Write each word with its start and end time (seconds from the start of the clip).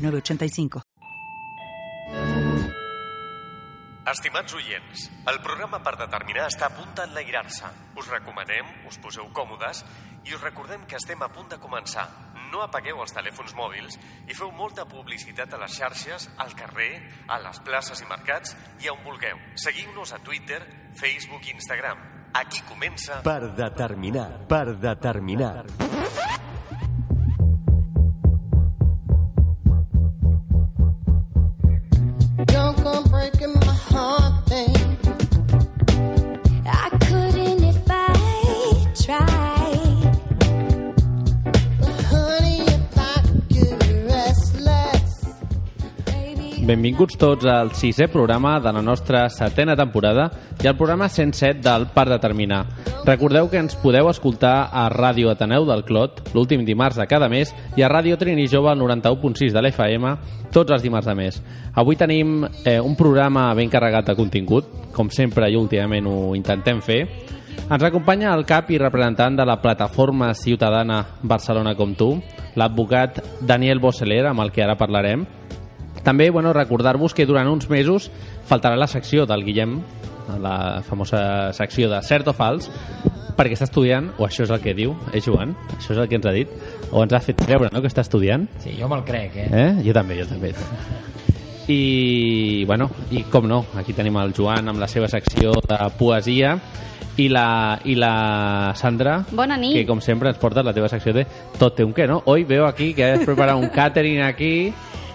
906985. 0.00 0.82
Estimats 4.10 4.54
oients, 4.58 5.04
el 5.30 5.36
programa 5.44 5.78
per 5.86 5.92
determinar 6.00 6.48
està 6.48 6.66
a 6.66 6.74
punt 6.74 6.90
d'enlairar-se. 6.98 7.68
Us 8.00 8.08
recomanem, 8.10 8.66
us 8.88 8.98
poseu 8.98 9.28
còmodes 9.36 9.84
i 10.26 10.34
us 10.34 10.42
recordem 10.42 10.82
que 10.90 10.98
estem 10.98 11.22
a 11.22 11.28
punt 11.30 11.52
de 11.52 11.60
començar. 11.62 12.08
No 12.50 12.64
apagueu 12.64 12.98
els 13.04 13.14
telèfons 13.14 13.54
mòbils 13.54 14.00
i 14.26 14.34
feu 14.34 14.50
molta 14.56 14.88
publicitat 14.90 15.54
a 15.54 15.62
les 15.62 15.78
xarxes, 15.78 16.26
al 16.42 16.56
carrer, 16.58 16.90
a 17.28 17.38
les 17.44 17.62
places 17.62 18.02
i 18.02 18.10
mercats 18.10 18.56
i 18.82 18.90
on 18.90 18.98
vulgueu. 19.06 19.38
Seguiu-nos 19.54 20.16
a 20.16 20.22
Twitter, 20.26 20.64
Facebook 20.98 21.46
i 21.46 21.54
Instagram. 21.54 22.02
Aquí 22.40 22.66
comença... 22.66 23.22
Per 23.22 23.54
determinar, 23.54 24.30
per 24.50 24.66
determinar. 24.80 25.54
Don't 25.68 25.78
come 25.78 26.39
try 39.10 39.39
Benvinguts 46.70 47.16
tots 47.18 47.48
al 47.50 47.72
sisè 47.74 48.06
programa 48.06 48.52
de 48.62 48.70
la 48.70 48.80
nostra 48.84 49.24
setena 49.34 49.74
temporada 49.74 50.28
i 50.62 50.68
al 50.70 50.76
programa 50.78 51.08
107 51.10 51.58
del 51.64 51.88
Par 51.90 52.04
de 52.06 52.18
Terminar. 52.22 52.60
Recordeu 53.08 53.48
que 53.50 53.58
ens 53.58 53.74
podeu 53.74 54.06
escoltar 54.06 54.68
a 54.70 54.84
Ràdio 54.92 55.32
Ateneu 55.32 55.66
del 55.66 55.82
Clot 55.88 56.20
l'últim 56.30 56.62
dimarts 56.62 57.00
de 57.00 57.08
cada 57.10 57.26
mes 57.32 57.50
i 57.74 57.82
a 57.82 57.88
Ràdio 57.90 58.20
Trini 58.20 58.46
Jove 58.46 58.70
al 58.70 58.78
91.6 58.78 59.50
de 59.50 59.64
l'FM 59.64 60.12
tots 60.54 60.70
els 60.70 60.84
dimarts 60.86 61.10
de 61.10 61.16
mes. 61.18 61.40
Avui 61.74 61.98
tenim 61.98 62.44
eh, 62.46 62.78
un 62.78 62.94
programa 62.94 63.48
ben 63.58 63.72
carregat 63.72 64.06
de 64.12 64.14
contingut, 64.14 64.70
com 64.94 65.10
sempre 65.10 65.50
i 65.50 65.58
últimament 65.58 66.06
ho 66.06 66.36
intentem 66.38 66.78
fer. 66.86 67.00
Ens 67.66 67.82
acompanya 67.82 68.30
el 68.36 68.46
cap 68.46 68.70
i 68.70 68.78
representant 68.78 69.42
de 69.42 69.48
la 69.48 69.58
plataforma 69.58 70.30
ciutadana 70.38 71.02
Barcelona 71.22 71.74
com 71.74 71.98
tu, 71.98 72.12
l'advocat 72.54 73.24
Daniel 73.42 73.82
Bosseler, 73.82 74.22
amb 74.30 74.46
el 74.46 74.54
que 74.54 74.62
ara 74.62 74.78
parlarem, 74.78 75.26
també, 76.04 76.30
bueno, 76.30 76.52
recordar-vos 76.52 77.14
que 77.14 77.26
durant 77.26 77.48
uns 77.48 77.68
mesos 77.70 78.10
faltarà 78.48 78.76
la 78.76 78.88
secció 78.88 79.26
del 79.26 79.44
Guillem, 79.44 79.80
la 80.40 80.82
famosa 80.86 81.52
secció 81.52 81.90
de 81.90 82.00
cert 82.06 82.28
o 82.30 82.34
fals, 82.36 82.70
perquè 83.36 83.56
està 83.56 83.66
estudiant, 83.66 84.10
o 84.18 84.26
això 84.26 84.44
és 84.44 84.50
el 84.52 84.60
que 84.60 84.74
diu, 84.76 84.94
eh, 85.12 85.20
Joan? 85.24 85.54
Això 85.78 85.94
és 85.94 86.00
el 86.02 86.08
que 86.10 86.18
ens 86.20 86.26
ha 86.28 86.34
dit, 86.36 86.50
o 86.90 87.02
ens 87.02 87.14
ha 87.16 87.20
fet 87.24 87.40
creure, 87.40 87.70
no?, 87.72 87.80
que 87.80 87.88
està 87.88 88.04
estudiant. 88.04 88.44
Sí, 88.60 88.74
jo 88.78 88.88
me'l 88.90 89.04
crec, 89.06 89.36
eh? 89.36 89.48
Eh? 89.48 89.70
Jo 89.86 89.94
també, 89.96 90.18
jo 90.20 90.26
també. 90.28 90.52
I, 91.70 92.64
bueno, 92.66 92.90
i 93.14 93.22
com 93.30 93.46
no, 93.48 93.64
aquí 93.78 93.94
tenim 93.94 94.16
el 94.18 94.32
Joan 94.36 94.68
amb 94.72 94.80
la 94.82 94.88
seva 94.90 95.08
secció 95.08 95.52
de 95.68 95.78
poesia 95.98 96.56
i 97.20 97.28
la, 97.30 97.78
i 97.84 97.94
la 97.98 98.72
Sandra, 98.78 99.20
Bona 99.30 99.56
nit. 99.60 99.76
que 99.76 99.86
com 99.86 100.00
sempre 100.02 100.30
ens 100.32 100.38
porta 100.40 100.64
la 100.66 100.74
teva 100.74 100.88
secció 100.90 101.14
de 101.14 101.26
tot 101.58 101.76
té 101.76 101.84
un 101.86 101.94
què, 101.94 102.08
no? 102.10 102.22
Hoy 102.26 102.44
veo 102.44 102.66
aquí 102.66 102.92
que 102.94 103.12
has 103.12 103.24
preparado 103.24 103.58
un 103.58 103.68
catering 103.76 104.22
aquí 104.22 104.72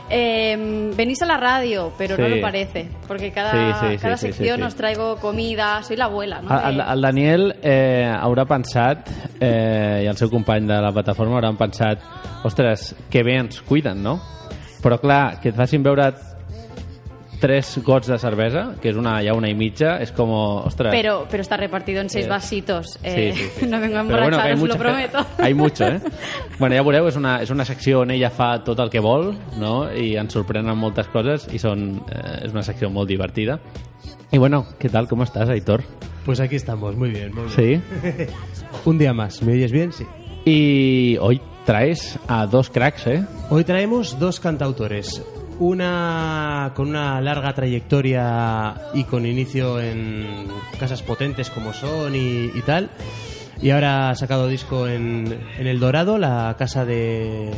Eh, 0.10 0.92
venís 0.96 1.22
a 1.24 1.26
la 1.26 1.38
radio, 1.38 1.92
pero 1.98 2.16
no 2.18 2.28
Sí. 2.28 2.36
lo 2.36 2.42
parece, 2.42 2.88
porque 3.08 3.32
cada, 3.32 3.52
Sí, 3.52 3.80
sí, 3.88 3.92
sí, 3.96 3.98
cada 4.02 4.18
sí, 4.18 4.28
sí, 4.28 4.34
sección 4.34 4.58
sí. 4.60 4.64
os 4.64 4.76
traigo 4.76 5.16
comida, 5.18 5.82
soy 5.82 5.98
la 5.98 6.06
abuela, 6.06 6.42
¿no? 6.42 6.60
El, 6.70 6.80
el 6.80 7.02
Daniel 7.02 7.56
eh, 7.64 8.06
haurà 8.14 8.46
pensat, 8.46 9.10
eh, 9.40 10.02
i 10.04 10.08
el 10.08 10.18
seu 10.18 10.30
company 10.30 10.68
de 10.68 10.78
la 10.82 10.92
plataforma 10.94 11.38
hauran 11.40 11.58
pensat 11.58 12.00
ostres, 12.46 12.94
que 13.10 13.24
bé 13.24 13.40
ens 13.40 13.62
cuiden, 13.66 14.04
no? 14.04 14.20
Però 14.84 15.00
clar, 15.02 15.40
que 15.42 15.50
et 15.50 15.56
facin 15.58 15.82
veure 15.82 16.12
tres 17.40 17.80
gots 17.84 18.08
de 18.08 18.18
cervesa, 18.20 18.76
que 18.82 18.90
és 18.90 18.96
una, 18.98 19.18
ja 19.24 19.34
una 19.36 19.50
i 19.50 19.54
mitja, 19.56 19.98
és 20.02 20.12
com, 20.16 20.30
ostres... 20.66 20.92
pero, 20.92 21.28
pero 21.30 21.42
está 21.42 21.58
repartido 21.58 22.02
en 22.02 22.10
seis 22.10 22.26
Eh, 22.26 22.30
vasitos. 22.30 23.00
eh, 23.04 23.34
Sí, 23.36 23.42
sí, 23.44 23.50
sí. 23.60 23.66
no 23.68 23.80
vengo 23.80 23.98
a 24.00 24.04
Però 24.04 24.22
bueno, 24.24 24.38
os 24.38 24.50
lo 24.50 24.58
mucha- 24.58 24.78
prometo. 24.78 25.26
Hay 25.38 25.54
mucho, 25.54 25.86
eh? 25.86 26.00
Bueno, 26.60 26.76
ja 26.76 26.82
veureu, 26.84 27.08
és 27.08 27.16
una, 27.16 27.42
és 27.44 27.50
una 27.52 27.66
secció 27.66 28.02
on 28.02 28.12
ella 28.12 28.30
fa 28.32 28.64
tot 28.64 28.80
el 28.80 28.90
que 28.90 29.00
vol, 29.00 29.34
no? 29.60 29.92
I 29.94 30.16
ens 30.18 30.34
sorprenen 30.34 30.78
moltes 30.78 31.08
coses 31.12 31.48
i 31.52 31.60
són, 31.60 32.02
eh, 32.10 32.46
és 32.46 32.52
una 32.54 32.64
secció 32.64 32.90
molt 32.90 33.10
divertida. 33.10 33.60
I 34.32 34.38
bueno, 34.38 34.66
¿qué 34.80 34.90
tal? 34.90 35.08
¿Cómo 35.08 35.24
estás, 35.24 35.50
Aitor? 35.50 35.84
Pues 36.26 36.40
aquí 36.40 36.56
estamos, 36.56 36.96
muy 36.96 37.10
bien, 37.12 37.34
muy 37.36 37.46
bien. 37.56 37.84
Sí. 38.02 38.26
Un 38.86 38.98
día 38.98 39.14
más, 39.14 39.42
¿me 39.44 39.54
oyes 39.54 39.72
bien? 39.72 39.92
Sí. 39.94 40.06
Y 40.46 41.18
hoy 41.18 41.42
traes 41.66 42.18
a 42.28 42.46
dos 42.48 42.70
cracks, 42.70 43.08
¿eh? 43.08 43.26
Hoy 43.50 43.64
traemos 43.64 44.18
dos 44.20 44.40
cantautores. 44.40 45.22
Una 45.60 46.74
con 46.76 46.90
una 46.90 47.22
larga 47.22 47.54
trayectoria 47.54 48.76
y 48.94 49.06
con 49.06 49.26
inicio 49.26 49.80
en 49.80 50.48
casas 50.80 51.02
potentes 51.02 51.50
como 51.50 51.72
son 51.74 52.14
y, 52.16 52.52
y 52.54 52.62
tal. 52.66 52.90
Y 53.62 53.70
ahora 53.70 54.10
ha 54.10 54.16
sacado 54.16 54.48
disco 54.50 54.88
en, 54.88 55.40
en 55.58 55.68
El 55.68 55.80
Dorado, 55.80 56.18
la 56.18 56.56
casa 56.60 56.84
de, 56.84 57.52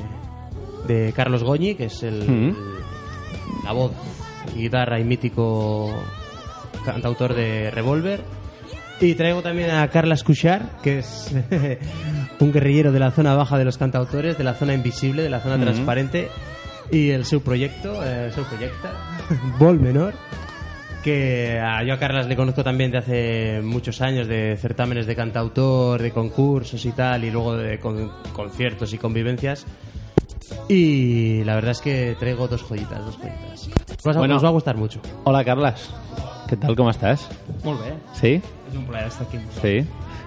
de 0.87 1.11
Carlos 1.15 1.43
Goñi, 1.43 1.73
que 1.75 1.85
es 1.85 2.03
el, 2.03 2.27
Mm. 2.27 2.55
la 3.65 3.71
voz, 3.71 3.91
guitarra 4.55 4.99
y 4.99 5.03
mítico 5.03 5.91
cantautor 6.85 7.33
de 7.33 7.71
Revolver. 7.71 8.21
Y 9.01 9.15
traigo 9.15 9.41
también 9.41 9.71
a 9.71 9.87
Carlas 9.89 10.23
Cuchar, 10.23 10.77
que 10.83 10.99
es 10.99 11.31
un 12.39 12.51
guerrillero 12.51 12.91
de 12.91 12.99
la 12.99 13.09
zona 13.11 13.33
baja 13.35 13.57
de 13.57 13.65
los 13.65 13.77
cantautores, 13.79 14.37
de 14.37 14.43
la 14.43 14.53
zona 14.53 14.73
invisible, 14.75 15.23
de 15.23 15.29
la 15.29 15.39
zona 15.39 15.57
Mhm. 15.57 15.63
transparente, 15.63 16.29
y 16.91 17.09
el 17.11 17.25
seu 17.25 17.41
proyecto, 17.41 18.03
eh, 18.03 18.25
el 18.27 18.31
seu 18.33 18.43
projecte, 18.45 18.87
Vol 19.59 19.79
Menor, 19.79 20.13
que 21.03 21.59
a, 21.59 21.83
yo 21.83 21.93
a 21.93 21.99
Carlas 21.99 22.27
le 22.27 22.35
conozco 22.35 22.63
también 22.63 22.91
de 22.91 22.97
hace 22.97 23.61
muchos 23.63 24.01
años, 24.01 24.27
de 24.27 24.57
certámenes 24.57 25.05
de 25.07 25.15
cantautor, 25.15 26.01
de 26.01 26.11
concursos 26.11 26.83
y 26.85 26.91
tal, 26.91 27.23
y 27.23 27.31
luego 27.31 27.55
de 27.55 27.79
con- 27.79 28.11
conciertos 28.33 28.93
y 28.93 28.97
convivencias. 28.97 29.65
Y 30.69 31.43
la 31.43 31.55
verdad 31.55 31.71
es 31.71 31.81
que 31.81 32.15
traigo 32.19 32.47
dos 32.47 32.63
joyitas, 32.63 33.05
dos 33.05 33.17
joyitas. 33.17 33.69
Os 34.05 34.15
va, 34.15 34.19
Bueno. 34.19 34.35
os 34.37 34.43
va 34.43 34.47
a 34.49 34.51
gustar 34.51 34.77
mucho. 34.77 34.99
Hola, 35.25 35.43
Carles. 35.43 35.89
Què 36.47 36.55
tal, 36.55 36.75
com 36.79 36.87
estàs? 36.87 37.25
Molt 37.65 37.81
bé. 37.83 37.93
Sí? 38.15 38.29
És 38.69 38.75
un 38.77 38.85
plaer 38.87 39.07
estar 39.09 39.25
aquí. 39.27 39.37
Sí. 39.61 39.81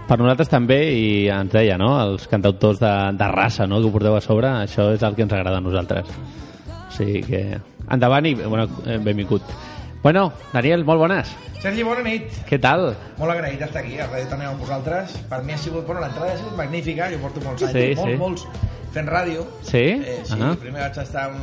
Per 0.09 0.19
nosaltres 0.21 0.51
també, 0.53 0.77
i 0.93 1.29
ens 1.33 1.53
deia, 1.53 1.79
no?, 1.81 1.95
els 2.03 2.27
cantautors 2.29 2.81
de, 2.83 2.91
de 3.17 3.29
raça, 3.33 3.65
no?, 3.67 3.79
que 3.81 3.89
ho 3.89 3.93
porteu 3.95 4.17
a 4.17 4.21
sobre, 4.21 4.51
això 4.67 4.91
és 4.93 5.01
el 5.07 5.15
que 5.17 5.23
ens 5.25 5.33
agrada 5.33 5.57
a 5.57 5.65
nosaltres. 5.65 6.09
Sigui 7.01 7.23
que... 7.25 7.43
Endavant 7.91 8.27
i, 8.29 8.35
bueno, 8.39 8.69
eh, 8.87 8.99
benvingut. 9.03 9.43
Bueno, 10.03 10.29
Daniel, 10.53 10.85
molt 10.85 11.01
bones. 11.03 11.33
Sergi, 11.61 11.83
bona 11.85 12.01
nit. 12.05 12.29
Què 12.49 12.57
tal? 12.63 12.87
Molt 13.19 13.33
agraït 13.35 13.59
d'estar 13.61 13.83
aquí, 13.83 13.99
a 14.01 14.07
Ràdio 14.09 14.29
Taneu 14.31 14.53
amb 14.53 14.63
vosaltres. 14.63 15.17
Per 15.29 15.41
mi 15.45 15.53
ha 15.57 15.59
sigut, 15.61 15.85
bueno, 15.89 16.01
l'entrada 16.05 16.33
ha 16.33 16.39
sigut 16.39 16.55
magnífica, 16.57 17.11
jo 17.13 17.19
porto 17.25 17.43
molts 17.45 17.65
anys, 17.67 17.75
Sí, 17.75 17.89
molts, 17.99 18.13
sí. 18.13 18.21
molts 18.21 18.47
fent 18.95 19.11
ràdio. 19.13 19.45
Sí? 19.67 19.83
Eh, 19.99 20.21
sí, 20.25 20.39
Ah. 20.41 20.55
primer 20.61 20.81
vaig 20.87 20.99
estar 21.03 21.27
un, 21.33 21.43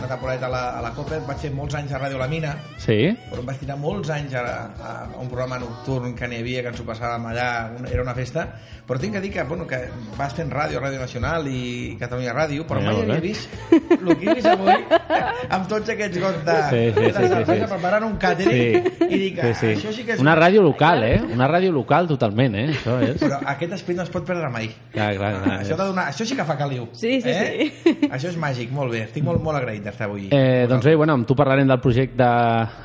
una 0.00 0.08
temporada 0.08 0.46
a 0.46 0.50
la, 0.50 0.62
a 0.78 0.82
la 0.82 0.90
Copet, 0.96 1.22
vaig 1.28 1.38
fer 1.44 1.52
molts 1.54 1.76
anys 1.78 1.92
a 1.94 2.00
Ràdio 2.02 2.18
La 2.20 2.28
Mina, 2.28 2.54
Sí? 2.80 2.98
però 3.30 3.42
em 3.44 3.46
vaig 3.52 3.58
tirar 3.60 3.76
molts 3.78 4.10
anys 4.10 4.34
a, 4.34 4.42
a, 4.42 4.92
a 5.14 5.20
un 5.20 5.28
programa 5.28 5.58
nocturn 5.62 6.14
que 6.16 6.28
n'hi 6.28 6.40
havia, 6.40 6.62
que 6.64 6.72
ens 6.74 6.80
ho 6.80 6.86
passàvem 6.88 7.26
allà, 7.30 7.48
un, 7.78 7.86
era 7.90 8.02
una 8.02 8.14
festa, 8.16 8.46
però 8.88 8.98
tinc 8.98 9.14
que 9.14 9.20
dir 9.22 9.30
que, 9.34 9.42
bueno, 9.46 9.66
que 9.70 9.78
vas 10.18 10.32
fent 10.34 10.50
ràdio, 10.50 10.80
Ràdio 10.82 10.98
Nacional 10.98 11.46
i 11.46 11.96
Catalunya 12.00 12.32
Ràdio, 12.34 12.64
però 12.66 12.80
Ja, 12.82 12.90
mai 12.90 13.02
havia 13.04 13.20
vist 13.22 13.48
el 13.70 14.16
que 14.18 14.30
he 14.30 14.34
vist 14.40 14.48
avui 14.50 14.72
amb 15.54 15.68
tots 15.70 15.92
aquests 15.94 16.18
gots 16.22 16.40
de, 16.48 16.56
Sí, 16.70 16.80
sí, 16.96 17.04
de 17.04 17.12
sí, 17.12 17.28
sí, 17.28 17.44
sí. 17.60 17.68
preparant 17.70 18.06
un 18.08 18.16
catering 18.22 18.88
i 19.10 19.20
dic, 19.26 19.38
sí, 19.44 19.52
sí. 19.60 19.70
això 19.76 19.92
sí 19.94 20.04
que 20.08 20.16
és 20.16 20.24
Una 20.24 20.34
ràdio 20.38 20.62
local, 20.64 21.04
eh? 21.06 21.20
Una 21.34 21.46
ràdio 21.50 21.70
local 21.76 22.08
totalment, 22.10 22.56
eh? 22.58 22.66
Això 22.72 22.96
és... 23.04 23.20
Però 23.22 23.38
aquest 23.54 23.76
esperit 23.78 24.00
no 24.00 24.08
es 24.08 24.12
pot 24.12 24.24
perdre 24.26 24.48
mai. 24.50 24.70
Clar, 24.94 25.12
clar, 25.18 25.30
clar. 25.42 25.58
Això, 25.60 25.76
de 25.78 25.86
donar, 25.92 26.08
això 26.10 26.26
sí 26.26 26.36
que 26.38 26.44
fa 26.48 26.56
caliu. 26.58 26.88
Sí, 26.96 27.20
sí, 27.22 27.30
eh? 27.30 27.70
Això 28.10 28.30
és 28.32 28.38
màgic, 28.40 28.72
molt 28.74 28.90
bé. 28.94 29.04
Estic 29.06 29.24
molt, 29.26 29.42
molt 29.44 29.60
agraït. 29.60 29.86
D'estar 29.90 30.06
avui. 30.08 30.28
Eh, 30.32 30.66
doncs 30.70 30.84
bé, 30.86 30.94
bueno, 30.96 31.12
amb 31.14 31.26
tu 31.28 31.34
parlarem 31.36 31.68
del 31.68 31.80
projecte 31.82 32.24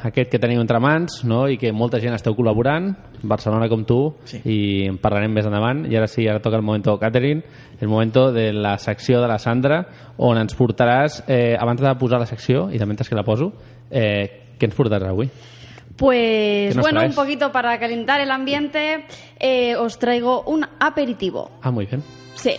aquest 0.10 0.30
que 0.32 0.40
teniu 0.42 0.60
entre 0.62 0.80
mans 0.84 1.22
no? 1.24 1.46
i 1.50 1.58
que 1.62 1.72
molta 1.72 2.00
gent 2.04 2.14
esteu 2.18 2.36
col·laborant, 2.36 2.92
Barcelona 3.24 3.70
com 3.70 3.86
tu, 3.86 4.00
Sí. 4.26 4.42
i 4.46 4.58
en 4.90 4.98
parlarem 5.02 5.32
més 5.34 5.46
endavant. 5.48 5.86
I 5.90 5.96
ara 5.98 6.08
sí, 6.08 6.28
ara 6.28 6.42
toca 6.44 6.58
el 6.58 6.64
moment 6.66 6.86
Catherine, 7.00 7.44
el 7.80 7.88
moment 7.88 8.14
de 8.34 8.52
la 8.54 8.78
secció 8.78 9.22
de 9.22 9.28
la 9.28 9.40
Sandra, 9.40 9.86
on 10.18 10.38
ens 10.38 10.56
portaràs, 10.58 11.24
eh, 11.28 11.56
abans 11.60 11.82
de 11.82 11.96
posar 11.96 12.20
la 12.20 12.26
secció, 12.26 12.70
i 12.72 12.78
de 12.78 12.86
mentre 12.86 13.08
que 13.08 13.16
la 13.16 13.24
poso, 13.24 13.54
eh, 13.92 14.54
què 14.60 14.66
ens 14.66 14.76
portaràs 14.76 15.10
avui? 15.10 15.30
Pues 15.98 16.72
¿Qué 16.72 16.76
nos 16.76 16.84
bueno, 16.84 17.00
traes? 17.00 17.16
un 17.18 17.24
poquito 17.24 17.52
para 17.52 17.80
calentar 17.80 18.20
el 18.20 18.30
ambiente, 18.32 19.06
eh, 19.40 19.76
os 19.78 19.98
traigo 19.98 20.44
un 20.44 20.66
aperitivo. 20.80 21.52
Ah, 21.62 21.72
muy 21.72 21.86
bien. 21.86 22.04
Sí. 22.36 22.52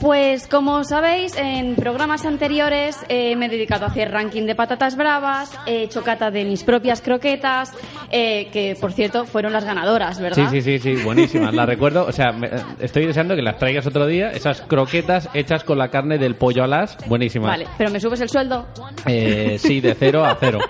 Pues 0.00 0.46
como 0.46 0.82
sabéis, 0.84 1.36
en 1.36 1.74
programas 1.76 2.24
anteriores 2.24 2.96
eh, 3.08 3.36
me 3.36 3.46
he 3.46 3.48
dedicado 3.50 3.84
a 3.84 3.88
hacer 3.88 4.10
ranking 4.10 4.44
de 4.46 4.54
patatas 4.54 4.96
bravas, 4.96 5.52
he 5.66 5.82
hecho 5.82 6.02
cata 6.02 6.30
de 6.30 6.44
mis 6.44 6.64
propias 6.64 7.00
croquetas, 7.02 7.70
eh, 8.10 8.48
que 8.52 8.76
por 8.80 8.92
cierto 8.92 9.26
fueron 9.26 9.52
las 9.52 9.64
ganadoras, 9.64 10.16
Sí, 10.16 10.22
¿verdad? 10.22 10.50
sí, 10.50 10.62
sí, 10.62 10.78
sí, 10.78 10.94
buenísimas. 11.04 11.54
La 11.54 11.66
recuerdo, 11.66 12.06
o 12.06 12.12
sea, 12.12 12.32
me- 12.32 12.50
estoy 12.80 13.06
deseando 13.06 13.36
que 13.36 13.42
las 13.42 13.58
traigas 13.58 13.86
otro 13.86 14.06
día. 14.06 14.30
Esas 14.32 14.62
croquetas 14.62 15.28
hechas 15.34 15.64
con 15.64 15.76
la 15.78 15.88
carne 15.90 16.16
del 16.18 16.34
pollo 16.34 16.64
alas, 16.64 16.96
buenísimas. 17.06 17.48
Vale, 17.48 17.66
pero 17.76 17.90
me 17.90 18.00
subes 18.00 18.20
el 18.22 18.30
sueldo. 18.30 18.66
Eh, 19.06 19.58
sí, 19.58 19.80
de 19.80 19.94
cero 19.94 20.24
a 20.24 20.36
cero. 20.40 20.58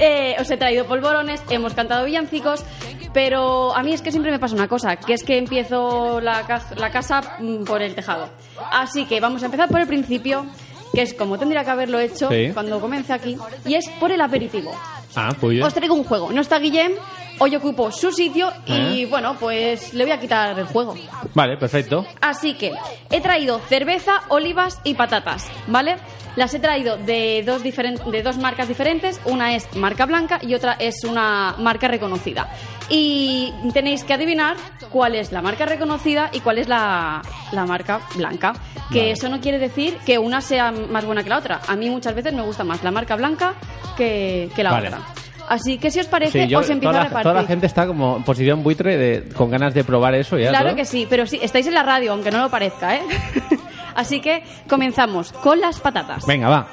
Eh, 0.00 0.36
os 0.40 0.48
he 0.48 0.56
traído 0.56 0.84
polvorones, 0.86 1.42
hemos 1.50 1.74
cantado 1.74 2.04
villancicos, 2.04 2.64
pero 3.12 3.74
a 3.74 3.82
mí 3.82 3.92
es 3.92 4.02
que 4.02 4.10
siempre 4.10 4.30
me 4.30 4.38
pasa 4.38 4.54
una 4.54 4.68
cosa, 4.68 4.96
que 4.96 5.14
es 5.14 5.22
que 5.24 5.38
empiezo 5.38 6.20
la, 6.20 6.42
ca- 6.46 6.62
la 6.76 6.90
casa 6.90 7.20
mm, 7.40 7.64
por 7.64 7.82
el 7.82 7.94
tejado. 7.94 8.28
Así 8.70 9.04
que 9.06 9.20
vamos 9.20 9.42
a 9.42 9.46
empezar 9.46 9.68
por 9.68 9.80
el 9.80 9.86
principio, 9.86 10.46
que 10.94 11.02
es 11.02 11.14
como 11.14 11.38
tendría 11.38 11.64
que 11.64 11.70
haberlo 11.70 11.98
hecho 11.98 12.28
Sí. 12.28 12.50
cuando 12.54 12.80
comience 12.80 13.12
aquí, 13.12 13.36
y 13.64 13.74
es 13.74 13.88
por 14.00 14.10
el 14.12 14.20
aperitivo. 14.20 14.72
Ah, 15.16 15.34
bien. 15.40 15.62
Os 15.62 15.74
traigo 15.74 15.94
un 15.94 16.04
juego. 16.04 16.30
No 16.32 16.40
está 16.40 16.58
Guillem, 16.58 16.92
hoy 17.38 17.56
ocupo 17.56 17.90
su 17.92 18.12
sitio 18.12 18.52
y 18.66 19.02
¿Eh? 19.02 19.06
bueno, 19.08 19.36
pues 19.38 19.94
le 19.94 20.04
voy 20.04 20.12
a 20.12 20.20
quitar 20.20 20.58
el 20.58 20.66
juego. 20.66 20.94
Vale, 21.34 21.56
perfecto. 21.56 22.06
Así 22.20 22.54
que 22.54 22.72
he 23.10 23.20
traído 23.20 23.58
cerveza, 23.60 24.22
olivas 24.28 24.80
y 24.84 24.94
patatas, 24.94 25.46
¿vale? 25.66 25.96
Las 26.36 26.54
he 26.54 26.60
traído 26.60 26.96
de 26.98 27.42
dos, 27.44 27.62
de 27.64 28.22
dos 28.22 28.36
marcas 28.38 28.68
diferentes. 28.68 29.20
Una 29.24 29.56
es 29.56 29.74
marca 29.74 30.06
blanca 30.06 30.38
y 30.40 30.54
otra 30.54 30.74
es 30.78 31.02
una 31.04 31.56
marca 31.58 31.88
reconocida. 31.88 32.48
Y 32.88 33.52
tenéis 33.74 34.04
que 34.04 34.14
adivinar 34.14 34.56
cuál 34.90 35.16
es 35.16 35.32
la 35.32 35.42
marca 35.42 35.66
reconocida 35.66 36.30
y 36.32 36.38
cuál 36.40 36.58
es 36.58 36.68
la, 36.68 37.22
la 37.50 37.66
marca 37.66 38.00
blanca. 38.14 38.52
Que 38.92 38.98
Vale. 39.00 39.10
eso 39.12 39.28
no 39.28 39.40
quiere 39.40 39.58
decir 39.58 39.96
que 40.06 40.18
una 40.18 40.40
sea 40.40 40.70
más 40.70 41.04
buena 41.04 41.24
que 41.24 41.28
la 41.28 41.38
otra. 41.38 41.60
A 41.66 41.74
mí 41.74 41.90
muchas 41.90 42.14
veces 42.14 42.32
me 42.32 42.42
gusta 42.42 42.62
más 42.62 42.84
la 42.84 42.92
marca 42.92 43.16
blanca 43.16 43.54
que, 43.96 44.48
que 44.54 44.62
la 44.62 44.70
Vale. 44.70 44.88
otra. 44.88 45.00
Así 45.48 45.78
que 45.78 45.90
si 45.90 46.00
os 46.00 46.06
parece, 46.06 46.42
Sí, 46.44 46.48
yo- 46.48 46.58
os 46.60 46.68
empiezo 46.70 46.90
toda, 46.92 47.00
a 47.00 47.04
la, 47.04 47.08
repartir. 47.08 47.30
toda 47.30 47.42
la 47.42 47.46
gente 47.48 47.66
está 47.66 47.86
como 47.86 48.16
en 48.18 48.24
posición 48.24 48.62
buitre 48.62 48.96
de, 48.96 49.28
con 49.34 49.50
ganas 49.50 49.72
de 49.74 49.82
probar 49.84 50.14
eso 50.14 50.36
ya. 50.38 50.50
Claro 50.50 50.70
¿no? 50.70 50.76
que 50.76 50.84
sí, 50.84 51.06
pero 51.08 51.26
sí, 51.26 51.38
estáis 51.42 51.66
en 51.66 51.74
la 51.74 51.82
radio, 51.82 52.12
aunque 52.12 52.30
no 52.30 52.38
lo 52.40 52.50
parezca, 52.50 52.96
¿eh? 52.96 53.02
Así 53.94 54.20
que 54.20 54.42
comenzamos 54.68 55.32
con 55.32 55.58
las 55.60 55.80
patatas. 55.80 56.24
Venga, 56.26 56.48
va. 56.48 56.66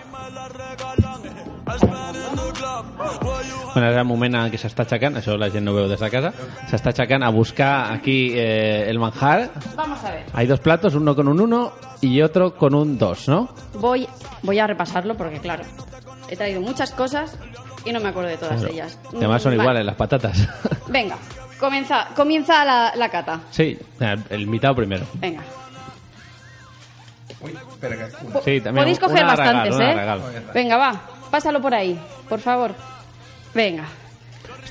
Bueno, 3.74 3.90
ara 3.90 4.00
el 4.02 4.08
moment 4.08 4.36
en 4.40 4.52
què 4.54 4.60
s'està 4.62 4.86
aixecant, 4.86 5.18
això 5.20 5.34
la 5.36 5.50
gent 5.52 5.66
no 5.68 5.74
veu 5.76 5.90
des 5.92 6.00
de 6.00 6.08
casa, 6.12 6.30
s'està 6.70 6.94
aixecant 6.94 7.26
a 7.28 7.30
buscar 7.36 7.92
aquí 7.92 8.32
eh, 8.34 8.86
el 8.90 9.00
manjar. 9.00 9.50
Vamos 9.76 10.02
a 10.06 10.12
ver. 10.12 10.24
Hay 10.34 10.48
dos 10.48 10.62
platos, 10.62 10.96
uno 10.96 11.14
con 11.16 11.28
un 11.28 11.42
1 11.42 11.74
y 12.02 12.22
otro 12.22 12.56
con 12.56 12.74
un 12.74 12.98
2, 12.98 13.28
¿no? 13.28 13.50
Voy, 13.74 14.08
voy 14.44 14.60
a 14.60 14.68
repasarlo 14.68 15.18
porque, 15.18 15.40
claro, 15.40 15.64
he 16.30 16.38
traído 16.38 16.62
muchas 16.62 16.92
cosas 16.94 17.38
y 17.86 17.92
no 17.94 18.00
me 18.00 18.10
acuerdo 18.10 18.30
de 18.30 18.38
todas 18.38 18.58
Claro. 18.60 18.74
ellas. 18.74 19.00
Además 19.16 19.42
son 19.42 19.54
Mm, 19.54 19.58
vale. 19.58 19.64
iguales 19.64 19.86
las 19.86 19.96
patatas. 19.96 20.48
Venga, 20.88 21.18
comienza, 21.60 22.08
comienza 22.16 22.66
la, 22.66 22.94
la 22.96 23.10
cata. 23.10 23.42
sí, 23.52 23.78
el, 24.00 24.24
el 24.30 24.48
mitad 24.48 24.74
primero. 24.76 25.06
Venga. 25.16 25.42
Uy, 27.42 27.58
espera, 27.70 27.96
que 27.96 28.26
una. 28.26 28.42
Sí, 28.42 28.62
también 28.62 28.76
Podéis 28.76 29.00
coger 29.00 29.26
bastantes, 29.26 29.80
¿eh? 29.80 29.96
Venga, 30.54 30.78
va, 30.78 31.02
pásalo 31.30 31.62
por 31.62 31.74
ahí, 31.74 32.00
por 32.28 32.40
favor. 32.40 32.74
Venga. 33.54 33.86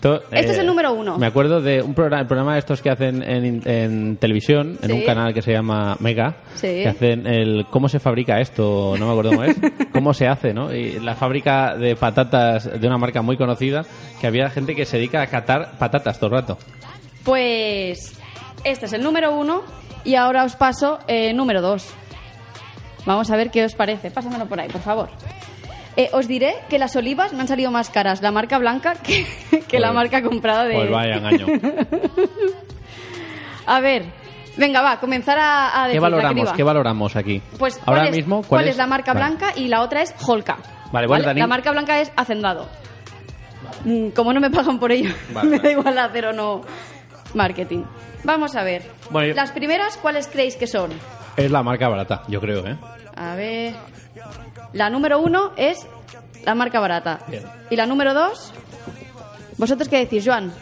Esto, 0.05 0.23
Este 0.31 0.51
es 0.53 0.59
eh, 0.59 0.61
el 0.61 0.67
número 0.67 0.93
uno. 0.93 1.17
Me 1.17 1.27
acuerdo 1.27 1.62
de 1.62 1.81
un 1.81 1.95
programa, 1.95 2.21
el 2.21 2.27
programa 2.27 2.53
de 2.53 2.59
estos 2.59 2.83
que 2.83 2.91
hacen 2.91 3.23
en, 3.23 3.67
en 3.67 4.17
televisión, 4.19 4.79
en 4.83 4.89
Sí. 4.91 4.93
un 4.93 5.03
canal 5.03 5.33
que 5.33 5.41
se 5.41 5.53
llama 5.53 5.97
Mega, 6.01 6.37
Sí. 6.56 6.67
que 6.67 6.89
hacen 6.89 7.27
el 7.27 7.65
cómo 7.71 7.89
se 7.89 7.99
fabrica 8.01 8.39
esto, 8.39 8.95
no 8.99 9.06
me 9.06 9.12
acuerdo 9.12 9.31
cómo 9.31 9.45
es, 9.45 9.56
cómo 9.93 10.12
se 10.12 10.27
hace, 10.29 10.53
¿no? 10.53 10.75
Y 10.75 11.01
la 11.01 11.15
fábrica 11.15 11.75
de 11.77 11.97
patatas 11.97 12.79
de 12.79 12.87
una 12.87 12.99
marca 12.99 13.23
muy 13.23 13.39
conocida, 13.39 13.87
que 14.21 14.27
había 14.27 14.51
gente 14.51 14.75
que 14.75 14.85
se 14.85 14.99
dedica 14.99 15.23
a 15.23 15.27
catar 15.29 15.79
patatas 15.79 16.19
todo 16.19 16.27
el 16.27 16.33
rato. 16.43 16.59
Pues 17.25 18.12
este 18.62 18.85
es 18.87 18.93
el 18.93 19.03
número 19.03 19.35
uno 19.35 19.62
y 20.05 20.17
ahora 20.17 20.45
os 20.45 20.55
paso 20.57 20.99
el 21.07 21.35
número 21.35 21.62
dos. 21.62 21.89
Vamos 23.07 23.31
a 23.31 23.37
ver 23.37 23.50
qué 23.50 23.65
os 23.65 23.75
parece. 23.75 24.11
Pásamelo 24.11 24.45
por 24.47 24.61
ahí, 24.61 24.69
por 24.69 24.83
favor. 24.83 25.09
Eh, 25.96 26.11
os 26.12 26.26
diré 26.26 26.56
que 26.69 26.79
las 26.79 26.96
olivas 26.96 27.32
me 27.32 27.41
han 27.43 27.49
salido 27.49 27.70
más 27.70 27.88
caras 27.88 28.20
la 28.20 28.32
marca 28.32 28.58
blanca 28.58 28.94
que, 28.94 29.26
que 29.69 29.79
la 29.79 29.93
marca 29.93 30.23
comprada 30.23 30.64
de... 30.64 30.75
Pues 30.75 30.91
vaya 30.91 31.17
engaño. 31.17 31.46
A 33.67 33.81
ver, 33.81 34.05
venga, 34.56 34.82
va, 34.82 35.00
comenzar 35.00 35.38
a, 35.38 35.69
a 35.69 35.82
¿Qué 35.85 35.88
decir 35.88 36.00
valoramos? 36.02 36.35
criba. 36.43 36.56
¿Qué 36.56 36.62
valoramos 36.62 37.17
aquí? 37.17 37.41
Pues, 37.58 37.79
¿cuál 37.82 37.99
Ahora 37.99 38.11
es, 38.11 38.17
mismo, 38.17 38.43
¿cuál, 38.43 38.69
es, 38.69 38.76
la 38.76 38.87
marca 38.87 39.14
Vale. 39.14 39.26
blanca? 39.26 39.52
Y 39.56 39.69
la 39.69 39.81
otra 39.82 40.02
es 40.02 40.14
Holka. 40.26 40.58
Vale, 40.93 41.06
bueno, 41.06 41.25
Dani- 41.25 41.38
La 41.38 41.46
marca 41.46 41.70
blanca 41.70 42.00
es 42.00 42.12
Hacendado. 42.17 42.69
Mm, 43.85 44.08
Como 44.11 44.32
no 44.32 44.40
me 44.40 44.50
pagan 44.50 44.79
por 44.79 44.93
ello, 44.93 45.14
Vale, 45.32 45.49
me 45.50 45.56
vale. 45.58 45.69
da 45.69 45.70
igual 45.81 45.99
hacer 45.99 46.26
o 46.26 46.32
no 46.32 46.61
marketing. 47.35 47.85
Vamos 48.23 48.55
a 48.56 48.62
ver. 48.64 48.82
Bueno, 49.11 49.29
yo- 49.29 49.35
Las 49.35 49.50
primeras, 49.52 49.97
¿cuáles 49.97 50.29
creéis 50.29 50.56
que 50.56 50.67
son? 50.67 50.90
Es 51.37 51.50
la 51.50 51.62
marca 51.62 51.88
barata, 51.88 52.23
yo 52.29 52.40
creo, 52.40 52.67
¿eh? 52.67 52.76
A 53.17 53.35
ver. 53.35 53.75
La 54.75 54.91
número 54.91 55.21
uno 55.21 55.53
es 55.56 55.87
la 56.44 56.55
marca 56.55 56.81
barata. 56.81 57.21
Bien. 57.29 57.44
Y 57.71 57.76
la 57.76 57.87
número 57.87 58.12
dos, 58.12 58.53
¿vosotros 59.56 59.88
qué 59.88 59.99
decís, 59.99 60.25
Joan? 60.26 60.53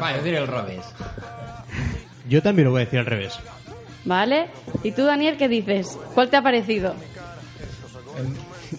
Va, 0.00 0.16
yo 0.16 0.22
diré 0.22 0.38
el 0.38 0.46
revés. 0.46 0.84
Yo 2.28 2.42
también 2.42 2.64
lo 2.66 2.72
voy 2.72 2.82
a 2.82 2.84
decir 2.86 2.98
al 2.98 3.06
revés. 3.06 3.38
¿Vale? 4.04 4.50
¿Y 4.82 4.90
tú, 4.90 5.04
Daniel, 5.04 5.36
qué 5.36 5.48
dices? 5.48 5.96
¿Cuál 6.12 6.28
te 6.28 6.36
ha 6.36 6.42
parecido? 6.42 6.92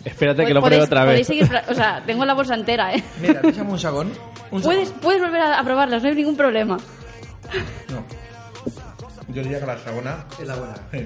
Espérate 0.03 0.45
que 0.45 0.53
lo 0.53 0.62
pruebe 0.62 0.83
otra 0.83 1.06
podéis 1.06 1.27
vez. 1.29 1.39
seguir 1.39 1.62
o 1.69 1.74
sea, 1.74 2.03
tengo 2.06 2.25
la 2.25 2.33
bolsa 2.33 2.56
entera, 2.56 2.94
¿eh? 2.94 3.01
Mira, 3.21 3.39
déjame 3.41 3.71
un 3.71 3.79
segon. 3.79 4.12
Un 4.51 4.62
Puedes, 4.63 4.89
segon. 4.89 5.01
puedes 5.01 5.21
volver 5.21 5.41
a, 5.41 5.63
probarlas, 5.63 6.03
no 6.03 6.09
hay 6.09 6.15
ningún 6.15 6.35
problema. 6.35 6.77
No. 7.89 8.03
Jo 9.27 9.43
diria 9.43 9.60
que 9.60 9.65
la 9.65 9.77
segona 9.77 10.13
és 10.39 10.48
la 10.48 10.55
bona. 10.55 10.75
Sí. 10.91 11.01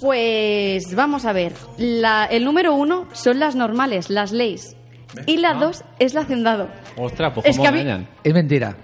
Pues 0.00 0.94
vamos 0.94 1.24
a 1.24 1.32
ver. 1.32 1.52
La- 1.76 2.26
el 2.26 2.44
número 2.44 2.74
uno 2.74 3.06
son 3.12 3.38
las 3.38 3.54
normales, 3.56 4.10
las 4.10 4.32
leyes. 4.32 4.76
Y 5.26 5.38
la 5.38 5.54
dos 5.54 5.84
es 5.98 6.14
la 6.14 6.20
hacendado. 6.20 6.68
Ostras, 6.96 7.32
pues 7.34 7.46
Es 7.46 7.56
cómo 7.56 7.62
que 7.64 7.68
a 7.68 7.72
mí- 7.72 7.80
engañan. 7.80 8.08
Es 8.22 8.34
mentira. 8.34 8.76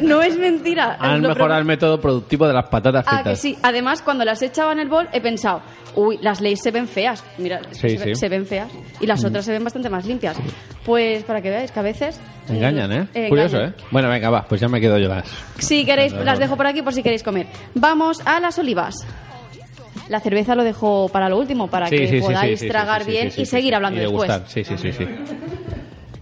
No 0.00 0.22
es 0.22 0.36
mentira. 0.38 0.96
Han 1.00 1.22
Lo 1.22 1.28
mejorado 1.30 1.48
pro- 1.50 1.58
el 1.58 1.64
método 1.64 2.00
productivo 2.00 2.46
de 2.46 2.52
las 2.54 2.68
patatas 2.68 3.04
Ah, 3.08 3.16
fritas. 3.16 3.32
que 3.32 3.36
sí. 3.36 3.58
Además, 3.62 4.02
cuando 4.02 4.24
las 4.24 4.40
he 4.42 4.46
echado 4.46 4.70
en 4.72 4.78
el 4.78 4.88
bol, 4.88 5.08
he 5.12 5.20
pensado, 5.20 5.62
uy, 5.96 6.18
las 6.22 6.40
leyes 6.40 6.60
se 6.62 6.70
ven 6.70 6.86
feas. 6.86 7.24
Mira, 7.38 7.60
Sí, 7.72 7.90
se, 7.90 7.96
ve- 7.98 8.04
sí. 8.04 8.14
se 8.14 8.28
ven 8.28 8.46
feas. 8.46 8.70
Y 9.00 9.06
las 9.06 9.24
otras 9.24 9.44
se 9.44 9.52
ven 9.52 9.64
bastante 9.64 9.88
más 9.90 10.04
limpias. 10.06 10.36
Pues 10.84 11.24
para 11.24 11.42
que 11.42 11.50
veáis 11.50 11.72
que 11.72 11.80
a 11.80 11.82
veces... 11.82 12.20
Engañan, 12.48 12.92
¿eh? 12.92 13.08
eh, 13.14 13.28
Curioso, 13.28 13.56
engañan. 13.56 13.74
¿eh? 13.80 13.84
Bueno, 13.90 14.08
venga, 14.08 14.30
va, 14.30 14.44
pues 14.46 14.60
ya 14.60 14.68
me 14.68 14.80
quedo 14.80 14.98
yo 14.98 15.08
las. 15.08 15.26
Si 15.58 15.84
queréis, 15.84 16.12
las 16.12 16.38
dejo 16.38 16.56
por 16.56 16.66
aquí 16.68 16.82
por 16.82 16.92
si 16.92 17.02
queréis 17.02 17.22
comer. 17.24 17.46
Vamos 17.74 18.20
a 18.24 18.38
las 18.38 18.58
olivas. 18.58 18.94
La 20.08 20.20
cerveza 20.20 20.54
lo 20.54 20.62
dejo 20.64 21.08
para 21.12 21.28
lo 21.28 21.38
último, 21.38 21.68
para 21.68 21.88
Sí, 21.88 21.96
que 21.98 22.08
sí, 22.08 22.20
podáis 22.20 22.58
sí, 22.60 22.66
sí, 22.66 22.70
tragar 22.70 23.02
sí, 23.02 23.06
sí, 23.06 23.10
bien 23.12 23.30
sí, 23.32 23.42
y 23.42 23.44
sí, 23.46 23.50
seguir 23.50 23.70
sí. 23.70 23.74
hablando 23.74 24.00
I 24.00 24.04
después. 24.04 24.42
Sí, 24.46 24.64
sí, 24.64 24.76
sí, 24.78 24.92
sí. 24.92 25.06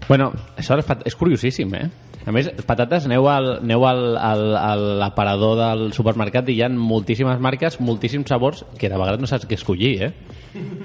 Bueno, 0.07 0.33
això 0.57 0.77
és, 0.77 0.85
és 1.05 1.15
curiosíssim, 1.17 1.71
eh? 1.75 1.87
A 2.25 2.31
més, 2.33 2.47
patates, 2.65 3.05
aneu 3.05 3.27
al, 3.29 3.47
aneu 3.61 3.83
al, 3.85 3.99
al, 4.17 4.43
a 4.57 4.71
l'aparador 5.01 5.57
del 5.59 5.83
supermercat 5.93 6.47
i 6.49 6.55
hi 6.57 6.61
ha 6.65 6.69
moltíssimes 6.69 7.39
marques, 7.41 7.79
moltíssims 7.81 8.29
sabors, 8.29 8.63
que 8.77 8.89
de 8.89 8.97
vegades 8.97 9.21
no 9.21 9.29
saps 9.29 9.45
què 9.49 9.57
escollir, 9.57 9.91
eh? 10.03 10.11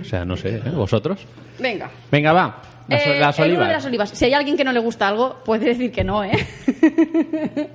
O 0.01 0.05
sea, 0.05 0.25
no 0.25 0.37
sé, 0.37 0.57
¿eh? 0.57 0.71
¿Vosotros? 0.77 1.21
Venga. 1.59 1.91
Venga, 2.13 2.33
va. 2.33 2.47
Las, 2.89 3.07
Eh, 3.07 3.19
las 3.21 3.39
el 3.39 3.45
olivas. 3.45 3.67
de 3.69 3.73
las 3.75 3.85
olivas. 3.87 4.11
Si 4.11 4.25
hay 4.25 4.33
alguien 4.35 4.57
que 4.57 4.65
no 4.65 4.73
le 4.73 4.81
gusta 4.81 5.07
algo, 5.09 5.37
puede 5.45 5.67
decir 5.67 5.93
que 5.93 6.03
no, 6.03 6.25
¿eh? 6.25 6.33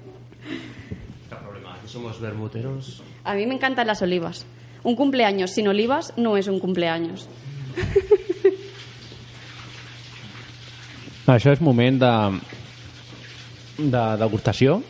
Aquí 1.31 1.87
somos 1.87 2.19
bermuteros. 2.19 3.01
A 3.23 3.33
mí 3.33 3.45
me 3.45 3.55
encantan 3.55 3.87
las 3.87 4.01
olivas. 4.01 4.45
Un 4.85 4.95
cumpleaños 4.95 5.51
sin 5.51 5.67
olivas 5.67 6.13
no 6.15 6.37
es 6.37 6.47
un 6.47 6.59
cumpleaños. 6.59 7.27
Això 11.27 11.51
és 11.55 11.61
moment 11.65 11.97
de... 11.99 12.11
de 13.81 14.03
degustació. 14.21 14.81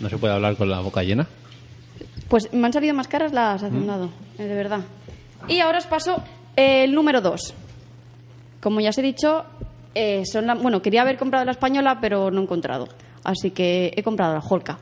No 0.00 0.08
se 0.08 0.16
puede 0.18 0.32
hablar 0.34 0.56
con 0.56 0.70
la 0.70 0.80
boca 0.80 1.02
llena. 1.02 1.26
Pues 2.28 2.50
me 2.52 2.66
han 2.66 2.72
salido 2.72 2.94
más 2.94 3.06
caras 3.08 3.32
las 3.32 3.62
Hacendado, 3.62 4.08
eh, 4.38 4.44
de 4.44 4.54
verdad. 4.54 4.80
Y 5.46 5.60
ahora 5.60 5.78
os 5.78 5.86
paso 5.86 6.22
el 6.56 6.94
número 6.94 7.20
2. 7.20 7.52
Como 8.62 8.80
ya 8.80 8.88
os 8.88 8.98
he 8.98 9.02
dicho, 9.02 9.44
eh, 9.94 10.22
son 10.24 10.46
la- 10.46 10.54
bueno, 10.54 10.80
quería 10.80 11.02
haber 11.02 11.18
comprado 11.18 11.44
la 11.44 11.52
española, 11.52 11.98
pero 12.00 12.30
no 12.30 12.40
he 12.40 12.44
encontrado. 12.44 12.88
Así 13.22 13.50
que 13.50 13.92
he 13.94 14.02
comprado 14.02 14.32
la 14.34 14.40
Holka. 14.40 14.78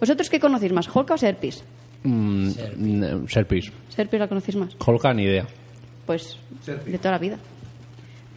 ¿Vosotros 0.00 0.28
qué 0.28 0.40
conocéis 0.40 0.72
más, 0.72 0.88
Holka 0.94 1.14
o 1.14 1.18
Serpis? 1.18 1.62
Mm, 2.04 2.48
mm, 2.76 3.28
Serpis. 3.28 3.72
Serpis 3.88 4.20
la 4.20 4.28
conocéis 4.28 4.56
más. 4.56 4.76
Holka, 4.84 5.12
ni 5.14 5.24
idea. 5.24 5.46
Pues 6.06 6.38
de 6.66 6.98
toda 6.98 7.12
la 7.12 7.18
vida. 7.18 7.38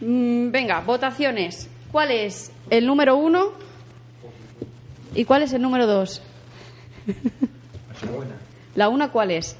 Mm, 0.00 0.50
venga, 0.50 0.80
votaciones. 0.80 1.68
¿Cuál 1.92 2.10
es 2.10 2.50
el 2.70 2.86
número 2.86 3.16
uno 3.16 3.52
y 5.14 5.24
cuál 5.24 5.42
es 5.42 5.52
el 5.52 5.62
número 5.62 5.86
dos? 5.86 6.22
¿La 8.74 8.88
una 8.88 9.10
cuál 9.10 9.30
es? 9.30 9.56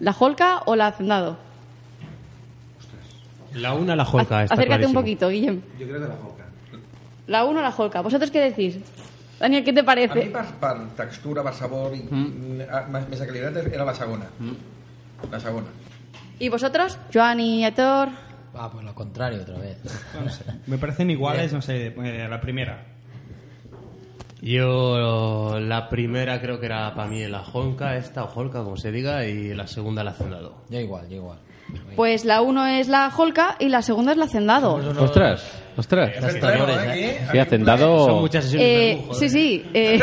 ¿La 0.00 0.14
Holka 0.18 0.62
o 0.66 0.76
la 0.76 0.88
Hacendado? 0.88 1.36
La 3.54 3.74
una, 3.74 3.94
la 3.94 4.04
Holka, 4.04 4.42
está 4.42 4.54
Acércate 4.54 4.86
un 4.86 4.94
poquito, 4.94 5.28
Guillem. 5.28 5.60
Jo 5.78 5.86
crec 5.86 5.92
que 5.92 5.98
la 6.00 6.14
Holka. 6.14 6.44
La 7.28 7.44
una 7.44 7.60
o 7.60 7.62
la 7.62 7.74
Holka. 7.76 8.00
¿Vosotros 8.00 8.30
qué 8.30 8.40
decís? 8.40 8.78
Daniel, 9.38 9.64
¿qué 9.64 9.72
te 9.72 9.80
A 9.80 9.82
mi, 9.82 9.86
parece? 9.86 10.20
per, 10.30 10.44
per 10.60 10.76
textura, 10.96 11.42
per 11.42 11.54
sabor, 11.54 11.94
i, 11.96 12.02
mm. 12.02 12.68
més 13.10 13.20
equilibrat, 13.20 13.56
era 13.66 13.84
la 13.84 13.94
segona. 13.94 14.28
La 15.30 15.40
segona. 15.40 15.66
¿Y 16.38 16.48
vosotros? 16.48 16.98
Joan 17.12 17.40
y 17.40 17.64
Héctor. 17.64 18.08
Ah, 18.54 18.70
pues 18.72 18.84
lo 18.84 18.94
contrario 18.94 19.42
otra 19.42 19.58
vez. 19.58 19.78
Me 20.66 20.78
parecen 20.78 21.10
iguales, 21.10 21.52
no 21.52 21.62
sé, 21.62 21.86
eh, 21.88 22.28
la 22.28 22.40
primera. 22.40 22.86
Yo 24.40 25.58
la 25.58 25.88
primera 25.88 26.40
creo 26.40 26.60
que 26.60 26.66
era 26.66 26.94
para 26.94 27.08
mí 27.08 27.26
la 27.26 27.42
Honka, 27.42 27.96
esta 27.96 28.24
o 28.24 28.32
Holka, 28.34 28.62
como 28.62 28.76
se 28.76 28.92
diga, 28.92 29.24
y 29.24 29.54
la 29.54 29.66
segunda 29.66 30.04
la 30.04 30.10
Hacendado. 30.10 30.56
Yo 30.68 30.78
igual, 30.78 31.08
yo 31.08 31.16
igual. 31.16 31.38
Pues 31.96 32.24
la 32.24 32.40
uno 32.42 32.66
es 32.66 32.88
la 32.88 33.10
Holka 33.16 33.56
y 33.58 33.68
la 33.68 33.82
segunda 33.82 34.12
es 34.12 34.18
la 34.18 34.24
Hacendado. 34.24 34.74
Ostras, 35.00 35.44
ostras. 35.76 36.10
Gastadores, 36.20 36.76
¿eh? 36.94 37.26
Sí, 37.30 37.38
Hacendado... 37.38 38.06
Son 38.06 38.20
muchas 38.20 38.44
sesiones 38.44 38.68
de 38.68 38.90
Eh, 38.92 39.08
sí, 39.12 39.24
¿eh? 39.24 39.28
sí. 39.28 39.70
eh, 39.74 39.98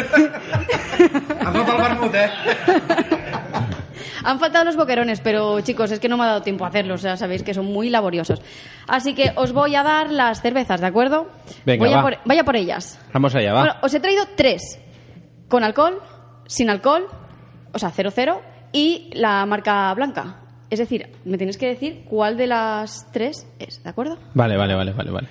falta 1.44 1.75
el 1.75 1.82
vermut, 1.82 2.15
eh? 2.15 2.30
Han 4.24 4.39
faltado 4.39 4.65
los 4.65 4.75
boquerones, 4.77 5.20
pero 5.20 5.62
chicos, 5.62 5.89
es 5.91 6.00
que 6.00 6.08
no 6.08 6.15
me 6.15 6.24
ha 6.24 6.27
dado 6.27 6.41
tiempo 6.44 6.63
a 6.63 6.68
hacerlos, 6.68 7.01
ya 7.01 7.18
sabéis 7.18 7.41
que 7.44 7.53
son 7.56 7.65
muy 7.65 7.89
laboriosos. 7.89 8.39
Así 8.88 9.13
que 9.15 9.32
os 9.36 9.51
voy 9.51 9.75
a 9.75 9.82
dar 9.84 10.12
las 10.12 10.41
cervezas, 10.41 10.80
¿de 10.80 10.88
acuerdo? 10.88 11.30
Venga, 11.65 11.84
Voy 11.86 11.94
a 11.94 11.98
va. 11.98 12.01
por- 12.03 12.18
vaya 12.25 12.44
por 12.44 12.56
ellas. 12.56 13.00
Vamos 13.13 13.34
allá, 13.34 13.51
va. 13.53 13.60
Bueno, 13.62 13.75
os 13.82 13.94
he 13.94 14.00
traído 14.00 14.24
tres. 14.38 14.80
Con 15.48 15.63
alcohol, 15.63 16.00
sin 16.46 16.70
alcohol, 16.70 17.08
o 17.74 17.80
sea, 17.80 17.91
0-0, 17.91 18.39
y 18.72 19.10
la 19.13 19.44
marca 19.48 19.91
blanca. 19.96 20.40
Es 20.72 20.80
decir, 20.80 21.08
me 21.25 21.38
tenéis 21.38 21.58
que 21.58 21.68
decir 21.68 22.04
cuál 22.10 22.38
de 22.38 22.48
las 22.48 23.06
tres 23.12 23.46
es, 23.60 23.84
¿de 23.84 23.90
acuerdo? 23.90 24.18
Vale, 24.34 24.56
vale, 24.56 24.74
vale, 24.74 24.94
vale, 24.94 25.12
vale. 25.12 25.28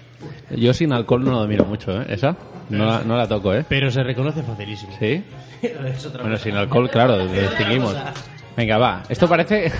Yo 0.54 0.74
sin 0.74 0.92
alcohol 0.92 1.24
no 1.24 1.30
lo 1.32 1.46
miro 1.48 1.64
mucho, 1.64 1.98
¿eh? 1.98 2.04
Esa. 2.10 2.36
No 2.68 2.84
la, 2.84 3.02
no 3.02 3.16
la 3.16 3.26
toco, 3.26 3.54
¿eh? 3.54 3.64
Pero 3.66 3.90
se 3.90 4.02
reconoce 4.02 4.42
facilísimo. 4.42 4.92
¿Sí? 4.98 5.24
Es 5.62 6.04
otra 6.06 6.20
Bueno, 6.22 6.36
cosa. 6.36 6.44
sin 6.44 6.56
alcohol, 6.56 6.90
claro, 6.90 7.16
lo 7.16 7.26
distinguimos. 7.26 7.96
Venga, 8.56 8.76
va. 8.76 9.02
Esto 9.08 9.26
parece... 9.28 9.72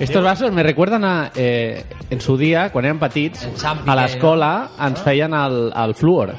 Estos 0.00 0.24
vasos 0.24 0.50
me 0.50 0.64
recuerden 0.64 1.04
a... 1.04 1.30
Eh, 1.36 1.84
en 2.10 2.20
su 2.20 2.36
dia, 2.36 2.70
quan 2.72 2.84
érem 2.84 2.98
petits, 3.00 3.46
a 3.64 3.94
l'escola 3.98 4.50
ens 4.82 5.00
feien 5.02 5.32
el, 5.34 5.70
el 5.70 5.94
fluor. 5.98 6.34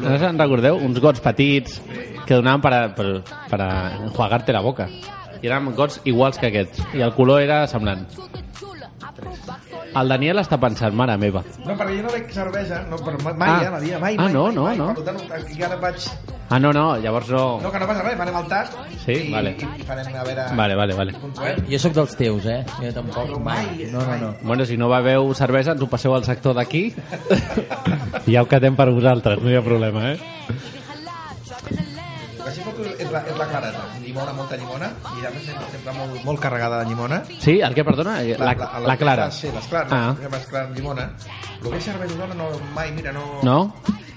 No 0.00 0.16
se'n 0.18 0.40
recordeu? 0.40 0.76
Uns 0.80 0.98
gots 1.00 1.20
petits 1.24 1.78
que 2.26 2.34
donaven 2.34 2.60
per, 2.64 2.72
a, 2.74 2.82
per, 2.96 3.06
per 3.52 3.60
a 3.62 3.70
enjuagarte 4.06 4.52
la 4.56 4.60
boca. 4.64 4.88
I 5.42 5.46
eren 5.50 5.72
gots 5.76 6.00
iguals 6.04 6.38
que 6.38 6.48
aquests. 6.52 6.82
I 6.94 7.00
el 7.06 7.12
color 7.14 7.42
era 7.42 7.66
semblant. 7.70 8.06
El 9.96 10.10
Daniel 10.12 10.38
està 10.42 10.58
pensant, 10.60 10.92
mare 10.96 11.14
meva. 11.16 11.40
No, 11.64 11.72
perquè 11.78 11.94
jo 11.96 12.02
no 12.04 12.10
veig 12.12 12.26
cervesa, 12.34 12.82
no, 12.90 12.98
però 13.00 13.16
mai, 13.34 13.48
Ah. 13.48 13.62
eh, 13.64 13.70
la 13.70 13.78
dia, 13.80 13.98
mai, 13.98 14.16
Ah, 14.18 14.24
mai, 14.24 14.32
no, 14.32 14.42
mai, 14.44 14.54
no, 14.54 14.62
mai. 14.64 14.76
no. 14.76 14.88
Per 14.94 15.04
tant, 15.04 15.20
aquí 15.32 15.62
ara 15.62 15.76
vaig... 15.80 15.96
Ah, 16.50 16.58
no, 16.60 16.72
no, 16.72 16.96
llavors 16.98 17.30
no... 17.30 17.60
No, 17.62 17.70
que 17.72 17.78
no 17.80 17.86
passa 17.88 18.02
res, 18.04 18.16
farem 18.18 18.36
el 18.36 18.44
tast 18.46 18.76
Sí, 19.04 19.12
i, 19.12 19.32
vale. 19.32 19.56
i 19.78 19.82
farem 19.88 20.14
a 20.14 20.22
veure... 20.22 20.44
Vale, 20.54 20.74
vale, 20.76 20.94
vale. 20.94 21.14
Jo 21.70 21.78
sóc 21.80 21.94
dels 21.96 22.14
teus, 22.16 22.44
eh? 22.46 22.60
Jo 22.82 22.92
tampoc, 22.92 23.32
mai. 23.42 23.88
No, 23.90 24.04
no, 24.04 24.16
no. 24.20 24.34
Bueno, 24.42 24.64
si 24.66 24.76
no 24.76 24.88
beveu 24.92 25.32
cervesa, 25.34 25.72
ens 25.72 25.82
ho 25.82 25.88
passeu 25.88 26.14
al 26.14 26.24
sector 26.24 26.54
d'aquí. 26.54 26.92
ja 28.26 28.42
ho 28.42 28.46
catem 28.46 28.76
per 28.76 28.90
vosaltres, 28.92 29.40
no 29.42 29.50
hi 29.50 29.56
ha 29.56 29.62
problema, 29.64 30.12
eh? 30.12 30.18
El 32.46 32.52
sí 32.54 32.62
que 32.62 33.02
és 33.02 33.10
la, 33.10 33.20
és 33.26 33.36
la 33.36 33.46
clareta. 33.50 33.80
Llimona, 34.04 34.32
molta 34.32 34.56
llimona, 34.56 34.92
i 35.20 35.26
a 35.26 35.30
més 35.34 35.44
sempre, 35.44 35.66
sempre 35.72 35.92
molt, 35.96 36.24
molt 36.24 36.40
carregada 36.40 36.78
de 36.84 36.88
llimona. 36.90 37.22
Sí, 37.40 37.58
el 37.60 37.74
que, 37.74 37.82
perdona? 37.84 38.20
La, 38.38 38.54
la, 38.86 38.96
clara. 38.96 39.30
Sí, 39.32 39.48
les 39.52 39.66
clares, 39.66 39.92
Ah. 39.92 40.14
ah. 40.14 40.28
més 40.30 40.46
clar 40.46 40.70
llimona. 40.70 41.10
El 41.62 41.70
que 41.70 41.76
és 41.76 41.84
cervesa 41.84 42.14
d'hora 42.14 42.34
no, 42.34 42.50
mai, 42.74 42.92
mira, 42.92 43.12
no... 43.12 43.40
No? 43.42 43.58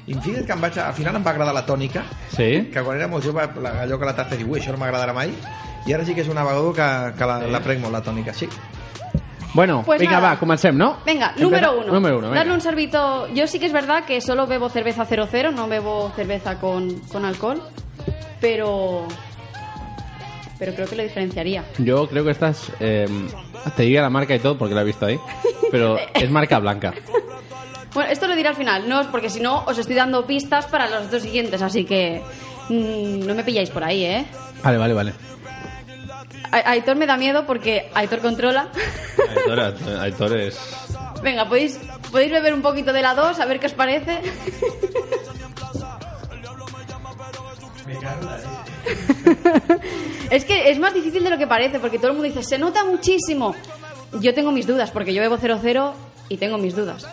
I 0.10 0.14
fixa't 0.16 0.46
que 0.46 0.54
em 0.54 0.62
vaig, 0.62 0.78
al 0.82 0.94
final 0.98 1.16
em 1.20 1.26
va 1.26 1.32
agradar 1.32 1.54
la 1.54 1.66
tònica, 1.66 2.04
Sí? 2.36 2.70
que 2.74 2.82
quan 2.84 2.98
era 2.98 3.08
molt 3.08 3.24
jove, 3.26 3.44
la, 3.62 3.76
allò 3.84 3.98
que 4.00 4.06
la 4.06 4.16
taza 4.16 4.36
diu, 4.36 4.48
"Ui, 4.50 4.60
això 4.60 4.72
no 4.72 4.78
m'agradarà 4.82 5.14
mai, 5.14 5.34
i 5.86 5.94
ara 5.94 6.04
sí 6.06 6.16
que 6.16 6.22
és 6.22 6.28
un 6.28 6.36
navegador 6.36 6.74
que, 6.74 6.88
que 7.18 7.26
la, 7.26 7.40
la 7.48 7.60
prenc 7.62 7.82
molt, 7.82 7.94
la 7.94 8.02
tònica, 8.02 8.34
sí. 8.34 8.48
Bueno, 9.54 9.82
Pues 9.86 10.00
vinga, 10.00 10.20
nada. 10.20 10.34
va, 10.34 10.40
comencem, 10.40 10.76
no? 10.78 10.98
Venga, 11.06 11.34
número 11.38 11.80
uno. 11.80 11.94
Número 11.94 12.18
uno, 12.20 12.28
venga. 12.30 12.40
Darle 12.42 12.54
un 12.54 12.62
sorbito. 12.62 13.28
Yo 13.34 13.48
sí 13.48 13.60
que 13.60 13.66
es 13.66 13.74
verdad 13.74 14.04
que 14.06 14.22
solo 14.22 14.46
bebo 14.46 14.70
cerveza 14.70 15.06
00, 15.06 15.52
no 15.52 15.68
bebo 15.68 16.12
cerveza 16.16 16.60
con, 16.60 17.00
con 17.12 17.26
alcohol, 17.26 17.62
pero. 18.42 19.08
Pero 20.58 20.74
creo 20.74 20.88
que 20.88 20.96
lo 20.98 21.04
diferenciaría. 21.04 21.64
Yo 21.78 22.08
creo 22.10 22.26
que 22.26 22.32
estás... 22.32 22.70
Eh, 22.82 23.08
te 23.78 23.84
diría 23.84 24.02
la 24.02 24.10
marca 24.10 24.36
y 24.36 24.40
todo 24.40 24.58
porque 24.58 24.76
la 24.76 24.82
he 24.82 24.86
visto 24.86 25.06
ahí, 25.06 25.18
pero 25.72 25.98
es 26.14 26.30
marca 26.30 26.60
blanca. 26.60 26.94
Bueno, 27.94 28.12
esto 28.12 28.28
lo 28.28 28.36
diré 28.36 28.50
al 28.50 28.56
final, 28.56 28.88
no, 28.90 29.10
porque 29.10 29.30
si 29.30 29.40
no 29.40 29.64
os 29.66 29.78
estoy 29.78 29.96
dando 29.96 30.26
pistas 30.26 30.66
para 30.66 30.90
los 30.90 31.10
dos 31.10 31.22
siguientes, 31.24 31.62
así 31.62 31.86
que 31.86 32.22
mm, 32.68 33.26
no 33.26 33.36
me 33.36 33.44
pilláis 33.46 33.70
por 33.70 33.84
ahí, 33.86 34.04
¿eh? 34.04 34.26
Vale, 34.62 34.78
vale, 34.78 34.94
vale. 34.94 35.14
A- 36.52 36.72
Aitor 36.72 36.98
me 36.98 37.06
da 37.06 37.16
miedo 37.16 37.46
porque 37.48 37.90
Aitor 37.94 38.20
controla. 38.20 38.68
Aitor, 39.48 40.00
Aitor 40.02 40.38
es... 40.38 40.60
Venga, 41.24 41.48
podéis, 41.48 41.80
podéis 42.12 42.32
beber 42.34 42.54
un 42.54 42.62
poquito 42.62 42.92
de 42.92 43.02
la 43.02 43.14
2, 43.16 43.40
a 43.40 43.46
ver 43.46 43.60
qué 43.62 43.68
os 43.68 43.74
parece. 43.74 44.20
es 50.32 50.46
que 50.46 50.70
es 50.72 50.80
más 50.80 50.94
difícil 50.94 51.24
de 51.24 51.30
lo 51.30 51.38
que 51.38 51.48
parece, 51.48 51.80
porque 51.80 51.98
todo 51.98 52.08
el 52.10 52.14
mundo 52.14 52.28
dice, 52.28 52.44
se 52.44 52.58
nota 52.58 52.84
muchísimo. 52.86 53.56
Yo 54.22 54.34
tengo 54.34 54.52
mis 54.52 54.66
dudas, 54.66 54.92
porque 54.92 55.14
yo 55.14 55.22
bebo 55.22 55.38
00 55.38 55.94
y 56.30 56.38
tengo 56.38 56.58
mis 56.58 56.76
dudas. 56.76 57.06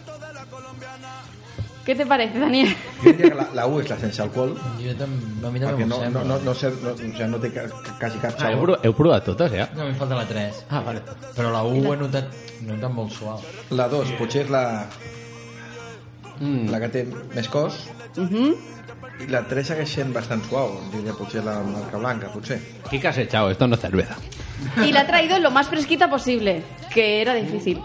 ¿Qué 1.85 1.95
te 1.95 2.05
parece, 2.05 2.41
Daniel? 2.41 2.75
Jo 3.01 3.13
diria 3.13 3.29
que 3.29 3.35
la, 3.37 3.49
la 3.55 3.67
U 3.69 3.79
és 3.79 3.89
la 3.89 3.97
sense 4.01 4.21
alcohol, 4.21 4.57
Jo 4.83 4.95
tam, 4.99 5.13
a 5.47 5.51
mi 5.55 5.61
perquè 5.61 5.69
també 5.71 5.85
no, 5.87 6.01
no, 6.11 6.25
no, 6.27 6.39
no, 6.43 6.55
sé, 6.59 6.73
no, 6.83 6.91
o 6.91 6.97
sigui, 6.99 7.29
no 7.31 7.39
té 7.39 7.53
ca, 7.55 7.63
quasi 8.01 8.19
cap 8.19 8.33
Ah, 8.41 8.49
heu, 8.51 8.57
sabor. 8.57 8.65
provat, 8.67 8.87
heu 8.89 8.95
provat 8.99 9.25
totes, 9.29 9.53
ja? 9.55 9.69
No, 9.77 9.83
a 9.83 9.85
mi 9.85 9.93
em 9.93 9.97
falta 10.01 10.17
la 10.19 10.25
3. 10.27 10.65
Ah, 10.69 10.81
vale. 10.83 11.05
Però 11.37 11.53
la 11.55 11.61
1 11.63 11.93
he 11.93 11.97
notat, 12.01 12.35
he 12.59 12.67
notat 12.67 12.91
molt 12.91 13.13
suau. 13.15 13.39
La 13.71 13.87
2 13.93 14.17
potser 14.19 14.43
és 14.49 14.51
la, 14.51 14.65
Mm. 16.41 16.67
la 16.69 16.81
que 16.83 16.89
té 16.93 17.05
més 17.37 17.47
cos, 17.49 17.79
Ujú. 18.19 18.51
I 19.21 19.27
la 19.31 19.43
3 19.49 19.67
segueix 19.73 19.89
sent 19.89 20.13
bastant 20.13 20.43
suau, 20.49 20.81
diria 20.93 21.13
potser 21.17 21.43
la 21.45 21.61
marca 21.65 21.97
blanca, 21.99 22.29
potser. 22.33 22.61
¿Qué 22.91 23.01
has 23.09 23.17
echado? 23.19 23.51
Esto 23.51 23.67
no 23.67 23.75
es 23.77 23.81
cerveza. 23.81 24.17
Y 24.85 24.93
la 24.93 25.01
ha 25.01 25.07
traído 25.07 25.39
lo 25.39 25.51
más 25.51 25.69
fresquita 25.69 26.11
posible, 26.11 26.63
que 26.93 27.21
era 27.23 27.35
difícil. 27.35 27.81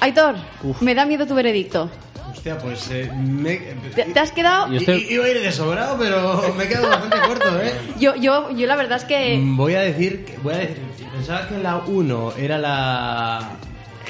Aitor, 0.00 0.36
me 0.80 0.94
da 0.94 1.04
miedo 1.04 1.26
tu 1.26 1.34
veredicto. 1.34 1.90
Hostia, 2.30 2.56
pues 2.58 2.88
eh, 2.90 3.10
me... 3.16 3.56
¿Te, 3.94 4.04
te 4.04 4.20
has 4.20 4.30
quedado? 4.30 4.68
Yo 4.72 4.78
estoy- 4.78 5.06
I- 5.10 5.14
Iba 5.14 5.24
a 5.24 5.28
ir 5.28 5.40
de 5.42 5.50
sobrado, 5.52 5.96
pero 5.98 6.54
me 6.56 6.64
he 6.64 6.68
quedado 6.68 6.88
bastante 6.88 7.18
corto, 7.26 7.60
¿eh? 7.60 7.72
Yo, 7.98 8.14
yo, 8.14 8.50
yo 8.52 8.66
la 8.66 8.76
verdad 8.76 8.98
es 8.98 9.04
que... 9.04 9.36
Mm, 9.38 9.56
Voy 9.56 9.74
a 9.74 9.80
decir, 9.80 10.24
que- 10.24 10.38
voy 10.38 10.54
a 10.54 10.58
decir, 10.58 10.78
pensaba 11.12 11.48
que 11.48 11.58
la 11.58 11.76
1 11.78 12.32
era 12.38 12.58
la 12.58 13.50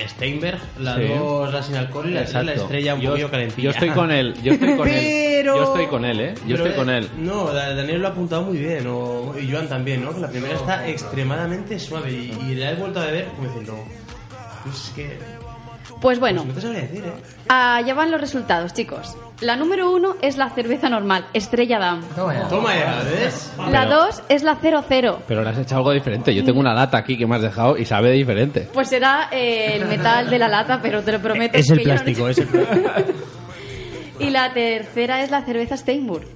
Steinberg, 0.06 0.58
la 0.78 0.96
Sí. 0.96 1.02
2 1.18 1.52
la 1.52 1.62
sin 1.62 1.76
alcohol 1.76 2.08
y 2.10 2.14
la 2.14 2.20
3 2.22 2.32
la 2.34 2.40
Exacto. 2.42 2.62
estrella 2.62 2.94
un 2.94 3.00
yo, 3.00 3.10
poquillo 3.10 3.30
calentilla. 3.30 3.62
yo 3.64 3.70
estoy 3.70 3.88
con 3.90 4.10
él, 4.10 4.34
yo 4.42 4.52
estoy 4.52 4.76
con 4.76 4.88
él. 4.88 4.94
Pero... 4.94 5.56
Yo 5.56 5.62
estoy 5.64 5.86
con 5.86 6.04
él, 6.04 6.20
¿eh? 6.20 6.34
Yo 6.46 6.56
Pero, 6.56 6.64
estoy 6.66 6.72
con 6.78 6.90
él. 6.90 7.08
No, 7.18 7.52
Da- 7.52 7.74
Daniel 7.74 8.00
lo 8.02 8.08
ha 8.08 8.10
apuntado 8.10 8.42
muy 8.42 8.58
bien, 8.58 8.86
o, 8.88 9.34
y 9.40 9.50
Joan 9.50 9.68
también, 9.68 10.04
¿no? 10.04 10.12
Que 10.14 10.20
la 10.20 10.28
primera 10.28 10.54
está 10.54 10.88
extremadamente 10.88 11.78
suave 11.78 12.10
y, 12.12 12.36
y 12.50 12.54
la 12.54 12.72
he 12.72 12.74
vuelto 12.74 13.00
a 13.00 13.06
beber 13.06 13.26
como 13.36 13.46
diciendo... 13.48 13.84
Pues 14.64 14.76
es 14.84 14.90
que... 14.90 15.18
Pues 16.00 16.20
bueno, 16.20 16.44
No 16.44 16.52
te 16.54 16.60
sabría 16.60 16.82
decir, 16.82 17.04
¿eh? 17.04 17.12
allá 17.48 17.94
van 17.94 18.10
los 18.10 18.20
resultados, 18.20 18.72
chicos. 18.72 19.16
La 19.40 19.56
número 19.56 19.90
uno 19.92 20.16
es 20.20 20.36
la 20.36 20.50
cerveza 20.50 20.88
normal, 20.88 21.26
Estrella 21.32 21.78
Damm. 21.78 22.02
Toma 22.16 22.34
ya. 22.34 22.48
Toma 22.48 22.74
ya, 22.76 23.02
¿ves? 23.04 23.52
La 23.70 23.82
Pero- 23.84 23.96
dos 24.04 24.22
es 24.28 24.42
la 24.42 24.56
00. 24.56 25.22
Pero 25.28 25.42
le 25.42 25.50
has 25.50 25.58
echado 25.58 25.78
algo 25.80 25.92
diferente. 25.92 26.34
Yo 26.34 26.44
tengo 26.44 26.60
una 26.60 26.74
lata 26.74 26.98
aquí 26.98 27.16
que 27.16 27.26
me 27.26 27.36
has 27.36 27.42
dejado 27.42 27.76
y 27.76 27.84
sabe 27.84 28.10
diferente. 28.12 28.68
Pues 28.72 28.88
será 28.88 29.28
eh, 29.32 29.76
el 29.76 29.86
metal 29.86 30.28
de 30.30 30.38
la 30.38 30.48
lata, 30.48 30.80
pero 30.82 31.02
te 31.02 31.12
lo 31.12 31.20
prometo. 31.20 31.56
Es 31.58 31.70
el 31.70 31.78
que 31.78 31.84
yo 31.84 31.88
no 31.90 31.94
le- 31.94 32.00
plástico, 32.02 32.28
es 32.28 32.38
el 32.38 32.46
plástico. 32.48 32.90
Y 34.20 34.30
la 34.30 34.52
tercera 34.52 35.22
es 35.22 35.30
la 35.30 35.42
cerveza 35.42 35.76
Steinburg. 35.76 36.26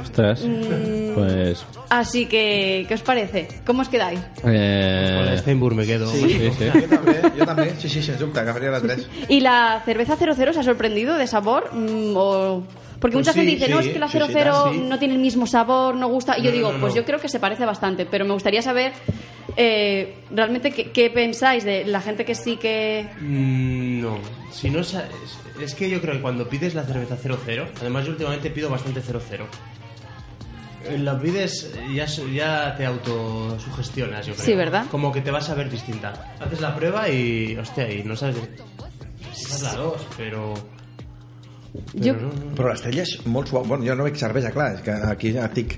Ostres, 0.00 0.44
Mm. 0.44 1.14
pues... 1.14 1.64
Así 1.88 2.26
que, 2.26 2.84
¿qué 2.86 2.94
os 2.94 3.02
parece? 3.02 3.48
¿Cómo 3.66 3.82
os 3.82 3.88
quedáis? 3.88 4.20
Eh... 4.44 5.14
Con 5.16 5.26
la 5.26 5.38
Steinburg 5.38 5.74
me 5.74 5.86
quedo. 5.86 6.06
Sí, 6.08 6.20
sí, 6.28 6.50
sí. 6.58 6.70
Jo 6.70 6.86
també, 6.88 7.14
jo 7.38 7.46
també, 7.46 7.66
sí, 7.80 7.88
sí, 7.88 8.02
sens 8.02 8.18
dubte, 8.20 8.40
agafaria 8.40 8.70
la 8.70 8.80
3. 8.80 9.08
¿Y 9.28 9.40
la 9.40 9.80
cerveza 9.84 10.16
00 10.16 10.50
os 10.50 10.56
ha 10.56 10.62
sorprendido 10.62 11.16
de 11.16 11.26
sabor? 11.26 11.70
Mm, 11.72 12.12
o- 12.16 12.62
Porque 13.00 13.14
Pues 13.14 13.26
mucha 13.26 13.32
sí, 13.32 13.38
gente 13.40 13.52
dice, 13.54 13.68
no, 13.72 13.78
es 13.80 13.88
que 13.88 13.98
la 13.98 14.08
sí, 14.08 14.18
00 14.18 14.26
sí, 14.26 14.32
tal, 14.34 14.72
sí. 14.74 14.80
no 14.88 14.98
tiene 14.98 15.14
el 15.14 15.20
mismo 15.20 15.46
sabor, 15.46 15.94
no 15.94 16.08
gusta. 16.08 16.36
Y 16.36 16.42
yo 16.42 16.50
No, 16.50 16.56
digo, 16.56 16.72
no, 16.72 16.80
pues 16.80 16.94
no. 16.94 17.00
yo 17.00 17.04
creo 17.06 17.20
que 17.20 17.28
se 17.28 17.38
parece 17.38 17.64
bastante, 17.64 18.06
pero 18.06 18.24
me 18.24 18.32
gustaría 18.32 18.60
saber 18.60 18.92
eh, 19.60 20.14
realmente 20.30 20.70
qué, 20.70 20.90
qué 20.92 21.10
pensáis 21.10 21.64
de 21.64 21.84
la 21.84 22.00
gente 22.00 22.24
que 22.24 22.34
sí 22.36 22.56
que... 22.56 23.08
Mm, 23.20 24.00
no, 24.00 24.18
si 24.52 24.70
no 24.70 24.78
es, 24.80 24.96
es 25.60 25.74
que 25.74 25.90
yo 25.90 26.00
creo 26.00 26.14
que 26.14 26.20
cuando 26.22 26.48
pides 26.48 26.74
la 26.74 26.84
cerveza 26.84 27.16
00, 27.16 27.66
además 27.80 28.04
yo 28.06 28.12
últimamente 28.12 28.50
pido 28.50 28.70
bastante 28.70 29.02
00. 29.02 29.46
eh, 30.88 30.98
La 30.98 31.18
pides, 31.20 31.72
ya, 31.94 32.04
s- 32.04 32.22
ya 32.32 32.74
te 32.76 32.86
autosugestionas, 32.86 34.26
yo 34.26 34.34
creo. 34.34 34.46
Sí, 34.46 34.54
¿verdad? 34.54 34.86
Como 34.90 35.12
que 35.12 35.20
te 35.22 35.30
vas 35.32 35.50
a 35.50 35.54
ver 35.54 35.68
distinta. 35.70 36.12
Haces 36.40 36.60
la 36.60 36.74
prueba 36.76 37.08
y, 37.08 37.56
hostia, 37.56 37.90
y 37.92 38.04
no 38.04 38.14
sabes. 38.16 38.36
Esa 39.32 39.56
es 39.56 39.62
la 39.62 39.74
2, 39.74 40.06
pero. 40.16 40.54
Yo, 41.94 42.14
Però 42.56 42.70
l'estrella 42.70 43.02
és 43.02 43.12
molt 43.26 43.48
suau. 43.48 43.62
Bueno, 43.68 43.84
jo 43.84 43.94
no 43.94 44.04
veig 44.06 44.16
cervesa, 44.16 44.50
clar, 44.50 44.74
és 44.76 44.80
que 44.82 44.90
aquí 44.90 45.34
estic... 45.36 45.76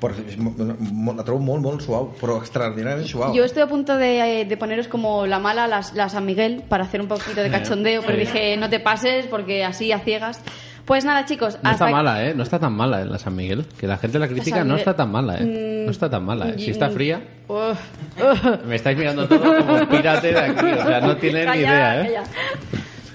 Però 0.00 0.14
és 0.26 0.36
mo- 0.40 0.54
mo- 0.78 1.14
la 1.16 1.24
trobo 1.24 1.40
molt, 1.44 1.62
molt 1.62 1.82
suau, 1.84 2.08
però 2.20 2.38
extraordinàriament 2.40 3.06
suau. 3.08 3.34
yo 3.36 3.44
estoy 3.44 3.62
a 3.62 3.66
punto 3.68 3.96
de, 3.96 4.44
de 4.48 4.56
poneros 4.56 4.88
como 4.88 5.26
la 5.26 5.38
mala 5.38 5.66
la, 5.68 5.82
la 5.94 6.08
San 6.08 6.24
Miguel 6.24 6.62
para 6.68 6.84
hacer 6.84 7.00
un 7.00 7.08
poquito 7.08 7.40
de 7.42 7.50
cachondeo, 7.50 8.02
pero 8.04 8.18
dije, 8.18 8.56
no 8.56 8.68
te 8.70 8.80
pases 8.80 9.26
porque 9.26 9.64
así 9.64 9.92
a 9.92 9.98
ciegas. 10.00 10.40
Pues 10.86 11.04
nada, 11.04 11.24
chicos, 11.24 11.58
No 11.64 11.70
hasta 11.70 11.86
está 11.86 11.96
mala, 11.96 12.24
¿eh? 12.24 12.32
No 12.32 12.44
está 12.44 12.60
tan 12.60 12.72
mala 12.72 13.02
eh, 13.02 13.06
la 13.06 13.18
San 13.18 13.34
Miguel. 13.34 13.66
Que 13.76 13.88
la 13.88 13.98
gente 13.98 14.20
la 14.20 14.28
critica, 14.28 14.62
no 14.62 14.76
está 14.76 14.94
tan 14.94 15.10
mala, 15.10 15.36
¿eh? 15.36 15.44
Mm, 15.44 15.84
No 15.86 15.90
está 15.90 16.08
tan 16.08 16.24
mala, 16.24 16.50
¿eh? 16.50 16.54
Si 16.58 16.70
está 16.70 16.88
mm, 16.88 16.92
fría... 16.92 17.20
Me 18.66 18.76
estáis 18.76 18.96
mirando 18.96 19.26
todo 19.26 19.66
como 19.66 19.88
pirate 19.88 20.32
de 20.32 20.38
aquí. 20.40 20.64
O 20.64 20.86
sea, 20.86 21.00
no 21.00 21.16
tienen 21.16 21.50
ni 21.50 21.58
idea, 21.58 22.00
¿eh? 22.02 22.04
calla. 22.04 22.22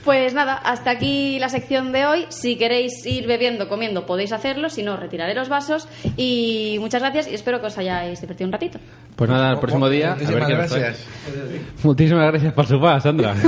Pues 0.04 0.34
nada, 0.34 0.56
hasta 0.56 0.90
aquí 0.90 1.38
la 1.40 1.50
sección 1.50 1.92
de 1.92 2.06
hoy. 2.06 2.26
Si 2.30 2.58
queréis 2.58 3.06
ir 3.06 3.28
bebiendo, 3.28 3.70
comiendo, 3.70 4.06
podéis 4.06 4.32
hacerlo. 4.32 4.70
Si 4.70 4.82
no, 4.82 4.98
retiraré 4.98 5.36
los 5.36 5.48
vasos. 5.48 5.88
Y 6.18 6.78
muchas 6.80 7.02
gracias 7.02 7.28
y 7.28 7.36
espero 7.36 7.62
que 7.62 7.68
os 7.68 7.78
hayáis 7.78 8.20
divertido 8.20 8.48
un 8.48 8.54
ratito. 8.54 8.80
Pues 9.16 9.30
nada, 9.30 9.52
el 9.52 9.60
próximo 9.60 9.90
día... 9.90 10.14
A 10.14 10.16
ver 10.16 10.46
qué 10.46 10.56
nos 10.56 10.70
trae. 10.72 10.82
gràcies. 10.82 11.06
Moltíssimes 11.84 12.26
gràcies 12.32 12.54
pel 12.58 12.68
sopar, 12.70 12.98
Sandra. 13.02 13.36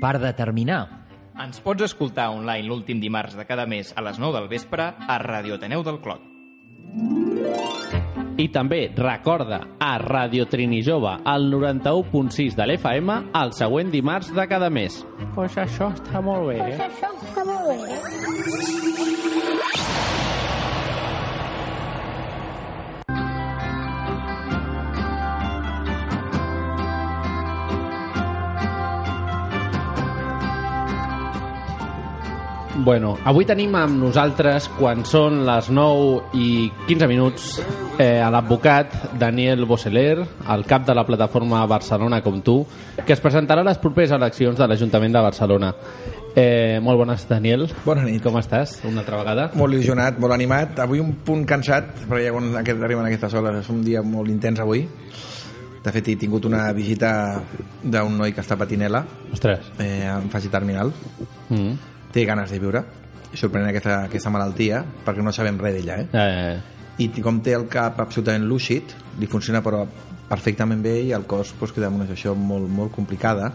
Per 0.00 0.16
determinar. 0.22 0.86
Ens 1.40 1.60
pots 1.64 1.84
escoltar 1.84 2.30
online 2.32 2.64
l'últim 2.68 3.00
dimarts 3.00 3.36
de 3.36 3.44
cada 3.48 3.66
mes 3.68 3.92
a 3.96 4.00
les 4.04 4.18
9 4.20 4.32
del 4.38 4.48
vespre 4.48 4.92
a 4.96 5.18
Radio 5.20 5.56
Ateneu 5.60 5.84
del 5.84 6.00
Clot. 6.00 7.99
I 8.40 8.46
també 8.48 8.86
recorda 8.96 9.58
a 9.78 9.98
Radio 10.00 10.46
Trini 10.48 10.80
Jove 10.86 11.18
al 11.28 11.50
91.6 11.52 12.56
de 12.56 12.66
l'FM 12.70 13.18
el 13.42 13.52
següent 13.52 13.92
dimarts 13.92 14.32
de 14.32 14.46
cada 14.48 14.70
mes. 14.72 15.02
Pues 15.34 15.58
això 15.60 15.90
està 15.92 16.24
molt 16.24 16.48
bé, 16.48 16.56
eh? 16.72 16.80
Bueno, 32.82 33.18
avui 33.28 33.44
tenim 33.44 33.74
amb 33.76 33.98
nosaltres, 34.00 34.70
quan 34.78 35.02
són 35.04 35.42
les 35.44 35.66
9 35.68 36.30
i 36.32 36.70
15 36.88 37.08
minuts, 37.10 37.48
eh, 38.00 38.22
a 38.24 38.30
l'advocat 38.32 38.94
Daniel 39.20 39.66
Bosseler, 39.68 40.22
el 40.48 40.64
cap 40.64 40.86
de 40.86 40.94
la 40.96 41.04
plataforma 41.04 41.60
Barcelona 41.68 42.22
com 42.24 42.38
tu, 42.40 42.62
que 43.04 43.12
es 43.12 43.20
presentarà 43.20 43.60
a 43.60 43.68
les 43.68 43.80
properes 43.82 44.14
eleccions 44.16 44.56
de 44.56 44.68
l'Ajuntament 44.70 45.12
de 45.12 45.20
Barcelona. 45.26 45.74
Eh, 46.34 46.78
molt 46.80 47.02
bones, 47.02 47.26
Daniel. 47.28 47.66
Bona 47.84 48.06
nit. 48.06 48.22
Com 48.24 48.38
estàs, 48.40 48.78
una 48.88 49.04
altra 49.04 49.20
vegada? 49.20 49.50
Molt 49.60 49.76
il·lusionat, 49.76 50.16
molt 50.22 50.32
animat. 50.32 50.80
Avui 50.80 51.04
un 51.04 51.12
punt 51.26 51.44
cansat, 51.44 51.92
perquè 52.06 52.30
ja 52.30 52.32
quan 52.32 52.48
aquest, 52.62 52.80
arriben 52.80 53.04
aquestes 53.10 53.34
hores 53.34 53.60
és 53.60 53.68
un 53.68 53.84
dia 53.84 54.00
molt 54.00 54.32
intens 54.32 54.64
avui. 54.64 54.86
De 55.84 55.92
fet, 55.92 56.08
he 56.08 56.16
tingut 56.16 56.48
una 56.48 56.72
visita 56.72 57.42
d'un 57.82 58.16
noi 58.16 58.32
que 58.32 58.40
està 58.40 58.56
patinela, 58.56 59.04
Ostres. 59.32 59.72
eh, 59.78 60.06
en 60.08 60.30
fase 60.30 60.48
terminal. 60.48 60.92
Mm. 61.50 61.99
Té 62.12 62.24
ganes 62.26 62.50
de 62.50 62.58
viure. 62.58 62.84
És 63.30 63.38
sorprenent 63.40 63.70
aquesta, 63.70 64.04
aquesta 64.08 64.30
malaltia, 64.34 64.82
perquè 65.06 65.22
no 65.22 65.32
sabem 65.32 65.58
res 65.62 65.76
d'ella, 65.78 66.00
eh? 66.02 66.08
Eh, 66.12 67.04
I 67.04 67.08
com 67.22 67.38
té 67.40 67.54
el 67.56 67.68
cap 67.70 68.00
absolutament 68.02 68.44
lúcid, 68.50 68.90
li 69.20 69.28
funciona 69.30 69.62
però 69.62 69.84
perfectament 70.28 70.82
bé 70.82 70.96
i 71.06 71.12
el 71.16 71.24
cos 71.26 71.54
pues, 71.58 71.72
queda 71.72 71.88
en 71.88 71.94
una 71.98 72.04
situació 72.06 72.34
molt, 72.38 72.68
molt 72.70 72.92
complicada 72.94 73.52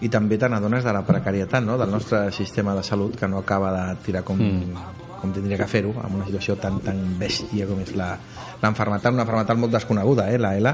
i 0.00 0.08
també 0.08 0.38
te 0.40 0.48
n'adones 0.48 0.84
de 0.84 0.92
la 0.96 1.02
precarietat 1.04 1.64
no? 1.64 1.74
del 1.76 1.90
nostre 1.92 2.30
sistema 2.32 2.72
de 2.74 2.82
salut 2.82 3.18
que 3.20 3.28
no 3.28 3.38
acaba 3.42 3.72
de 3.74 3.96
tirar 4.06 4.22
com, 4.24 4.38
mm. 4.40 4.86
com 5.20 5.32
tindria 5.36 5.58
que 5.60 5.66
fer-ho 5.68 5.92
en 6.00 6.14
una 6.16 6.24
situació 6.24 6.56
tan, 6.56 6.78
tan 6.80 7.02
bèstia 7.20 7.66
com 7.68 7.82
és 7.84 7.92
la- 7.98 8.14
l'enfermetat, 8.62 9.12
una 9.12 9.26
enfermetat 9.26 9.60
molt 9.60 9.74
desconeguda, 9.76 10.30
eh, 10.32 10.38
la 10.40 10.54
ELA 10.56 10.72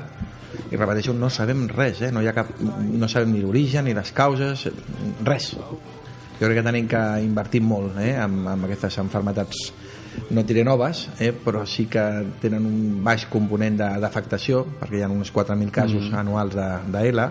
i 0.71 0.77
repeteixo, 0.79 1.13
no 1.15 1.31
sabem 1.31 1.67
res, 1.75 2.03
eh? 2.07 2.13
no, 2.15 2.23
hi 2.23 2.29
ha 2.31 2.37
cap, 2.37 2.53
no 2.61 3.09
sabem 3.11 3.33
ni 3.35 3.43
l'origen 3.43 3.85
ni 3.91 3.95
les 3.99 4.13
causes, 4.15 4.69
res 5.27 5.57
jo 6.41 6.47
crec 6.47 6.59
que 6.59 6.63
tenim 6.67 6.87
que 6.89 7.03
invertir 7.25 7.63
molt 7.65 7.97
eh, 7.99 8.15
en, 8.21 8.43
en 8.49 8.65
aquestes 8.69 8.99
enfermetats 8.99 9.73
no 10.31 10.43
diré 10.49 10.63
noves, 10.65 11.09
eh, 11.21 11.33
però 11.33 11.67
sí 11.69 11.85
que 11.93 12.03
tenen 12.41 12.65
un 12.65 13.03
baix 13.05 13.27
component 13.29 13.77
de- 13.77 13.99
d'afectació, 14.01 14.63
perquè 14.81 14.99
hi 14.99 15.03
ha 15.05 15.11
uns 15.13 15.33
4.000 15.33 15.71
casos 15.71 16.07
Mm. 16.07 16.13
mm. 16.15 16.19
anuals 16.23 16.55
de, 16.57 16.69
d'ELA, 16.93 17.27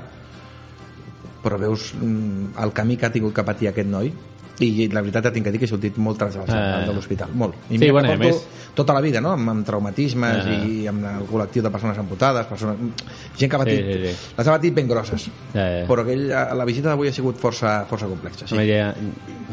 però 1.44 1.58
veus 1.62 1.94
mm, 1.94 2.56
el 2.62 2.72
camí 2.74 2.98
que 2.98 3.06
ha 3.08 3.12
tingut 3.14 3.34
que 3.34 3.44
patir 3.46 3.70
aquest 3.70 3.90
noi 3.90 4.12
i 4.60 4.88
la 4.88 5.02
veritat 5.02 5.34
tinc 5.34 5.44
que 5.46 5.52
dir 5.52 5.60
que 5.60 5.66
he 5.66 5.68
sortit 5.68 5.98
molt 5.98 6.18
trasbalsat 6.18 6.56
Eh. 6.56 6.84
eh. 6.84 6.88
de 6.88 6.94
l'hospital, 6.94 7.30
molt. 7.34 7.56
I 7.70 7.78
Sí, 7.78 7.90
bueno, 7.92 8.08
porto 8.10 8.24
més- 8.24 8.48
tota 8.74 8.94
la 8.94 9.02
vida, 9.02 9.20
no?, 9.22 9.32
amb, 9.32 9.50
amb 9.50 9.66
traumatismes 9.66 10.46
Eh. 10.46 10.66
i 10.68 10.88
amb 10.88 11.04
el 11.04 11.26
col·lectiu 11.28 11.62
de 11.62 11.70
persones 11.70 11.98
amputades, 11.98 12.46
persones, 12.46 12.78
gent 13.38 13.50
que 13.52 13.56
ha 13.56 13.60
patit, 13.60 13.80
Sí, 13.86 13.94
sí, 13.94 14.00
sí. 14.16 14.34
les 14.38 14.48
ha 14.48 14.52
patit 14.52 14.74
ben 14.74 14.88
grosses. 14.88 15.30
eh, 15.54 15.86
Però 15.88 16.02
aquell, 16.02 16.28
la 16.30 16.66
visita 16.66 16.90
d'avui 16.90 17.08
ha 17.10 17.14
sigut 17.14 17.36
força, 17.38 17.86
força 17.86 18.08
complexa. 18.08 18.48
Sí. 18.48 18.56
Ella, 18.58 18.94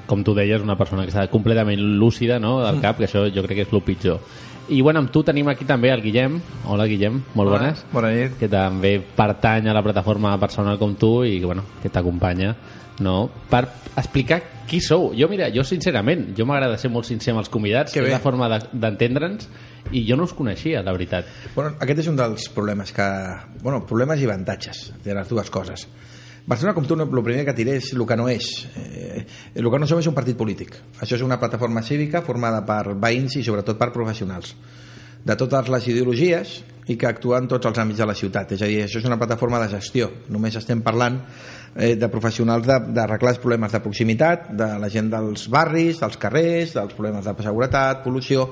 com 0.06 0.22
tu 0.22 0.34
deies, 0.34 0.60
una 0.62 0.76
persona 0.76 1.04
que 1.04 1.10
està 1.12 1.28
completament 1.28 1.80
lúcida 1.80 2.38
no, 2.38 2.58
Mm. 2.60 2.64
del 2.70 2.80
cap, 2.80 2.98
que 2.98 3.04
això 3.06 3.26
jo 3.32 3.42
crec 3.42 3.56
que 3.56 3.62
és 3.62 3.72
el 3.72 3.82
pitjor. 3.82 4.20
I 4.68 4.80
bueno, 4.80 5.00
amb 5.00 5.10
tu 5.10 5.24
tenim 5.24 5.48
aquí 5.48 5.64
també 5.64 5.90
el 5.90 6.00
Guillem. 6.00 6.40
Hola, 6.66 6.86
Guillem, 6.86 7.20
molt 7.34 7.50
Hola, 7.50 7.58
bones. 7.58 7.84
bona 7.92 8.10
nit. 8.12 8.38
Que 8.38 8.48
també 8.48 9.00
pertany 9.16 9.66
a 9.68 9.74
la 9.74 9.82
plataforma 9.82 10.38
personal 10.38 10.78
com 10.78 10.94
tu 10.94 11.24
i 11.24 11.40
bueno, 11.44 11.64
que 11.82 11.88
t'acompanya 11.90 12.54
no? 13.00 13.31
per 13.50 13.66
explicar 13.96 14.42
qui 14.68 14.81
sou. 14.81 15.12
Jo, 15.18 15.28
mira, 15.28 15.48
jo 15.52 15.64
sincerament, 15.64 16.31
jo 16.37 16.46
m'agrada 16.48 16.78
ser 16.78 16.90
molt 16.90 17.07
sincer 17.09 17.33
amb 17.33 17.40
els 17.42 17.48
convidats, 17.52 17.92
Que 17.92 18.00
que 18.00 18.07
és 18.07 18.12
la 18.12 18.20
forma 18.20 18.48
de- 18.48 18.68
d'entendre'ns, 18.72 19.48
i 19.92 20.05
jo 20.09 20.16
no 20.16 20.24
us 20.24 20.33
coneixia, 20.33 20.83
la 20.83 20.92
veritat. 20.92 21.26
Bueno, 21.55 21.74
aquest 21.81 22.00
és 22.00 22.09
un 22.09 22.16
dels 22.16 22.48
problemes 22.55 22.92
que... 22.92 23.07
Bueno, 23.62 23.85
problemes 23.87 24.20
i 24.20 24.24
avantatges 24.24 24.92
de 25.05 25.14
les 25.14 25.28
dues 25.28 25.50
coses. 25.50 25.88
Barcelona, 26.46 26.74
com 26.74 26.87
tu, 26.87 26.94
el 26.98 27.22
primer 27.22 27.44
que 27.44 27.52
diré 27.55 27.76
és 27.78 27.92
el 27.94 28.07
que 28.07 28.16
no 28.16 28.28
és. 28.28 28.66
Eh, 28.76 29.26
el 29.55 29.70
que 29.70 29.78
no 29.78 29.87
som 29.87 30.00
és 30.00 30.07
un 30.11 30.14
partit 30.14 30.37
polític. 30.37 30.74
Això 31.00 31.14
és 31.14 31.22
una 31.22 31.38
plataforma 31.38 31.83
cívica 31.83 32.22
formada 32.22 32.64
per 32.66 32.94
veïns 32.98 33.37
i 33.37 33.44
sobretot 33.44 33.78
per 33.78 33.92
professionals 33.92 34.57
de 35.24 35.38
totes 35.38 35.70
les 35.70 35.88
ideologies 35.88 36.61
i 36.90 36.96
que 36.98 37.06
actua 37.06 37.38
en 37.38 37.48
tots 37.50 37.68
els 37.68 37.78
àmbits 37.78 38.00
de 38.02 38.06
la 38.08 38.14
ciutat. 38.18 38.54
És 38.56 38.62
a 38.62 38.68
dir, 38.68 38.82
això 38.85 38.98
és 38.98 39.06
una 39.06 39.18
plataforma 39.18 39.61
de 39.62 39.70
gestió. 39.70 40.08
Només 40.35 40.56
estem 40.58 40.80
parlant 40.82 41.20
eh, 41.76 41.94
de 41.96 42.08
professionals 42.11 42.66
d'arreglar 42.66 43.35
els 43.37 43.40
problemes 43.42 43.72
de 43.72 43.80
proximitat, 43.85 44.48
de 44.58 44.68
la 44.82 44.90
gent 44.90 45.11
dels 45.12 45.46
barris, 45.52 46.00
dels 46.02 46.18
carrers, 46.18 46.74
dels 46.74 46.96
problemes 46.98 47.28
de 47.28 47.35
seguretat, 47.46 48.02
pol·lució. 48.04 48.48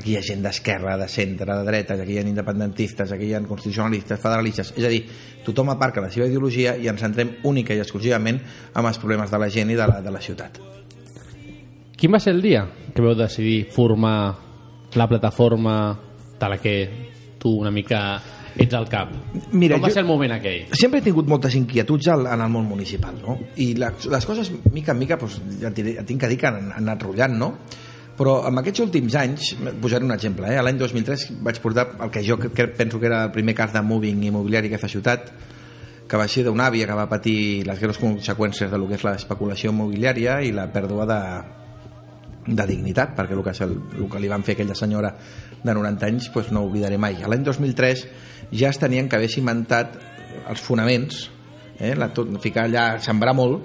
Aquí 0.00 0.14
hi 0.14 0.16
ha 0.18 0.24
gent 0.24 0.42
d'esquerra, 0.46 0.96
de 1.00 1.08
centre, 1.12 1.50
de 1.50 1.66
dreta, 1.68 1.98
aquí 2.00 2.16
hi 2.16 2.22
ha 2.22 2.24
independentistes, 2.26 3.12
aquí 3.12 3.28
hi 3.28 3.34
ha 3.36 3.42
constitucionalistes, 3.44 4.20
federalistes. 4.22 4.72
És 4.78 4.88
a 4.88 4.92
dir, 4.92 5.02
tothom 5.44 5.74
aparca 5.74 6.02
la 6.02 6.10
seva 6.14 6.30
ideologia 6.30 6.78
i 6.80 6.88
ens 6.88 7.04
centrem 7.04 7.36
única 7.44 7.76
i 7.76 7.84
exclusivament 7.84 8.40
en 8.72 8.88
els 8.88 9.02
problemes 9.02 9.30
de 9.30 9.42
la 9.44 9.50
gent 9.52 9.70
i 9.70 9.76
de 9.76 9.90
la, 9.90 10.00
de 10.00 10.14
la 10.14 10.24
ciutat. 10.24 10.56
Quin 11.94 12.12
va 12.12 12.18
ser 12.20 12.32
el 12.34 12.42
dia 12.42 12.64
que 12.94 13.04
vau 13.04 13.14
decidir 13.16 13.68
formar 13.72 14.16
la 14.94 15.06
plataforma 15.10 15.76
de 16.40 16.48
la 16.48 16.58
que 16.58 16.74
tu 17.38 17.50
una 17.60 17.70
mica 17.70 18.20
ets 18.56 18.74
al 18.74 18.88
cap? 18.88 19.10
Mira, 19.52 19.76
Com 19.76 19.84
va 19.84 19.88
jo- 19.88 19.94
ser 19.94 20.02
el 20.04 20.08
moment 20.08 20.32
aquell? 20.32 20.66
sempre 20.72 21.00
he 21.00 21.02
tingut 21.02 21.26
moltes 21.28 21.54
inquietuds 21.58 22.08
al, 22.08 22.26
en 22.26 22.40
el 22.40 22.48
món 22.52 22.64
municipal, 22.68 23.16
no? 23.22 23.38
I 23.56 23.74
les, 23.74 24.06
les 24.06 24.26
coses, 24.26 24.52
mica 24.72 24.92
en 24.92 24.98
mica, 24.98 25.16
doncs, 25.20 25.40
ja 25.60 25.68
et 25.68 25.74
diré, 25.74 25.96
tinc 26.04 26.20
que 26.22 26.28
dir 26.28 26.38
que 26.38 26.46
han, 26.46 26.70
han 26.72 26.82
anat 26.88 27.02
rotllant, 27.02 27.34
no? 27.38 27.52
Però 28.14 28.36
en 28.46 28.60
aquests 28.60 28.78
últims 28.84 29.16
anys, 29.18 29.56
posaré 29.82 30.04
un 30.06 30.12
exemple, 30.14 30.46
eh? 30.46 30.60
l'any 30.62 30.78
2003 30.78 31.24
vaig 31.42 31.58
portar 31.60 31.88
el 32.04 32.12
que 32.14 32.22
jo 32.22 32.36
que, 32.38 32.52
que 32.54 32.68
penso 32.68 33.00
que 33.00 33.06
era 33.10 33.24
el 33.24 33.32
primer 33.34 33.56
cas 33.58 33.72
de 33.74 33.82
moving 33.82 34.22
immobiliari 34.28 34.68
a 34.68 34.70
aquesta 34.76 34.86
ciutat, 34.92 35.32
que 36.06 36.16
va 36.20 36.28
ser 36.28 36.44
d'una 36.46 36.68
àvia 36.70 36.86
que 36.86 36.94
va 36.94 37.08
patir 37.10 37.64
les 37.66 37.80
greus 37.80 37.98
conseqüències 37.98 38.70
de 38.70 38.78
lo 38.78 38.86
que 38.86 38.94
és 38.94 39.02
l'especulació 39.02 39.72
immobiliària 39.74 40.36
i 40.46 40.52
la 40.54 40.68
pèrdua 40.70 41.06
de, 41.10 41.18
de 42.54 42.66
dignitat, 42.68 43.16
perquè 43.16 43.34
el 43.34 43.42
que, 43.42 43.54
el, 43.64 43.74
el 43.98 44.08
que 44.12 44.20
li 44.22 44.28
van 44.30 44.44
fer 44.44 44.54
a 44.54 44.58
aquella 44.60 44.74
senyora 44.78 45.10
de 45.64 45.74
90 45.74 46.06
anys 46.06 46.28
pues 46.34 46.50
no 46.52 46.62
ho 46.62 46.70
oblidaré 46.70 46.98
mai. 47.00 47.18
L'any 47.24 47.44
2003 47.46 48.06
ja 48.52 48.70
es 48.70 48.80
tenien 48.80 49.08
que 49.08 49.18
haver 49.18 49.30
cimentat 49.32 49.96
els 50.50 50.62
fonaments, 50.62 51.28
eh, 51.78 51.94
la, 51.96 52.10
tot, 52.14 52.30
ficar 52.42 52.68
allà, 52.68 52.86
sembrar 53.02 53.34
molt, 53.34 53.64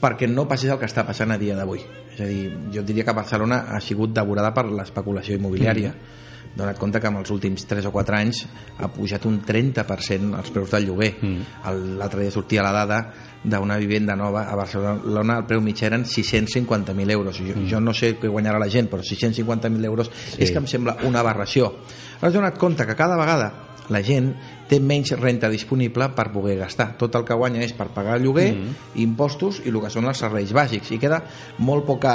perquè 0.00 0.28
no 0.30 0.48
passés 0.48 0.72
el 0.72 0.80
que 0.80 0.88
està 0.88 1.04
passant 1.06 1.30
a 1.30 1.38
dia 1.38 1.58
d'avui. 1.58 1.84
És 2.14 2.24
a 2.24 2.26
dir, 2.26 2.48
jo 2.74 2.82
diria 2.86 3.04
que 3.04 3.14
Barcelona 3.14 3.66
ha 3.70 3.80
sigut 3.84 4.14
devorada 4.16 4.54
per 4.56 4.66
l'especulació 4.72 5.36
immobiliària. 5.38 5.92
Mm 5.92 6.18
donat 6.56 6.78
compte 6.78 7.00
que 7.00 7.06
en 7.06 7.18
els 7.20 7.30
últims 7.30 7.64
3 7.70 7.86
o 7.86 7.92
4 7.94 8.16
anys 8.18 8.42
ha 8.78 8.88
pujat 8.90 9.26
un 9.28 9.38
30% 9.46 10.36
els 10.40 10.50
preus 10.50 10.72
del 10.74 10.88
lloguer. 10.88 11.12
Mm. 11.20 11.70
L'altre 12.00 12.24
dia 12.24 12.34
sortia 12.34 12.64
la 12.66 12.72
dada 12.74 13.00
d'una 13.42 13.78
vivenda 13.80 14.16
nova 14.18 14.44
a 14.50 14.56
Barcelona, 14.58 15.38
el 15.40 15.46
preu 15.48 15.62
mitjà 15.64 15.88
eren 15.88 16.04
650.000 16.04 17.16
euros. 17.16 17.38
Jo, 17.38 17.54
mm. 17.54 17.70
jo 17.70 17.80
no 17.80 17.94
sé 17.96 18.16
què 18.20 18.28
guanyarà 18.28 18.60
la 18.60 18.68
gent, 18.72 18.90
però 18.90 19.06
650.000 19.06 19.88
euros 19.88 20.10
sí. 20.10 20.42
és 20.44 20.52
que 20.52 20.60
em 20.60 20.68
sembla 20.68 20.98
una 21.08 21.22
aberració. 21.24 21.72
Has 22.20 22.34
donat 22.34 22.58
compte 22.58 22.84
que 22.86 22.98
cada 22.98 23.16
vegada 23.16 23.52
la 23.90 24.02
gent 24.06 24.34
té 24.70 24.78
menys 24.78 25.10
renta 25.18 25.50
disponible 25.50 26.06
per 26.14 26.28
poder 26.30 26.56
gastar. 26.60 26.92
Tot 27.00 27.18
el 27.18 27.26
que 27.26 27.34
guanya 27.34 27.64
és 27.66 27.74
per 27.74 27.88
pagar 27.94 28.20
el 28.20 28.28
lloguer, 28.28 28.48
mm. 28.54 28.88
impostos 29.02 29.60
i 29.64 29.72
el 29.72 29.80
que 29.82 29.90
són 29.90 30.06
els 30.06 30.22
serveis 30.22 30.54
bàsics. 30.54 30.92
I 30.94 31.00
queda 31.02 31.20
molt 31.66 31.88
poca, 31.88 32.14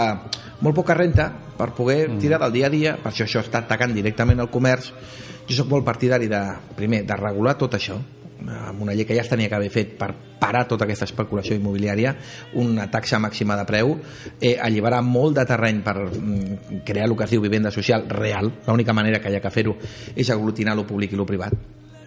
molt 0.64 0.78
poca 0.78 0.96
renta 0.96 1.30
per 1.58 1.74
poder 1.76 2.06
mm. 2.08 2.20
tirar 2.24 2.40
del 2.46 2.56
dia 2.56 2.70
a 2.70 2.74
dia, 2.74 2.98
per 3.02 3.12
això 3.12 3.28
això 3.28 3.44
està 3.44 3.66
atacant 3.66 3.96
directament 3.96 4.40
el 4.40 4.52
comerç. 4.54 4.94
Jo 5.46 5.60
sóc 5.60 5.74
molt 5.76 5.86
partidari 5.86 6.32
de, 6.32 6.42
primer, 6.78 7.04
de 7.06 7.20
regular 7.20 7.58
tot 7.60 7.76
això, 7.78 8.00
amb 8.46 8.82
una 8.82 8.96
llei 8.96 9.06
que 9.06 9.16
ja 9.16 9.22
es 9.22 9.30
tenia 9.30 9.50
que 9.50 9.58
haver 9.58 9.70
fet 9.74 9.94
per 10.00 10.10
parar 10.40 10.66
tota 10.70 10.88
aquesta 10.88 11.06
especulació 11.08 11.56
immobiliària, 11.58 12.16
una 12.62 12.88
taxa 12.92 13.20
màxima 13.22 13.58
de 13.60 13.68
preu, 13.68 13.96
eh, 14.40 14.56
alliberar 14.62 15.02
molt 15.06 15.38
de 15.40 15.46
terreny 15.50 15.82
per 15.86 15.96
mm, 16.08 16.84
crear 16.88 17.08
el 17.10 17.16
que 17.18 17.28
es 17.28 17.36
diu 17.36 17.44
vivenda 17.44 17.72
social 17.72 18.08
real, 18.10 18.52
l'única 18.68 18.94
manera 18.94 19.22
que 19.22 19.32
hi 19.32 19.40
ha 19.40 19.44
que 19.44 19.54
fer-ho 19.54 19.78
és 20.16 20.30
aglutinar 20.30 20.76
lo 20.76 20.88
públic 20.88 21.14
i 21.14 21.20
lo 21.20 21.28
privat, 21.28 21.56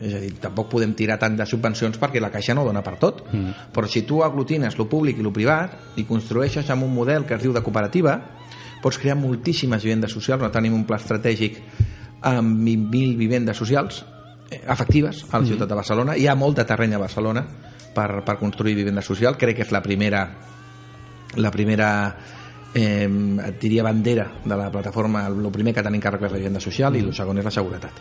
és 0.01 0.15
a 0.15 0.21
dir, 0.23 0.33
tampoc 0.39 0.69
podem 0.71 0.93
tirar 0.95 1.19
tant 1.19 1.37
de 1.37 1.47
subvencions 1.47 1.99
perquè 1.99 2.21
la 2.23 2.31
caixa 2.31 2.55
no 2.55 2.65
dona 2.65 2.83
per 2.83 2.97
tot. 2.99 3.25
Mm. 3.33 3.73
però 3.75 3.87
si 3.89 4.03
tu 4.03 4.23
aglutines 4.23 4.79
lo 4.79 4.89
públic 4.89 5.19
i 5.19 5.23
lo 5.23 5.33
privat 5.33 5.97
i 5.97 6.05
construeixes 6.05 6.71
amb 6.71 6.85
un 6.85 6.95
model 6.95 7.25
que 7.27 7.35
es 7.35 7.43
diu 7.43 7.53
de 7.53 7.63
cooperativa 7.63 8.21
pots 8.83 8.99
crear 8.99 9.17
moltíssimes 9.19 9.83
vivendes 9.83 10.13
socials. 10.13 10.41
No 10.43 10.51
tenim 10.55 10.75
un 10.75 10.85
pla 10.87 10.97
estratègic 10.97 11.59
amb 12.23 12.61
20.000 12.63 13.17
vivendes 13.19 13.57
socials 13.57 14.05
eh, 14.51 14.63
efectives 14.69 15.25
a 15.31 15.39
la 15.39 15.43
Mm. 15.45 15.49
ciutat 15.49 15.69
de 15.69 15.75
Barcelona. 15.75 16.17
Hi 16.17 16.27
ha 16.29 16.35
molt 16.35 16.57
de 16.57 16.65
terreny 16.65 16.95
a 16.95 16.99
Barcelona 16.99 17.45
per, 17.95 18.23
per 18.25 18.39
construir 18.39 18.75
vivenda 18.77 19.03
social 19.03 19.37
crec 19.37 19.57
que 19.57 19.63
és 19.63 19.73
la 19.73 19.83
primera 19.83 20.29
la 21.37 21.51
primera 21.51 22.17
eh, 22.75 23.09
et 23.49 23.61
diria 23.61 23.83
bandera 23.83 24.31
de 24.45 24.57
la 24.57 24.71
plataforma. 24.71 25.27
El 25.27 25.51
primer 25.51 25.75
que 25.75 25.83
tenim 25.83 26.01
càrrec 26.01 26.23
és 26.23 26.33
la 26.33 26.39
vivenda 26.39 26.61
social 26.61 26.95
i 26.97 27.01
el 27.01 27.13
segon 27.15 27.39
és 27.39 27.45
la 27.45 27.51
seguretat 27.51 27.93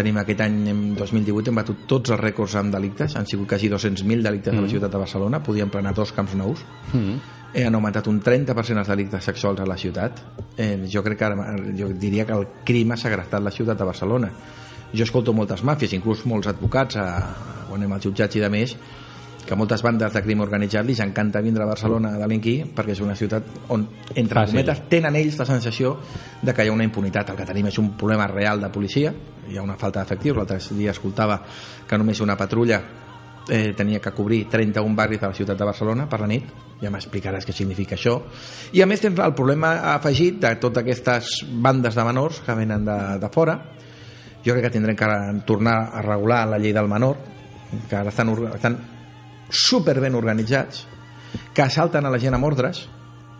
tenim 0.00 0.16
aquest 0.20 0.40
any, 0.44 0.56
en 0.72 0.80
2018, 0.98 1.50
hem 1.52 1.58
batut 1.60 1.84
tots 1.90 2.10
els 2.14 2.20
rècords 2.20 2.56
amb 2.60 2.72
delictes, 2.74 3.14
han 3.16 3.28
sigut 3.28 3.48
quasi 3.52 3.68
200.000 3.72 4.24
delictes 4.24 4.52
a 4.52 4.56
la 4.56 4.62
Mm. 4.66 4.70
ciutat 4.72 4.90
de 4.92 4.98
Barcelona, 4.98 5.42
podíem 5.42 5.70
plenar 5.70 5.94
dos 5.94 6.12
camps 6.12 6.34
nous, 6.34 6.64
Mm. 6.92 7.14
eh, 7.54 7.64
han 7.66 7.74
augmentat 7.74 8.06
un 8.08 8.20
30% 8.20 8.78
els 8.80 8.88
delictes 8.88 9.24
sexuals 9.24 9.60
a 9.60 9.66
la 9.66 9.76
ciutat. 9.76 10.20
Eh, 10.56 10.86
jo 10.92 11.02
crec 11.02 11.18
que 11.18 11.24
ara, 11.24 11.56
jo 11.76 11.88
diria 11.88 12.24
que 12.26 12.32
el 12.32 12.46
crim 12.64 12.92
ha 12.92 12.96
segrestat 12.96 13.42
la 13.42 13.50
ciutat 13.50 13.78
de 13.78 13.84
Barcelona. 13.84 14.30
Jo 14.92 15.04
escolto 15.04 15.32
moltes 15.32 15.62
màfies, 15.62 15.92
inclús 15.92 16.24
molts 16.26 16.48
advocats, 16.48 16.96
a, 16.96 17.34
quan 17.68 17.80
anem 17.80 17.92
als 17.92 18.04
jutjats 18.04 18.34
i 18.36 18.40
de 18.40 18.48
més, 18.50 18.76
que 19.46 19.56
moltes 19.56 19.82
bandes 19.82 20.12
de 20.12 20.22
crim 20.22 20.40
organitzat 20.44 20.86
li 20.86 20.94
encanta 21.00 21.40
vindre 21.40 21.64
a 21.64 21.68
Barcelona 21.70 22.14
a 22.14 22.20
delinquir 22.20 22.70
perquè 22.76 22.94
és 22.94 23.02
una 23.02 23.16
ciutat 23.16 23.70
on, 23.72 23.86
entre 24.14 24.42
Fàcil. 24.42 24.54
cometes, 24.54 24.82
tenen 24.88 25.16
ells 25.16 25.38
la 25.40 25.46
sensació 25.48 25.96
de 26.42 26.54
que 26.54 26.64
hi 26.64 26.70
ha 26.70 26.72
una 26.72 26.86
impunitat. 26.86 27.30
El 27.30 27.38
que 27.40 27.46
tenim 27.48 27.70
és 27.70 27.78
un 27.78 27.92
problema 27.98 28.28
real 28.30 28.60
de 28.60 28.70
policia, 28.70 29.12
hi 29.48 29.58
ha 29.58 29.62
una 29.62 29.78
falta 29.80 30.04
d'efectius. 30.04 30.36
L'altre 30.36 30.60
dia 30.78 30.94
escoltava 30.94 31.40
que 31.88 31.98
només 31.98 32.20
una 32.20 32.36
patrulla 32.36 32.80
eh, 33.48 33.72
tenia 33.76 34.00
que 34.00 34.12
cobrir 34.12 34.48
31 34.48 34.94
barris 34.94 35.20
de 35.20 35.26
la 35.26 35.34
ciutat 35.34 35.58
de 35.58 35.64
Barcelona 35.64 36.06
per 36.08 36.20
la 36.20 36.28
nit, 36.30 36.52
ja 36.80 36.92
m'explicaràs 36.92 37.46
què 37.46 37.54
significa 37.56 37.96
això. 37.96 38.16
I 38.72 38.82
a 38.82 38.86
més 38.86 39.02
tens 39.02 39.18
el 39.18 39.34
problema 39.34 39.94
afegit 39.94 40.38
de 40.40 40.54
totes 40.62 40.84
aquestes 40.84 41.34
bandes 41.50 41.96
de 41.96 42.06
menors 42.06 42.40
que 42.46 42.54
venen 42.54 42.86
de, 42.86 43.00
de 43.20 43.32
fora. 43.34 43.58
Jo 44.44 44.54
crec 44.54 44.68
que 44.68 44.76
tindrem 44.78 44.96
que 44.96 45.10
tornar 45.46 45.90
a 45.92 46.02
regular 46.02 46.46
la 46.48 46.58
llei 46.58 46.72
del 46.72 46.88
menor, 46.88 47.18
que 47.88 47.96
ara 47.96 48.08
estan, 48.08 48.32
estan 48.54 48.78
super 49.50 49.98
ben 50.00 50.14
organitzats, 50.14 50.86
que 51.54 51.62
assalten 51.62 52.06
a 52.06 52.12
la 52.12 52.18
gent 52.22 52.36
amb 52.36 52.46
ordres, 52.48 52.86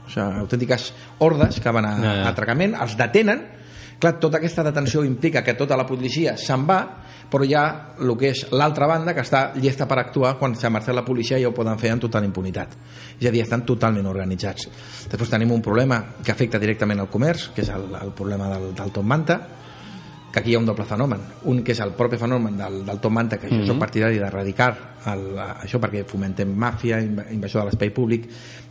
o 0.06 0.10
sigui, 0.10 0.42
autèntiques 0.42 0.90
hordes 1.22 1.60
que 1.62 1.72
van 1.74 1.86
a, 1.86 1.94
Ja, 1.98 2.14
ja. 2.14 2.26
a 2.26 2.34
atracament, 2.34 2.74
els 2.74 2.96
detenen, 2.98 3.46
clar, 4.00 4.16
tota 4.18 4.40
aquesta 4.40 4.64
detenció 4.66 5.04
implica 5.04 5.44
que 5.44 5.54
tota 5.54 5.76
la 5.78 5.86
policia 5.86 6.36
se'n 6.40 6.66
va, 6.66 6.80
però 7.30 7.46
hi 7.46 7.54
ha 7.54 7.64
el 8.02 8.10
que 8.18 8.32
és 8.34 8.42
l'altra 8.50 8.88
banda 8.90 9.14
que 9.14 9.22
està 9.22 9.52
llesta 9.54 9.86
per 9.86 10.00
actuar 10.02 10.34
quan 10.40 10.56
s'ha 10.58 10.70
marxat 10.72 10.96
la 10.96 11.04
policia 11.06 11.38
i 11.38 11.46
ho 11.46 11.52
poden 11.54 11.78
fer 11.78 11.92
amb 11.94 12.02
total 12.02 12.26
impunitat. 12.26 12.74
És 13.20 13.28
a 13.28 13.30
dir, 13.30 13.44
estan 13.44 13.62
totalment 13.68 14.08
organitzats. 14.10 14.66
Després 15.12 15.30
tenim 15.30 15.52
un 15.54 15.62
problema 15.62 16.00
que 16.24 16.32
afecta 16.34 16.58
directament 16.58 17.00
al 17.00 17.10
comerç, 17.12 17.52
que 17.54 17.62
és 17.62 17.70
el, 17.70 17.86
el 18.00 18.10
problema 18.16 18.50
del, 18.50 18.72
del 18.74 18.90
Tom 18.90 19.06
Manta, 19.06 19.38
que 20.32 20.38
aquí 20.40 20.50
hi 20.52 20.54
ha 20.54 20.58
un 20.58 20.66
doble 20.66 20.84
fenomen. 20.84 21.20
Un 21.44 21.62
que 21.64 21.72
és 21.72 21.80
el 21.80 21.92
propi 21.92 22.16
fenomen 22.16 22.56
del, 22.56 22.84
del 22.86 23.00
Tom 23.00 23.12
Manta, 23.14 23.38
que 23.38 23.48
jo 23.48 23.56
Mhm. 23.56 23.66
soc 23.66 23.78
partidari 23.78 24.18
d'erradicar 24.18 24.70
això 25.04 25.78
perquè 25.80 26.04
fomentem 26.06 26.48
màfia, 26.54 27.00
inv- 27.02 27.32
invasió 27.32 27.60
de 27.60 27.66
l'espai 27.66 27.90
públic, 27.90 28.28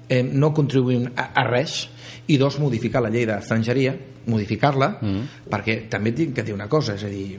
eh, 0.07 0.23
no 0.23 0.53
contribuïm 0.53 1.11
a, 1.15 1.31
a 1.35 1.43
res, 1.43 1.89
i 2.27 2.37
dos, 2.37 2.59
modificar 2.59 3.01
la 3.01 3.09
llei 3.09 3.25
d'estrangeria, 3.25 3.95
modificar-la, 4.29 4.97
Mm. 5.01 5.21
perquè 5.49 5.87
també 5.89 6.11
tinc 6.11 6.35
que 6.35 6.43
dir 6.43 6.53
una 6.53 6.67
cosa, 6.69 6.93
és 6.93 7.03
a 7.03 7.07
dir, 7.07 7.37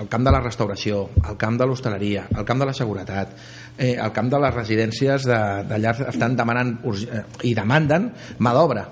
el 0.00 0.08
camp 0.08 0.24
de 0.24 0.30
la 0.30 0.40
restauració, 0.40 1.08
el 1.28 1.36
camp 1.36 1.58
de 1.58 1.66
l'hostaleria, 1.66 2.28
el 2.36 2.44
camp 2.44 2.60
de 2.60 2.66
la 2.66 2.72
seguretat, 2.72 3.28
eh, 3.76 3.96
el 4.00 4.12
camp 4.12 4.30
de 4.30 4.38
les 4.38 4.54
residències 4.54 5.24
de, 5.24 5.64
de 5.68 5.90
estan 6.08 6.36
demanant 6.36 6.78
eh, 6.84 7.22
i 7.42 7.54
demanden 7.54 8.12
mà 8.38 8.52
d'obra. 8.54 8.86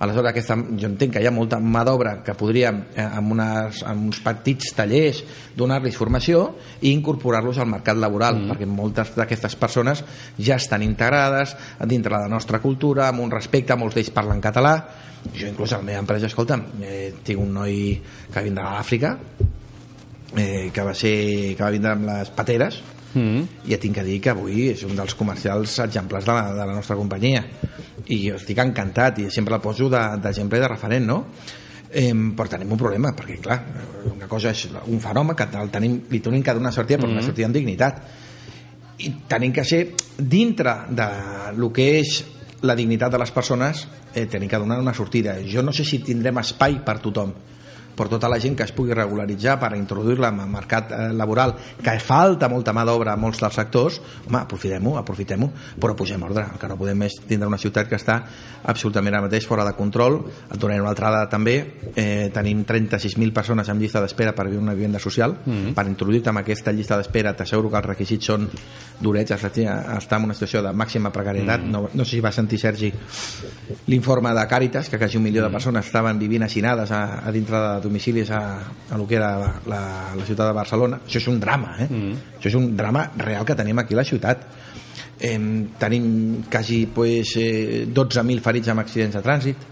Aleshores, 0.00 0.30
aquesta, 0.30 0.56
jo 0.80 0.88
entenc 0.88 1.12
que 1.12 1.20
hi 1.20 1.26
ha 1.28 1.32
molta 1.34 1.58
mà 1.60 1.82
d'obra 1.84 2.14
que 2.24 2.32
podríem, 2.32 2.78
eh, 2.94 3.04
amb, 3.04 3.34
unes, 3.34 3.82
amb 3.84 4.06
uns 4.08 4.22
petits 4.24 4.70
tallers, 4.72 5.18
donar-los 5.56 5.98
formació 6.00 6.46
i 6.80 6.94
incorporar-los 6.94 7.60
al 7.60 7.68
mercat 7.68 8.00
laboral, 8.00 8.38
mm. 8.38 8.54
perquè 8.54 8.68
moltes 8.70 9.12
d'aquestes 9.18 9.58
persones 9.60 10.00
ja 10.38 10.56
estan 10.56 10.86
integrades 10.86 11.52
dintre 11.84 12.16
la 12.16 12.30
nostra 12.32 12.62
cultura, 12.64 13.10
amb 13.10 13.26
un 13.26 13.34
respecte, 13.34 13.76
molts 13.76 13.98
d'ells 13.98 14.12
parlen 14.16 14.40
català. 14.40 14.72
Jo 15.36 15.50
inclús 15.50 15.74
a 15.76 15.82
la 15.82 15.88
meva 15.90 16.00
empresa, 16.00 16.30
escolta'm, 16.32 16.64
eh, 16.80 17.10
tinc 17.22 17.42
un 17.44 17.52
noi 17.58 17.76
que 18.32 18.46
vindrà 18.46 18.70
a 18.70 18.78
l'Àfrica, 18.78 19.12
eh, 20.32 20.70
que 20.72 20.86
va 20.86 20.96
ser 20.96 21.12
que 21.58 21.62
va 21.62 21.74
vindre 21.76 21.92
amb 21.92 22.08
les 22.08 22.32
pateres 22.32 22.80
Mm. 23.14 23.40
i 23.66 23.72
ja 23.72 23.78
tinc 23.82 23.96
que 23.96 24.04
dir 24.06 24.20
que 24.22 24.30
avui 24.30 24.68
és 24.70 24.84
un 24.86 24.94
dels 24.94 25.14
comercials 25.18 25.78
exemplars 25.82 26.24
de 26.24 26.32
la, 26.32 26.52
de 26.54 26.66
la 26.66 26.74
nostra 26.76 26.94
companyia 26.96 27.42
i 28.06 28.20
jo 28.28 28.36
estic 28.36 28.58
encantat 28.62 29.18
i 29.18 29.30
sempre 29.30 29.54
el 29.56 29.60
poso 29.60 29.88
de- 29.90 30.16
d'exemple 30.22 30.58
i 30.58 30.60
de 30.62 30.68
referent 30.68 31.06
no? 31.06 31.24
Eh, 31.90 32.12
però 32.14 32.46
tenim 32.48 32.70
un 32.70 32.78
problema 32.78 33.10
perquè 33.18 33.40
clar, 33.42 33.58
una 34.14 34.28
cosa 34.30 34.50
és 34.54 34.68
un 34.86 35.00
fenomen 35.02 35.34
que 35.34 35.48
el 35.58 35.70
tenim, 35.74 35.96
li 36.08 36.20
tenim 36.22 36.42
que 36.42 36.54
donar 36.54 36.72
sortida 36.72 36.98
però 37.00 37.10
una 37.10 37.18
Mhm. 37.20 37.26
sortida 37.26 37.46
amb 37.46 37.54
dignitat 37.56 38.02
i 38.98 39.10
tenim 39.26 39.52
que 39.52 39.64
ser 39.64 39.94
dintre 40.16 40.74
de 40.90 41.08
lo 41.56 41.72
que 41.72 41.98
és 42.00 42.24
la 42.62 42.76
dignitat 42.76 43.10
de 43.10 43.18
les 43.18 43.30
persones 43.32 43.88
eh, 44.14 44.26
tenim 44.26 44.48
que 44.48 44.56
donar 44.58 44.78
una 44.78 44.94
sortida 44.94 45.38
jo 45.44 45.62
no 45.62 45.72
sé 45.72 45.84
si 45.84 45.98
tindrem 45.98 46.38
espai 46.38 46.78
per 46.84 47.00
tothom 47.00 47.32
per 47.96 48.08
tota 48.08 48.28
la 48.28 48.38
gent 48.40 48.56
que 48.56 48.62
es 48.64 48.72
pugui 48.72 48.94
regularitzar 48.94 49.58
per 49.60 49.74
introduir-la 49.76 50.28
en 50.28 50.40
el 50.40 50.48
mercat 50.48 50.92
eh, 50.92 51.12
laboral 51.12 51.54
que 51.82 51.98
falta 52.00 52.48
molta 52.48 52.72
mà 52.72 52.84
d'obra 52.84 53.12
a 53.12 53.16
molts 53.20 53.40
dels 53.40 53.54
sectors 53.54 54.00
home, 54.28 54.38
aprofitem-ho, 54.38 54.96
aprofitem-ho 54.98 55.50
però 55.80 55.94
posem 55.96 56.22
ordre, 56.22 56.46
el 56.52 56.58
que 56.58 56.68
no 56.68 56.76
podem 56.80 57.02
és 57.02 57.18
tindre 57.26 57.48
una 57.48 57.58
ciutat 57.58 57.88
que 57.88 57.96
està 57.96 58.22
absolutament 58.64 59.14
ara 59.14 59.22
mateix 59.26 59.46
fora 59.46 59.64
de 59.64 59.72
control 59.76 60.20
et 60.50 60.58
donaré 60.58 60.80
una 60.80 60.90
altra 60.90 61.10
dada 61.10 61.28
també 61.28 61.56
eh, 61.94 62.30
tenim 62.32 62.64
36.000 62.64 63.32
persones 63.32 63.68
en 63.68 63.78
llista 63.80 64.00
d'espera 64.00 64.34
per 64.34 64.46
viure 64.48 64.62
una 64.62 64.74
vivenda 64.74 64.98
social 64.98 65.36
Mhm. 65.44 65.74
per 65.74 65.86
introduir-te 65.86 66.30
en 66.30 66.36
aquesta 66.38 66.72
llista 66.72 66.96
d'espera 66.96 67.34
t'asseguro 67.36 67.70
que 67.70 67.76
els 67.76 67.86
requisits 67.86 68.26
són 68.26 68.48
durets 69.00 69.30
has 69.32 69.42
d'estar 69.42 70.18
en 70.18 70.24
una 70.24 70.34
situació 70.34 70.62
de 70.62 70.72
màxima 70.72 71.10
precarietat 71.12 71.60
Mm. 71.60 71.70
no, 71.70 71.88
no 71.94 72.04
sé 72.04 72.10
si 72.16 72.20
va 72.20 72.32
sentir 72.32 72.58
Sergi 72.58 72.92
l'informe 73.86 74.32
de 74.34 74.46
Càritas 74.48 74.88
que 74.90 74.98
quasi 74.98 75.16
un 75.16 75.22
milió 75.24 75.40
Mm. 75.42 75.46
de 75.46 75.50
persones 75.52 75.86
estaven 75.86 76.18
vivint 76.18 76.42
assinades 76.44 76.90
a, 76.90 77.26
a 77.26 77.32
dintre 77.32 77.56
de 77.56 77.79
domicilis 77.82 78.30
a, 78.30 78.40
a 78.90 78.98
lo 78.98 79.06
que 79.06 79.16
era 79.16 79.36
la, 79.38 79.50
la, 79.66 79.80
la 80.16 80.26
ciutat 80.26 80.50
de 80.50 80.56
Barcelona. 80.56 81.00
Això 81.06 81.20
és 81.20 81.28
un 81.30 81.40
drama 81.40 81.74
eh? 81.78 81.88
Mm. 81.88 82.14
això 82.38 82.50
és 82.52 82.58
un 82.58 82.70
drama 82.76 83.06
real 83.18 83.46
que 83.46 83.56
tenim 83.58 83.78
aquí 83.82 83.94
a 83.94 84.00
la 84.00 84.06
ciutat. 84.06 84.46
Eh, 85.20 85.38
tenim 85.78 86.44
quasi 86.50 86.86
pues, 86.86 87.34
eh, 87.36 87.86
12.000 87.86 88.40
ferits 88.40 88.72
amb 88.72 88.84
accidents 88.84 89.18
de 89.18 89.22
trànsit. 89.24 89.68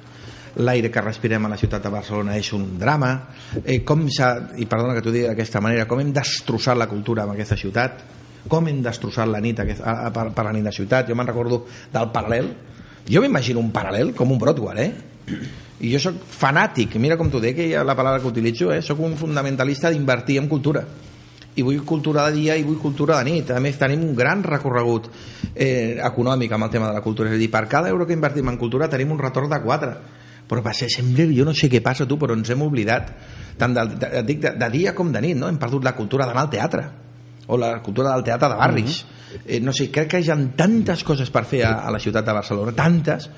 L'aire 0.58 0.90
que 0.90 1.02
respirem 1.04 1.44
a 1.46 1.52
la 1.52 1.58
ciutat 1.60 1.84
de 1.84 1.92
Barcelona 1.92 2.36
és 2.36 2.52
un 2.56 2.78
drama. 2.78 3.12
Eh, 3.64 3.80
com 3.86 4.06
i 4.08 4.66
perdona 4.66 4.96
que 4.96 5.04
t'ho 5.04 5.14
digui 5.14 5.28
d'aquesta 5.28 5.62
manera 5.64 5.86
com 5.86 6.00
hem 6.00 6.12
destrossat 6.12 6.76
la 6.76 6.88
cultura 6.90 7.24
en 7.24 7.36
aquesta 7.36 7.56
ciutat? 7.56 8.02
Com 8.48 8.66
hem 8.68 8.82
destrossat 8.82 9.28
la 9.28 9.40
nit 9.44 9.60
aquest, 9.60 9.84
a, 9.84 10.08
a, 10.08 10.10
per, 10.14 10.30
per 10.34 10.44
la 10.48 10.52
nit 10.56 10.64
de 10.66 10.72
ciutat? 10.72 11.08
Jo 11.08 11.14
me'n 11.14 11.28
recordo 11.28 11.64
del 11.92 12.10
paral·lel. 12.14 12.50
Jo 13.08 13.22
m'imagino 13.24 13.60
un 13.60 13.70
paral·lel 13.72 14.12
com 14.16 14.32
un 14.32 14.40
Broadway 14.40 14.84
eh? 14.84 14.92
I 15.80 15.92
jo 15.92 16.00
sóc 16.02 16.16
fanàtic. 16.40 16.96
Mira 16.98 17.16
com 17.16 17.30
t'ho 17.30 17.40
dic, 17.42 17.60
la 17.70 17.94
paraula 17.94 18.18
que 18.22 18.30
utilitzo 18.30 18.72
eh? 18.74 18.80
sóc 18.82 19.00
un 19.06 19.16
fundamentalista 19.16 19.90
d'invertir 19.90 20.40
en 20.42 20.48
cultura. 20.50 20.82
I 21.58 21.62
vull 21.66 21.80
cultura 21.86 22.28
de 22.28 22.38
dia 22.38 22.56
i 22.58 22.64
vull 22.66 22.78
cultura 22.82 23.18
de 23.18 23.30
nit. 23.30 23.50
A 23.54 23.60
més 23.62 23.78
tenim 23.78 24.02
un 24.06 24.14
gran 24.14 24.42
recorregut 24.46 25.08
eh, 25.54 25.98
econòmic 26.06 26.54
amb 26.54 26.66
el 26.66 26.72
tema 26.74 26.90
de 26.90 26.98
la 26.98 27.02
cultura. 27.02 27.30
És 27.30 27.38
a 27.38 27.42
dir, 27.42 27.50
per 27.50 27.66
cada 27.70 27.90
euro 27.90 28.06
que 28.06 28.16
invertim 28.16 28.50
en 28.50 28.58
cultura 28.58 28.90
tenim 28.90 29.14
un 29.14 29.20
retorn 29.22 29.50
de 29.50 29.60
4 29.62 29.98
però 30.48 30.62
va 30.64 30.72
ser 30.72 30.88
sempre, 30.88 31.26
jo 31.36 31.44
no 31.44 31.52
sé 31.52 31.68
què 31.68 31.82
passa 31.84 32.06
tu 32.08 32.16
però 32.16 32.32
ens 32.32 32.48
hem 32.48 32.62
oblidat 32.64 33.10
tant 33.60 33.74
de, 33.76 33.82
de, 34.00 34.22
de, 34.24 34.36
de, 34.56 34.68
dia 34.72 34.94
com 34.96 35.10
de 35.12 35.20
nit 35.20 35.36
no? 35.36 35.50
hem 35.52 35.58
perdut 35.60 35.84
la 35.84 35.92
cultura 35.92 36.24
d'anar 36.24 36.46
al 36.46 36.50
teatre. 36.54 36.86
O 37.48 37.56
la 37.60 37.78
cultura 37.84 38.14
del 38.14 38.24
teatre 38.24 38.48
de 38.52 38.56
barris. 38.56 39.02
Eh, 39.44 39.60
no 39.60 39.72
sé, 39.76 39.90
crec 39.92 40.10
que 40.14 40.20
hi 40.24 40.32
ha 40.32 40.36
tantes 40.56 41.04
coses 41.04 41.30
per 41.32 41.44
fer 41.48 41.62
a, 41.68 41.78
a 41.84 41.92
la 41.92 42.00
ciutat 42.00 42.24
de 42.24 42.34
Barcelona. 42.36 42.74
Tantes 42.76 43.28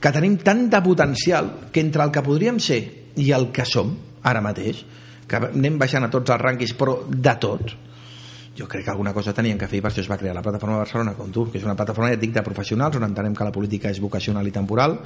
que 0.00 0.12
tenim 0.14 0.38
tant 0.44 0.68
de 0.70 0.80
potencial 0.82 1.50
que 1.72 1.80
entre 1.80 2.04
el 2.04 2.14
que 2.14 2.22
podríem 2.22 2.60
ser 2.62 2.80
i 3.18 3.32
el 3.34 3.50
que 3.54 3.66
som 3.66 3.96
ara 4.22 4.42
mateix 4.44 4.84
que 5.28 5.42
anem 5.50 5.78
baixant 5.78 6.06
a 6.06 6.10
tots 6.12 6.30
els 6.30 6.42
rànquings 6.42 6.74
però 6.78 7.00
de 7.08 7.34
tot 7.40 7.76
jo 8.58 8.66
crec 8.66 8.84
que 8.84 8.90
alguna 8.90 9.12
cosa 9.14 9.32
tenien 9.32 9.58
que 9.58 9.68
fer 9.70 9.78
i 9.78 9.82
per 9.82 9.92
això 9.92 10.02
es 10.02 10.08
va 10.10 10.16
crear 10.18 10.34
la 10.34 10.42
plataforma 10.42 10.74
de 10.74 10.82
Barcelona 10.82 11.12
com 11.14 11.30
tu, 11.30 11.44
que 11.46 11.60
és 11.60 11.66
una 11.66 11.76
plataforma 11.78 12.10
ja 12.10 12.18
dic, 12.18 12.32
de 12.34 12.42
professionals 12.42 12.98
on 12.98 13.06
entenem 13.06 13.36
que 13.38 13.46
la 13.46 13.52
política 13.54 13.92
és 13.92 14.00
vocacional 14.02 14.48
i 14.50 14.54
temporal. 14.54 14.96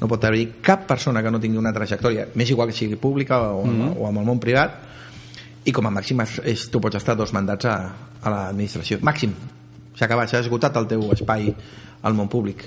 No 0.00 0.08
pot 0.08 0.24
haver-hi 0.24 0.46
cap 0.64 0.86
persona 0.88 1.20
que 1.20 1.30
no 1.30 1.40
tingui 1.40 1.60
una 1.60 1.74
trajectòria 1.76 2.30
més 2.40 2.48
igual 2.54 2.72
que 2.72 2.78
sigui 2.78 2.96
pública 2.96 3.42
o, 3.52 3.66
mm 3.66 3.74
-hmm. 3.76 4.00
o 4.00 4.08
amb 4.08 4.18
el 4.18 4.24
món 4.24 4.40
privat 4.40 4.80
i 5.64 5.72
com 5.72 5.86
a 5.86 5.90
màxim 5.90 6.22
és, 6.22 6.40
és, 6.44 6.70
tu 6.70 6.80
pots 6.80 6.96
estar 6.96 7.14
dos 7.14 7.32
mandats 7.32 7.66
a, 7.66 7.92
a 8.22 8.30
l'administració. 8.30 8.98
Màxim, 9.02 9.34
s'ha 9.94 10.06
acabat, 10.06 10.30
s'ha 10.30 10.40
esgotat 10.40 10.76
el 10.76 10.86
teu 10.86 11.12
espai 11.12 11.54
al 12.02 12.14
món 12.14 12.28
públic 12.28 12.64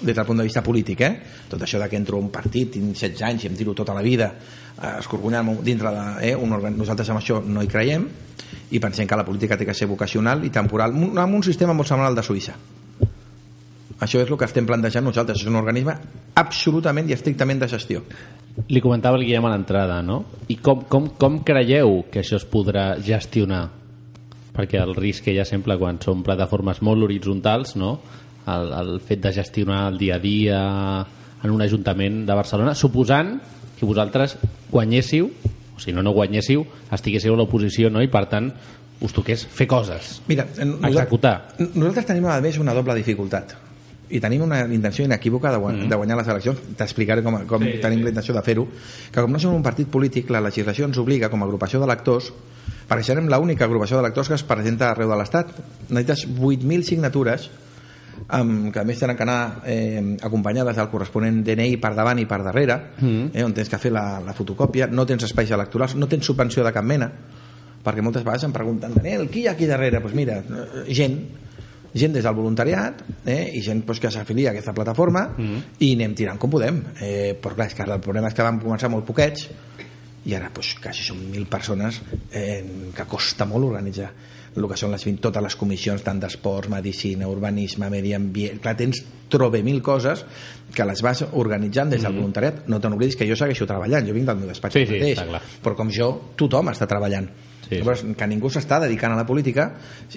des 0.00 0.14
del 0.14 0.26
punt 0.26 0.38
de 0.38 0.46
vista 0.46 0.62
polític, 0.62 1.00
eh? 1.02 1.12
Tot 1.50 1.62
això 1.62 1.80
de 1.82 1.88
que 1.90 1.98
entro 1.98 2.18
a 2.18 2.22
un 2.22 2.30
partit, 2.30 2.70
tinc 2.76 2.94
16 2.94 3.22
anys 3.26 3.44
i 3.44 3.50
em 3.50 3.56
tiro 3.58 3.74
tota 3.74 3.94
la 3.96 4.02
vida 4.02 4.30
eh, 4.30 4.94
escorgonyant-me 4.98 5.58
dintre 5.62 5.92
de... 5.92 6.06
Eh, 6.30 6.34
un 6.36 6.52
organ... 6.52 6.76
Nosaltres 6.78 7.10
amb 7.10 7.22
això 7.22 7.40
no 7.44 7.62
hi 7.62 7.70
creiem 7.70 8.08
i 8.70 8.80
pensem 8.80 9.08
que 9.08 9.16
la 9.16 9.26
política 9.26 9.56
té 9.58 9.66
que 9.66 9.74
ser 9.74 9.88
vocacional 9.90 10.44
i 10.44 10.50
temporal, 10.54 10.94
amb 10.94 11.34
un 11.34 11.42
sistema 11.42 11.74
molt 11.74 11.88
semblant 11.88 12.12
al 12.12 12.18
de 12.18 12.24
Suïssa. 12.24 12.56
Això 13.98 14.20
és 14.22 14.28
el 14.30 14.38
que 14.38 14.46
estem 14.46 14.66
plantejant 14.66 15.02
nosaltres, 15.02 15.40
és 15.42 15.50
un 15.50 15.58
organisme 15.58 15.96
absolutament 16.38 17.08
i 17.10 17.16
estrictament 17.16 17.58
de 17.58 17.68
gestió. 17.70 18.04
Li 18.70 18.82
comentava 18.82 19.18
el 19.18 19.24
Guillem 19.26 19.48
a 19.48 19.50
l'entrada, 19.54 19.98
no? 20.02 20.20
I 20.50 20.58
com, 20.62 20.84
com, 20.90 21.10
com 21.18 21.40
creieu 21.46 22.04
que 22.12 22.22
això 22.22 22.38
es 22.38 22.46
podrà 22.46 22.92
gestionar? 23.02 23.64
Perquè 24.54 24.78
el 24.82 24.94
risc 24.94 25.26
que 25.26 25.34
hi 25.34 25.40
ha 25.42 25.46
sempre 25.46 25.76
quan 25.78 25.98
són 26.02 26.22
plataformes 26.26 26.82
molt 26.86 27.06
horitzontals, 27.06 27.74
no? 27.78 27.96
El, 28.46 28.72
el 28.72 29.00
fet 29.04 29.20
de 29.24 29.32
gestionar 29.34 29.86
el 29.92 29.98
dia 29.98 30.16
a 30.16 30.22
dia 30.22 30.60
en 31.44 31.50
un 31.50 31.62
ajuntament 31.62 32.24
de 32.26 32.34
Barcelona, 32.34 32.74
suposant 32.74 33.36
que 33.78 33.86
vosaltres 33.86 34.38
guanyéssiu, 34.70 35.28
o 35.76 35.80
si 35.80 35.92
no, 35.92 36.02
no 36.02 36.14
guanyéssiu, 36.16 36.64
estiguéssiu 36.94 37.36
a 37.36 37.38
l'oposició, 37.38 37.92
no? 37.92 38.02
I 38.02 38.10
per 38.10 38.24
tant, 38.30 38.50
us 39.04 39.14
toqués 39.14 39.44
fer 39.46 39.68
coses, 39.70 40.18
Mira, 40.26 40.48
executar. 40.58 41.54
Nosaltres 41.60 42.08
tenim 42.08 42.26
a 42.26 42.40
més 42.42 42.58
una 42.58 42.74
doble 42.74 42.96
dificultat 42.98 43.54
i 44.08 44.20
tenim 44.20 44.42
una 44.46 44.62
intenció 44.64 45.04
inequívoca 45.04 45.52
de, 45.52 45.58
guanyar, 45.60 45.84
mm. 45.84 45.90
de 45.90 45.96
guanyar 46.00 46.16
les 46.20 46.30
eleccions 46.32 46.60
t'explicaré 46.78 47.22
com, 47.24 47.36
com 47.48 47.64
sí, 47.64 47.74
tenim 47.82 48.04
la 48.06 48.12
intenció 48.12 48.34
de 48.36 48.42
fer-ho 48.44 48.64
que 49.12 49.20
com 49.20 49.32
no 49.32 49.40
som 49.42 49.56
un 49.56 49.64
partit 49.64 49.90
polític 49.92 50.30
la 50.32 50.40
legislació 50.44 50.88
ens 50.88 51.00
obliga 51.00 51.28
com 51.32 51.42
a 51.42 51.48
agrupació 51.48 51.80
d'electors 51.82 52.30
perquè 52.88 53.04
serem 53.04 53.28
l'única 53.28 53.66
agrupació 53.68 53.98
d'electors 53.98 54.32
que 54.32 54.38
es 54.38 54.46
presenta 54.48 54.92
arreu 54.92 55.12
de 55.12 55.18
l'Estat 55.20 55.52
necessites 55.90 56.24
8.000 56.38 56.88
signatures 56.88 57.50
amb, 58.28 58.70
que 58.72 58.80
a 58.80 58.84
més 58.84 58.98
tenen 59.00 59.16
que 59.16 59.24
anar 59.24 59.62
eh, 59.64 60.16
acompanyades 60.22 60.76
del 60.76 60.90
corresponent 60.92 61.42
DNI 61.46 61.78
per 61.80 61.94
davant 61.96 62.18
i 62.20 62.26
per 62.28 62.42
darrere 62.44 62.78
Mm. 63.00 63.30
eh, 63.32 63.44
on 63.44 63.54
tens 63.54 63.68
que 63.72 63.78
fer 63.78 63.92
la, 63.92 64.20
la 64.20 64.34
fotocòpia 64.36 64.86
no 64.92 65.06
tens 65.06 65.24
espais 65.24 65.50
electorals, 65.50 65.94
no 65.96 66.08
tens 66.08 66.26
subvenció 66.26 66.64
de 66.64 66.72
cap 66.72 66.84
mena 66.84 67.10
perquè 67.84 68.02
moltes 68.02 68.24
vegades 68.24 68.44
em 68.44 68.52
pregunten 68.52 68.92
Daniel, 68.94 69.28
qui 69.30 69.44
hi 69.44 69.46
ha 69.48 69.52
aquí 69.52 69.66
darrere? 69.66 70.00
Doncs 70.00 70.02
pues 70.10 70.14
mira, 70.18 70.38
eh, 70.42 70.92
gent 70.92 71.18
gent 71.94 72.12
des 72.12 72.22
del 72.22 72.34
voluntariat 72.36 73.00
eh, 73.24 73.48
i 73.56 73.62
gent 73.64 73.80
pues, 73.86 73.98
que 73.98 74.10
s'afilia 74.12 74.50
a 74.50 74.52
aquesta 74.52 74.74
plataforma 74.76 75.22
Mm. 75.38 75.62
i 75.80 75.94
anem 75.94 76.14
tirant 76.14 76.38
com 76.38 76.50
podem 76.52 76.82
eh, 77.00 77.38
però 77.40 77.54
clar, 77.56 77.66
és 77.68 77.74
que 77.74 77.82
el 77.88 78.00
problema 78.00 78.28
és 78.28 78.34
que 78.34 78.42
vam 78.44 78.60
començar 78.60 78.90
molt 78.92 79.06
poquets 79.08 79.48
i 80.28 80.34
ara 80.36 80.50
pues, 80.52 80.74
quasi 80.82 81.06
són 81.06 81.22
mil 81.30 81.46
persones 81.48 82.02
eh, 82.30 82.90
que 82.94 83.04
costa 83.08 83.46
molt 83.48 83.64
organitzar 83.70 84.10
el 84.56 84.68
que 84.68 84.78
són 84.80 84.94
les 84.94 85.04
20, 85.04 85.20
totes 85.24 85.44
les 85.44 85.56
comissions 85.58 86.04
tant 86.04 86.20
d'esports, 86.20 86.70
medicina, 86.72 87.28
urbanisme, 87.28 87.90
medi 87.92 88.14
ambient 88.16 88.62
clar, 88.62 88.76
tens 88.78 89.02
trobe 89.28 89.62
mil 89.62 89.82
coses 89.84 90.24
que 90.74 90.86
les 90.88 91.02
vas 91.04 91.24
organitzant 91.32 91.90
des 91.92 92.02
del 92.04 92.16
voluntariat 92.16 92.64
no 92.68 92.80
te 92.80 92.88
n'oblidis 92.88 93.16
que 93.16 93.28
jo 93.28 93.36
segueixo 93.36 93.66
treballant 93.68 94.08
jo 94.08 94.16
vinc 94.16 94.26
del 94.28 94.40
meu 94.40 94.48
despatx 94.48 94.78
Mm. 94.78 94.86
Sí, 94.86 95.14
sí, 95.14 95.24
mateix 95.24 95.62
però 95.64 95.74
com 95.76 95.90
jo, 95.90 96.10
tothom 96.36 96.72
està 96.74 96.86
treballant 96.86 97.28
Sí, 97.68 97.74
sí. 97.74 97.78
Llavors, 97.82 98.00
que 98.16 98.26
ningú 98.26 98.48
s'està 98.48 98.78
dedicant 98.80 99.12
a 99.12 99.16
la 99.18 99.26
política 99.28 99.74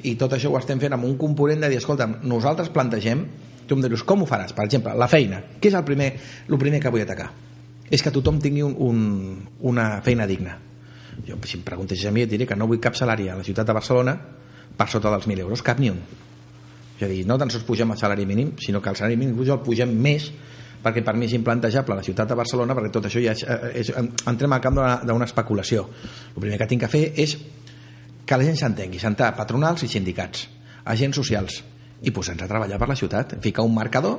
i 0.07 0.13
tot 0.15 0.31
això 0.37 0.47
ho 0.47 0.57
estem 0.57 0.79
fent 0.79 0.93
amb 0.95 1.03
un 1.03 1.17
component 1.19 1.59
de 1.59 1.67
dir, 1.67 1.81
escolta, 1.81 2.07
nosaltres 2.07 2.69
plantegem 2.71 3.25
tu 3.67 3.75
em 3.75 3.81
dius, 3.83 4.03
com 4.07 4.23
ho 4.23 4.27
faràs? 4.27 4.53
Per 4.55 4.63
exemple, 4.63 4.93
la 4.95 5.09
feina 5.11 5.41
què 5.59 5.67
és 5.67 5.75
el 5.75 5.83
primer, 5.83 6.13
el 6.47 6.57
primer 6.61 6.79
que 6.79 6.93
vull 6.93 7.03
atacar? 7.03 7.31
és 7.91 8.01
que 8.01 8.11
tothom 8.15 8.39
tingui 8.39 8.63
un, 8.63 8.75
un, 8.79 8.99
una 9.67 9.99
feina 10.05 10.25
digna 10.29 10.55
jo, 11.27 11.38
si 11.45 11.57
em 11.57 11.63
preguntes 11.63 12.05
a 12.05 12.12
mi 12.12 12.23
et 12.25 12.29
diré 12.29 12.47
que 12.47 12.55
no 12.55 12.67
vull 12.67 12.79
cap 12.81 12.95
salari 12.97 13.29
a 13.29 13.38
la 13.38 13.43
ciutat 13.43 13.67
de 13.67 13.75
Barcelona 13.77 14.15
per 14.77 14.88
sota 14.89 15.12
dels 15.12 15.27
1.000 15.27 15.45
euros, 15.45 15.62
cap 15.62 15.79
ni 15.79 15.89
un. 15.91 15.99
És 16.97 17.03
a 17.05 17.10
dir, 17.10 17.25
no 17.27 17.38
tan 17.38 17.49
sols 17.49 17.65
pugem 17.65 17.91
el 17.91 17.97
salari 17.97 18.25
mínim 18.25 18.53
sinó 18.62 18.81
que 18.81 18.89
el 18.89 18.95
salari 18.95 19.17
mínim 19.17 19.39
el 19.41 19.60
pugem 19.65 19.93
més 19.93 20.31
perquè 20.81 21.03
per 21.05 21.13
mi 21.15 21.27
és 21.27 21.34
implantejable 21.38 21.95
la 21.97 22.03
ciutat 22.05 22.29
de 22.29 22.38
Barcelona 22.38 22.75
perquè 22.77 22.91
tot 22.93 23.05
això 23.10 23.21
ja 23.21 23.34
és, 23.34 23.43
és, 23.77 23.91
entrem 24.29 24.53
al 24.53 24.62
camp 24.62 24.79
d'una 25.05 25.27
especulació. 25.27 25.88
El 26.36 26.41
primer 26.41 26.57
que 26.62 26.69
tinc 26.69 26.86
que 26.86 26.91
fer 26.91 27.03
és 27.21 27.38
que 28.25 28.38
la 28.38 28.47
gent 28.47 28.57
s'entengui, 28.57 28.99
sentar 29.01 29.34
patronals 29.38 29.84
i 29.86 29.89
sindicats 29.91 30.47
agents 30.86 31.17
socials 31.17 31.62
i 32.01 32.13
posar-nos 32.13 32.47
a 32.47 32.49
treballar 32.49 32.79
per 32.81 32.89
la 32.89 32.97
ciutat. 32.97 33.36
Ficar 33.41 33.65
un 33.65 33.75
marcador 33.75 34.17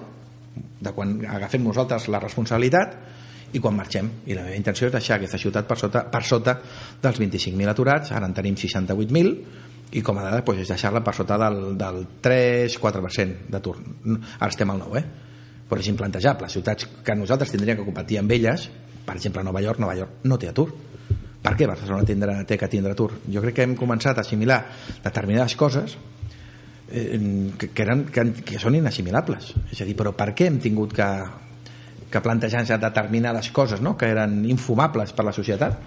de 0.83 0.93
quan 0.95 1.17
agafem 1.27 1.65
nosaltres 1.65 2.09
la 2.13 2.21
responsabilitat 2.23 2.95
i 3.53 3.61
quan 3.61 3.77
marxem. 3.77 4.09
I 4.27 4.37
la 4.37 4.47
meva 4.47 4.57
intenció 4.57 4.89
és 4.89 4.95
deixar 4.95 5.19
aquesta 5.19 5.41
ciutat 5.41 5.69
per 5.69 5.79
sota, 5.81 6.05
per 6.11 6.23
sota 6.25 6.57
dels 7.03 7.21
25.000 7.21 7.73
aturats, 7.73 8.13
ara 8.17 8.29
en 8.29 8.37
tenim 8.37 8.57
68.000, 8.59 9.35
i 9.93 10.01
com 10.01 10.19
a 10.19 10.25
dada 10.25 10.41
doncs, 10.41 10.63
és 10.65 10.71
deixar-la 10.73 11.03
per 11.05 11.15
sota 11.17 11.37
del, 11.41 11.59
del 11.81 12.07
3-4% 12.25 13.51
d'atur. 13.53 13.77
Ara 14.39 14.49
estem 14.49 14.73
al 14.73 14.81
9, 14.81 15.03
eh? 15.03 15.05
Però 15.69 15.81
és 15.81 15.91
implantejable. 15.93 16.49
Ciutats 16.53 16.89
que 17.05 17.17
nosaltres 17.17 17.53
tindríem 17.53 17.81
que 17.81 17.85
competir 17.89 18.21
amb 18.21 18.33
elles, 18.33 18.69
per 19.05 19.17
exemple, 19.17 19.45
Nova 19.45 19.61
York, 19.65 19.81
Nova 19.83 19.97
York 19.99 20.25
no 20.29 20.39
té 20.41 20.49
atur. 20.49 20.71
Per 21.43 21.53
què 21.59 21.67
Barcelona 21.67 22.07
tindrà, 22.07 22.39
té 22.47 22.57
que 22.57 22.71
tindre 22.71 22.95
atur? 22.95 23.11
Jo 23.27 23.43
crec 23.43 23.57
que 23.59 23.67
hem 23.67 23.77
començat 23.77 24.17
a 24.17 24.23
assimilar 24.25 24.61
determinades 25.03 25.57
coses 25.59 25.97
eh, 26.89 27.19
que, 27.59 27.73
eren, 27.83 28.07
que, 28.15 28.29
que 28.47 28.61
són 28.63 28.79
inassimilables. 28.79 29.53
És 29.73 29.83
a 29.83 29.89
dir, 29.89 29.97
però 29.99 30.15
per 30.17 30.31
què 30.39 30.49
hem 30.49 30.61
tingut 30.63 30.95
que, 30.97 31.09
que 32.13 32.23
plantejar-nos 32.23 32.77
determinades 32.83 33.51
coses 33.51 33.81
no? 33.81 33.97
que 33.97 34.13
eren 34.13 34.43
infumables 34.45 35.17
per 35.17 35.27
la 35.27 35.35
societat? 35.35 35.81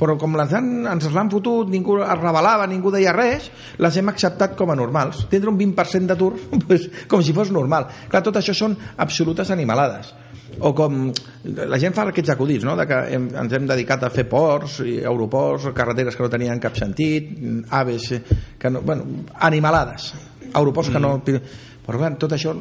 Però 0.00 0.14
com 0.16 0.36
les 0.38 0.52
han, 0.54 0.86
ens 0.86 1.04
les 1.08 1.16
han 1.18 1.28
fotut, 1.32 1.68
ningú 1.68 1.98
es 2.00 2.16
revelava, 2.20 2.68
ningú 2.70 2.92
deia 2.94 3.12
res, 3.12 3.50
les 3.82 3.96
hem 3.98 4.08
acceptat 4.12 4.54
com 4.56 4.70
a 4.70 4.78
normals. 4.78 5.24
Tindre 5.32 5.50
un 5.50 5.58
20% 5.58 6.12
d'atur 6.12 6.32
pues, 6.66 6.86
com 7.10 7.24
si 7.24 7.34
fos 7.36 7.50
normal. 7.52 7.88
Clar, 8.08 8.22
tot 8.24 8.38
això 8.40 8.54
són 8.56 8.76
absolutes 8.96 9.50
animalades 9.50 10.14
o 10.58 10.72
com 10.76 11.06
la 11.44 11.78
gent 11.80 11.94
fa 11.96 12.04
aquests 12.10 12.32
acudits 12.34 12.66
no? 12.66 12.74
de 12.76 12.86
que 12.88 12.98
hem, 13.14 13.28
ens 13.42 13.54
hem 13.56 13.68
dedicat 13.68 14.02
a 14.04 14.10
fer 14.12 14.26
ports 14.28 14.80
i 14.84 14.98
aeroports, 14.98 15.70
carreteres 15.76 16.16
que 16.16 16.24
no 16.24 16.32
tenien 16.32 16.60
cap 16.62 16.76
sentit 16.76 17.30
aves 17.76 18.10
que 18.58 18.72
no, 18.72 18.82
bueno, 18.82 19.24
animalades 19.46 20.10
aeroports 20.50 20.90
que 20.92 21.02
no 21.02 21.16
però 21.24 21.96
clar, 21.96 22.12
tot 22.20 22.34
això 22.36 22.54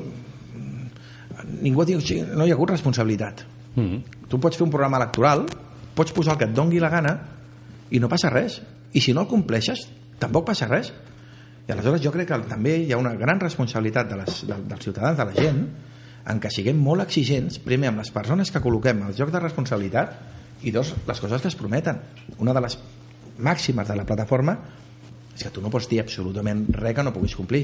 ningú 1.61 1.85
diu, 1.85 2.01
"Sí, 2.01 2.21
no 2.21 2.45
hi 2.45 2.51
ha 2.51 2.53
hagut 2.53 2.69
responsabilitat. 2.69 3.45
Mm. 3.75 4.03
tu 4.27 4.39
pots 4.39 4.57
fer 4.57 4.63
un 4.65 4.71
programa 4.71 4.97
electoral 4.97 5.45
pots 5.95 6.13
posar 6.15 6.33
el 6.33 6.39
que 6.39 6.45
et 6.45 6.55
dongui 6.55 6.79
la 6.79 6.89
gana 6.89 7.13
i 7.91 7.99
no 7.99 8.07
passa 8.07 8.29
res. 8.29 8.61
I 8.93 9.01
si 9.01 9.13
no 9.13 9.25
el 9.25 9.27
compleixes 9.27 9.87
tampoc 10.19 10.47
passa 10.47 10.67
res. 10.69 10.93
I 11.67 11.73
aleshores 11.73 12.01
jo 12.01 12.11
crec 12.11 12.29
que 12.31 12.39
també 12.49 12.77
hi 12.85 12.93
ha 12.93 12.97
una 12.97 13.15
gran 13.19 13.39
responsabilitat 13.39 14.09
de 14.09 14.19
les, 14.21 14.47
de, 14.47 14.55
dels 14.69 14.83
ciutadans, 14.83 15.17
de 15.17 15.25
la 15.25 15.33
gent 15.33 15.59
en 16.29 16.39
què 16.41 16.51
siguem 16.53 16.79
molt 16.81 17.03
exigents 17.05 17.59
primer 17.63 17.89
amb 17.91 18.01
les 18.01 18.11
persones 18.13 18.51
que 18.51 18.61
col·loquem 18.61 19.03
al 19.05 19.15
lloc 19.17 19.31
de 19.33 19.41
responsabilitat 19.41 20.15
i 20.63 20.73
dos, 20.75 20.93
les 21.07 21.19
coses 21.19 21.41
que 21.41 21.51
es 21.51 21.57
prometen. 21.57 21.99
Una 22.39 22.53
de 22.53 22.63
les 22.65 22.77
màximes 23.39 23.87
de 23.87 23.97
la 23.97 24.05
plataforma 24.05 24.57
és 25.35 25.45
que 25.45 25.51
tu 25.55 25.61
no 25.63 25.71
pots 25.71 25.87
dir 25.89 26.01
absolutament 26.03 26.65
res 26.75 26.95
que 26.95 27.05
no 27.05 27.13
puguis 27.15 27.35
complir. 27.35 27.63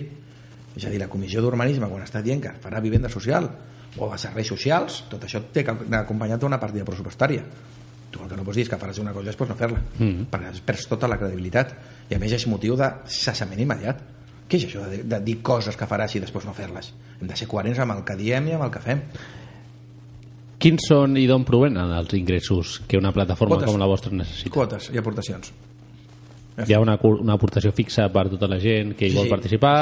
És 0.76 0.86
a 0.86 0.92
dir, 0.92 1.00
la 1.00 1.12
comissió 1.12 1.42
d'urbanisme 1.44 1.88
quan 1.88 2.04
està 2.04 2.22
dient 2.24 2.42
que 2.44 2.56
farà 2.64 2.82
vivenda 2.84 3.12
social 3.12 3.50
o 3.98 4.12
a 4.14 4.18
serveis 4.18 4.48
socials, 4.48 5.04
tot 5.10 5.24
això 5.24 5.42
té 5.52 5.64
que 5.64 5.72
anar 5.72 6.02
acompanyat 6.04 6.40
d'una 6.42 6.60
partida 6.60 6.86
pressupostària 6.86 7.44
tu 8.12 8.22
el 8.24 8.30
que 8.30 8.36
no 8.38 8.44
pots 8.48 8.56
dir 8.56 8.64
és 8.64 8.70
que 8.72 8.78
faràs 8.80 9.00
una 9.02 9.12
cosa 9.12 9.26
i 9.26 9.32
després 9.34 9.50
no 9.50 9.56
fer-la 9.60 9.80
Mm. 10.00 10.28
perquè 10.32 10.62
perds 10.66 10.86
tota 10.88 11.08
la 11.08 11.18
credibilitat 11.20 11.74
i 12.10 12.16
a 12.16 12.20
més 12.20 12.32
és 12.32 12.46
motiu 12.48 12.76
de 12.80 12.88
cessament 13.06 13.60
immediat 13.60 14.00
Què 14.48 14.60
és 14.60 14.66
això 14.68 14.84
de, 14.86 15.00
de 15.10 15.20
dir 15.26 15.40
coses 15.42 15.76
que 15.76 15.88
faràs 15.90 16.14
i 16.16 16.20
després 16.22 16.46
no 16.46 16.54
fer-les? 16.54 16.92
Hem 17.20 17.28
de 17.28 17.36
ser 17.36 17.48
coherents 17.50 17.80
amb 17.82 17.96
el 17.96 18.04
que 18.06 18.16
diem 18.16 18.46
i 18.48 18.54
amb 18.54 18.64
el 18.68 18.70
que 18.70 18.80
fem. 18.84 19.00
Quins 20.62 20.86
són 20.88 21.18
i 21.18 21.26
d'on 21.28 21.44
provenen 21.48 21.92
els 21.98 22.14
ingressos 22.14 22.76
que 22.88 22.98
una 22.98 23.12
plataforma 23.12 23.58
Quotes. 23.58 23.72
com 23.72 23.80
la 23.82 23.88
vostra 23.90 24.12
necessita? 24.14 24.54
Quotes 24.54 24.92
i 24.94 25.02
aportacions. 25.02 25.50
Hi 26.66 26.74
ha 26.74 26.80
una, 26.80 26.96
una 27.10 27.34
aportació 27.36 27.74
fixa 27.76 28.06
per 28.14 28.28
tota 28.32 28.48
la 28.48 28.60
gent 28.62 28.94
que 28.96 29.10
hi 29.10 29.16
vol 29.18 29.28
participar? 29.34 29.76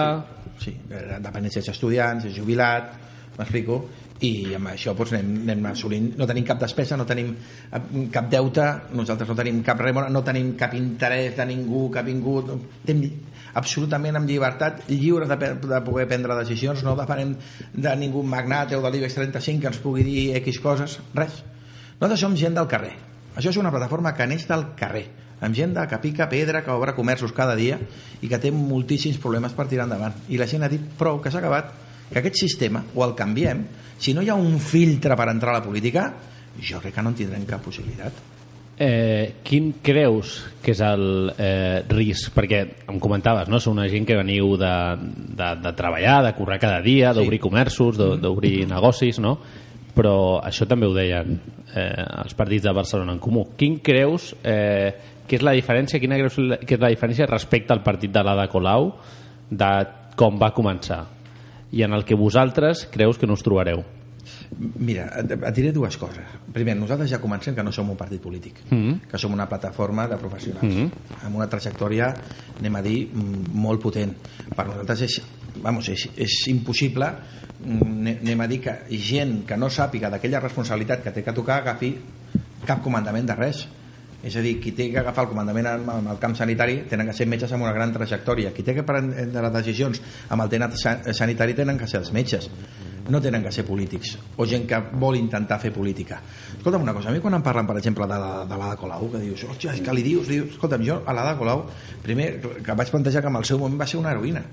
Sí, 0.63 0.71
eh, 0.89 1.19
depèn 1.21 1.51
si 1.51 1.59
ets 1.59 1.69
estudiant, 1.75 2.23
si 2.23 2.31
ets 2.31 2.39
jubilat, 2.39 2.93
m'explico, 3.37 3.81
i 4.21 4.53
amb 4.55 4.69
això 4.71 4.93
doncs, 4.95 5.13
anem, 5.15 5.31
anem 5.47 5.65
assolint, 5.71 6.11
no 6.19 6.27
tenim 6.29 6.45
cap 6.47 6.59
despesa, 6.61 6.97
no 6.99 7.05
tenim 7.09 7.33
eh, 7.33 7.81
cap 8.13 8.29
deute, 8.31 8.67
nosaltres 8.93 9.29
no 9.29 9.35
tenim 9.35 9.61
cap 9.65 9.81
remora, 9.81 10.11
no 10.13 10.23
tenim 10.23 10.53
cap 10.59 10.75
interès 10.77 11.35
de 11.37 11.47
ningú 11.49 11.89
que 11.91 11.99
ha 11.99 12.05
vingut, 12.05 12.51
estem 12.83 13.03
absolutament 13.59 14.17
amb 14.17 14.29
llibertat, 14.29 14.85
lliures 14.89 15.29
de, 15.29 15.49
de 15.61 15.81
poder 15.85 16.07
prendre 16.09 16.37
decisions, 16.39 16.83
no 16.85 16.95
depenem 16.99 17.35
de 17.73 17.95
ningú 17.99 18.23
magnat 18.23 18.73
o 18.77 18.81
de 18.83 18.93
l'IBEX 18.93 19.17
35 19.19 19.61
que 19.61 19.71
ens 19.73 19.81
pugui 19.81 20.05
dir 20.07 20.29
X 20.41 20.61
coses, 20.63 20.99
res. 21.17 21.41
Nosaltres 21.99 22.23
som 22.25 22.37
gent 22.37 22.57
del 22.57 22.69
carrer. 22.69 22.95
Això 23.33 23.49
és 23.49 23.57
una 23.57 23.71
plataforma 23.73 24.13
que 24.13 24.27
neix 24.29 24.45
del 24.49 24.71
carrer, 24.77 25.05
amb 25.43 25.55
gent 25.57 25.75
que 25.89 26.01
pica 26.01 26.29
pedra, 26.29 26.63
que 26.63 26.71
obre 26.71 26.95
comerços 26.95 27.33
cada 27.33 27.55
dia 27.55 27.79
i 28.21 28.29
que 28.29 28.39
té 28.39 28.51
moltíssims 28.53 29.19
problemes 29.21 29.53
per 29.57 29.67
tirar 29.67 29.87
endavant. 29.89 30.15
I 30.29 30.37
la 30.37 30.47
gent 30.49 30.63
ha 30.63 30.71
dit 30.71 30.83
prou, 30.97 31.19
que 31.21 31.31
s'ha 31.31 31.41
acabat, 31.41 31.73
que 32.11 32.21
aquest 32.21 32.39
sistema 32.43 32.83
o 32.93 33.03
el 33.05 33.15
canviem, 33.17 33.65
si 33.97 34.13
no 34.13 34.21
hi 34.21 34.29
ha 34.29 34.35
un 34.35 34.59
filtre 34.59 35.15
per 35.15 35.29
entrar 35.29 35.53
a 35.55 35.59
la 35.59 35.65
política, 35.65 36.07
jo 36.61 36.79
crec 36.81 36.95
que 36.95 37.01
no 37.03 37.09
en 37.13 37.15
tindrem 37.17 37.45
cap 37.49 37.61
possibilitat. 37.65 38.13
Eh, 38.73 39.35
quin 39.45 39.67
creus 39.85 40.39
que 40.63 40.71
és 40.73 40.79
el 40.81 41.31
eh, 41.37 41.83
risc? 41.93 42.31
Perquè 42.33 42.61
em 42.89 42.97
comentaves, 42.99 43.47
no? 43.47 43.59
Sou 43.61 43.71
una 43.75 43.85
gent 43.87 44.05
que 44.09 44.17
veniu 44.17 44.55
de, 44.57 44.71
de, 45.37 45.49
de 45.61 45.73
treballar, 45.77 46.23
de 46.25 46.33
currar 46.33 46.57
cada 46.59 46.81
dia, 46.81 47.13
d'obrir 47.13 47.39
comerços, 47.39 47.97
de- 48.01 48.17
d'obrir 48.17 48.65
negocis, 48.67 49.19
no? 49.21 49.37
Però 49.93 50.41
això 50.41 50.65
també 50.65 50.89
ho 50.89 50.93
deien 50.97 51.35
eh, 51.75 52.05
els 52.25 52.33
partits 52.33 52.65
de 52.65 52.73
Barcelona 52.73 53.13
en 53.13 53.21
Comú. 53.21 53.45
Quin 53.55 53.77
creus 53.85 54.31
eh, 54.41 54.89
que 55.27 55.37
és 55.37 55.45
la 55.45 55.53
diferència, 55.53 56.01
quina 56.01 56.17
creus 56.17 56.35
que 56.65 56.73
és 56.75 56.81
la 56.81 56.89
diferència 56.89 57.29
respecte 57.29 57.71
al 57.77 57.83
partit 57.85 58.11
de 58.11 58.23
l'Ada 58.25 58.49
Colau 58.49 58.89
de 59.53 59.69
com 60.17 60.41
va 60.41 60.49
començar 60.53 61.03
i 61.73 61.81
en 61.83 61.93
el 61.97 62.05
que 62.05 62.15
vosaltres 62.15 62.85
creus 62.93 63.17
que 63.17 63.27
no 63.27 63.33
us 63.33 63.43
trobareu? 63.43 63.81
Mira, 64.77 65.07
et, 65.19 65.31
et 65.33 65.55
diré 65.55 65.71
dues 65.73 65.95
coses. 65.97 66.23
Primer, 66.53 66.75
nosaltres 66.77 67.09
ja 67.11 67.19
comencem 67.19 67.55
que 67.57 67.63
no 67.65 67.73
som 67.73 67.89
un 67.89 67.97
partit 67.99 68.21
polític, 68.21 68.61
Mm. 68.69 69.09
que 69.09 69.17
som 69.17 69.33
una 69.33 69.49
plataforma 69.49 70.07
de 70.07 70.17
professionals, 70.17 70.63
Mhm. 70.63 70.91
amb 71.25 71.35
una 71.35 71.49
trajectòria, 71.49 72.13
anem 72.59 72.75
a 72.75 72.81
dir, 72.81 73.09
mm, 73.11 73.49
molt 73.53 73.81
potent. 73.81 74.13
Per 74.55 74.65
nosaltres 74.67 75.01
és, 75.01 75.21
vamos, 75.61 75.89
és, 75.89 76.07
és 76.15 76.47
impossible, 76.47 77.09
mm, 77.65 78.07
anem 78.21 78.41
a 78.41 78.47
dir, 78.47 78.61
que 78.61 78.77
gent 78.97 79.45
que 79.45 79.57
no 79.57 79.67
sàpiga 79.69 80.09
d'aquella 80.09 80.39
responsabilitat 80.39 81.03
que 81.03 81.11
té 81.11 81.23
que 81.23 81.33
tocar 81.33 81.57
agafi 81.61 81.95
cap 82.65 82.81
comandament 82.81 83.25
de 83.27 83.35
res. 83.35 83.67
És 84.23 84.35
a 84.39 84.41
dir, 84.41 84.53
qui 84.63 84.71
té 84.71 84.85
que 84.91 84.99
agafar 85.01 85.25
el 85.25 85.29
comandament 85.33 85.67
en, 85.67 85.89
el 86.07 86.19
camp 86.21 86.35
sanitari 86.39 86.77
tenen 86.87 87.09
que 87.09 87.13
ser 87.17 87.25
metges 87.27 87.51
amb 87.51 87.65
una 87.65 87.73
gran 87.75 87.91
trajectòria. 87.91 88.53
Qui 88.55 88.63
té 88.63 88.73
que 88.77 88.83
prendre 88.87 89.41
les 89.43 89.53
decisions 89.57 89.99
amb 90.31 90.45
el 90.45 90.49
tema 90.49 90.69
sa- 90.79 91.01
sanitari 91.13 91.53
tenen 91.57 91.77
que 91.77 91.87
ser 91.91 91.99
els 91.99 92.13
metges. 92.15 92.49
No 93.11 93.19
tenen 93.19 93.43
que 93.43 93.51
ser 93.51 93.65
polítics 93.67 94.13
o 94.39 94.45
gent 94.47 94.63
que 94.65 94.79
vol 94.95 95.17
intentar 95.19 95.57
fer 95.59 95.73
política. 95.75 96.21
Escolta'm 96.55 96.85
una 96.87 96.93
cosa, 96.95 97.09
a 97.09 97.11
mi 97.11 97.19
quan 97.19 97.35
em 97.35 97.43
parlen, 97.43 97.67
per 97.67 97.75
exemple, 97.81 98.07
de, 98.07 98.15
la- 98.23 98.45
de 98.47 98.55
l'Ada 98.61 98.77
Colau, 98.79 99.09
que 99.11 99.19
dius, 99.19 99.43
hòstia, 99.43 99.73
és 99.75 99.81
que 99.83 99.91
li 99.93 100.03
dius, 100.07 100.27
dius, 100.31 100.53
escolta'm, 100.55 100.85
jo 100.87 101.01
a 101.05 101.11
l'Ada 101.11 101.35
Colau, 101.37 101.65
primer, 102.01 102.39
que 102.63 102.71
vaig 102.79 102.89
plantejar 102.95 103.21
que 103.21 103.27
en 103.27 103.35
el 103.41 103.43
seu 103.43 103.59
moment 103.59 103.81
va 103.81 103.87
ser 103.91 103.99
una 103.99 104.13
heroïna. 104.15 104.45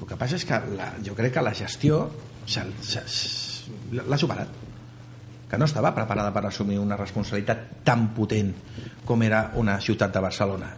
El 0.00 0.06
que 0.10 0.16
passa 0.18 0.34
és 0.34 0.44
que 0.44 0.58
la, 0.74 0.90
jo 1.06 1.14
crec 1.14 1.34
que 1.38 1.42
la 1.46 1.54
gestió 1.54 2.08
l'ha 3.92 4.18
superat 4.18 4.48
que 5.48 5.58
no 5.58 5.64
estava 5.64 5.94
preparada 5.94 6.32
per 6.34 6.44
assumir 6.46 6.78
una 6.78 6.96
responsabilitat 6.96 7.82
tan 7.84 8.08
potent 8.14 8.52
com 9.04 9.22
era 9.22 9.50
una 9.56 9.80
ciutat 9.80 10.12
de 10.12 10.20
Barcelona. 10.20 10.74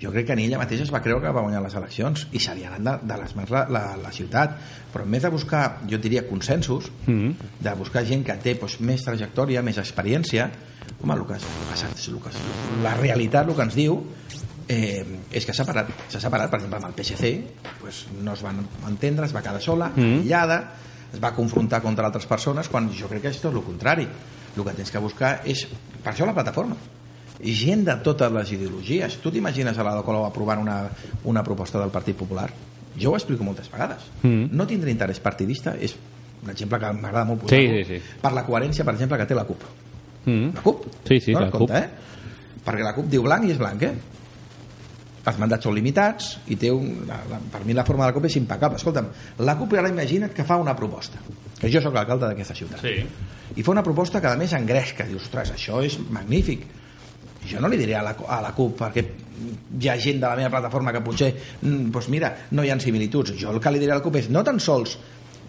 Jo 0.00 0.08
crec 0.10 0.26
que 0.30 0.34
ni 0.36 0.46
ella 0.48 0.56
mateixa 0.58 0.82
es 0.86 0.90
va 0.94 1.02
creure 1.04 1.26
que 1.26 1.32
va 1.36 1.42
guanyar 1.44 1.60
les 1.60 1.74
eleccions 1.76 2.22
i 2.32 2.40
se 2.40 2.54
li 2.56 2.64
ha 2.64 2.70
anat 2.72 3.02
de, 3.04 3.08
de 3.12 3.18
les 3.20 3.34
mans 3.36 3.50
la, 3.52 3.66
la, 3.68 3.82
la 4.00 4.10
ciutat. 4.16 4.54
Però 4.92 5.04
en 5.04 5.10
vez 5.12 5.22
de 5.22 5.28
buscar, 5.30 5.80
jo 5.90 5.98
diria, 5.98 6.26
consensos, 6.28 6.90
Mm. 7.06 7.30
de 7.60 7.74
buscar 7.76 8.04
gent 8.08 8.24
que 8.24 8.34
té 8.40 8.54
doncs, 8.54 8.78
més 8.80 9.04
trajectòria, 9.04 9.60
més 9.62 9.76
experiència, 9.78 10.50
home, 11.02 11.14
el 11.14 11.26
que 11.26 11.34
el 11.34 12.20
que, 12.24 12.30
la 12.82 12.94
realitat, 12.96 13.46
el 13.48 13.54
que 13.54 13.62
ens 13.68 13.74
diu, 13.76 14.00
eh, 14.68 15.04
és 15.30 15.44
que 15.44 15.52
s'ha 15.52 15.64
separat, 15.64 15.88
separat, 16.08 16.48
per 16.50 16.60
exemple, 16.60 16.78
amb 16.80 16.88
el 16.88 16.94
PSC, 16.96 17.44
pues, 17.80 18.06
no 18.22 18.32
es 18.32 18.42
van 18.42 18.64
entendre, 18.88 19.26
es 19.26 19.34
va 19.36 19.42
quedar 19.42 19.60
sola, 19.60 19.92
Mm. 19.94 20.20
aïllada, 20.22 20.60
es 21.12 21.20
va 21.22 21.32
confrontar 21.34 21.82
contra 21.82 22.06
altres 22.06 22.26
persones, 22.26 22.68
quan 22.68 22.88
jo 22.94 23.08
crec 23.10 23.26
que 23.26 23.32
és 23.34 23.40
tot 23.42 23.54
el 23.54 23.64
contrari. 23.66 24.06
El 24.56 24.64
que 24.66 24.72
tens 24.74 24.90
que 24.90 24.98
buscar 24.98 25.40
és, 25.46 25.66
per 26.02 26.12
això 26.12 26.26
la 26.26 26.34
plataforma, 26.34 26.76
i 27.40 27.54
gent 27.56 27.84
de 27.86 27.94
totes 28.04 28.32
les 28.34 28.52
ideologies. 28.52 29.16
Tu 29.22 29.30
t'imagines 29.32 29.78
a 29.78 29.86
la 29.86 30.00
Colau 30.04 30.26
aprovant 30.26 30.60
una, 30.60 30.82
una 31.30 31.44
proposta 31.46 31.80
del 31.80 31.92
Partit 31.94 32.18
Popular? 32.18 32.48
Jo 33.00 33.12
ho 33.12 33.16
explico 33.16 33.46
moltes 33.46 33.70
vegades. 33.72 34.08
Mm. 34.22 34.50
No 34.52 34.66
tindre 34.68 34.90
interès 34.92 35.22
partidista 35.22 35.76
és 35.78 35.94
un 36.42 36.50
exemple 36.50 36.80
que 36.80 36.92
m'agrada 36.96 37.24
molt 37.28 37.44
posar 37.44 37.58
Sí, 37.60 37.68
sí, 37.70 37.84
sí. 37.86 38.18
per 38.20 38.32
la 38.36 38.44
coherència, 38.44 38.84
per 38.84 38.94
exemple, 38.96 39.18
que 39.20 39.28
té 39.28 39.36
la 39.38 39.46
CUP. 39.48 39.66
Mm. 40.26 40.54
La 40.56 40.64
CUP? 40.64 40.86
Sí, 41.08 41.20
sí, 41.20 41.32
no, 41.36 41.44
la 41.46 41.50
compte, 41.52 41.72
CUP. 41.72 41.76
Eh? 41.78 42.62
Perquè 42.66 42.84
la 42.84 42.94
CUP 42.96 43.10
diu 43.12 43.24
blanc 43.24 43.46
i 43.48 43.54
és 43.54 43.60
blanc, 43.60 43.86
eh? 43.86 43.94
Els 45.20 45.38
mandats 45.40 45.66
són 45.66 45.74
limitats 45.76 46.30
i 46.48 46.56
té 46.56 46.70
un, 46.72 47.02
la, 47.08 47.18
la, 47.28 47.40
per 47.52 47.60
mi 47.66 47.74
la 47.76 47.84
forma 47.84 48.06
de 48.06 48.10
la 48.10 48.16
CUP 48.16 48.28
és 48.30 48.36
impecable. 48.40 48.80
Escolta'm, 48.80 49.10
la 49.44 49.56
CUP 49.58 49.76
ara 49.76 49.90
imagina't 49.92 50.32
que 50.36 50.46
fa 50.48 50.56
una 50.60 50.72
proposta, 50.76 51.20
que 51.60 51.68
jo 51.72 51.82
sóc 51.84 51.96
l'alcalde 51.96 52.30
d'aquesta 52.30 52.56
ciutat. 52.56 52.80
Sí. 52.80 52.94
I 53.56 53.66
fa 53.66 53.74
una 53.74 53.84
proposta 53.84 54.22
que 54.22 54.30
a 54.30 54.38
més 54.40 54.54
engresca, 54.56 55.04
dius, 55.08 55.28
ostres, 55.28 55.52
això 55.56 55.82
és 55.84 55.98
magnífic. 56.08 56.64
Jo 57.50 57.60
no 57.60 57.68
li 57.72 57.78
diré 57.80 57.96
a 57.98 58.02
la, 58.04 58.14
a 58.16 58.40
la 58.44 58.54
CUP 58.56 58.76
perquè 58.80 59.04
hi 59.80 59.88
ha 59.88 59.96
gent 60.00 60.20
de 60.20 60.26
la 60.26 60.36
meva 60.36 60.52
plataforma 60.56 60.92
que 60.92 61.04
potser, 61.04 61.30
mm, 61.60 61.88
doncs 61.92 62.10
mira, 62.12 62.34
no 62.56 62.64
hi 62.64 62.72
ha 62.72 62.80
similituds. 62.80 63.36
Jo 63.40 63.52
el 63.52 63.60
que 63.60 63.72
li 63.72 63.80
diré 63.82 63.92
a 63.92 64.00
la 64.00 64.04
CUP 64.04 64.20
és 64.20 64.28
no 64.32 64.44
tan 64.44 64.60
sols 64.60 64.96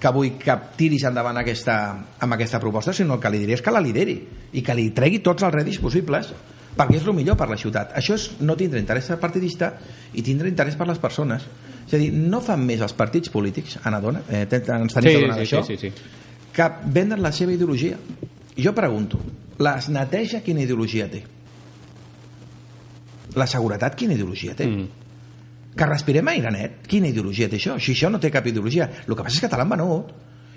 que 0.01 0.11
vull 0.11 0.33
que 0.41 0.55
tiris 0.79 1.03
endavant 1.05 1.37
aquesta, 1.37 1.75
amb 2.19 2.35
aquesta 2.35 2.59
proposta, 2.59 2.93
sinó 2.93 3.15
el 3.15 3.21
que 3.21 3.29
li 3.29 3.43
diré 3.43 3.53
és 3.59 3.61
que 3.61 3.73
la 3.73 3.83
lideri 3.83 4.17
i 4.57 4.63
que 4.65 4.75
li 4.75 4.89
tregui 4.97 5.21
tots 5.21 5.45
els 5.45 5.53
rèdits 5.53 5.79
possibles 5.83 6.31
perquè 6.77 6.97
és 6.99 7.05
el 7.05 7.15
millor 7.15 7.37
per 7.39 7.49
la 7.51 7.57
ciutat. 7.59 7.91
Això 7.97 8.15
és 8.17 8.29
no 8.41 8.55
tindre 8.59 8.79
interès 8.79 9.09
partidista 9.19 9.73
i 10.13 10.23
tindre 10.23 10.49
interès 10.51 10.77
per 10.79 10.87
les 10.89 11.01
persones. 11.01 11.45
És 11.87 11.97
a 11.97 11.99
dir, 11.99 12.11
no 12.13 12.39
fan 12.43 12.63
més 12.65 12.81
els 12.81 12.93
partits 12.95 13.31
polítics, 13.33 13.79
Anna 13.83 13.99
Dona, 13.99 14.23
eh, 14.29 14.45
ens 14.47 14.93
tenim 14.95 15.09
Sí, 15.09 15.15
que 15.15 15.21
donar 15.25 15.37
sí, 15.37 15.47
això, 15.47 15.63
sí, 15.67 15.77
sí, 15.77 15.89
sí. 15.89 16.49
que 16.55 16.69
venen 16.85 17.21
la 17.21 17.31
seva 17.35 17.51
ideologia. 17.51 17.97
Jo 18.57 18.73
pregunto, 18.75 19.19
les 19.59 19.89
neteja 19.89 20.41
quina 20.45 20.63
ideologia 20.63 21.09
té? 21.11 21.23
La 23.35 23.47
seguretat 23.47 23.95
quina 23.95 24.15
ideologia 24.15 24.55
té? 24.55 24.67
Mm. 24.67 24.87
Que 25.75 25.87
respirem 25.87 26.27
aire 26.27 26.51
net, 26.51 26.81
quina 26.87 27.07
ideologia 27.07 27.47
té 27.49 27.59
això? 27.59 27.77
Si 27.79 27.95
això 27.95 28.09
no 28.11 28.19
té 28.19 28.31
cap 28.31 28.47
ideologia, 28.47 28.89
el 29.07 29.15
que 29.15 29.23
passa 29.23 29.37
és 29.39 29.43
que 29.43 29.51
te 29.51 29.59
l'han 29.59 29.71
venut 29.71 30.11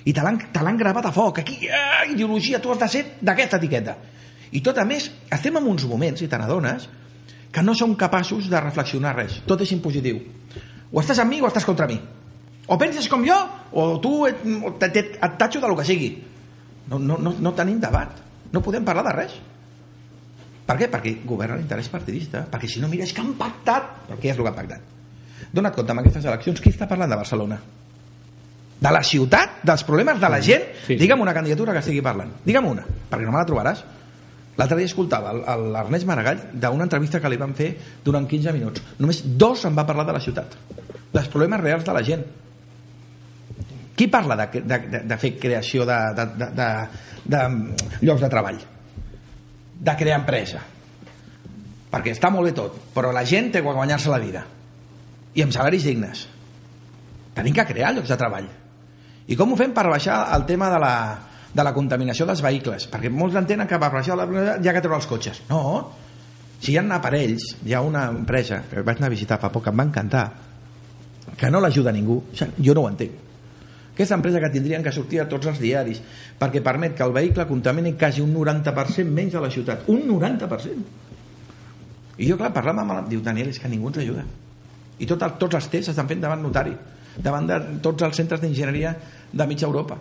i 0.04 0.12
te 0.12 0.20
l'han 0.20 0.76
gravat 0.76 1.06
a 1.08 1.12
foc. 1.14 1.38
Aquí, 1.40 1.68
ah, 1.72 2.04
ideologia, 2.10 2.60
tu 2.60 2.72
has 2.72 2.78
de 2.82 2.88
ser 2.92 3.04
d'aquesta 3.22 3.56
etiqueta. 3.56 3.96
I 4.54 4.62
tot 4.62 4.78
a 4.78 4.84
més, 4.86 5.08
estem 5.34 5.56
en 5.58 5.66
uns 5.66 5.86
moments, 5.90 6.22
i 6.22 6.28
te 6.30 6.38
n'adones, 6.38 6.86
que 7.54 7.62
no 7.62 7.74
som 7.78 7.94
capaços 7.98 8.48
de 8.50 8.60
reflexionar 8.60 9.14
res. 9.16 9.40
Tot 9.46 9.62
és 9.62 9.72
impositiu. 9.74 10.20
O 10.90 11.02
estàs 11.02 11.20
amb 11.22 11.34
mi 11.34 11.40
o 11.42 11.48
estàs 11.50 11.66
contra 11.66 11.88
mi. 11.90 11.98
O 12.66 12.78
penses 12.80 13.08
com 13.10 13.24
jo, 13.26 13.36
o 13.72 13.98
tu 14.02 14.24
et, 14.28 14.40
et, 14.46 14.84
et, 14.88 15.16
et 15.18 15.36
tatxo 15.38 15.60
de 15.62 15.70
lo 15.70 15.76
que 15.78 15.86
sigui. 15.86 16.14
No, 16.90 16.98
no, 16.98 17.18
no, 17.18 17.34
no 17.40 17.52
tenim 17.56 17.80
debat. 17.82 18.22
No 18.52 18.62
podem 18.62 18.86
parlar 18.86 19.04
de 19.08 19.14
res. 19.14 19.36
Per 20.64 20.76
què? 20.80 20.88
Perquè 20.90 21.18
governa 21.28 21.58
l'interès 21.58 21.90
partidista. 21.92 22.44
Perquè 22.50 22.70
si 22.70 22.80
no, 22.80 22.88
mira, 22.88 23.04
és 23.04 23.12
que 23.12 23.22
han 23.22 23.34
pactat. 23.38 23.90
Però 24.08 24.20
què 24.20 24.30
és 24.32 24.38
el 24.38 24.46
que 24.46 24.52
han 24.52 24.58
pactat? 24.58 24.92
Dona't 25.54 25.74
compte, 25.74 25.92
amb 25.92 26.02
aquestes 26.02 26.24
eleccions, 26.24 26.62
qui 26.62 26.72
està 26.72 26.88
parlant 26.90 27.10
de 27.10 27.18
Barcelona? 27.20 27.58
De 28.80 28.92
la 28.92 29.02
ciutat? 29.06 29.60
Dels 29.66 29.84
problemes 29.86 30.18
de 30.22 30.30
la 30.30 30.40
gent? 30.42 30.64
Sí, 30.80 30.94
sí. 30.94 30.96
Digue'm 31.02 31.20
una 31.22 31.34
candidatura 31.36 31.74
que 31.76 31.84
estigui 31.84 32.02
parlant. 32.04 32.32
Digue'm 32.46 32.70
una, 32.70 32.86
perquè 33.10 33.26
no 33.26 33.34
me 33.34 33.42
la 33.42 33.46
trobaràs. 33.48 33.84
L'altre 34.54 34.78
dia 34.78 34.86
escoltava 34.86 35.32
l'Ernest 35.58 36.06
Maragall 36.06 36.42
d'una 36.52 36.86
entrevista 36.86 37.18
que 37.20 37.30
li 37.30 37.38
van 37.40 37.54
fer 37.58 37.72
durant 38.04 38.26
15 38.30 38.52
minuts. 38.54 38.82
Només 39.02 39.22
dos 39.38 39.64
en 39.66 39.74
va 39.74 39.86
parlar 39.86 40.06
de 40.06 40.14
la 40.14 40.22
ciutat. 40.22 40.54
Dels 41.14 41.30
problemes 41.32 41.62
reals 41.62 41.86
de 41.86 41.94
la 41.96 42.02
gent. 42.06 42.22
Qui 43.94 44.06
parla 44.10 44.36
de, 44.38 44.62
de, 44.62 44.78
de, 44.90 45.02
de 45.10 45.18
fer 45.18 45.34
creació 45.38 45.86
de, 45.86 45.98
de, 46.14 46.28
de, 46.38 46.48
de, 46.60 46.68
de 47.34 47.42
llocs 48.06 48.22
de 48.22 48.30
treball? 48.30 48.62
De 49.84 49.96
crear 49.98 50.20
empresa? 50.22 50.62
Perquè 51.90 52.14
està 52.14 52.30
molt 52.34 52.50
bé 52.50 52.54
tot, 52.54 52.78
però 52.94 53.12
la 53.14 53.26
gent 53.26 53.52
té 53.54 53.62
que 53.62 53.74
guanyar-se 53.74 54.10
la 54.10 54.22
vida. 54.22 54.46
I 55.34 55.42
amb 55.42 55.54
salaris 55.54 55.86
dignes. 55.86 56.26
Tenim 57.34 57.54
que 57.54 57.66
crear 57.66 57.92
llocs 57.94 58.10
de 58.10 58.18
treball. 58.18 58.48
I 59.26 59.38
com 59.38 59.50
ho 59.50 59.58
fem 59.58 59.74
per 59.74 59.86
baixar 59.90 60.24
el 60.36 60.46
tema 60.46 60.70
de 60.70 60.80
la, 60.82 60.94
de 61.54 61.64
la 61.66 61.72
contaminació 61.74 62.26
dels 62.26 62.42
vehicles? 62.42 62.88
Perquè 62.90 63.10
molts 63.10 63.38
entenen 63.38 63.68
que 63.70 63.78
per 63.78 63.92
baixar 63.92 64.18
la 64.18 64.26
ja 64.62 64.72
que 64.74 64.82
treure 64.82 64.98
els 64.98 65.10
cotxes. 65.10 65.44
No, 65.50 65.60
si 66.64 66.72
hi 66.72 66.78
ha 66.80 66.84
aparells, 66.96 67.50
hi 67.64 67.74
ha 67.74 67.82
una 67.84 68.06
empresa 68.08 68.62
que 68.70 68.82
vaig 68.82 68.98
anar 68.98 69.10
a 69.10 69.14
visitar 69.14 69.38
fa 69.40 69.50
poc, 69.52 69.68
em 69.68 69.78
va 69.78 69.84
encantar, 69.84 70.24
que 71.36 71.50
no 71.50 71.60
l'ajuda 71.60 71.92
ningú, 71.92 72.22
jo 72.34 72.74
no 72.74 72.84
ho 72.84 72.88
entenc. 72.88 73.20
Aquesta 73.94 74.16
empresa 74.16 74.40
que 74.42 74.50
tindrien 74.50 74.82
que 74.82 74.90
sortir 74.90 75.20
a 75.22 75.28
tots 75.30 75.46
els 75.46 75.60
diaris 75.62 76.00
perquè 76.40 76.62
permet 76.64 76.96
que 76.98 77.04
el 77.06 77.12
vehicle 77.14 77.46
contamini 77.46 77.92
quasi 77.94 78.24
un 78.24 78.32
90% 78.34 79.06
menys 79.06 79.36
a 79.38 79.42
la 79.44 79.50
ciutat. 79.54 79.84
Un 79.92 80.02
90%! 80.08 80.88
I 82.18 82.30
jo, 82.30 82.38
clar, 82.38 82.50
parlant 82.54 82.80
amb 82.82 82.94
el... 82.96 83.04
Diu, 83.12 83.22
Daniel, 83.22 83.52
és 83.52 83.60
que 83.62 83.70
ningú 83.70 83.92
ens 83.92 84.00
ajuda. 84.02 84.24
I 84.98 85.06
tot 85.10 85.22
el, 85.26 85.36
tots 85.38 85.60
els 85.60 85.68
tests 85.70 85.92
s'estan 85.92 86.10
fent 86.10 86.24
davant 86.24 86.42
notari, 86.42 86.74
davant 87.22 87.46
de 87.46 87.60
tots 87.84 88.02
els 88.06 88.18
centres 88.18 88.42
d'enginyeria 88.42 88.96
de 89.30 89.46
mitja 89.50 89.68
Europa. 89.68 89.98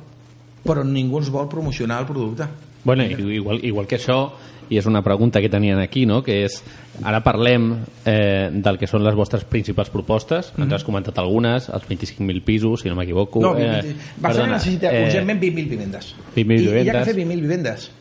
Però 0.63 0.83
ningú 0.87 1.19
ens 1.19 1.29
vol 1.29 1.49
promocionar 1.49 1.99
el 2.01 2.07
producte. 2.07 2.45
Bueno, 2.83 3.03
igual, 3.03 3.59
igual 3.63 3.87
que 3.87 3.95
això, 3.97 4.31
i 4.69 4.77
és 4.79 4.85
una 4.87 5.01
pregunta 5.03 5.39
que 5.41 5.49
tenien 5.49 5.79
aquí, 5.79 6.05
no? 6.05 6.21
que 6.23 6.43
és, 6.45 6.61
ara 7.03 7.19
parlem 7.23 7.69
eh, 8.05 8.49
del 8.51 8.77
que 8.79 8.87
són 8.87 9.03
les 9.03 9.15
vostres 9.15 9.43
principals 9.43 9.89
propostes, 9.91 10.53
ens 10.57 10.65
Mhm. 10.67 10.73
has 10.73 10.83
comentat 10.83 11.17
algunes, 11.19 11.69
els 11.69 11.83
25.000 11.87 12.41
pisos, 12.43 12.81
si 12.81 12.89
no 12.89 12.95
m'equivoco. 12.95 13.41
No, 13.41 13.57
eh, 13.57 13.81
20, 13.83 13.95
Barcelona 14.17 14.53
necessita 14.53 14.91
eh, 14.91 15.05
urgentment 15.05 15.39
20.000 15.41 15.69
vivendes. 15.69 16.15
20.000 16.35 16.59
I, 16.59 16.63
I 16.63 16.67
hi 16.67 16.67
ha 16.67 16.73
que 16.73 16.81
vivendes. 16.83 17.05
fer 17.05 17.15
20.000 17.15 17.41
vivendes. 17.41 17.91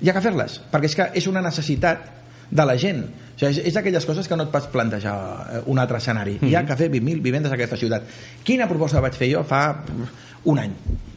Hi 0.00 0.08
ha 0.08 0.12
que 0.14 0.20
fer-les, 0.20 0.60
perquè 0.72 0.84
és 0.90 0.94
que 0.96 1.10
és 1.14 1.26
una 1.26 1.42
necessitat 1.42 1.98
de 2.50 2.64
la 2.66 2.76
gent. 2.78 3.04
O 3.34 3.38
sigui, 3.38 3.50
és, 3.50 3.58
és 3.66 3.74
d'aquelles 3.74 4.04
coses 4.06 4.28
que 4.28 4.36
no 4.36 4.44
et 4.44 4.50
pots 4.50 4.66
plantejar 4.70 5.14
eh, 5.52 5.62
un 5.66 5.78
altre 5.78 5.98
escenari. 5.98 6.38
Hi 6.42 6.54
ha 6.54 6.62
Mhm. 6.62 6.66
que 6.68 6.76
fer 6.76 6.90
20.000 6.90 7.20
vivendes 7.22 7.50
a 7.50 7.54
aquesta 7.56 7.76
ciutat. 7.76 8.02
Quina 8.44 8.68
proposta 8.68 9.00
vaig 9.00 9.14
fer 9.14 9.32
jo 9.32 9.42
fa 9.44 9.72
mm, 9.82 10.48
un 10.50 10.58
any? 10.58 10.72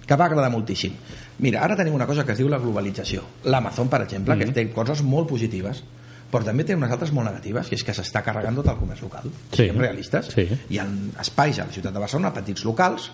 Que 0.08 0.16
va 0.16 0.26
agradar 0.26 0.50
moltíssim. 0.50 0.94
Mira, 1.40 1.62
ara 1.64 1.76
tenim 1.76 1.94
una 1.94 2.08
cosa 2.08 2.24
que 2.26 2.32
es 2.32 2.38
diu 2.40 2.48
la 2.50 2.58
globalització. 2.58 3.24
L'Amazon, 3.44 3.90
per 3.90 4.02
exemple, 4.04 4.36
Mhm. 4.36 4.40
que 4.46 4.52
té 4.54 4.72
coses 4.72 5.04
molt 5.04 5.28
positives, 5.28 5.84
però 6.32 6.44
també 6.44 6.64
té 6.64 6.76
unes 6.76 6.90
altres 6.92 7.12
molt 7.12 7.28
negatives, 7.28 7.68
que 7.68 7.76
és 7.76 7.84
que 7.84 7.94
s'està 7.94 8.24
carregant 8.24 8.56
tot 8.56 8.68
el 8.68 8.78
comerç 8.78 9.02
local. 9.02 9.24
Sí. 9.52 9.64
Siguem 9.64 9.78
realistes. 9.78 10.28
Sí. 10.34 10.48
Hi 10.70 10.78
ha 10.80 10.88
espais 11.22 11.60
a 11.60 11.66
la 11.66 11.72
ciutat 11.72 11.94
de 11.94 12.00
Barcelona, 12.00 12.34
petits 12.34 12.64
locals, 12.64 13.12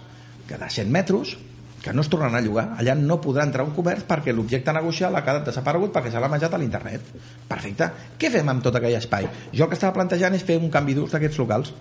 que 0.48 0.58
de 0.58 0.70
100 0.70 0.91
metres, 0.91 1.38
que 1.82 1.91
no 1.91 2.02
es 2.02 2.08
tornaran 2.10 2.36
a 2.36 2.41
llogar. 2.41 2.76
Allà 2.78 2.96
no 2.96 3.20
podrà 3.20 3.44
entrar 3.44 3.66
un 3.66 3.74
comerç 3.76 4.06
perquè 4.08 4.32
l'objecte 4.34 4.72
negocial 4.72 5.16
ha 5.16 5.24
quedat 5.24 5.46
desaparegut 5.46 5.91
perquè 5.91 6.12
se 6.12 6.20
l'ha 6.20 6.30
menjat 6.30 6.54
a 6.54 6.58
l'internet. 6.58 7.02
Perfecte. 7.48 7.89
Què 8.18 8.32
fem 8.32 8.48
amb 8.50 8.64
tot 8.64 8.76
aquell 8.76 8.96
espai? 8.96 9.28
Jo 9.52 9.66
el 9.66 9.70
que 9.70 9.76
estava 9.76 9.94
plantejant 9.94 10.34
és 10.34 10.44
fer 10.44 10.58
un 10.58 10.70
canvi 10.70 10.94
d'ús 10.94 11.12
d'aquests 11.12 11.38
locals 11.39 11.74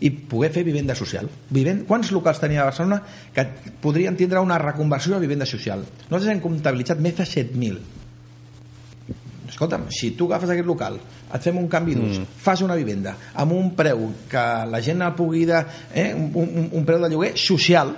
i 0.00 0.10
poder 0.10 0.50
fer 0.52 0.64
vivenda 0.66 0.96
social. 0.98 1.28
Vivent... 1.54 1.84
Quants 1.88 2.10
locals 2.12 2.40
tenia 2.42 2.64
a 2.64 2.70
Barcelona 2.70 3.00
que 3.34 3.46
podrien 3.82 4.16
tindre 4.18 4.42
una 4.42 4.58
reconversió 4.58 5.16
a 5.16 5.22
vivenda 5.22 5.46
social? 5.46 5.84
Nosaltres 6.08 6.32
hem 6.34 6.42
comptabilitzat 6.44 7.02
més 7.04 7.14
de 7.20 7.28
7.000 7.28 8.02
escolta'm, 9.54 9.86
si 9.90 10.12
tu 10.18 10.26
agafes 10.26 10.50
aquest 10.50 10.66
local, 10.66 10.98
et 11.30 11.42
fem 11.42 11.58
un 11.60 11.68
canvi 11.70 11.94
d'ús, 11.94 12.18
mm. 12.18 12.38
fas 12.42 12.62
una 12.66 12.76
vivenda 12.78 13.14
amb 13.40 13.54
un 13.54 13.70
preu 13.78 14.08
que 14.30 14.44
la 14.70 14.80
gent 14.82 15.04
el 15.04 15.14
pugui 15.14 15.44
de, 15.48 15.60
eh, 15.94 16.10
un, 16.14 16.30
un, 16.42 16.70
un 16.80 16.86
preu 16.88 17.02
de 17.02 17.10
lloguer 17.12 17.34
social, 17.38 17.94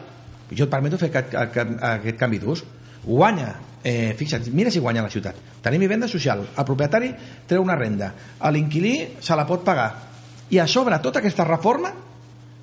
jo 0.52 0.66
et 0.66 0.72
permeto 0.72 1.00
fer 1.00 1.10
aquest, 1.12 1.36
aquest, 1.46 1.78
aquest 1.92 2.20
canvi 2.20 2.42
d'ús, 2.42 2.64
guanya, 3.06 3.54
eh, 3.86 4.12
fixa't, 4.18 4.50
mira 4.52 4.72
si 4.74 4.82
guanya 4.82 5.06
la 5.06 5.12
ciutat. 5.12 5.38
Tenim 5.64 5.82
vivenda 5.82 6.08
social, 6.10 6.44
el 6.46 6.68
propietari 6.68 7.12
treu 7.48 7.64
una 7.64 7.78
renda, 7.78 8.12
l'inquilí 8.52 8.96
se 9.20 9.38
la 9.38 9.46
pot 9.48 9.64
pagar, 9.66 9.88
i 10.50 10.60
a 10.62 10.66
sobre 10.70 10.98
tota 11.02 11.22
aquesta 11.22 11.46
reforma 11.46 11.92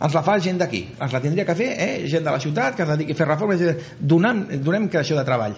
ens 0.04 0.16
la 0.16 0.24
fa 0.26 0.38
gent 0.44 0.60
d'aquí, 0.60 0.82
ens 1.00 1.14
la 1.16 1.22
tindria 1.24 1.46
que 1.48 1.56
fer 1.56 1.70
eh, 1.80 1.92
gent 2.12 2.26
de 2.26 2.32
la 2.32 2.40
ciutat 2.44 2.76
que 2.76 2.84
es 2.84 2.90
dediqui 2.92 3.16
a 3.16 3.20
fer 3.20 3.28
reformes, 3.30 3.62
dir, 3.62 3.76
donem, 4.00 4.46
donem 4.64 4.90
creació 4.92 5.16
de 5.20 5.24
treball. 5.28 5.56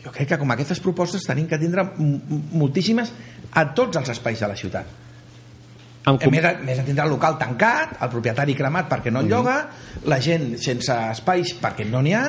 Jo 0.00 0.12
crec 0.12 0.32
que 0.32 0.38
com 0.40 0.52
aquestes 0.52 0.80
propostes 0.80 1.24
tenim 1.28 1.46
que 1.48 1.58
tindre 1.60 1.86
moltíssimes 1.96 3.12
a 3.56 3.64
tots 3.76 4.00
els 4.00 4.12
espais 4.12 4.40
de 4.40 4.48
la 4.48 4.56
ciutat. 4.56 4.92
Amb 6.08 6.20
Com... 6.20 6.32
Més, 6.32 6.44
a, 6.44 6.54
més 6.64 6.80
a 6.80 6.84
tindre 6.84 7.04
el 7.04 7.12
local 7.12 7.36
tancat, 7.40 7.98
el 8.00 8.12
propietari 8.12 8.56
cremat 8.56 8.88
perquè 8.88 9.12
no 9.12 9.20
el 9.24 9.28
lloga, 9.32 9.56
la 10.08 10.20
gent 10.24 10.54
sense 10.60 10.96
espais 11.12 11.52
perquè 11.60 11.84
no 11.88 12.00
n'hi 12.04 12.16
ha, 12.16 12.24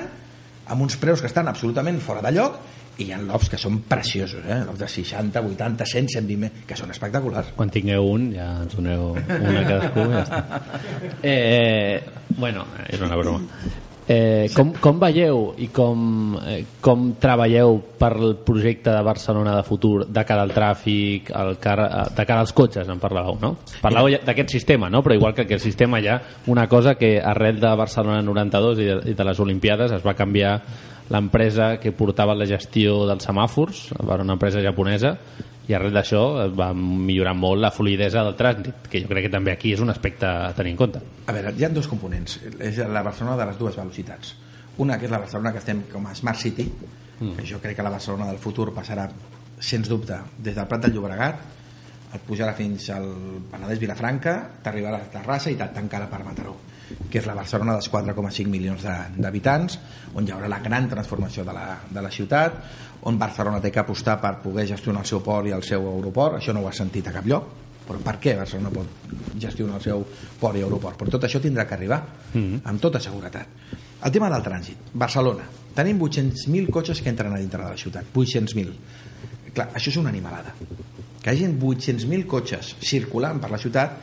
amb 0.71 0.87
uns 0.87 0.97
preus 0.99 1.23
que 1.23 1.31
estan 1.31 1.51
absolutament 1.51 1.99
fora 2.03 2.23
de 2.23 2.31
lloc, 2.35 2.59
i 2.99 3.07
hi 3.07 3.11
ha 3.15 3.19
lots 3.23 3.49
que 3.51 3.59
són 3.61 3.81
preciosos, 3.89 4.43
eh? 4.45 4.61
lots 4.67 4.81
de 4.81 4.89
60, 4.93 5.43
80, 5.53 5.87
100, 5.93 6.09
120, 6.17 6.65
que 6.67 6.79
són 6.79 6.91
espectaculars. 6.93 7.53
Quan 7.57 7.71
tingueu 7.73 8.09
un, 8.13 8.31
ja 8.35 8.49
ens 8.63 8.75
doneu 8.77 9.13
una 9.15 9.63
cadascú 9.69 10.07
i 10.07 10.11
ja 10.17 10.25
està. 10.25 10.41
Eh, 11.21 12.01
bueno, 12.37 12.65
és 12.89 13.01
una 13.01 13.17
broma. 13.19 13.63
Eh, 14.11 14.49
com, 14.51 14.73
com 14.81 14.97
veieu 14.99 15.53
i 15.61 15.67
com, 15.71 16.33
eh, 16.49 16.63
com 16.83 17.11
treballeu 17.21 17.77
per 18.01 18.09
el 18.17 18.33
projecte 18.43 18.91
de 18.91 19.03
Barcelona 19.05 19.53
de 19.55 19.63
futur 19.63 20.07
de 20.09 20.23
cara 20.27 20.43
al 20.43 20.51
tràfic, 20.51 21.29
al 21.37 21.55
cara, 21.61 21.85
de 22.09 22.25
cara 22.25 22.41
als 22.43 22.51
cotxes, 22.57 22.89
en 22.89 22.99
parlàveu, 22.99 23.37
no? 23.39 23.53
Parlàveu 23.83 24.11
ja 24.15 24.19
d'aquest 24.25 24.57
sistema, 24.57 24.89
no? 24.91 25.03
Però 25.05 25.15
igual 25.15 25.37
que 25.37 25.45
aquest 25.45 25.63
sistema 25.63 26.01
hi 26.01 26.09
ha 26.11 26.17
una 26.51 26.67
cosa 26.67 26.97
que 26.99 27.19
arrel 27.21 27.61
de 27.61 27.75
Barcelona 27.77 28.19
92 28.25 28.81
i 28.81 28.89
de, 28.89 28.97
i 29.13 29.15
de 29.15 29.27
les 29.29 29.39
Olimpiades 29.39 29.93
es 29.95 30.03
va 30.03 30.17
canviar 30.17 30.57
l'empresa 31.11 31.75
que 31.81 31.91
portava 31.95 32.35
la 32.37 32.47
gestió 32.49 33.05
dels 33.09 33.25
semàfors, 33.27 33.89
va 34.07 34.19
una 34.23 34.37
empresa 34.37 34.63
japonesa, 34.63 35.17
i 35.69 35.75
arrel 35.77 35.93
d'això 35.93 36.21
va 36.57 36.71
millorar 36.75 37.33
molt 37.37 37.61
la 37.61 37.71
fluidesa 37.71 38.23
del 38.25 38.37
trànsit, 38.39 38.87
que 38.91 39.03
jo 39.03 39.11
crec 39.11 39.27
que 39.27 39.33
també 39.33 39.53
aquí 39.53 39.75
és 39.75 39.83
un 39.83 39.93
aspecte 39.93 40.27
a 40.27 40.51
tenir 40.57 40.73
en 40.73 40.79
compte. 40.79 41.03
A 41.27 41.35
veure, 41.35 41.53
hi 41.57 41.67
ha 41.67 41.71
dos 41.71 41.87
components. 41.91 42.39
És 42.59 42.81
la 42.81 43.03
Barcelona 43.05 43.37
de 43.39 43.51
les 43.51 43.59
dues 43.59 43.77
velocitats. 43.77 44.35
Una, 44.81 44.97
que 44.97 45.07
és 45.07 45.13
la 45.13 45.21
Barcelona 45.21 45.53
que 45.53 45.61
estem 45.61 45.85
com 45.91 46.07
a 46.07 46.15
Smart 46.17 46.39
City, 46.39 46.65
mm. 47.19 47.35
que 47.37 47.47
jo 47.47 47.61
crec 47.63 47.77
que 47.77 47.85
la 47.85 47.93
Barcelona 47.93 48.31
del 48.31 48.41
futur 48.41 48.71
passarà, 48.75 49.07
sens 49.61 49.91
dubte, 49.91 50.17
des 50.39 50.57
del 50.57 50.67
Prat 50.67 50.87
del 50.87 50.95
Llobregat, 50.95 51.47
et 52.11 52.27
pujarà 52.27 52.55
fins 52.57 52.89
al 52.91 53.07
Penedès 53.51 53.79
Vilafranca, 53.79 54.35
t'arribarà 54.63 54.99
a 54.99 55.11
Terrassa 55.13 55.53
i 55.53 55.59
te'n 55.59 55.75
tancarà 55.77 56.09
per 56.11 56.25
Mataró 56.25 56.57
que 57.09 57.19
és 57.19 57.27
la 57.27 57.35
Barcelona 57.37 57.77
dels 57.77 57.89
4,5 57.91 58.51
milions 58.51 58.85
d'habitants, 59.17 59.79
on 60.15 60.27
hi 60.27 60.33
haurà 60.35 60.49
la 60.51 60.61
gran 60.63 60.89
transformació 60.91 61.45
de 61.47 61.55
la, 61.55 61.65
de 61.89 62.03
la 62.03 62.11
ciutat, 62.11 62.61
on 63.09 63.17
Barcelona 63.17 63.61
té 63.61 63.71
que 63.71 63.81
apostar 63.81 64.19
per 64.21 64.37
poder 64.43 64.67
gestionar 64.69 65.01
el 65.01 65.09
seu 65.09 65.23
port 65.25 65.49
i 65.49 65.55
el 65.55 65.65
seu 65.65 65.87
aeroport, 65.95 66.37
això 66.37 66.53
no 66.53 66.61
ho 66.61 66.69
has 66.69 66.81
sentit 66.83 67.07
a 67.09 67.15
cap 67.15 67.27
lloc, 67.27 67.47
però 67.87 67.99
per 68.05 68.17
què 68.21 68.35
Barcelona 68.37 68.71
pot 68.73 69.39
gestionar 69.41 69.79
el 69.79 69.83
seu 69.83 70.03
port 70.39 70.57
i 70.57 70.61
aeroport? 70.63 70.99
Però 70.99 71.17
tot 71.17 71.25
això 71.27 71.41
tindrà 71.43 71.65
que 71.67 71.75
arribar, 71.75 72.01
amb 72.37 72.81
tota 72.81 73.01
seguretat. 73.01 73.57
El 74.01 74.13
tema 74.13 74.29
del 74.33 74.45
trànsit. 74.45 74.93
Barcelona. 74.93 75.43
Tenim 75.75 75.99
800.000 76.01 76.69
cotxes 76.73 77.01
que 77.01 77.11
entren 77.11 77.33
a 77.33 77.39
dintre 77.39 77.63
de 77.63 77.69
la 77.69 77.77
ciutat. 77.77 78.07
800.000. 78.13 79.51
Clar, 79.53 79.67
això 79.75 79.91
és 79.91 79.99
una 79.99 80.09
animalada. 80.09 80.53
Que 81.21 81.33
hi 81.33 81.35
hagi 81.35 81.51
800.000 81.51 82.25
cotxes 82.29 82.75
circulant 82.81 83.41
per 83.41 83.51
la 83.51 83.59
ciutat 83.61 83.99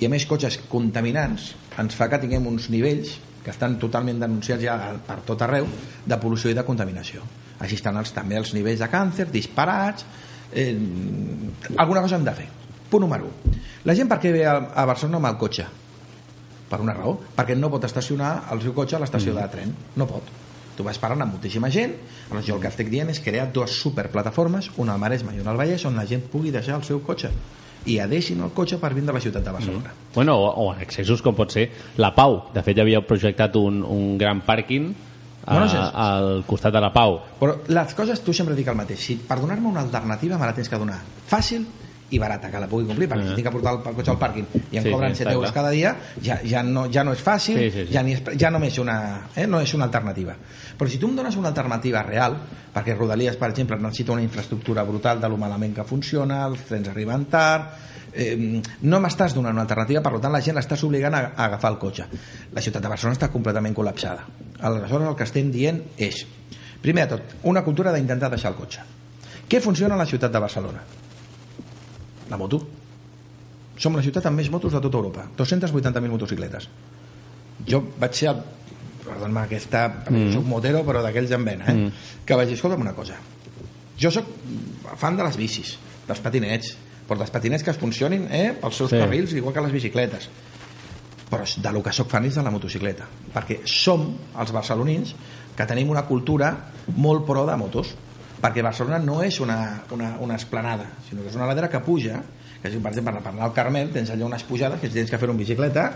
i 0.00 0.06
a 0.06 0.10
més 0.12 0.26
cotxes 0.28 0.60
contaminants 0.68 1.52
ens 1.78 1.96
fa 1.96 2.08
que 2.10 2.18
tinguem 2.22 2.46
uns 2.50 2.68
nivells 2.72 3.16
que 3.44 3.52
estan 3.54 3.78
totalment 3.80 4.20
denunciats 4.20 4.64
ja 4.64 4.76
per 5.06 5.20
tot 5.26 5.42
arreu 5.46 5.68
de 6.04 6.18
pol·lució 6.20 6.50
i 6.50 6.56
de 6.58 6.64
contaminació. 6.66 7.22
Així 7.62 7.78
estan 7.78 7.96
els, 8.00 8.12
també 8.14 8.38
els 8.38 8.52
nivells 8.54 8.82
de 8.82 8.88
càncer 8.92 9.28
disparats. 9.32 10.06
Eh, 10.52 10.74
alguna 11.76 12.02
cosa 12.04 12.18
hem 12.18 12.26
de 12.26 12.34
fer. 12.34 12.48
Punt 12.90 13.04
número 13.04 13.30
1. 13.48 13.54
La 13.88 13.94
gent 13.96 14.10
per 14.10 14.18
què 14.22 14.32
ve 14.34 14.44
a, 14.46 14.56
a 14.74 14.84
Barcelona 14.88 15.20
amb 15.20 15.30
el 15.30 15.38
cotxe? 15.40 15.66
Per 16.68 16.80
una 16.84 16.96
raó. 16.96 17.14
Perquè 17.36 17.56
no 17.56 17.70
pot 17.72 17.86
estacionar 17.88 18.50
el 18.52 18.62
seu 18.64 18.74
cotxe 18.76 18.98
a 18.98 19.02
l'estació 19.02 19.36
de 19.36 19.46
tren. 19.52 19.74
No 19.96 20.08
pot. 20.10 20.34
Tu 20.78 20.84
vas 20.86 20.98
parlant 21.02 21.24
amb 21.24 21.34
moltíssima 21.34 21.72
gent, 21.74 21.96
aleshores 22.28 22.46
jo 22.46 22.54
el 22.54 22.60
que 22.62 22.70
estic 22.70 22.90
dient 22.92 23.08
és 23.10 23.18
crear 23.18 23.48
dues 23.50 23.80
superplataformes, 23.80 24.68
una 24.78 24.94
al 24.94 25.00
Maresme 25.02 25.32
i 25.34 25.40
una 25.42 25.50
al 25.50 25.58
Vallès, 25.58 25.82
on 25.88 25.98
la 25.98 26.04
gent 26.06 26.22
pugui 26.30 26.52
deixar 26.54 26.76
el 26.78 26.84
seu 26.86 27.00
cotxe 27.02 27.32
i 27.86 27.98
adeixin 28.02 28.40
el 28.42 28.50
cotxe 28.56 28.78
per 28.78 28.92
vindre 28.94 29.12
a 29.14 29.18
la 29.18 29.20
ciutat 29.22 29.44
de 29.44 29.52
Barcelona. 29.54 29.92
Bueno, 30.14 30.34
o, 30.36 30.48
o 30.66 30.74
en 30.74 30.80
accessos 30.82 31.22
com 31.22 31.34
pot 31.34 31.52
ser 31.54 31.68
la 31.96 32.14
Pau. 32.14 32.42
De 32.54 32.62
fet, 32.62 32.76
ja 32.76 32.82
havia 32.82 33.00
projectat 33.06 33.56
un, 33.56 33.82
un 33.84 34.16
gran 34.18 34.40
pàrquing 34.46 34.90
a, 35.46 35.54
No, 35.54 35.60
no, 35.60 35.68
sí. 35.70 35.76
al 35.80 36.44
costat 36.46 36.72
de 36.74 36.80
la 36.84 36.92
Pau. 36.92 37.20
Però 37.40 37.54
les 37.72 37.94
coses, 37.96 38.20
tu 38.20 38.34
sempre 38.36 38.54
dic 38.58 38.68
el 38.68 38.76
mateix. 38.76 39.00
Si 39.00 39.16
per 39.16 39.38
donar-me 39.40 39.68
una 39.70 39.80
alternativa 39.80 40.36
me 40.36 40.44
la 40.50 40.54
tens 40.54 40.68
que 40.68 40.76
donar 40.76 40.98
fàcil 41.30 41.64
i 42.10 42.18
barata, 42.18 42.50
que 42.50 42.58
la 42.60 42.66
pugui 42.66 42.86
complir, 42.86 43.08
perquè 43.08 43.24
Ah. 43.26 43.28
si 43.28 43.34
tinc 43.36 43.46
que 43.48 43.52
portar 43.52 43.74
el 43.74 43.82
cotxe 43.82 44.10
al 44.10 44.18
pàrquing 44.18 44.46
i 44.72 44.76
em 44.78 44.82
Sí, 44.84 44.90
cobren 44.90 45.12
sí, 45.14 45.18
7 45.18 45.30
està 45.30 45.34
euros 45.34 45.50
clar. 45.52 45.54
cada 45.62 45.70
dia, 45.70 45.96
ja, 46.22 46.40
ja, 46.44 46.62
no, 46.62 46.86
ja 46.90 47.04
no 47.04 47.12
és 47.12 47.22
fàcil, 47.22 47.58
Sí, 47.58 47.70
sí, 47.70 47.86
sí. 47.86 47.92
ja, 47.92 48.02
ni 48.02 48.12
és, 48.14 48.22
ja 48.38 48.50
no, 48.50 48.58
és 48.64 48.78
una, 48.78 49.28
eh, 49.36 49.46
no 49.46 49.60
és 49.60 49.74
una 49.74 49.84
alternativa. 49.84 50.34
Però 50.78 50.88
si 50.88 50.98
tu 50.98 51.08
em 51.08 51.16
dones 51.16 51.36
una 51.36 51.48
alternativa 51.48 52.02
real, 52.02 52.36
perquè 52.74 52.96
Rodalies, 52.96 53.36
per 53.36 53.50
exemple, 53.50 53.76
necessita 53.76 54.12
una 54.12 54.22
infraestructura 54.22 54.82
brutal 54.84 55.20
de 55.20 55.28
lo 55.28 55.36
malament 55.36 55.74
que 55.74 55.84
funciona, 55.84 56.46
els 56.46 56.60
trens 56.64 56.88
arriben 56.88 57.26
tard, 57.26 57.72
eh, 58.14 58.62
no 58.82 59.00
m'estàs 59.00 59.34
donant 59.34 59.52
una 59.52 59.62
alternativa, 59.62 60.00
per 60.00 60.18
tant 60.20 60.32
la 60.32 60.40
gent 60.40 60.56
l'estàs 60.56 60.82
obligant 60.84 61.14
a, 61.14 61.32
a 61.36 61.44
agafar 61.44 61.72
el 61.72 61.78
cotxe. 61.78 62.06
La 62.54 62.60
ciutat 62.62 62.80
de 62.82 62.88
Barcelona 62.88 63.16
està 63.18 63.28
completament 63.30 63.74
col·lapsada. 63.74 64.24
Aleshores 64.60 65.08
el 65.08 65.14
que 65.16 65.24
estem 65.24 65.50
dient 65.52 65.82
és, 65.98 66.24
primer 66.80 67.06
de 67.08 67.16
tot, 67.16 67.22
una 67.42 67.62
cultura 67.62 67.92
d'intentar 67.92 68.30
deixar 68.30 68.52
el 68.52 68.56
cotxe. 68.56 68.80
Què 69.48 69.60
funciona 69.60 69.94
a 69.94 69.98
la 69.98 70.06
ciutat 70.06 70.32
de 70.32 70.38
Barcelona? 70.38 70.80
La 72.30 72.36
moto. 72.36 72.60
Som 73.78 73.94
la 73.96 74.02
ciutat 74.02 74.26
amb 74.26 74.36
més 74.40 74.50
motos 74.50 74.72
de 74.74 74.80
tota 74.80 74.98
Europa. 74.98 75.26
280.000 75.38 76.10
motocicletes. 76.10 76.68
Jo 77.66 77.82
vaig 77.98 78.14
ser 78.14 78.34
perdona 79.08 79.42
aquesta, 79.46 79.86
Mm. 80.10 80.32
soc 80.34 80.44
motero 80.44 80.82
però 80.84 81.00
d'aquells 81.02 81.30
en 81.32 81.44
vena, 81.44 81.64
eh? 81.68 81.74
Mm. 81.74 81.92
que 82.26 82.34
vaig 82.36 82.48
dir, 82.48 82.54
escolta'm 82.58 82.80
una 82.82 82.92
cosa 82.92 83.14
jo 83.98 84.10
sóc 84.10 84.26
fan 85.00 85.16
de 85.16 85.24
les 85.24 85.36
bicis 85.36 85.78
dels 86.06 86.20
patinets 86.20 86.76
però 87.08 87.16
dels 87.16 87.30
patinets 87.30 87.64
que 87.64 87.70
es 87.70 87.78
funcionin 87.78 88.26
eh? 88.30 88.52
pels 88.60 88.76
seus 88.76 88.90
Sí. 88.90 88.98
carrils 88.98 89.32
igual 89.32 89.54
que 89.54 89.60
les 89.62 89.72
bicicletes 89.72 90.28
però 91.30 91.42
de 91.56 91.72
lo 91.72 91.82
que 91.82 91.92
sóc 91.92 92.08
fan 92.10 92.26
és 92.26 92.34
de 92.34 92.42
la 92.42 92.50
motocicleta 92.50 93.06
perquè 93.34 93.60
som 93.64 94.14
els 94.38 94.52
barcelonins 94.52 95.14
que 95.56 95.66
tenim 95.66 95.88
una 95.88 96.04
cultura 96.04 96.52
molt 96.94 97.24
pro 97.24 97.46
de 97.46 97.56
motos 97.56 97.94
perquè 98.42 98.62
Barcelona 98.62 98.98
no 99.02 99.20
és 99.26 99.40
una, 99.40 99.82
una, 99.94 100.14
una 100.24 100.36
esplanada 100.38 100.86
sinó 101.08 101.22
que 101.24 101.28
és 101.32 101.36
una 101.38 101.46
ladera 101.50 101.68
que 101.68 101.80
puja 101.84 102.20
que 102.62 102.70
si, 102.70 102.78
per 102.82 102.90
exemple 102.92 103.14
per 103.22 103.32
anar 103.32 103.46
al 103.48 103.54
Carmel 103.54 103.90
tens 103.94 104.10
allà 104.10 104.26
unes 104.26 104.42
pujades 104.46 104.80
que 104.80 104.88
si 104.90 104.94
tens 104.98 105.10
que 105.10 105.18
fer-ho 105.18 105.32
en 105.34 105.38
bicicleta 105.38 105.92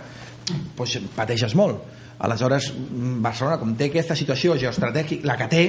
doncs 0.77 0.99
pateixes 1.17 1.55
molt. 1.59 1.81
Aleshores 2.23 2.69
mm, 2.75 3.17
Barcelona 3.23 3.57
com 3.59 3.73
té 3.79 3.89
aquesta 3.89 4.15
situació 4.19 4.55
geoestratègica 4.59 5.27
la 5.27 5.37
que 5.41 5.49
té, 5.51 5.63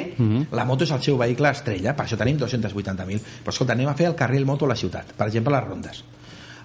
la 0.51 0.65
moto 0.69 0.83
és 0.85 0.91
el 0.93 1.01
seu 1.01 1.17
vehicle 1.17 1.49
estrella 1.49 1.95
per 1.97 2.05
això 2.05 2.17
tenim 2.19 2.37
280.000 2.41 3.21
però 3.45 3.53
escolta, 3.53 3.73
anem 3.73 3.89
a 3.89 3.95
fer 3.97 4.09
el 4.11 4.15
carril 4.19 4.45
moto 4.45 4.65
a 4.65 4.73
la 4.73 4.77
ciutat 4.77 5.13
per 5.17 5.27
exemple 5.29 5.53
les 5.55 5.65
rondes. 5.65 6.03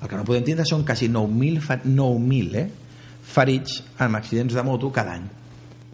El 0.03 0.09
que 0.09 0.17
no 0.17 0.25
podem 0.29 0.45
tindre 0.45 0.67
són 0.69 0.85
quasi 0.87 1.09
9.000 1.09 1.61
fa- 1.65 1.81
9.000 1.85 2.57
eh, 2.61 2.69
ferits 3.29 3.83
amb 3.99 4.17
accidents 4.21 4.55
de 4.55 4.63
moto 4.65 4.93
cada 4.93 5.17
any 5.17 5.25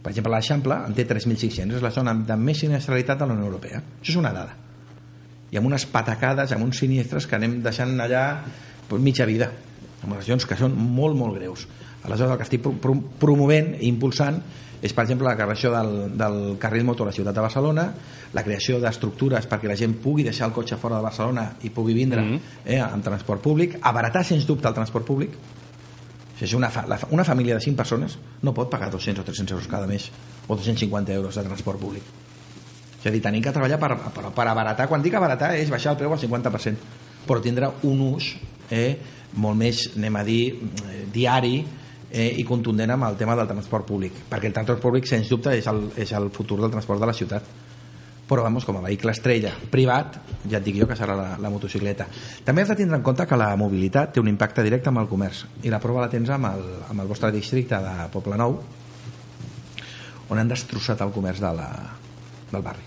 per 0.04 0.12
exemple 0.12 0.34
l'Eixample 0.34 0.76
en 0.84 0.92
té 0.92 1.06
3.600 1.08 1.78
és 1.78 1.84
la 1.84 1.90
zona 1.94 2.12
de 2.28 2.36
més 2.36 2.58
sinistralitat 2.60 3.22
de 3.22 3.28
la 3.28 3.32
Unió 3.32 3.46
Europea. 3.48 3.80
Això 4.02 4.12
és 4.12 4.20
una 4.20 4.34
dada. 4.36 4.52
I 5.48 5.56
amb 5.56 5.70
unes 5.70 5.86
patacades, 5.88 6.52
amb 6.52 6.66
uns 6.66 6.82
sinistres 6.82 7.24
que 7.30 7.38
anem 7.38 7.62
deixant 7.64 7.94
allà 8.04 8.24
pues, 8.90 9.00
mitja 9.00 9.24
vida. 9.24 9.48
Amb 10.02 10.18
lesions 10.18 10.44
que 10.44 10.58
són 10.60 10.76
molt, 10.76 11.16
molt 11.16 11.38
greus. 11.38 11.64
Aleshores 12.04 12.34
el 12.34 12.36
que 12.36 12.44
estic 12.44 12.60
pro 12.66 12.74
pro 12.84 12.98
promovent 13.22 13.72
i 13.78 13.88
impulsant 13.88 14.42
és 14.84 14.92
per 14.92 15.06
exemple 15.06 15.24
la 15.24 15.38
creació 15.38 15.72
del, 15.72 15.94
del 16.20 16.38
carril 16.60 16.84
moto 16.84 17.06
a 17.06 17.08
la 17.08 17.16
ciutat 17.16 17.32
de 17.32 17.40
Barcelona 17.40 17.86
la 18.36 18.42
creació 18.44 18.76
d'estructures 18.82 19.48
perquè 19.48 19.70
la 19.70 19.78
gent 19.80 19.96
pugui 20.04 20.26
deixar 20.26 20.50
el 20.50 20.52
cotxe 20.52 20.76
fora 20.76 20.98
de 20.98 21.06
Barcelona 21.06 21.46
i 21.64 21.70
pugui 21.72 21.96
vindre 21.96 22.20
mm 22.20 22.34
-hmm. 22.34 22.40
eh, 22.66 22.82
en 22.84 23.02
transport 23.02 23.40
públic 23.40 23.78
abaratar 23.80 24.24
sens 24.24 24.44
dubte 24.46 24.68
el 24.68 24.74
transport 24.74 25.06
públic 25.06 25.30
si 26.34 26.46
és 26.48 26.54
una, 26.58 26.70
fa 26.74 26.82
la 26.90 26.98
una 27.14 27.24
família 27.24 27.54
de 27.54 27.62
5 27.62 27.78
persones 27.78 28.18
no 28.42 28.54
pot 28.54 28.70
pagar 28.70 28.90
200 28.90 29.22
o 29.22 29.26
300 29.26 29.54
euros 29.54 29.68
cada 29.70 29.86
mes 29.86 30.10
o 30.48 30.56
250 30.56 31.12
euros 31.14 31.34
de 31.34 31.44
transport 31.46 31.80
públic. 31.80 32.02
És 33.00 33.06
a 33.06 33.12
dir, 33.12 33.20
tenim 33.22 33.42
que 33.44 33.52
treballar 33.52 33.78
per, 33.78 33.94
per, 34.10 34.30
per 34.34 34.46
abaratar. 34.48 34.88
Quan 34.88 35.02
dic 35.04 35.14
abaratar 35.14 35.54
és 35.60 35.70
baixar 35.70 35.92
el 35.92 36.00
preu 36.00 36.12
al 36.12 36.20
50% 36.20 37.02
però 37.24 37.40
tindrà 37.40 37.70
un 37.88 38.02
ús 38.04 38.34
eh, 38.70 38.96
molt 39.40 39.58
més, 39.58 39.88
anem 39.98 40.20
a 40.20 40.24
dir 40.26 40.40
eh, 40.52 41.04
diari 41.12 41.56
eh, 42.10 42.30
i 42.38 42.44
contundent 42.46 42.94
amb 42.94 43.08
el 43.08 43.18
tema 43.20 43.36
del 43.38 43.48
transport 43.50 43.86
públic. 43.88 44.24
Perquè 44.30 44.50
el 44.50 44.56
transport 44.56 44.82
públic 44.82 45.08
sens 45.10 45.30
dubte 45.32 45.54
és 45.56 45.66
el, 45.70 45.86
és 46.00 46.12
el 46.16 46.30
futur 46.34 46.60
del 46.62 46.72
transport 46.74 47.02
de 47.02 47.10
la 47.10 47.16
ciutat 47.16 47.48
però 48.28 48.42
vamos, 48.42 48.64
com 48.64 48.78
a 48.78 48.84
vehicle 48.84 49.12
estrella 49.12 49.52
privat, 49.70 50.16
ja 50.48 50.58
et 50.58 50.64
dic 50.64 50.78
jo 50.80 50.86
que 50.88 50.96
serà 50.96 51.16
la, 51.18 51.26
la 51.40 51.50
motocicleta. 51.52 52.06
També 52.44 52.64
has 52.64 52.70
de 52.72 52.78
tindre 52.78 52.96
en 52.96 53.04
compte 53.04 53.26
que 53.28 53.36
la 53.36 53.50
mobilitat 53.60 54.14
té 54.14 54.22
un 54.22 54.30
impacte 54.30 54.64
directe 54.64 54.88
amb 54.88 55.02
el 55.02 55.10
comerç 55.10 55.44
i 55.62 55.72
la 55.72 55.80
prova 55.82 56.06
la 56.06 56.12
tens 56.12 56.32
amb 56.32 56.48
el, 56.48 56.64
amb 56.88 57.04
el 57.04 57.10
vostre 57.10 57.32
districte 57.34 57.80
de 57.84 58.08
Poblenou 58.14 58.58
on 60.32 60.40
han 60.40 60.48
destrossat 60.48 61.02
el 61.04 61.12
comerç 61.12 61.42
de 61.44 61.52
la, 61.52 61.68
del 62.50 62.64
barri 62.64 62.86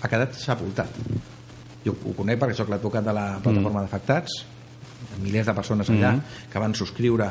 ha 0.00 0.08
quedat 0.08 0.36
sepultat 0.38 1.00
jo 1.84 1.94
ho 1.94 2.14
conec 2.16 2.40
perquè 2.40 2.56
sóc 2.56 2.70
l'advocat 2.72 3.04
de 3.04 3.14
la 3.14 3.26
plataforma 3.42 3.82
mm. 3.82 3.86
d'afectats 3.86 4.38
milers 5.22 5.48
de 5.48 5.54
persones 5.54 5.90
allà 5.90 6.12
Mm. 6.14 6.50
que 6.52 6.58
van 6.62 6.74
subscriure 6.74 7.28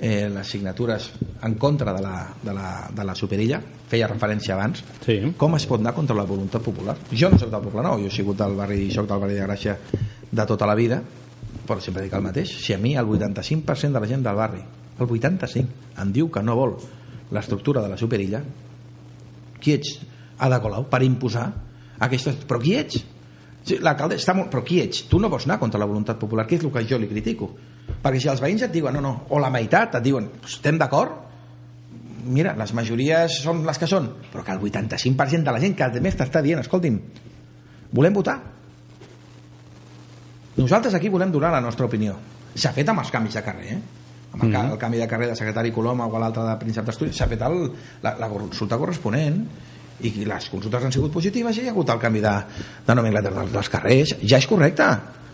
eh, 0.00 0.30
les 0.32 0.48
signatures 0.48 1.10
en 1.44 1.54
contra 1.60 1.92
de 1.92 2.02
la, 2.02 2.28
de 2.42 2.54
la, 2.56 2.88
de 2.96 3.04
la 3.04 3.14
superilla 3.14 3.60
feia 3.90 4.08
referència 4.08 4.54
abans 4.56 4.82
sí. 5.04 5.18
com 5.36 5.56
es 5.58 5.66
pot 5.68 5.82
anar 5.82 5.92
contra 5.94 6.16
la 6.16 6.24
voluntat 6.24 6.64
popular 6.64 6.96
jo 7.12 7.28
no 7.30 7.38
sóc 7.38 7.52
del 7.52 7.64
Poble 7.66 7.84
Nou, 7.84 8.00
jo 8.00 8.08
he 8.08 8.14
sigut 8.14 8.38
del 8.40 8.56
barri 8.56 8.88
soc 8.94 9.08
del 9.10 9.20
barri 9.20 9.36
de 9.36 9.44
Gràcia 9.44 9.76
de 10.30 10.46
tota 10.48 10.68
la 10.68 10.76
vida 10.78 11.02
però 11.68 11.78
sempre 11.84 12.06
dic 12.06 12.16
el 12.16 12.24
mateix 12.24 12.56
si 12.64 12.72
a 12.72 12.80
mi 12.80 12.96
el 12.96 13.06
85% 13.06 13.92
de 13.92 14.00
la 14.00 14.08
gent 14.08 14.24
del 14.24 14.40
barri 14.40 14.62
el 14.64 15.06
85% 15.06 16.00
em 16.00 16.12
diu 16.16 16.30
que 16.32 16.42
no 16.42 16.56
vol 16.56 16.78
l'estructura 17.30 17.84
de 17.84 17.92
la 17.92 18.00
superilla 18.00 18.40
qui 19.60 19.76
ets 19.76 19.98
Ada 20.40 20.60
Colau 20.64 20.86
per 20.88 21.02
imposar 21.04 21.50
aquestes... 22.00 22.38
però 22.48 22.60
qui 22.62 22.72
ets? 22.78 23.02
Sí, 23.60 23.76
l'alcalde 23.84 24.16
està 24.16 24.32
molt... 24.32 24.48
però 24.48 24.64
qui 24.64 24.80
ets? 24.80 25.04
tu 25.10 25.20
no 25.20 25.28
vols 25.28 25.44
anar 25.44 25.58
contra 25.60 25.80
la 25.80 25.88
voluntat 25.88 26.16
popular 26.18 26.46
que 26.48 26.56
és 26.56 26.64
el 26.64 26.72
que 26.72 26.86
jo 26.88 26.98
li 26.98 27.10
critico 27.10 27.50
perquè 28.02 28.20
si 28.22 28.28
els 28.32 28.40
veïns 28.42 28.62
et 28.66 28.72
diuen 28.72 28.94
no, 28.94 29.00
no, 29.04 29.12
o 29.30 29.38
la 29.42 29.50
meitat 29.50 29.94
et 29.98 30.02
diuen 30.04 30.28
estem 30.46 30.78
d'acord? 30.78 31.26
Mira, 32.30 32.52
les 32.56 32.72
majories 32.76 33.38
són 33.42 33.62
les 33.66 33.78
que 33.80 33.86
són 33.88 34.10
però 34.32 34.44
que 34.44 34.52
el 34.52 34.60
85% 34.60 35.42
de 35.46 35.52
la 35.56 35.60
gent 35.60 35.74
que 35.76 35.84
a 35.88 35.90
més 36.04 36.16
t'està 36.18 36.42
dient 36.44 36.60
escolti'm, 36.60 36.98
volem 37.96 38.12
votar? 38.14 38.38
Nosaltres 40.56 40.94
aquí 40.94 41.08
volem 41.08 41.30
donar 41.32 41.52
la 41.54 41.60
nostra 41.62 41.86
opinió. 41.86 42.16
S'ha 42.54 42.72
fet 42.74 42.88
amb 42.90 43.00
els 43.00 43.10
canvis 43.14 43.36
de 43.38 43.42
carrer 43.46 43.72
eh? 43.76 43.80
amb 44.32 44.44
el, 44.44 44.52
ca- 44.52 44.62
Mhm. 44.62 44.72
el 44.72 44.78
canvi 44.78 44.98
de 44.98 45.06
carrer 45.08 45.28
de 45.28 45.34
secretari 45.36 45.72
Coloma 45.72 46.06
o 46.06 46.18
l'altre 46.18 46.42
de 46.44 46.56
príncep 46.58 46.84
d'estudi 46.86 47.12
s'ha 47.12 47.26
fet 47.26 47.40
el, 47.42 47.70
la, 48.02 48.12
la 48.18 48.28
consulta 48.28 48.76
corresponent 48.78 49.40
i 50.02 50.10
les 50.24 50.48
consultes 50.48 50.84
han 50.84 50.92
sigut 50.92 51.12
positives 51.12 51.56
i 51.58 51.62
hi 51.62 51.66
ha 51.68 51.70
hagut 51.72 51.90
el 51.90 51.98
canvi 51.98 52.20
de, 52.20 52.34
de 52.86 52.94
nomenclatura 52.94 53.40
dels, 53.40 53.52
dels 53.52 53.68
carrers. 53.68 54.14
Ja 54.22 54.38
és 54.38 54.46
correcte. 54.46 54.86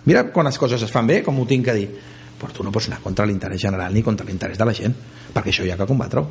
Mira 0.07 0.25
quan 0.33 0.47
les 0.47 0.59
coses 0.59 0.83
es 0.83 0.91
fan 0.91 1.07
bé 1.07 1.23
com 1.23 1.39
ho 1.41 1.45
tinc 1.47 1.65
que 1.67 1.75
dir 1.75 1.89
però 2.41 2.53
tu 2.53 2.65
no 2.65 2.73
pots 2.75 2.91
anar 2.91 3.01
contra 3.05 3.27
l'interès 3.27 3.61
general 3.63 3.95
ni 3.95 4.03
contra 4.03 4.27
l'interès 4.27 4.59
de 4.59 4.69
la 4.69 4.77
gent 4.77 4.95
perquè 5.33 5.53
això 5.53 5.65
hi 5.67 5.73
ha 5.73 5.81
que 5.81 5.89
combatre-ho 5.89 6.27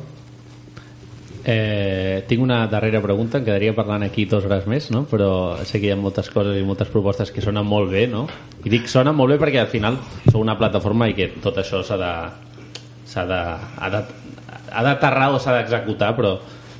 Eh, 1.48 2.24
tinc 2.26 2.42
una 2.42 2.66
darrera 2.66 2.98
pregunta, 2.98 3.38
em 3.38 3.44
quedaria 3.46 3.70
parlant 3.70 4.02
aquí 4.02 4.24
dues 4.26 4.42
hores 4.48 4.64
més, 4.66 4.88
no? 4.90 5.04
però 5.06 5.28
sé 5.62 5.78
que 5.78 5.86
hi 5.86 5.92
ha 5.94 5.98
moltes 6.00 6.26
coses 6.34 6.56
i 6.58 6.64
moltes 6.66 6.88
propostes 6.90 7.30
que 7.30 7.44
sonen 7.44 7.62
molt 7.62 7.92
bé, 7.92 8.08
no? 8.10 8.24
I 8.66 8.72
dic 8.72 8.88
sonen 8.90 9.14
molt 9.14 9.30
bé 9.30 9.36
perquè 9.38 9.60
al 9.62 9.70
final 9.70 10.00
sou 10.24 10.40
una 10.42 10.56
plataforma 10.58 11.06
i 11.06 11.14
que 11.14 11.28
tot 11.44 11.60
això 11.62 11.84
s'ha 11.86 12.00
de 12.00 12.10
s'ha 13.06 13.22
de 13.30 13.38
ha 13.38 13.92
de 13.94 14.00
ha 14.74 14.82
d'aterrar 14.88 15.28
o 15.36 15.38
s'ha 15.38 15.54
d'executar, 15.60 16.16
però 16.18 16.34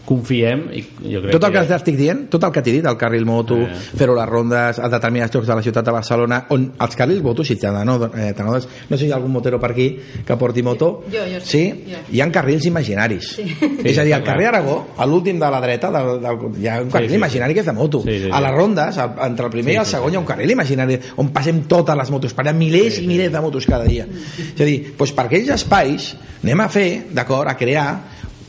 confiem 0.06 0.68
i 0.72 0.80
jo 1.10 1.20
crec 1.24 1.32
tot 1.34 1.44
el 1.48 1.52
que 1.52 1.64
que 1.66 1.74
estic 1.76 1.96
dient, 1.98 2.28
tot 2.30 2.44
el 2.46 2.52
que 2.54 2.62
t'he 2.62 2.72
dit, 2.78 2.86
el 2.86 2.96
carril 2.96 3.26
moto, 3.26 3.56
Eh. 3.58 3.74
fer-ho 3.98 4.14
les 4.14 4.28
rondes, 4.28 4.78
a 4.78 4.88
determinats 4.88 5.34
llocs 5.34 5.46
de 5.48 5.54
la 5.58 5.62
ciutat 5.62 5.84
de 5.84 5.90
Barcelona, 5.92 6.46
on 6.50 6.72
els 6.78 6.96
carrils 6.96 7.22
moto, 7.22 7.44
si 7.44 7.54
eh, 7.54 7.58
t'anodes- 7.58 8.68
no 8.88 8.96
sé 8.96 9.02
si 9.04 9.06
hi 9.08 9.12
ha 9.12 9.16
algun 9.16 9.32
motero 9.32 9.58
per 9.60 9.72
aquí 9.72 9.98
que 10.24 10.36
porti 10.36 10.62
moto, 10.62 11.04
Jo, 11.12 11.18
jo 11.26 11.40
sí. 11.40 11.46
sí? 11.74 11.84
Jo. 11.90 11.98
Hi 12.12 12.20
ha 12.20 12.30
carrils 12.32 12.64
imaginaris. 12.66 13.34
Sí. 13.36 13.44
és 13.84 13.98
a 13.98 14.04
dir, 14.04 14.14
al 14.14 14.22
carrer 14.22 14.46
Aragó, 14.46 14.88
a 14.96 15.06
l'últim 15.06 15.38
de 15.40 15.50
la 15.50 15.60
dreta, 15.60 15.90
del, 15.90 16.20
del, 16.22 16.62
hi 16.62 16.68
ha 16.68 16.80
un 16.82 16.90
carril 16.90 17.08
Sí, 17.08 17.14
sí, 17.14 17.16
imaginari 17.16 17.54
que 17.54 17.60
és 17.60 17.66
de 17.66 17.72
moto. 17.72 18.00
Sí, 18.02 18.12
sí, 18.18 18.24
sí. 18.24 18.30
A 18.32 18.40
les 18.40 18.52
rondes, 18.54 18.98
a, 18.98 19.14
entre 19.26 19.46
el 19.46 19.50
primer 19.52 19.72
Sí, 19.72 19.76
i 19.76 19.80
el 19.80 19.86
sí, 19.86 19.90
segon, 19.92 20.08
sí. 20.10 20.12
hi 20.14 20.16
ha 20.16 20.20
un 20.20 20.26
carril 20.26 20.50
imaginari 20.50 20.98
on 21.16 21.28
passem 21.32 21.62
totes 21.66 21.96
les 21.96 22.10
motos, 22.10 22.34
parem 22.34 22.56
milers 22.56 22.98
i 23.02 23.06
milers 23.06 23.32
de 23.32 23.40
motos 23.40 23.66
cada 23.66 23.84
dia. 23.84 24.06
És 24.06 24.60
a 24.60 24.64
dir, 24.64 24.94
doncs 24.96 25.12
per 25.12 25.26
aquells 25.26 25.48
espais 25.50 26.16
anem 26.42 26.60
a 26.60 26.68
fer, 26.68 27.06
d'acord, 27.12 27.48
a 27.50 27.56
crear 27.56 27.88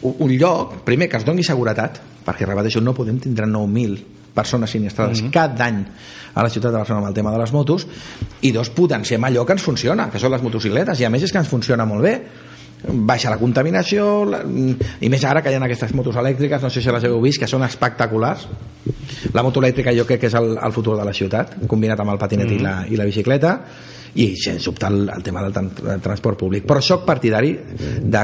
un 0.01 0.37
lloc, 0.37 0.83
primer, 0.83 1.09
que 1.09 1.17
es 1.17 1.25
doni 1.25 1.43
seguretat, 1.43 1.99
perquè 2.25 2.45
repeteixo, 2.45 2.81
no 2.81 2.93
podem 2.93 3.17
tindre 3.19 3.47
9.000 3.47 3.97
persones 4.37 4.69
sinistrades 4.69 5.21
Mhm. 5.23 5.31
cada 5.31 5.65
any 5.65 5.85
a 6.35 6.43
la 6.43 6.49
ciutat 6.49 6.71
de 6.71 6.77
Barcelona 6.77 7.07
amb 7.07 7.09
el 7.09 7.15
tema 7.15 7.31
de 7.31 7.39
les 7.39 7.51
motos 7.51 7.87
i 8.41 8.51
dos, 8.51 8.69
potenciem 8.69 9.23
allò 9.23 9.43
que 9.45 9.53
ens 9.53 9.63
funciona 9.63 10.09
que 10.11 10.19
són 10.19 10.31
les 10.31 10.43
motocicletes, 10.43 10.99
i 10.99 11.05
a 11.05 11.09
més 11.09 11.23
és 11.23 11.31
que 11.31 11.39
ens 11.39 11.47
funciona 11.47 11.85
molt 11.85 12.03
bé 12.03 12.21
baixa 12.85 13.31
la 13.33 13.39
contaminació 13.41 14.07
la, 14.29 14.43
i 14.45 15.09
més 15.09 15.25
ara 15.25 15.41
que 15.41 15.51
hi 15.51 15.57
ha 15.57 15.63
aquestes 15.65 15.93
motos 15.97 16.17
elèctriques 16.21 16.63
no 16.63 16.69
sé 16.69 16.81
si 16.81 16.93
les 16.93 17.07
heu 17.09 17.19
vist, 17.23 17.41
que 17.41 17.49
són 17.49 17.65
espectaculars. 17.65 18.47
La 19.33 19.43
moto 19.43 19.61
elèctrica 19.63 19.93
jo 19.95 20.05
crec 20.07 20.21
que 20.23 20.31
és 20.31 20.37
el, 20.37 20.55
el 20.61 20.73
futur 20.75 20.97
de 20.99 21.05
la 21.05 21.13
ciutat, 21.13 21.57
combinat 21.67 21.99
amb 21.99 22.13
el 22.13 22.21
patinet 22.21 22.51
i, 22.53 22.59
la, 22.63 22.79
i 22.87 22.99
la 22.99 23.07
bicicleta 23.07 23.57
i 24.17 24.31
sens 24.39 24.65
dubte 24.65 24.87
el, 24.87 25.03
el 25.13 25.21
tema 25.25 25.43
del 25.43 25.99
transport 26.01 26.39
públic. 26.39 26.65
Però 26.69 26.81
sóc 26.81 27.03
partidari 27.05 27.51
de 28.01 28.23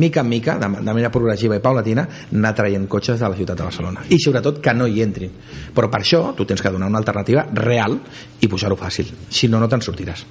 mica 0.00 0.24
en 0.24 0.30
mica, 0.30 0.56
de, 0.58 0.70
de 0.78 0.88
manera 0.88 1.12
progressiva 1.14 1.58
i 1.58 1.62
paulatina 1.62 2.08
anar 2.32 2.54
traient 2.58 2.88
cotxes 2.90 3.20
de 3.20 3.28
la 3.28 3.38
ciutat 3.38 3.60
de 3.60 3.68
Barcelona. 3.68 4.06
I 4.08 4.18
sobretot 4.22 4.62
que 4.64 4.74
no 4.74 4.88
hi 4.88 5.02
entrin. 5.04 5.38
Però 5.74 5.90
per 5.92 6.02
això 6.02 6.24
tu 6.34 6.48
tens 6.48 6.62
que 6.64 6.74
donar 6.74 6.90
una 6.90 7.02
alternativa 7.02 7.46
real 7.52 8.00
i 8.40 8.50
posar-ho 8.50 8.78
fàcil, 8.78 9.14
si 9.30 9.50
no 9.52 9.62
no 9.62 9.70
te'n 9.70 9.84
sortiràs 9.84 10.26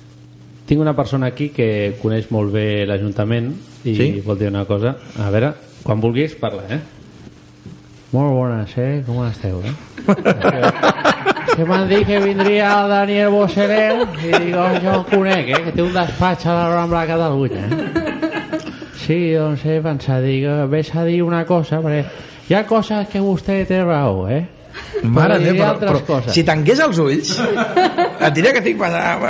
tinc 0.67 0.81
una 0.83 0.93
persona 0.95 1.31
aquí 1.31 1.49
que 1.55 1.95
coneix 2.01 2.27
molt 2.35 2.51
bé 2.51 2.85
l'Ajuntament 2.85 3.53
i 3.87 3.95
Sí? 3.95 4.07
vol 4.25 4.37
dir 4.39 4.49
una 4.51 4.65
cosa 4.67 4.97
a 5.17 5.29
veure, 5.31 5.53
quan 5.83 6.01
vulguis 6.03 6.35
parla 6.35 6.65
eh? 6.69 6.79
molt 8.11 8.33
bones, 8.35 8.73
eh? 8.77 9.03
com 9.07 9.23
esteu 9.27 9.61
eh? 9.63 9.73
que 11.55 11.65
m'han 11.65 11.87
dit 11.89 12.03
que 12.07 12.19
vindria 12.23 12.73
el 12.81 12.91
Daniel 12.91 13.31
Bosseret 13.31 14.19
i 14.23 14.31
dic, 14.33 14.53
oh, 14.55 14.67
jo 14.83 14.97
el 14.99 15.05
conec, 15.11 15.53
eh? 15.55 15.63
que 15.65 15.75
té 15.75 15.85
un 15.85 15.95
despatx 15.95 16.45
a 16.47 16.57
la 16.57 16.67
Rambla 16.75 17.05
de 17.05 17.13
Catalunya 17.13 17.63
eh? 17.63 18.61
sí, 19.05 19.19
doncs 19.37 19.63
he 19.65 19.79
pensat 19.83 20.23
dic, 20.25 20.45
ves 20.71 20.91
a 20.95 21.07
dir 21.07 21.21
una 21.23 21.45
cosa 21.47 21.79
perquè 21.83 22.03
hi 22.47 22.55
ha 22.55 22.65
coses 22.67 23.07
que 23.11 23.23
vostè 23.23 23.61
té 23.67 23.79
raó 23.83 24.27
eh? 24.27 24.43
Mare 25.03 25.37
Però 25.37 25.43
meva, 25.43 25.51
diré 25.51 25.59
però, 25.79 25.91
però 25.91 25.99
coses. 26.07 26.33
si 26.33 26.43
tanqués 26.43 26.79
els 26.83 26.97
ulls 27.03 27.33
et 27.39 28.33
diria 28.33 28.51
que 28.55 28.63
estic, 28.63 28.79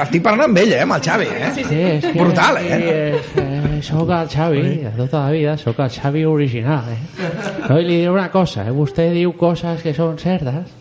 estic 0.03 0.23
parlant 0.23 0.45
amb 0.47 0.61
ell, 0.61 0.71
eh, 0.73 0.81
amb 0.85 0.95
el 0.95 1.03
Xavi 1.03 1.27
eh? 1.27 1.49
Sí, 1.57 1.65
és 1.67 2.05
que, 2.05 2.13
brutal 2.15 2.59
sí, 2.61 2.69
eh? 2.71 2.77
és, 3.17 3.33
eh, 3.43 3.81
sóc 3.87 4.09
el 4.15 4.29
Xavi, 4.31 4.63
de 4.85 4.93
tota 4.97 5.25
la 5.25 5.33
vida, 5.35 5.57
sóc 5.59 5.79
el 5.83 5.91
Xavi 5.93 6.23
original, 6.25 6.87
eh? 6.93 7.01
I 7.67 7.83
li 7.83 7.99
diré 7.99 8.13
una 8.13 8.29
cosa, 8.33 8.63
eh? 8.65 8.71
vostè 8.73 9.09
diu 9.13 9.35
coses 9.37 9.83
que 9.83 9.93
són 9.97 10.17
certes, 10.21 10.71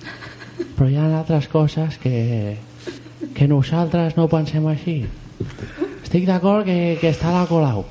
però 0.77 0.89
hi 0.89 0.97
ha 0.97 1.11
altres 1.19 1.51
coses 1.53 1.99
que, 2.03 2.57
que 3.35 3.49
nosaltres 3.51 4.17
no 4.17 4.29
pensem 4.33 4.65
així. 4.71 5.01
Estic 6.03 6.25
d'acord 6.29 6.65
que, 6.65 6.97
que 7.01 7.13
està 7.13 7.35
la 7.35 7.45
Colau. 7.51 7.85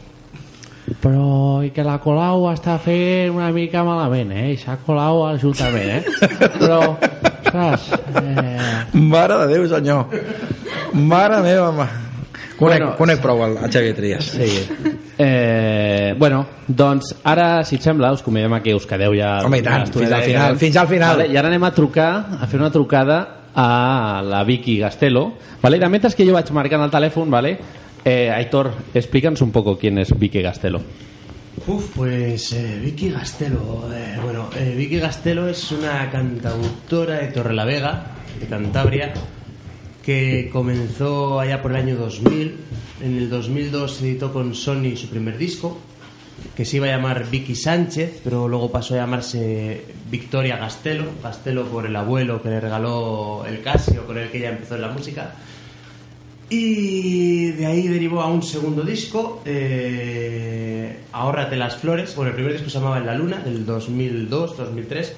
Però 1.01 1.63
i 1.65 1.71
que 1.73 1.83
la 1.86 1.97
Colau 2.01 2.45
està 2.51 2.75
fent 2.81 3.33
una 3.33 3.49
mica 3.53 3.81
malament, 3.86 4.31
eh? 4.38 4.51
I 4.53 4.57
s'ha 4.61 4.77
colau 4.86 5.23
a 5.25 5.31
l'Ajuntament, 5.33 5.95
eh? 5.97 6.27
Però, 6.59 6.79
saps? 7.47 7.88
Eh... 8.21 8.59
Mare 8.93 9.39
de 9.41 9.47
Déu, 9.55 9.65
senyor. 9.71 10.13
Mare 10.93 11.41
meva, 11.41 11.71
ma. 11.73 11.88
Conec, 12.55 12.79
Bueno, 12.79 12.91
conec 12.95 13.19
prou 13.19 13.41
el, 13.43 13.57
el 13.57 13.71
Xavier 13.73 13.95
Trias. 13.97 14.29
Sí. 14.31 14.61
Eh, 15.17 16.13
bueno, 16.19 16.45
doncs 16.67 17.15
ara, 17.27 17.63
si 17.67 17.79
et 17.79 17.83
sembla, 17.83 18.13
us 18.15 18.23
convidem 18.23 18.53
a 18.55 18.61
que 18.63 18.75
us 18.77 18.86
quedeu 18.88 19.15
ja... 19.17 19.39
Home, 19.47 19.59
i 19.59 19.65
tant, 19.65 19.89
fins 19.91 20.13
al 20.13 20.23
final, 20.23 20.59
fins 20.61 20.77
al 20.79 20.88
final. 20.91 21.17
Vale, 21.17 21.33
I 21.33 21.39
ara 21.41 21.49
anem 21.51 21.65
a 21.67 21.73
trucar, 21.75 22.11
a 22.39 22.47
fer 22.51 22.61
una 22.61 22.71
trucada 22.71 23.19
a 23.55 24.21
la 24.23 24.43
Vicky 24.47 24.77
Gastelo. 24.79 25.31
Vale? 25.63 25.79
De 25.81 25.89
mentre 25.89 26.13
que 26.15 26.27
jo 26.27 26.36
vaig 26.36 26.51
marcant 26.55 26.86
el 26.86 26.93
telèfon, 26.93 27.31
vale? 27.31 27.57
Eh, 28.06 28.30
Aitor, 28.32 28.72
explica'ns 28.93 29.41
un 29.41 29.51
poco 29.51 29.78
quién 29.78 29.97
es 29.97 30.18
Vicky 30.18 30.41
Gastelo. 30.41 30.80
Uf, 31.68 31.91
pues 31.95 32.53
eh, 32.53 32.80
Vicky 32.84 33.10
Gastelo. 33.10 33.89
eh, 33.91 34.20
bueno, 34.24 34.49
eh, 34.56 34.76
Vicky 34.78 34.99
Gastelo 34.99 35.49
es 35.49 35.72
una 35.72 36.10
cantautora 36.12 37.16
de 37.16 37.28
Torrelavega, 37.28 38.06
de 38.39 38.45
Cantabria, 38.45 39.14
que 40.03 40.49
comenzó 40.51 41.39
allá 41.39 41.62
por 41.62 41.72
el 41.72 41.78
año 41.78 41.95
2000. 41.95 42.58
En 43.01 43.18
el 43.18 43.30
2002 43.30 44.01
editó 44.03 44.32
con 44.32 44.53
Sony 44.53 44.95
su 44.95 45.10
primer 45.10 45.38
disco, 45.38 45.80
que 46.56 46.66
se 46.66 46.78
iba 46.78 46.86
a 46.88 46.91
llamar 46.91 47.30
Vicky 47.30 47.56
Sánchez, 47.56 48.22
pero 48.24 48.47
luego 48.47 48.72
pasó 48.72 48.93
a 48.93 48.97
llamarse 48.97 49.84
Victoria 50.12 50.58
Gastelo. 50.58 51.06
Gastelo 51.24 51.66
por 51.66 51.88
el 51.88 51.95
abuelo 51.95 52.41
que 52.43 52.49
le 52.49 52.60
regaló 52.60 53.43
el 53.47 53.62
Casio, 53.62 54.06
con 54.06 54.18
el 54.18 54.30
que 54.30 54.38
ella 54.38 54.49
empezó 54.51 54.76
en 54.76 54.82
la 54.82 54.89
música. 54.89 55.34
Y 56.49 57.51
de 57.51 57.65
ahí 57.65 57.87
derivó 57.87 58.21
a 58.21 58.27
un 58.27 58.43
segundo 58.43 58.83
disco, 58.83 59.41
eh, 59.45 60.99
Ahórrate 61.11 61.55
las 61.55 61.77
flores. 61.77 62.15
Bueno, 62.15 62.29
el 62.29 62.35
primer 62.35 62.53
disco 62.53 62.69
se 62.69 62.77
llamaba 62.77 62.97
En 62.99 63.05
la 63.05 63.15
luna, 63.15 63.37
del 63.39 63.65
2002-2003. 63.65 65.13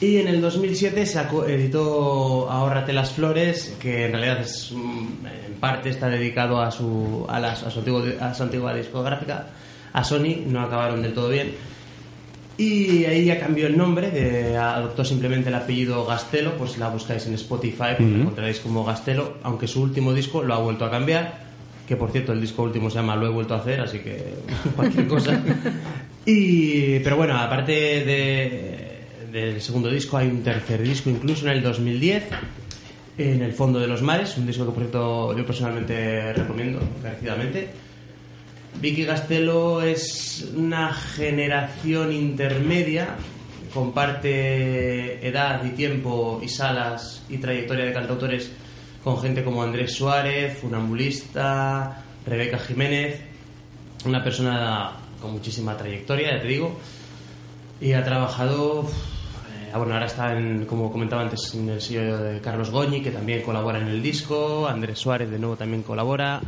Y 0.00 0.18
en 0.18 0.28
el 0.28 0.40
2007 0.40 1.06
sacó, 1.06 1.44
editó 1.46 2.48
Ahórrate 2.50 2.92
las 2.92 3.12
flores, 3.12 3.76
que 3.80 4.04
en 4.06 4.12
realidad 4.12 4.40
es, 4.40 4.72
mm, 4.72 5.26
en 5.46 5.54
parte 5.60 5.88
está 5.90 6.08
dedicado 6.08 6.60
a 6.60 6.70
su, 6.70 7.24
a, 7.28 7.40
las- 7.40 7.62
a 7.64 7.68
a 7.68 8.34
su 8.34 8.42
antigua 8.42 8.74
discográfica, 8.74 9.46
a 9.92 10.04
Sony, 10.04 10.42
no 10.46 10.60
acabaron 10.60 11.02
del 11.02 11.14
todo 11.14 11.30
bien. 11.30 11.52
Y 12.58 13.04
ahí 13.04 13.24
ya 13.24 13.38
cambió 13.38 13.68
el 13.68 13.76
nombre, 13.78 14.10
de- 14.10 14.56
adoptó 14.56 15.04
simplemente 15.04 15.48
el 15.48 15.54
apellido 15.54 16.04
Gastelo, 16.04 16.54
pues 16.58 16.76
la 16.76 16.88
buscáis 16.88 17.24
en 17.26 17.34
Spotify, 17.34 17.94
pues 17.96 18.00
la 18.00 18.06
Ujú. 18.06 18.20
encontraréis 18.22 18.58
como 18.58 18.84
Gastelo, 18.84 19.34
aunque 19.44 19.68
su 19.68 19.80
último 19.80 20.12
disco 20.12 20.42
lo 20.42 20.54
ha 20.54 20.58
vuelto 20.58 20.84
a 20.84 20.90
cambiar, 20.90 21.38
que 21.86 21.94
por 21.96 22.10
cierto 22.10 22.32
el 22.32 22.40
disco 22.40 22.64
último 22.64 22.90
se 22.90 22.96
llama 22.96 23.14
Lo 23.14 23.26
he 23.26 23.30
vuelto 23.30 23.54
a 23.54 23.58
hacer, 23.58 23.80
así 23.80 24.00
que 24.00 24.34
cualquier 24.76 25.06
cosa. 25.06 25.40
Y, 26.26 26.98
pero 26.98 27.16
bueno, 27.16 27.38
aparte 27.38 27.72
de, 27.72 28.98
del 29.32 29.60
segundo 29.62 29.88
disco 29.88 30.16
hay 30.16 30.26
un 30.26 30.42
tercer 30.42 30.82
disco, 30.82 31.10
incluso 31.10 31.46
en 31.46 31.52
el 31.52 31.62
2010, 31.62 32.24
en 33.18 33.40
el 33.42 33.52
fondo 33.52 33.78
de 33.78 33.86
los 33.86 34.02
mares, 34.02 34.36
un 34.36 34.46
disco 34.48 34.64
que 34.66 34.72
por 34.72 34.80
cierto 34.82 35.36
yo 35.38 35.46
personalmente 35.46 36.32
recomiendo 36.32 36.80
encarecidamente. 36.98 37.68
Vicky 38.80 39.04
Gastelo 39.04 39.82
es 39.82 40.48
una 40.54 40.92
generación 40.92 42.12
intermedia, 42.12 43.16
comparte 43.74 45.26
edad 45.26 45.64
y 45.64 45.70
tiempo 45.70 46.40
y 46.42 46.48
salas 46.48 47.22
y 47.28 47.38
trayectoria 47.38 47.86
de 47.86 47.92
cantautores 47.92 48.50
con 49.02 49.20
gente 49.20 49.42
como 49.42 49.62
Andrés 49.62 49.94
Suárez, 49.94 50.58
Funambulista, 50.58 52.04
Rebeca 52.26 52.58
Jiménez, 52.58 53.20
una 54.04 54.22
persona 54.22 54.92
con 55.20 55.32
muchísima 55.32 55.76
trayectoria, 55.76 56.36
ya 56.36 56.42
te 56.42 56.48
digo, 56.48 56.76
y 57.80 57.92
ha 57.92 58.04
trabajado, 58.04 58.82
eh, 58.82 59.70
ahora 59.72 60.04
está, 60.04 60.36
en, 60.36 60.66
como 60.66 60.92
comentaba 60.92 61.22
antes, 61.22 61.54
en 61.54 61.68
el 61.68 61.80
sello 61.80 62.18
de 62.18 62.40
Carlos 62.40 62.70
Goñi, 62.70 63.02
que 63.02 63.10
también 63.10 63.42
colabora 63.42 63.80
en 63.80 63.88
el 63.88 64.02
disco, 64.02 64.68
Andrés 64.68 64.98
Suárez 64.98 65.30
de 65.30 65.38
nuevo 65.38 65.56
también 65.56 65.82
colabora, 65.82 66.40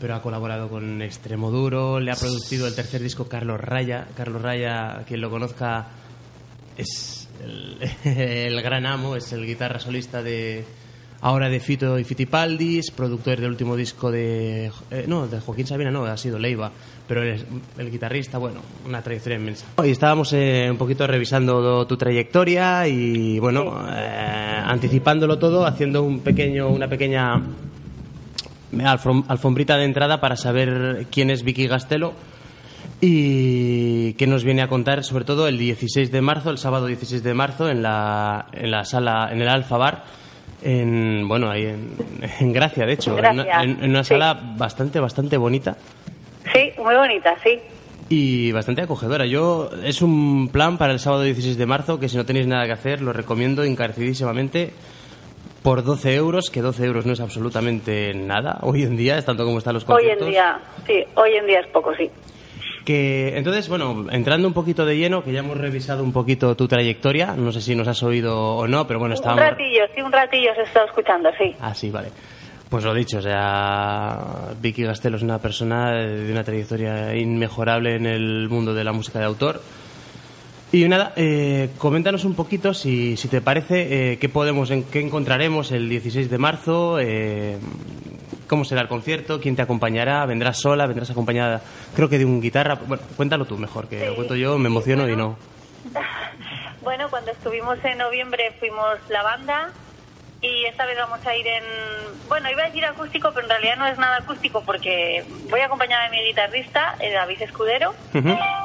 pero 0.00 0.14
ha 0.14 0.22
colaborado 0.22 0.68
con 0.68 1.02
Extremo 1.02 1.50
Duro, 1.50 2.00
le 2.00 2.10
ha 2.10 2.16
producido 2.16 2.66
el 2.66 2.74
tercer 2.74 3.02
disco 3.02 3.28
Carlos 3.28 3.60
Raya, 3.60 4.06
Carlos 4.16 4.42
Raya, 4.42 5.04
quien 5.06 5.20
lo 5.20 5.30
conozca, 5.30 5.88
es 6.76 7.28
el, 7.42 7.78
el 8.04 8.62
gran 8.62 8.86
amo, 8.86 9.16
es 9.16 9.32
el 9.32 9.46
guitarra 9.46 9.80
solista 9.80 10.22
de 10.22 10.64
ahora 11.20 11.48
de 11.48 11.60
Fito 11.60 11.98
y 11.98 12.04
Fitipaldis, 12.04 12.90
productor 12.90 13.40
del 13.40 13.50
último 13.50 13.76
disco 13.76 14.10
de 14.10 14.70
eh, 14.90 15.04
no, 15.06 15.26
de 15.26 15.40
Joaquín 15.40 15.66
Sabina, 15.66 15.90
no, 15.90 16.04
ha 16.04 16.16
sido 16.16 16.38
Leiva, 16.38 16.70
pero 17.06 17.22
es 17.22 17.44
el 17.78 17.90
guitarrista, 17.90 18.38
bueno, 18.38 18.60
una 18.84 19.02
trayectoria 19.02 19.38
inmensa. 19.38 19.66
Y 19.84 19.90
estábamos 19.90 20.32
eh, 20.32 20.68
un 20.70 20.76
poquito 20.76 21.06
revisando 21.06 21.86
tu 21.86 21.96
trayectoria 21.96 22.86
y 22.86 23.38
bueno, 23.38 23.86
eh, 23.90 24.60
anticipándolo 24.64 25.38
todo, 25.38 25.66
haciendo 25.66 26.02
un 26.02 26.20
pequeño 26.20 26.68
una 26.68 26.88
pequeña 26.88 27.42
alfom- 28.72 29.24
alfombrita 29.28 29.76
de 29.76 29.84
entrada 29.84 30.20
para 30.20 30.36
saber 30.36 31.06
quién 31.10 31.30
es 31.30 31.42
Vicky 31.42 31.66
Gastelo 31.66 32.12
y 33.00 34.14
qué 34.14 34.26
nos 34.26 34.44
viene 34.44 34.62
a 34.62 34.68
contar 34.68 35.04
sobre 35.04 35.24
todo 35.24 35.48
el 35.48 35.58
16 35.58 36.10
de 36.10 36.20
marzo, 36.20 36.50
el 36.50 36.58
sábado 36.58 36.86
16 36.86 37.22
de 37.22 37.34
marzo 37.34 37.68
en 37.68 37.82
la, 37.82 38.46
en 38.52 38.70
la 38.70 38.84
sala, 38.84 39.28
en 39.32 39.42
el 39.42 39.48
Alfa 39.48 39.76
Bar, 39.76 40.04
en, 40.62 41.26
bueno, 41.28 41.50
ahí 41.50 41.64
en, 41.64 41.90
en 42.40 42.52
Gracia, 42.52 42.86
de 42.86 42.92
hecho, 42.94 43.18
en 43.18 43.26
una, 43.40 43.62
en- 43.62 43.84
en 43.84 43.90
una 43.90 44.04
sí. 44.04 44.08
sala 44.10 44.54
bastante, 44.56 45.00
bastante 45.00 45.36
bonita 45.36 45.76
Sí, 46.52 46.70
muy 46.78 46.94
bonita, 46.94 47.34
sí. 47.42 47.58
y 48.08 48.52
bastante 48.52 48.80
acogedora. 48.82 49.26
Yo 49.26 49.68
es 49.84 50.00
un 50.00 50.48
plan 50.52 50.78
para 50.78 50.92
el 50.92 51.00
sábado 51.00 51.22
16 51.24 51.58
de 51.58 51.66
marzo 51.66 51.98
que 51.98 52.08
si 52.08 52.16
no 52.16 52.24
tenéis 52.24 52.46
nada 52.46 52.64
que 52.66 52.72
hacer 52.72 53.02
lo 53.02 53.12
recomiendo 53.12 53.64
encarecidísimamente 53.64 54.72
por 55.66 55.82
12 55.82 56.14
euros, 56.14 56.48
que 56.48 56.62
12 56.62 56.84
euros 56.84 57.06
no 57.06 57.12
es 57.12 57.18
absolutamente 57.18 58.14
nada 58.14 58.58
hoy 58.62 58.84
en 58.84 58.96
día, 58.96 59.18
es 59.18 59.24
tanto 59.24 59.44
como 59.44 59.58
están 59.58 59.74
los 59.74 59.82
Hoy 59.82 59.94
conciertos. 59.94 60.28
en 60.28 60.32
día, 60.32 60.60
sí, 60.86 61.04
hoy 61.16 61.30
en 61.32 61.44
día 61.44 61.58
es 61.58 61.66
poco, 61.72 61.92
sí. 61.96 62.08
Que, 62.84 63.36
entonces, 63.36 63.68
bueno, 63.68 64.06
entrando 64.12 64.46
un 64.46 64.54
poquito 64.54 64.86
de 64.86 64.96
lleno, 64.96 65.24
que 65.24 65.32
ya 65.32 65.40
hemos 65.40 65.58
revisado 65.58 66.04
un 66.04 66.12
poquito 66.12 66.54
tu 66.54 66.68
trayectoria, 66.68 67.34
no 67.34 67.50
sé 67.50 67.60
si 67.60 67.74
nos 67.74 67.88
has 67.88 68.00
oído 68.04 68.38
o 68.58 68.68
no, 68.68 68.86
pero 68.86 69.00
bueno, 69.00 69.14
Un 69.14 69.18
estábamos... 69.18 69.44
ratillo, 69.44 69.82
sí, 69.92 70.02
un 70.02 70.12
ratillo 70.12 70.52
os 70.52 70.58
he 70.58 70.62
estado 70.62 70.86
escuchando, 70.86 71.30
sí. 71.36 71.56
Ah, 71.60 71.74
sí, 71.74 71.90
vale. 71.90 72.10
Pues 72.70 72.84
lo 72.84 72.94
dicho, 72.94 73.18
o 73.18 73.22
sea, 73.22 74.20
Vicky 74.62 74.84
Gastelo 74.84 75.16
es 75.16 75.24
una 75.24 75.40
persona 75.40 75.90
de 75.96 76.30
una 76.30 76.44
trayectoria 76.44 77.12
inmejorable 77.16 77.96
en 77.96 78.06
el 78.06 78.48
mundo 78.48 78.72
de 78.72 78.84
la 78.84 78.92
música 78.92 79.18
de 79.18 79.24
autor. 79.24 79.60
Y 80.72 80.88
nada, 80.88 81.12
eh, 81.16 81.70
coméntanos 81.78 82.24
un 82.24 82.34
poquito, 82.34 82.74
si, 82.74 83.16
si 83.16 83.28
te 83.28 83.40
parece, 83.40 84.12
eh, 84.12 84.18
qué 84.18 84.28
podemos, 84.28 84.70
en, 84.70 84.82
qué 84.84 85.00
encontraremos 85.00 85.70
el 85.70 85.88
16 85.88 86.28
de 86.28 86.38
marzo, 86.38 86.98
eh, 86.98 87.56
cómo 88.48 88.64
será 88.64 88.80
el 88.80 88.88
concierto, 88.88 89.40
quién 89.40 89.54
te 89.54 89.62
acompañará, 89.62 90.26
vendrás 90.26 90.58
sola, 90.58 90.86
vendrás 90.86 91.10
acompañada, 91.10 91.62
creo 91.94 92.08
que 92.08 92.18
de 92.18 92.24
un 92.24 92.40
guitarra. 92.40 92.74
Bueno, 92.74 93.02
cuéntalo 93.16 93.44
tú 93.44 93.56
mejor, 93.56 93.88
que 93.88 94.06
lo 94.06 94.16
cuento 94.16 94.34
yo, 94.34 94.58
me 94.58 94.68
emociono 94.68 95.08
y 95.08 95.16
no. 95.16 95.36
Bueno, 96.82 97.10
cuando 97.10 97.32
estuvimos 97.32 97.84
en 97.84 97.98
noviembre 97.98 98.54
fuimos 98.60 98.98
la 99.08 99.24
banda 99.24 99.72
y 100.40 100.64
esta 100.66 100.84
vez 100.86 100.96
vamos 100.96 101.24
a 101.26 101.34
ir 101.34 101.46
en... 101.46 101.64
Bueno, 102.28 102.50
iba 102.50 102.62
a 102.62 102.66
decir 102.66 102.84
acústico, 102.84 103.30
pero 103.32 103.46
en 103.46 103.50
realidad 103.50 103.76
no 103.76 103.86
es 103.86 103.98
nada 103.98 104.16
acústico 104.18 104.62
porque 104.64 105.24
voy 105.48 105.60
acompañada 105.60 106.04
de 106.04 106.10
mi 106.10 106.22
guitarrista, 106.24 106.96
eh, 107.00 107.12
David 107.12 107.42
Escudero, 107.42 107.94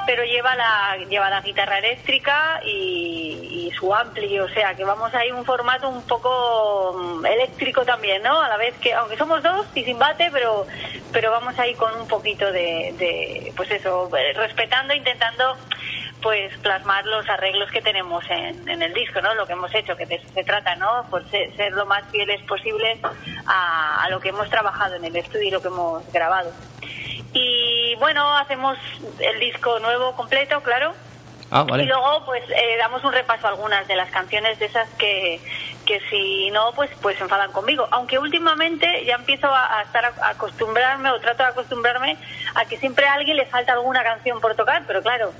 pero 0.05 0.23
lleva 0.23 0.55
la, 0.55 0.97
lleva 1.09 1.29
la 1.29 1.41
guitarra 1.41 1.77
eléctrica 1.77 2.59
y, 2.65 3.67
y 3.67 3.71
su 3.77 3.93
ampli, 3.93 4.39
o 4.39 4.49
sea 4.49 4.73
que 4.75 4.83
vamos 4.83 5.13
a 5.13 5.25
ir 5.25 5.33
un 5.33 5.45
formato 5.45 5.87
un 5.89 6.01
poco 6.03 6.93
mm, 6.97 7.25
eléctrico 7.25 7.85
también, 7.85 8.23
¿no? 8.23 8.41
A 8.41 8.49
la 8.49 8.57
vez 8.57 8.75
que, 8.79 8.93
aunque 8.93 9.17
somos 9.17 9.43
dos 9.43 9.67
y 9.75 9.83
sin 9.83 9.99
bate, 9.99 10.29
pero, 10.31 10.65
pero 11.11 11.31
vamos 11.31 11.57
a 11.59 11.67
ir 11.67 11.77
con 11.77 11.93
un 11.99 12.07
poquito 12.07 12.51
de, 12.51 12.93
de 12.97 13.53
pues 13.55 13.69
eso, 13.71 14.09
respetando, 14.35 14.93
intentando 14.93 15.55
pues 16.21 16.55
plasmar 16.59 17.05
los 17.05 17.27
arreglos 17.29 17.71
que 17.71 17.81
tenemos 17.81 18.23
en, 18.29 18.67
en 18.69 18.81
el 18.81 18.93
disco, 18.93 19.21
¿no? 19.21 19.33
Lo 19.33 19.45
que 19.45 19.53
hemos 19.53 19.73
hecho, 19.73 19.95
que 19.95 20.05
de 20.05 20.15
eso 20.15 20.27
se 20.33 20.43
trata, 20.43 20.75
¿no? 20.75 21.05
Pues 21.09 21.27
ser, 21.29 21.55
ser 21.55 21.73
lo 21.73 21.85
más 21.85 22.03
fieles 22.11 22.41
posibles 22.43 22.99
a, 23.45 24.03
a 24.03 24.09
lo 24.09 24.19
que 24.19 24.29
hemos 24.29 24.49
trabajado 24.49 24.95
en 24.95 25.05
el 25.05 25.15
estudio 25.15 25.47
y 25.47 25.51
lo 25.51 25.61
que 25.61 25.67
hemos 25.67 26.11
grabado. 26.11 26.51
Y 27.33 27.95
bueno, 27.95 28.37
hacemos 28.37 28.77
el 29.19 29.39
disco 29.39 29.79
nuevo 29.79 30.15
completo, 30.15 30.61
claro. 30.61 30.93
Ah, 31.49 31.63
vale. 31.63 31.83
Y 31.83 31.87
luego, 31.87 32.25
pues, 32.25 32.43
eh, 32.49 32.77
damos 32.77 33.03
un 33.03 33.11
repaso 33.11 33.47
a 33.47 33.49
algunas 33.49 33.85
de 33.87 33.95
las 33.95 34.09
canciones 34.09 34.57
de 34.59 34.65
esas 34.67 34.87
que, 34.91 35.41
que 35.85 35.99
si 36.09 36.49
no, 36.51 36.71
pues, 36.73 36.89
pues 37.01 37.17
se 37.17 37.23
enfadan 37.23 37.51
conmigo. 37.51 37.87
Aunque 37.91 38.17
últimamente 38.19 39.03
ya 39.05 39.15
empiezo 39.15 39.47
a, 39.47 39.79
a 39.79 39.81
estar 39.81 40.05
a 40.05 40.29
acostumbrarme 40.29 41.11
o 41.11 41.19
trato 41.19 41.43
de 41.43 41.49
acostumbrarme 41.49 42.17
a 42.55 42.65
que 42.65 42.77
siempre 42.77 43.05
a 43.05 43.13
alguien 43.13 43.35
le 43.35 43.45
falta 43.45 43.73
alguna 43.73 44.01
canción 44.01 44.39
por 44.39 44.55
tocar, 44.55 44.83
pero 44.87 45.01
claro, 45.01 45.33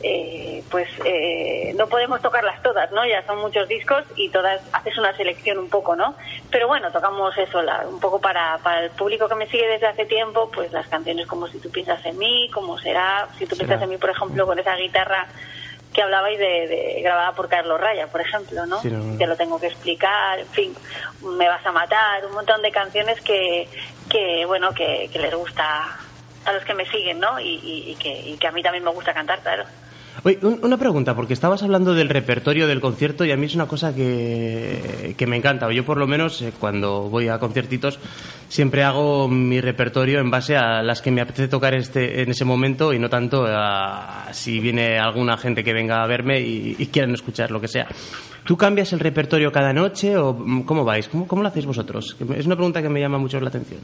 eh, 0.00 0.62
pues 0.70 0.88
eh, 1.04 1.72
no 1.76 1.88
podemos 1.88 2.20
tocarlas 2.22 2.62
todas, 2.62 2.90
¿no? 2.92 3.04
Ya 3.06 3.24
son 3.26 3.38
muchos 3.40 3.66
discos 3.68 4.04
y 4.16 4.28
todas 4.30 4.60
haces 4.72 4.96
una 4.96 5.12
selección 5.16 5.58
un 5.58 5.68
poco, 5.68 5.96
¿no? 5.96 6.14
Pero 6.50 6.68
bueno, 6.68 6.90
tocamos 6.92 7.36
eso, 7.36 7.60
la- 7.62 7.84
un 7.88 7.98
poco 7.98 8.20
para, 8.20 8.58
para 8.58 8.84
el 8.84 8.90
público 8.90 9.28
que 9.28 9.34
me 9.34 9.48
sigue 9.48 9.66
desde 9.66 9.86
hace 9.88 10.04
tiempo, 10.06 10.50
pues 10.52 10.70
las 10.72 10.86
canciones 10.88 11.26
como 11.26 11.48
Si 11.48 11.58
tú 11.58 11.70
piensas 11.70 12.04
en 12.06 12.16
mí, 12.18 12.48
como 12.54 12.78
será, 12.78 13.26
Si 13.38 13.46
tú 13.46 13.56
piensas 13.56 13.82
en 13.82 13.88
mí, 13.90 13.96
por 13.98 14.10
ejemplo, 14.10 14.46
con 14.46 14.58
esa 14.58 14.76
guitarra 14.76 15.26
que 15.92 16.02
hablabais 16.02 16.38
de, 16.38 16.68
de- 16.68 17.00
grabada 17.02 17.32
por 17.32 17.48
Carlos 17.48 17.80
Raya, 17.80 18.06
por 18.06 18.20
ejemplo, 18.20 18.66
¿no? 18.66 18.80
Sí, 18.82 18.90
no. 18.90 19.18
Te 19.18 19.26
lo 19.26 19.36
tengo 19.36 19.58
que 19.58 19.66
explicar, 19.66 20.38
en 20.38 20.46
fin, 20.48 20.74
me 21.22 21.48
vas 21.48 21.64
a 21.66 21.72
matar, 21.72 22.24
un 22.26 22.34
montón 22.34 22.62
de 22.62 22.70
canciones 22.70 23.20
que, 23.22 23.68
que 24.08 24.44
bueno, 24.46 24.72
que, 24.74 25.08
que 25.12 25.18
les 25.18 25.34
gusta 25.34 25.98
a 26.44 26.52
los 26.52 26.64
que 26.64 26.74
me 26.74 26.84
siguen, 26.86 27.18
¿no? 27.18 27.40
Y, 27.40 27.48
y- 27.62 27.90
y 27.90 27.94
que, 27.96 28.10
y 28.10 28.36
que 28.36 28.46
a 28.46 28.52
mí 28.52 28.62
también 28.62 28.84
me 28.84 28.90
gusta 28.92 29.12
cantar, 29.12 29.40
claro. 29.40 29.64
Oye, 30.24 30.38
un- 30.42 30.58
una 30.62 30.76
pregunta, 30.76 31.14
porque 31.14 31.32
estabas 31.32 31.62
hablando 31.62 31.94
del 31.94 32.08
repertorio 32.08 32.66
del 32.66 32.80
concierto 32.80 33.24
y 33.24 33.30
a 33.30 33.36
mí 33.36 33.46
es 33.46 33.54
una 33.54 33.66
cosa 33.66 33.94
que, 33.94 35.14
que 35.16 35.26
me 35.28 35.36
encanta. 35.36 35.70
Yo 35.70 35.84
por 35.84 35.96
lo 35.96 36.06
menos 36.08 36.42
eh, 36.42 36.52
cuando 36.58 37.02
voy 37.08 37.28
a 37.28 37.38
conciertitos 37.38 38.00
siempre 38.48 38.82
hago 38.82 39.28
mi 39.28 39.60
repertorio 39.60 40.18
en 40.18 40.30
base 40.30 40.56
a 40.56 40.82
las 40.82 41.02
que 41.02 41.10
me 41.12 41.20
apetece 41.20 41.46
tocar 41.48 41.74
este, 41.74 42.22
en 42.22 42.30
ese 42.30 42.44
momento 42.44 42.92
y 42.92 42.98
no 42.98 43.08
tanto 43.08 43.44
a 43.48 44.28
si 44.32 44.58
viene 44.58 44.98
alguna 44.98 45.36
gente 45.36 45.62
que 45.62 45.72
venga 45.72 46.02
a 46.02 46.06
verme 46.08 46.40
y, 46.40 46.74
y 46.78 46.86
quieran 46.86 47.14
escuchar 47.14 47.50
lo 47.52 47.60
que 47.60 47.68
sea. 47.68 47.86
¿Tú 48.44 48.56
cambias 48.56 48.92
el 48.92 49.00
repertorio 49.00 49.52
cada 49.52 49.72
noche 49.72 50.16
o 50.16 50.32
mm, 50.34 50.62
cómo 50.62 50.84
vais? 50.84 51.06
¿Cómo, 51.08 51.28
cómo 51.28 51.42
lo 51.42 51.48
hacéis 51.48 51.66
vosotros? 51.66 52.16
Es 52.36 52.46
una 52.46 52.56
pregunta 52.56 52.82
que 52.82 52.88
me 52.88 53.00
llama 53.00 53.18
mucho 53.18 53.38
la 53.40 53.48
atención. 53.50 53.80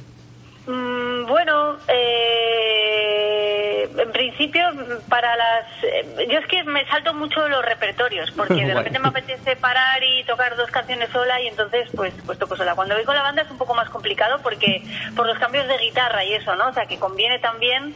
Mm, 0.67 1.27
bueno, 1.29 1.75
eh, 1.89 2.94
en 3.97 4.13
principio, 4.13 4.63
para 5.09 5.37
las. 5.37 5.85
eh, 5.85 6.27
yo 6.29 6.39
es 6.39 6.47
que 6.47 6.65
me 6.65 6.85
salto 6.87 7.15
mucho 7.15 7.49
los 7.49 7.65
repertorios, 7.65 8.31
porque 8.33 8.67
de 8.67 8.75
repente 8.75 8.99
me 8.99 9.09
apetece 9.09 9.57
parar 9.57 10.03
y 10.03 10.25
tocar 10.25 10.57
dos 10.57 10.71
canciones 10.71 11.11
sola, 11.11 11.41
y 11.41 11.49
entonces, 11.49 11.89
pues, 11.95 12.15
pues 12.27 12.39
toco 12.39 12.57
sola. 12.57 12.75
Cuando 12.75 12.95
voy 12.95 13.05
con 13.05 13.15
la 13.15 13.23
banda 13.23 13.43
es 13.43 13.51
un 13.51 13.59
poco 13.59 13.75
más 13.75 13.89
complicado, 13.91 14.41
porque 14.43 14.83
por 15.17 15.27
los 15.27 15.39
cambios 15.39 15.69
de 15.69 15.79
guitarra 15.79 16.25
y 16.25 16.35
eso, 16.35 16.55
¿no? 16.57 16.69
O 16.69 16.73
sea, 16.73 16.87
que 16.87 16.99
conviene 16.99 17.39
también. 17.39 17.95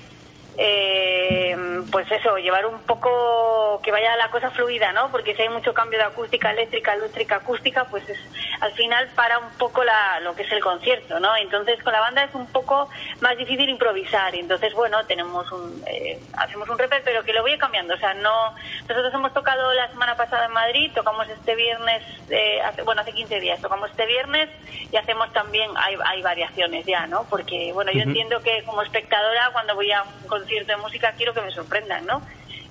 Eh, 0.61 1.57
pues 1.91 2.11
eso, 2.11 2.37
llevar 2.37 2.67
un 2.67 2.81
poco 2.81 3.81
que 3.83 3.93
vaya 3.93 4.17
la 4.17 4.29
cosa 4.31 4.51
fluida, 4.51 4.93
¿no? 4.93 5.11
Porque 5.11 5.35
si 5.35 5.43
hay 5.43 5.49
mucho 5.49 5.73
cambio 5.73 5.99
de 5.99 6.05
acústica 6.05 6.51
eléctrica, 6.51 6.95
eléctrica 6.95 7.37
acústica, 7.37 7.85
pues 7.85 8.07
es, 8.09 8.19
al 8.61 8.73
final 8.73 9.09
para 9.15 9.39
un 9.39 9.51
poco 9.57 9.85
la, 9.85 10.19
lo 10.21 10.35
que 10.35 10.43
es 10.43 10.51
el 10.53 10.61
concierto, 10.61 11.21
¿no? 11.21 11.35
Entonces 11.37 11.81
con 11.83 11.93
la 11.93 12.01
banda 12.01 12.25
es 12.25 12.35
un 12.35 12.47
poco 12.49 12.89
más 13.21 13.37
difícil 13.39 13.69
improvisar. 13.69 14.35
Entonces, 14.35 14.75
bueno, 14.75 15.07
tenemos 15.07 15.51
un, 15.53 15.83
eh, 15.87 16.19
hacemos 16.37 16.69
un 16.69 16.77
reper, 16.79 17.03
pero 17.05 17.23
que 17.23 17.33
lo 17.33 17.43
voy 17.43 17.57
cambiando. 17.57 17.95
O 17.95 17.99
sea, 17.99 18.15
no, 18.15 18.53
nosotros 18.89 19.15
hemos 19.15 19.33
tocado 19.33 19.73
la 19.75 19.89
semana 19.89 20.17
pasada 20.17 20.47
en 20.47 20.53
Madrid, 20.53 20.91
tocamos 20.95 21.29
este 21.29 21.55
viernes, 21.55 22.03
eh, 22.31 22.61
hace- 22.63 22.83
bueno, 22.83 23.03
hace 23.03 23.13
15 23.13 23.39
días, 23.41 23.61
tocamos 23.61 23.91
este 23.91 24.07
viernes 24.07 24.49
y 24.91 24.97
hacemos 24.97 25.33
también, 25.33 25.71
hay, 25.77 25.97
hay 26.05 26.21
variaciones 26.23 26.85
ya, 26.85 27.07
¿no? 27.07 27.25
Porque, 27.31 27.71
bueno, 27.73 27.93
yo 27.93 28.03
entiendo 28.03 28.41
que 28.43 28.65
como 28.65 28.83
espectadora, 28.83 29.51
cuando 29.53 29.75
voy 29.77 29.93
a 29.93 30.03
un 30.03 30.29
concierto 30.49 30.73
de 30.73 30.79
música, 30.79 31.13
quiero 31.17 31.35
que 31.35 31.43
me 31.43 31.53
sorprendan, 31.53 32.07
¿no? 32.07 32.23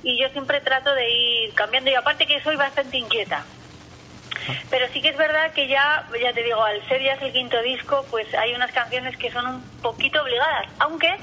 Y 0.02 0.20
yo 0.20 0.30
siempre 0.30 0.62
trato 0.62 0.94
de 0.96 1.10
ir 1.10 1.54
cambiando, 1.54 1.92
y 1.92 1.96
aparte 1.96 2.26
que 2.26 2.42
soy 2.42 2.56
bastante 2.56 2.98
inquieta. 2.98 3.46
Pero 4.70 4.88
sí 4.94 5.02
que 5.02 5.10
es 5.10 5.18
verdad 5.18 5.52
que 5.54 5.68
ya, 5.68 6.08
ya 6.22 6.34
te 6.34 6.44
digo, 6.44 6.64
al 6.64 6.88
ser 6.88 7.04
ya 7.04 7.14
es 7.14 7.22
el 7.22 7.34
quinto 7.34 7.62
disco, 7.62 8.06
pues 8.10 8.34
hay 8.34 8.54
unas 8.56 8.72
canciones 8.72 9.16
que 9.18 9.32
son 9.32 9.46
un 9.46 9.62
poquito 9.82 10.22
obligadas, 10.22 10.68
aunque 10.80 11.16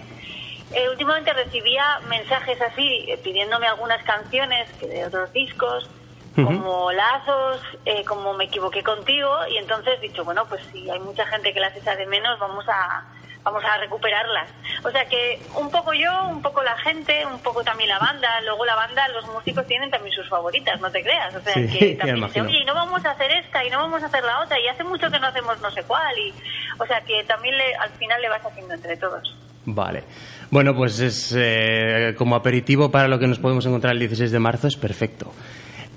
eh, 0.73 0.89
últimamente 0.91 1.33
recibía 1.33 2.01
mensajes 2.09 2.61
así, 2.61 3.07
eh, 3.09 3.19
pidiéndome 3.19 3.67
algunas 3.67 4.03
canciones 4.05 4.69
de 4.81 5.05
otros 5.07 5.33
discos, 5.33 5.91
como 6.37 6.91
Lazos, 6.91 7.63
eh, 7.85 8.05
como 8.05 8.35
Me 8.35 8.47
equivoqué 8.47 8.83
contigo, 8.83 9.47
y 9.49 9.57
entonces 9.59 9.95
he 9.99 10.09
dicho, 10.09 10.25
bueno, 10.25 10.45
pues 10.49 10.61
si 10.73 10.91
hay 10.91 10.99
mucha 10.99 11.25
gente 11.27 11.53
que 11.55 11.61
las 11.61 11.77
echa 11.77 11.95
de 11.95 12.07
menos, 12.07 12.41
vamos 12.41 12.65
a 12.69 13.05
vamos 13.45 13.63
a 13.65 13.77
recuperarlas. 13.79 14.49
O 14.83 14.91
sea 14.91 15.05
que 15.07 15.39
un 15.55 15.71
poco 15.71 15.93
yo, 15.93 16.25
un 16.29 16.43
poco 16.43 16.63
la 16.63 16.77
gente, 16.79 17.25
un 17.27 17.39
poco 17.41 17.63
también 17.63 17.91
la 17.91 17.99
banda, 17.99 18.41
luego 18.41 18.65
la 18.65 18.75
banda, 18.75 19.07
los 19.09 19.27
músicos 19.29 19.67
tienen 19.67 19.91
también 19.91 20.15
sus 20.15 20.29
favoritas, 20.29 20.81
no 20.81 20.91
te 20.91 21.03
creas. 21.03 21.35
O 21.35 21.41
sea 21.41 21.53
Sí, 21.55 21.69
que 21.79 21.95
también 22.01 22.25
oye, 22.47 22.59
y 22.59 22.65
no 22.65 22.75
vamos 22.75 23.05
a 23.05 23.11
hacer 23.11 23.31
esta, 23.31 23.65
y 23.65 23.71
no 23.71 23.79
vamos 23.79 24.03
a 24.03 24.07
hacer 24.07 24.25
la 24.25 24.41
otra, 24.41 24.59
y 24.59 24.67
hace 24.67 24.83
mucho 24.83 25.11
que 25.11 25.19
no 25.21 25.27
hacemos 25.29 25.61
no 25.61 25.71
sé 25.71 25.83
cuál, 25.85 26.19
y 26.19 26.33
o 26.79 26.87
sea 26.87 27.01
que 27.03 27.23
también 27.25 27.57
le, 27.57 27.75
al 27.77 27.91
final 27.91 28.21
le 28.21 28.29
vas 28.31 28.45
haciendo 28.45 28.75
entre 28.75 28.97
todos. 28.97 29.37
Vale. 29.67 30.05
Bueno, 30.51 30.75
pues 30.75 31.01
es 31.01 31.35
eh, 31.37 32.15
como 32.19 32.37
aperitivo 32.37 32.91
para 32.91 33.09
lo 33.09 33.19
que 33.19 33.27
nos 33.27 33.39
podemos 33.39 33.65
encontrar 33.67 33.93
el 33.95 33.99
16 34.01 34.31
de 34.31 34.39
marzo, 34.39 34.69
es 34.69 34.77
perfecto. 34.77 35.33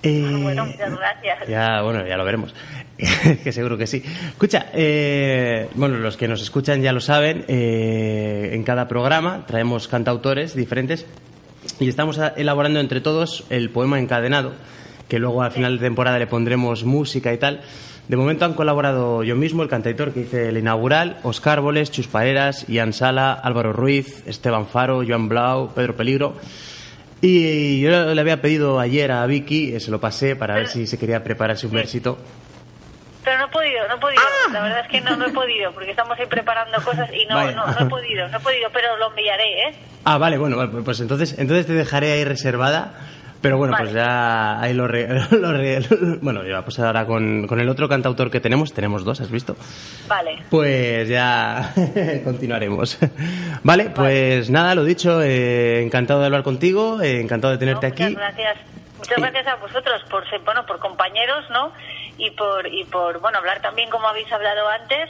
Eh, 0.03 0.39
Bueno, 0.41 0.65
muchas 0.65 0.95
gracias. 0.95 1.47
ya, 1.47 1.81
bueno, 1.81 2.05
ya 2.05 2.17
lo 2.17 2.25
veremos. 2.25 2.53
que 3.43 3.51
seguro 3.51 3.77
que 3.77 3.87
sí. 3.87 4.03
Escucha, 4.29 4.67
eh, 4.73 5.69
bueno, 5.75 5.97
los 5.97 6.17
que 6.17 6.27
nos 6.27 6.41
escuchan 6.41 6.81
ya 6.81 6.91
lo 6.91 6.99
saben, 7.01 7.45
eh, 7.47 8.49
en 8.53 8.63
cada 8.63 8.87
programa 8.87 9.45
traemos 9.45 9.87
cantautores 9.87 10.55
diferentes 10.55 11.05
y 11.79 11.89
estamos 11.89 12.19
elaborando 12.37 12.79
entre 12.79 13.01
todos 13.01 13.45
el 13.49 13.69
poema 13.69 13.99
encadenado, 13.99 14.53
que 15.07 15.19
luego 15.19 15.43
al 15.43 15.51
final 15.51 15.77
de 15.77 15.85
temporada 15.85 16.17
le 16.17 16.27
pondremos 16.27 16.85
música 16.85 17.33
y 17.33 17.37
tal. 17.37 17.61
De 18.07 18.15
momento 18.15 18.45
han 18.45 18.53
colaborado 18.53 19.21
yo 19.23 19.35
mismo, 19.35 19.63
el 19.63 19.69
cantautor 19.69 20.13
que 20.13 20.21
hice 20.21 20.47
el 20.49 20.57
inaugural, 20.57 21.17
Oscar 21.23 21.59
Boles, 21.59 21.91
Chus 21.91 22.07
Pareras, 22.07 22.65
Ian 22.67 22.93
Sala, 22.93 23.33
Álvaro 23.33 23.73
Ruiz, 23.73 24.23
Esteban 24.25 24.65
Faro, 24.65 25.03
Joan 25.05 25.27
Blau, 25.27 25.73
Pedro 25.73 25.95
Peligro. 25.95 26.35
Y 27.21 27.81
yo 27.81 28.13
le 28.13 28.21
había 28.21 28.41
pedido 28.41 28.79
ayer 28.79 29.11
a 29.11 29.25
Vicky, 29.25 29.75
eh, 29.75 29.79
se 29.79 29.89
lo 29.89 29.99
pasé 29.99 30.35
para 30.35 30.55
ver 30.55 30.67
si 30.67 30.85
se 30.85 30.99
quería 30.99 31.23
prepararse 31.23 31.65
un 31.65 31.73
versito. 31.73 32.17
Pero 33.23 33.39
no 33.39 33.45
he 33.45 33.49
podido, 33.49 33.87
no 33.87 33.95
he 33.95 33.97
podido. 33.97 34.21
La 34.53 34.61
verdad 34.61 34.79
es 34.85 34.87
que 34.89 35.01
no, 35.01 35.17
no 35.17 35.25
he 35.25 35.31
podido, 35.31 35.73
porque 35.73 35.91
estamos 35.91 36.17
ahí 36.17 36.27
preparando 36.27 36.81
cosas 36.83 37.09
y 37.11 37.25
no, 37.25 37.51
no, 37.51 37.65
no 37.67 37.79
he 37.79 37.89
podido, 37.89 38.27
no 38.29 38.37
he 38.37 38.39
podido, 38.39 38.69
pero 38.71 38.95
lo 38.97 39.09
enviaré, 39.09 39.69
¿eh? 39.69 39.75
Ah, 40.05 40.17
vale, 40.17 40.37
bueno, 40.37 40.57
pues 40.85 40.99
entonces, 41.01 41.35
entonces 41.37 41.65
te 41.65 41.73
dejaré 41.73 42.13
ahí 42.13 42.23
reservada. 42.23 42.93
Pero 43.47 43.57
bueno, 43.57 43.75
pues 43.77 43.91
ya 43.93 44.59
ahí 44.61 44.73
lo, 44.73 44.87
re- 44.87 45.07
lo 45.31 45.51
re- 45.53 45.79
Bueno, 46.21 46.43
ya 46.45 46.61
pues 46.63 46.79
ahora 46.79 47.05
con, 47.05 47.47
con 47.47 47.59
el 47.59 47.69
otro 47.69 47.87
cantautor 47.89 48.29
que 48.29 48.39
tenemos, 48.39 48.73
tenemos 48.73 49.03
dos, 49.03 49.21
¿has 49.21 49.31
visto? 49.31 49.55
Vale. 50.07 50.43
Pues 50.49 51.07
ya 51.09 51.73
continuaremos. 52.23 52.97
Vale, 53.63 53.89
pues 53.91 54.49
nada, 54.49 54.75
lo 54.75 54.83
dicho, 54.83 55.21
eh, 55.21 55.81
encantado 55.83 56.19
de 56.19 56.25
hablar 56.27 56.43
contigo, 56.43 57.01
eh, 57.01 57.21
encantado 57.21 57.51
de 57.53 57.57
tenerte 57.59 57.87
Muchas 57.87 58.05
aquí. 58.07 58.15
gracias. 58.15 58.57
Muchas 58.97 59.17
gracias 59.19 59.47
a 59.47 59.55
vosotros 59.55 60.01
por 60.09 60.27
ser, 60.29 60.39
bueno, 60.41 60.65
por 60.65 60.79
compañeros, 60.79 61.45
¿no? 61.51 61.71
Y 62.17 62.31
por, 62.31 62.65
y 62.67 62.83
por, 62.85 63.19
bueno, 63.19 63.37
hablar 63.37 63.61
también 63.61 63.89
como 63.91 64.07
habéis 64.07 64.31
hablado 64.31 64.67
antes 64.69 65.09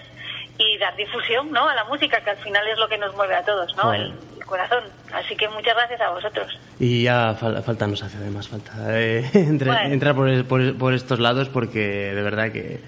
y 0.58 0.78
dar 0.80 0.96
difusión, 0.96 1.52
¿no? 1.52 1.68
A 1.70 1.76
la 1.76 1.84
música, 1.86 2.20
que 2.24 2.30
al 2.32 2.38
final 2.38 2.68
es 2.68 2.78
lo 2.80 2.88
que 2.88 2.98
nos 2.98 3.16
mueve 3.16 3.36
a 3.36 3.44
todos, 3.44 3.76
¿no? 3.78 3.94
El, 3.94 4.14
el 4.40 4.46
corazón. 4.46 4.84
Así 5.14 5.36
que 5.36 5.48
muchas 5.50 5.76
gracias 5.76 6.02
a 6.02 6.10
vosotros. 6.12 6.60
Y 6.80 7.04
ya 7.04 7.36
fal- 7.36 7.62
falta 7.64 7.86
nos 7.88 8.02
hace 8.04 8.18
además 8.18 8.48
falta 8.48 8.74
eh, 8.90 9.30
entre- 9.34 9.72
Bueno. 9.72 9.94
entrar 9.94 10.16
por, 10.16 10.46
por- 10.46 10.78
por 10.78 10.94
estos 10.94 11.20
lados 11.20 11.50
porque 11.50 11.80
de 12.14 12.22
verdad 12.22 12.52
que, 12.52 12.80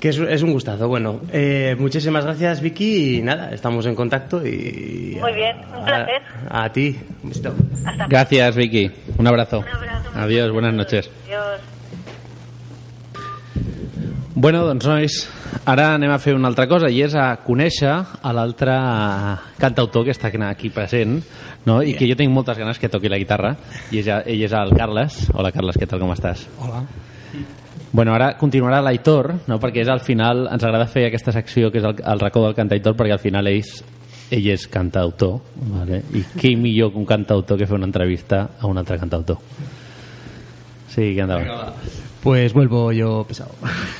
que 0.00 0.08
es, 0.08 0.18
es 0.18 0.42
un 0.42 0.52
gustazo. 0.52 0.88
Bueno, 0.88 1.20
eh, 1.32 1.76
muchísimas 1.78 2.24
gracias 2.24 2.60
Vicky 2.60 3.18
y 3.18 3.22
nada, 3.22 3.50
estamos 3.52 3.84
en 3.86 3.94
contacto 3.94 4.44
y 4.46 5.16
Muy 5.20 5.32
bien, 5.34 5.58
un 5.76 5.84
placer. 5.84 6.22
a, 6.50 6.64
a 6.64 6.72
ti. 6.72 6.98
Un 7.22 7.28
besito. 7.30 7.54
Gracias, 8.08 8.54
Vicky. 8.56 8.90
Un 9.18 9.26
abrazo. 9.26 9.64
Adiós, 10.14 10.50
buenas 10.52 10.72
noches. 10.74 11.10
Adiós. 11.26 11.60
Bueno, 14.38 14.60
doncs 14.68 14.86
nois, 14.86 15.14
ara 15.66 15.96
anem 15.96 16.12
a 16.14 16.20
fer 16.22 16.36
una 16.36 16.46
altra 16.46 16.68
cosa 16.70 16.86
i 16.94 17.00
és 17.02 17.14
a 17.18 17.40
conèixer 17.42 17.90
a 17.90 18.30
l'altre 18.36 18.76
cantautor 19.58 20.04
que 20.06 20.12
està 20.14 20.30
aquí 20.46 20.70
present 20.70 21.16
no? 21.66 21.80
i 21.82 21.96
que 21.98 22.06
jo 22.06 22.14
tinc 22.14 22.30
moltes 22.30 22.56
ganes 22.56 22.78
que 22.78 22.86
toqui 22.86 23.10
la 23.10 23.18
guitarra 23.18 23.56
i 23.90 23.98
és, 23.98 24.06
ell 24.06 24.44
és 24.46 24.54
el 24.54 24.70
Carles. 24.78 25.16
Hola 25.34 25.50
Carles, 25.50 25.74
què 25.74 25.88
tal, 25.90 25.98
com 25.98 26.14
estàs? 26.14 26.46
Hola. 26.62 26.84
Bueno, 27.90 28.14
ara 28.14 28.36
continuarà 28.38 28.78
l'Aitor, 28.78 29.32
no? 29.50 29.58
perquè 29.58 29.82
és 29.82 29.90
al 29.90 30.04
final, 30.06 30.46
ens 30.52 30.62
agrada 30.62 30.86
fer 30.86 31.08
aquesta 31.08 31.34
secció 31.34 31.72
que 31.74 31.82
és 31.82 31.88
el, 31.90 31.98
el 31.98 32.22
racó 32.22 32.46
del 32.46 32.54
cantautor 32.54 32.94
perquè 32.94 33.18
al 33.18 33.24
final 33.24 33.50
ells, 33.50 33.80
ell 34.30 34.46
és 34.54 34.68
cantautor 34.70 35.40
vale? 35.72 36.04
i 36.14 36.22
què 36.36 36.54
millor 36.54 36.94
que 36.94 37.02
un 37.02 37.10
cantautor 37.10 37.58
que 37.58 37.66
fer 37.66 37.74
una 37.74 37.90
entrevista 37.90 38.52
a 38.54 38.70
un 38.70 38.78
altre 38.78 39.00
cantautor 39.02 39.42
sí, 40.94 41.10
que 41.16 41.24
endavant 41.26 42.06
Pues 42.22 42.52
vuelvo 42.52 42.92
yo 42.92 43.24
pesado. 43.26 43.54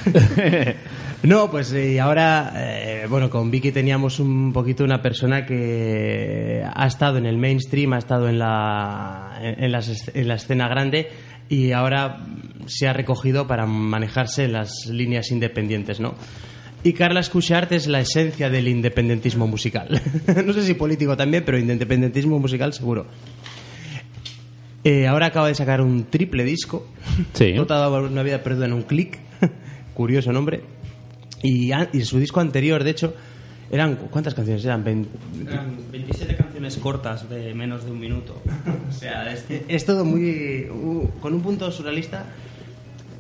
no, 1.22 1.50
pues 1.50 1.72
y 1.72 1.98
ahora, 1.98 2.52
eh, 2.56 3.06
bueno, 3.08 3.30
con 3.30 3.50
Vicky 3.50 3.72
teníamos 3.72 4.18
un 4.18 4.52
poquito 4.52 4.84
una 4.84 5.00
persona 5.00 5.46
que 5.46 6.62
ha 6.64 6.86
estado 6.86 7.18
en 7.18 7.26
el 7.26 7.38
mainstream, 7.38 7.92
ha 7.92 7.98
estado 7.98 8.28
en 8.28 8.38
la, 8.38 9.38
en, 9.40 9.70
las 9.70 10.10
la 10.14 10.34
escena 10.34 10.68
grande 10.68 11.08
y 11.48 11.72
ahora 11.72 12.24
se 12.66 12.88
ha 12.88 12.92
recogido 12.92 13.46
para 13.46 13.66
manejarse 13.66 14.44
en 14.44 14.52
las 14.52 14.86
líneas 14.86 15.30
independientes, 15.30 16.00
¿no? 16.00 16.14
Y 16.84 16.92
Carla 16.92 17.22
Cushart 17.22 17.72
es 17.72 17.88
la 17.88 18.00
esencia 18.00 18.50
del 18.50 18.68
independentismo 18.68 19.46
musical. 19.46 20.00
no 20.46 20.52
sé 20.52 20.62
si 20.62 20.74
político 20.74 21.16
también, 21.16 21.42
pero 21.44 21.58
independentismo 21.58 22.38
musical 22.38 22.72
seguro. 22.72 23.06
Eh, 24.88 25.06
ahora 25.06 25.26
acaba 25.26 25.48
de 25.48 25.54
sacar 25.54 25.82
un 25.82 26.04
triple 26.04 26.44
disco. 26.44 26.86
Sí. 27.34 27.54
Toda 27.68 27.90
una 28.00 28.22
vida 28.22 28.42
perdida 28.42 28.64
en 28.64 28.72
un 28.72 28.82
clic. 28.84 29.18
Curioso 29.94 30.32
nombre. 30.32 30.62
Y, 31.42 31.72
a- 31.72 31.90
y 31.92 32.00
su 32.06 32.18
disco 32.18 32.40
anterior, 32.40 32.82
de 32.82 32.90
hecho, 32.90 33.12
eran. 33.70 33.96
¿Cuántas 33.96 34.32
canciones 34.34 34.64
eran? 34.64 34.82
Vein- 34.84 35.06
Eran 35.46 35.76
27 35.92 36.36
canciones 36.36 36.78
cortas 36.78 37.28
de 37.28 37.52
menos 37.52 37.84
de 37.84 37.90
un 37.90 38.00
minuto. 38.00 38.40
O 38.88 38.92
sea, 38.92 39.30
es, 39.30 39.44
es 39.68 39.84
todo 39.84 40.06
muy. 40.06 40.66
uh, 40.70 41.10
con 41.20 41.34
un 41.34 41.42
punto 41.42 41.70
surrealista, 41.70 42.24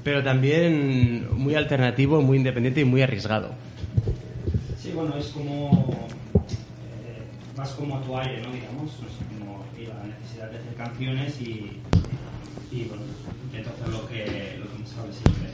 pero 0.02 0.22
también 0.24 1.28
muy 1.36 1.54
alternativo, 1.54 2.22
muy 2.22 2.38
independiente 2.38 2.80
y 2.80 2.84
muy 2.86 3.02
arriesgado. 3.02 3.50
Sí, 4.82 4.90
bueno, 4.94 5.18
es 5.18 5.26
como. 5.26 5.90
eh, 6.34 7.22
vas 7.54 7.70
como 7.72 7.98
a 7.98 8.02
tu 8.02 8.16
aire, 8.16 8.40
¿no? 8.40 8.52
Digamos, 8.52 8.84
no 9.02 9.08
sé, 9.08 9.37
necesidad 10.38 10.50
de 10.50 10.56
hacer 10.58 10.74
canciones 10.74 11.40
y. 11.40 11.80
Y 12.70 12.84
bueno, 12.84 13.02
intento 13.44 13.70
hacer 13.70 13.88
lo 13.88 14.06
que, 14.08 14.58
lo 14.60 14.70
que 14.70 14.78
me 14.78 14.86
sale 14.86 15.12
siempre. 15.12 15.48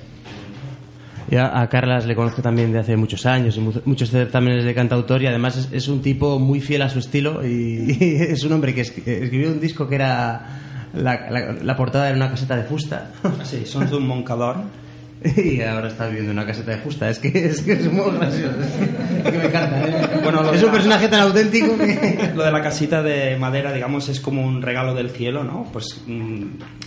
Y 1.31 1.37
a, 1.37 1.67
Carlas 1.69 2.07
le 2.07 2.15
conozco 2.17 2.43
también 2.43 2.73
de 2.73 2.81
hace 2.81 2.97
muchos 2.97 3.25
años 3.25 3.59
muchos 3.87 4.11
certámenes 4.11 4.65
de 4.65 4.75
cantautor 4.75 5.23
y 5.23 5.27
además 5.27 5.57
es, 5.57 5.69
es 5.73 5.89
un 5.89 6.03
tipo 6.03 6.39
muy 6.39 6.61
fiel 6.61 6.83
a 6.83 6.91
su 6.91 6.99
estilo 6.99 7.47
y, 7.47 7.97
y 8.01 8.15
es 8.21 8.43
un 8.45 8.53
hombre 8.53 8.75
que 8.75 8.83
es- 8.83 8.91
escribió 8.99 9.51
un 9.51 9.61
disco 9.61 9.89
que 9.89 9.95
era 9.95 10.61
la, 10.93 11.31
la- 11.31 11.53
la 11.53 11.77
portada 11.77 12.09
era 12.09 12.17
una 12.17 12.31
caseta 12.31 12.57
de 12.57 12.65
fusta 12.65 13.11
Sí, 13.45 13.65
Sons 13.65 13.91
d'un 13.91 14.07
Moncador. 14.07 14.57
y 15.37 15.61
ahora 15.63 15.89
está 15.89 16.07
viviendo 16.07 16.33
en 16.33 16.39
una 16.39 16.47
caseta 16.47 16.73
de 16.73 16.79
fusta 16.79 17.09
es 17.09 17.19
que 17.19 17.29
es, 17.47 17.63
que 17.63 17.73
es 17.73 17.91
muy 17.91 18.11
gracioso 18.17 18.55
es 18.61 19.31
que 19.33 19.39
me 19.39 19.45
encanta 19.47 19.89
¿eh? 19.89 20.21
Bueno, 20.23 20.53
es 20.53 20.61
un 20.61 20.67
la- 20.67 20.73
personaje 20.73 21.09
tan 21.09 21.21
auténtico 21.23 21.77
que... 21.79 22.31
Lo 22.35 22.45
de 22.45 22.53
la 22.53 22.63
casita 22.63 23.03
de 23.03 23.37
madera, 23.39 23.73
digamos, 23.73 24.09
es 24.09 24.21
como 24.21 24.45
un 24.47 24.61
regalo 24.61 24.95
del 24.95 25.11
cielo, 25.11 25.43
¿no? 25.43 25.67
Pues 25.73 26.03
mm, 26.07 26.43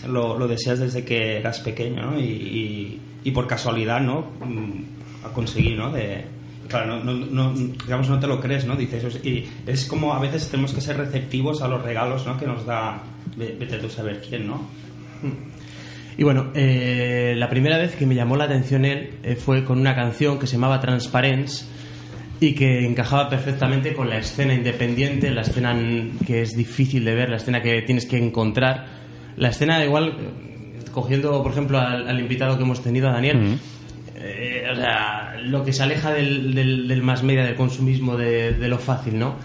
lo, 0.10 0.38
lo 0.38 0.48
deseas 0.48 0.80
desde 0.80 1.04
que 1.04 1.38
eras 1.38 1.60
pequeño, 1.62 2.12
¿no? 2.12 2.20
Y, 2.20 2.24
y- 2.26 3.02
y 3.24 3.32
por 3.32 3.48
casualidad, 3.48 4.00
¿no? 4.02 4.22
Mm, 4.46 5.26
a 5.26 5.30
conseguir, 5.34 5.78
¿no? 5.78 5.92
De, 5.92 6.24
claro, 6.68 7.04
no, 7.04 7.14
no- 7.14 7.26
no- 7.26 7.54
digamos, 7.54 8.08
no 8.10 8.20
te 8.20 8.28
lo 8.28 8.40
crees, 8.40 8.66
¿no? 8.66 8.76
Dices, 8.76 9.20
y 9.24 9.46
es 9.66 9.86
como 9.86 10.14
a 10.14 10.20
veces 10.20 10.48
tenemos 10.50 10.74
que 10.74 10.82
ser 10.82 10.98
receptivos 10.98 11.62
a 11.64 11.68
los 11.68 11.82
regalos, 11.82 12.26
¿no? 12.28 12.38
Que 12.38 12.46
nos 12.46 12.66
da, 12.66 13.02
ve- 13.36 13.56
vete 13.60 13.78
tú 13.80 13.88
a 13.88 13.90
saber 13.90 14.22
quién, 14.28 14.46
¿no? 14.48 14.62
Y 16.18 16.24
bueno, 16.24 16.47
eh, 16.55 17.36
la 17.38 17.47
primera 17.47 17.78
vez 17.78 17.95
que 17.95 18.07
me 18.07 18.15
llamó 18.15 18.36
la 18.36 18.45
atención 18.45 18.86
él 18.86 19.11
eh, 19.22 19.36
fue 19.36 19.63
con 19.63 19.80
una 19.80 19.93
canción 19.93 20.39
que 20.39 20.47
se 20.47 20.53
llamaba 20.53 20.82
Transparence 20.82 21.65
y 22.39 22.53
que 22.53 22.86
encajaba 22.86 23.30
perfectamente 23.30 23.93
con 23.93 24.09
la 24.09 24.18
escena 24.18 24.53
independiente, 24.53 25.30
la 25.30 25.41
escena 25.41 25.76
que 26.26 26.41
es 26.41 26.55
difícil 26.55 27.05
de 27.05 27.13
ver, 27.13 27.30
la 27.30 27.38
escena 27.38 27.61
que 27.61 27.84
tienes 27.84 28.07
que 28.07 28.18
encontrar, 28.18 28.86
la 29.38 29.49
escena 29.49 29.84
igual, 29.86 30.15
eh, 30.20 30.80
cogiendo 30.91 31.41
por 31.43 31.51
ejemplo 31.51 31.80
al, 31.80 32.07
al 32.07 32.20
invitado 32.20 32.57
que 32.57 32.63
hemos 32.63 32.82
tenido, 32.82 33.09
a 33.09 33.13
Daniel, 33.13 33.59
eh, 34.15 34.65
o 34.72 34.76
sea, 34.76 35.36
lo 35.43 35.63
que 35.63 35.72
se 35.72 35.84
aleja 35.84 36.11
del, 36.13 36.55
del, 36.55 36.88
del 36.88 37.03
más 37.03 37.22
media, 37.22 37.43
del 37.43 37.55
consumismo, 37.55 38.18
de, 38.18 38.53
de 38.53 38.68
lo 38.68 38.80
fácil, 38.80 39.20
¿no? 39.20 39.36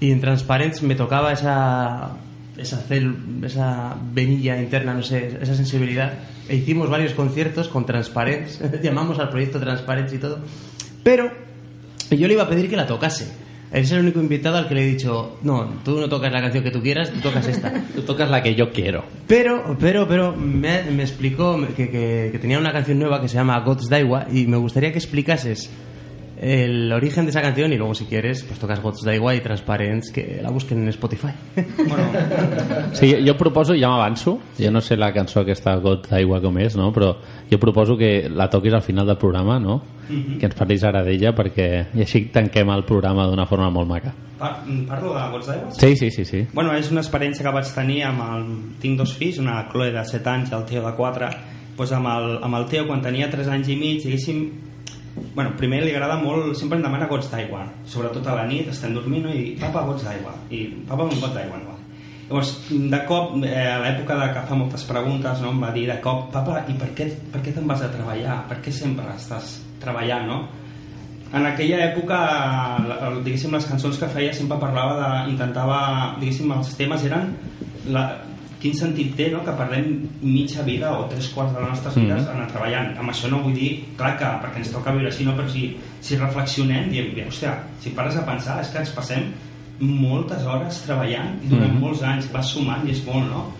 Y 0.00 0.10
en 0.10 0.20
Transparence 0.20 0.84
me 0.84 0.96
tocaba 0.96 1.32
esa, 1.32 2.16
esa, 2.58 2.84
cel- 2.88 3.44
esa 3.44 3.96
venilla 4.12 4.60
interna, 4.60 4.94
no 4.94 5.02
sé, 5.02 5.38
esa 5.40 5.54
sensibilidad. 5.54 6.12
E 6.48 6.56
hicimos 6.56 6.88
varios 6.90 7.12
conciertos 7.12 7.68
con 7.68 7.86
Transparence, 7.86 8.80
llamamos 8.82 9.18
al 9.18 9.30
proyecto 9.30 9.60
Transparence 9.60 10.14
y 10.16 10.18
todo. 10.18 10.38
Pero 11.02 11.30
yo 12.10 12.26
le 12.26 12.34
iba 12.34 12.42
a 12.44 12.48
pedir 12.48 12.68
que 12.68 12.76
la 12.76 12.86
tocase. 12.86 13.26
Él 13.70 13.82
es 13.84 13.92
el 13.92 14.00
único 14.00 14.18
invitado 14.20 14.56
al 14.56 14.66
que 14.66 14.74
le 14.74 14.82
he 14.82 14.86
dicho, 14.86 15.38
no, 15.42 15.66
tú 15.84 16.00
no 16.00 16.08
tocas 16.08 16.32
la 16.32 16.40
canción 16.40 16.64
que 16.64 16.70
tú 16.70 16.80
quieras, 16.80 17.10
tú 17.10 17.20
tocas 17.20 17.46
esta. 17.48 17.70
Tú 17.94 18.00
tocas 18.02 18.30
la 18.30 18.42
que 18.42 18.54
yo 18.54 18.72
quiero. 18.72 19.04
Pero, 19.26 19.76
pero, 19.78 20.08
pero 20.08 20.34
me, 20.34 20.84
me 20.84 21.02
explicó 21.02 21.60
que, 21.76 21.90
que- 21.90 22.28
que 22.32 22.38
tenía 22.38 22.58
una 22.58 22.72
canción 22.72 22.98
nueva 22.98 23.20
que 23.20 23.28
se 23.28 23.34
llama 23.34 23.60
God's 23.60 23.90
Daiwa 23.90 24.26
y 24.32 24.46
me 24.46 24.56
gustaría 24.56 24.90
que 24.90 24.98
explicases 24.98 25.68
el 26.40 26.92
origen 26.92 27.24
de 27.24 27.30
esa 27.30 27.42
canción 27.42 27.72
y 27.72 27.76
luego 27.76 27.94
si 27.94 28.04
quieres 28.04 28.42
pues 28.44 28.58
tocas 28.60 28.80
God's 28.80 29.02
Daiwa 29.04 29.34
y 29.34 29.40
Transparence 29.40 30.12
que 30.12 30.40
la 30.42 30.50
busquen 30.50 30.82
en 30.82 30.88
Spotify. 30.90 31.28
Sí, 32.92 33.14
jo 33.26 33.34
proposo, 33.36 33.74
ja 33.78 33.88
m'avanço, 33.90 34.38
jo 34.58 34.70
no 34.70 34.80
sé 34.80 34.96
la 34.96 35.12
cançó 35.12 35.40
aquesta 35.42 35.76
God 35.82 36.08
d'Aigua 36.10 36.40
com 36.42 36.56
és, 36.58 36.76
no? 36.76 36.90
però 36.94 37.12
jo 37.50 37.58
proposo 37.60 37.96
que 37.96 38.28
la 38.30 38.48
toquis 38.50 38.74
al 38.74 38.82
final 38.82 39.06
del 39.06 39.16
programa, 39.18 39.58
no? 39.58 39.80
Mhm. 40.08 40.38
que 40.40 40.46
ens 40.46 40.54
parlis 40.56 40.82
ara 40.88 41.02
d'ella 41.04 41.34
perquè 41.36 41.66
i 41.94 42.00
així 42.00 42.22
tanquem 42.32 42.70
el 42.72 42.82
programa 42.88 43.26
d'una 43.28 43.44
forma 43.46 43.68
molt 43.70 43.88
maca. 43.90 44.14
Pa- 44.38 44.62
Parlo 44.88 45.12
de 45.12 45.24
gots 45.34 45.46
d'aigua? 45.50 45.70
Sí, 45.72 45.96
sí, 45.96 46.10
sí, 46.10 46.24
sí. 46.24 46.46
Bueno, 46.54 46.72
és 46.72 46.88
una 46.90 47.02
experiència 47.02 47.44
que 47.44 47.52
vaig 47.52 47.68
tenir 47.74 48.04
amb 48.06 48.22
el... 48.24 48.46
Tinc 48.80 48.96
dos 48.96 49.12
fills, 49.18 49.36
una 49.38 49.66
Chloe 49.68 49.90
de 49.92 50.04
7 50.04 50.30
anys 50.30 50.50
i 50.50 50.54
el 50.54 50.64
Teo 50.64 50.86
de 50.86 50.94
4. 50.96 51.28
Pues 51.76 51.92
amb, 51.92 52.06
el, 52.08 52.38
amb 52.42 52.56
el 52.56 52.64
Teo, 52.70 52.86
quan 52.86 53.02
tenia 53.02 53.28
3 53.28 53.48
anys 53.52 53.68
i 53.68 53.76
mig, 53.76 54.00
diguéssim... 54.02 54.46
Bueno, 55.34 55.54
primer 55.60 55.82
li 55.84 55.94
agrada 55.94 56.18
molt... 56.20 56.52
Sempre 56.58 56.78
em 56.78 56.84
demana 56.84 57.08
gots 57.10 57.30
d'aigua. 57.32 57.64
Sobretot 57.88 58.26
a 58.26 58.36
la 58.40 58.46
nit, 58.50 58.68
estem 58.72 58.94
dormint 58.96 59.26
no? 59.28 59.34
i 59.34 59.56
papa, 59.60 59.84
gots 59.88 60.06
d'aigua. 60.06 60.34
I 60.50 60.64
papa, 60.88 61.08
un 61.08 61.20
got 61.20 61.34
d'aigua. 61.36 61.60
No? 61.64 61.76
Llavors, 62.28 62.52
de 62.68 63.00
cop, 63.08 63.36
eh, 63.48 63.66
a 63.72 63.78
l'època 63.80 64.18
de 64.20 64.30
que 64.34 64.46
fa 64.50 64.56
moltes 64.58 64.84
preguntes, 64.88 65.40
no, 65.40 65.54
em 65.54 65.62
va 65.64 65.72
dir 65.72 65.86
de 65.88 65.96
cop, 66.04 66.26
papa, 66.34 66.60
i 66.68 66.76
per 66.76 66.90
què, 66.96 67.08
per 67.32 67.40
què 67.44 67.54
te'n 67.56 67.68
vas 67.70 67.84
a 67.84 67.92
treballar? 67.92 68.42
Per 68.50 68.58
què 68.64 68.74
sempre 68.74 69.08
estàs 69.16 69.58
treballant, 69.80 70.28
no? 70.28 70.40
en 71.28 71.44
aquella 71.44 71.82
època 71.90 72.18
diguéssim 73.20 73.52
les 73.52 73.66
cançons 73.68 73.98
que 74.00 74.08
feia 74.12 74.32
sempre 74.32 74.56
parlava 74.60 74.94
de, 74.96 75.08
intentava, 75.34 75.80
diguéssim 76.20 76.52
els 76.54 76.70
temes 76.78 77.04
eren 77.04 77.34
la, 77.92 78.06
quin 78.60 78.74
sentit 78.74 79.14
té 79.16 79.28
no? 79.30 79.44
que 79.44 79.52
perdem 79.54 80.08
mitja 80.22 80.62
vida 80.66 80.90
o 80.98 81.04
tres 81.10 81.28
quarts 81.34 81.54
de 81.54 81.60
les 81.60 81.68
nostres 81.70 81.96
Mhm. 81.96 82.04
vides 82.06 82.28
anar 82.28 82.46
treballant 82.48 82.96
amb 82.98 83.10
això 83.10 83.30
no 83.30 83.38
vull 83.42 83.54
dir, 83.54 83.84
clar 83.96 84.16
que 84.18 84.24
perquè 84.24 84.56
ens 84.58 84.72
toca 84.72 84.92
viure 84.92 85.08
així 85.08 85.24
no, 85.24 85.32
però 85.36 85.48
si, 85.48 85.76
si 86.00 86.16
reflexionem 86.16 86.90
diem, 86.90 87.12
hòstia, 87.28 87.54
si 87.80 87.90
pares 87.90 88.16
a 88.16 88.26
pensar 88.26 88.60
és 88.60 88.68
que 88.68 88.78
ens 88.78 88.90
passem 88.90 89.32
moltes 89.80 90.42
hores 90.44 90.82
treballant 90.82 91.38
i 91.44 91.48
durant 91.48 91.72
Mhm. 91.72 91.80
molts 91.80 92.02
anys 92.02 92.30
vas 92.32 92.48
sumant 92.50 92.86
i 92.86 92.90
és 92.90 93.04
molt, 93.06 93.28
no? 93.30 93.52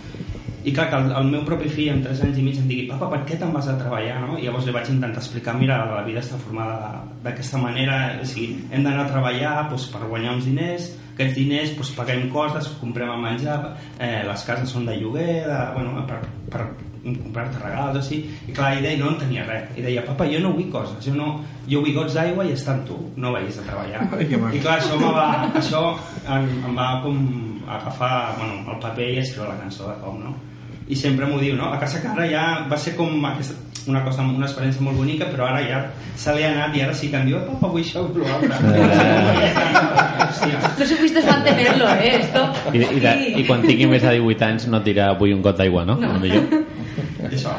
i 0.64 0.72
clar, 0.72 0.90
que 0.90 0.96
el, 0.96 1.12
el 1.12 1.24
meu 1.30 1.44
propi 1.44 1.68
fill 1.68 1.90
amb 1.90 2.02
3 2.04 2.20
anys 2.24 2.36
i 2.38 2.42
mig 2.42 2.56
em 2.58 2.66
digui 2.68 2.88
papa, 2.88 3.08
per 3.08 3.20
què 3.24 3.38
te'n 3.38 3.52
vas 3.52 3.68
a 3.68 3.78
treballar? 3.78 4.20
No? 4.26 4.36
I 4.36 4.42
llavors 4.42 4.66
li 4.66 4.72
vaig 4.72 4.90
intentar 4.90 5.22
explicar 5.22 5.54
mira, 5.54 5.78
la 5.86 6.02
vida 6.02 6.20
està 6.20 6.36
formada 6.36 7.04
d'aquesta 7.22 7.58
manera 7.58 8.18
o 8.20 8.24
sigui, 8.26 8.64
hem 8.72 8.82
d'anar 8.82 9.06
a 9.06 9.08
treballar 9.08 9.68
doncs, 9.70 9.86
per 9.86 10.00
guanyar 10.08 10.34
uns 10.34 10.44
diners 10.44 10.97
aquests 11.18 11.34
diners 11.34 11.72
doncs, 11.74 11.94
paguem 11.98 12.28
coses, 12.30 12.68
comprem 12.78 13.10
el 13.10 13.24
menjar 13.24 13.56
eh, 13.98 14.22
les 14.28 14.44
cases 14.46 14.70
són 14.70 14.86
de 14.86 14.94
lloguer 15.00 15.42
de, 15.48 15.58
bueno, 15.74 16.04
per, 16.06 16.20
per 16.52 16.68
comprar-te 17.02 17.62
regals 17.62 17.98
així. 17.98 18.20
i 18.46 18.54
clar, 18.54 18.72
ell 18.76 18.84
deia, 18.86 18.98
no 19.00 19.10
en 19.12 19.18
tenia 19.22 19.46
res 19.48 19.74
i 19.78 19.84
deia, 19.84 20.04
papa, 20.06 20.28
jo 20.30 20.40
no 20.44 20.54
vull 20.54 20.68
coses 20.70 21.02
jo, 21.02 21.14
no, 21.18 21.40
jo 21.70 21.82
vull 21.82 21.96
gots 21.96 22.14
d'aigua 22.18 22.46
i 22.46 22.54
estar 22.54 22.76
amb 22.76 22.86
tu 22.90 22.98
no 23.18 23.32
vagis 23.34 23.58
a 23.58 23.66
treballar 23.66 24.04
Ai, 24.18 24.28
i 24.28 24.62
clar, 24.62 24.78
això, 24.78 24.98
me 25.00 25.10
va, 25.14 25.28
això 25.58 25.82
em, 26.36 26.50
em 26.68 26.78
va 26.78 26.90
com 27.02 27.18
agafar 27.68 28.12
bueno, 28.38 28.62
el 28.72 28.78
paper 28.82 29.10
i 29.14 29.22
escriure 29.24 29.50
la 29.50 29.58
cançó 29.62 29.90
de 29.90 29.98
com, 30.04 30.22
no? 30.22 30.36
I 30.88 30.96
sempre 30.96 31.26
m'ho 31.28 31.38
diu, 31.40 31.56
no? 31.56 31.72
A 31.72 31.78
casa 31.80 32.00
que 32.02 32.08
ara 32.08 32.26
ja 32.30 32.44
va 32.68 32.78
ser 32.80 32.94
com 32.96 33.24
aquesta, 33.28 33.56
una 33.88 34.02
cosa, 34.04 34.22
una 34.22 34.46
experiència 34.46 34.84
molt 34.84 34.96
bonica, 35.00 35.28
però 35.32 35.48
ara 35.48 35.60
ja 35.64 35.80
se 36.16 36.34
li 36.36 36.44
ha 36.44 36.52
anat 36.52 36.76
i 36.76 36.84
ara 36.84 36.94
sí 36.96 37.10
que 37.12 37.20
em 37.20 37.28
diu, 37.28 37.40
papa, 37.46 37.70
vull 37.72 37.82
això, 37.84 38.04
vull 38.08 38.24
l'altre. 38.24 38.56
Hòstia. 40.28 40.60
No 40.78 40.86
supiste 40.92 41.24
mantenerlo, 41.26 41.88
¿eh? 41.96 42.14
Esto. 42.20 42.44
I, 42.72 42.84
i, 42.84 43.02
de, 43.04 43.16
I 43.40 43.44
quan 43.48 43.64
tingui 43.64 43.88
més 43.90 44.04
de 44.04 44.14
18 44.18 44.48
anys 44.48 44.68
no 44.72 44.80
et 44.80 44.88
dirà 44.90 45.10
vull 45.18 45.34
un 45.36 45.44
got 45.44 45.60
d'aigua, 45.60 45.84
no? 45.88 45.98
No. 46.00 46.14
no. 46.14 46.22
Millor. 46.22 46.48
I 47.24 47.30
això. 47.32 47.54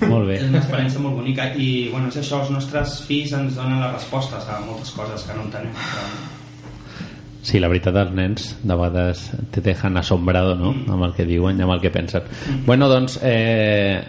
Molt 0.00 0.30
bé. 0.30 0.38
És 0.38 0.48
una 0.48 0.60
experiència 0.62 1.02
molt 1.02 1.18
bonica 1.18 1.50
i 1.60 1.70
bueno, 1.92 2.08
és 2.08 2.20
això, 2.22 2.42
els 2.44 2.52
nostres 2.54 3.00
fills 3.06 3.34
ens 3.36 3.58
donen 3.58 3.82
les 3.82 3.96
respostes 3.98 4.46
a 4.48 4.60
moltes 4.64 4.94
coses 4.96 5.26
que 5.28 5.36
no 5.36 5.48
entenem. 5.48 5.74
Però... 5.76 6.38
Sí, 7.42 7.58
la 7.58 7.68
veritat, 7.72 7.96
els 7.96 8.10
nens 8.12 8.56
de 8.62 8.74
vegades 8.76 9.30
te 9.50 9.62
dejan 9.64 9.96
asombrado, 9.96 10.54
¿no? 10.56 10.74
Amb 10.92 11.04
el 11.06 11.14
que 11.16 11.24
diuen 11.24 11.58
i 11.58 11.62
amb 11.64 11.72
el 11.72 11.80
que 11.80 11.90
pensen. 11.90 12.22
Bueno, 12.66 12.88
doncs, 12.88 13.18
eh, 13.22 14.02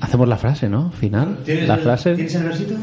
hacemos 0.00 0.28
la 0.28 0.36
frase, 0.36 0.68
¿no? 0.68 0.90
Final. 0.92 1.38
¿Tienes 1.44 1.66
La 1.68 1.74
el- 1.76 1.80
frase. 1.80 2.14
¿Tienes 2.14 2.34
el 2.34 2.42
versito? 2.44 2.74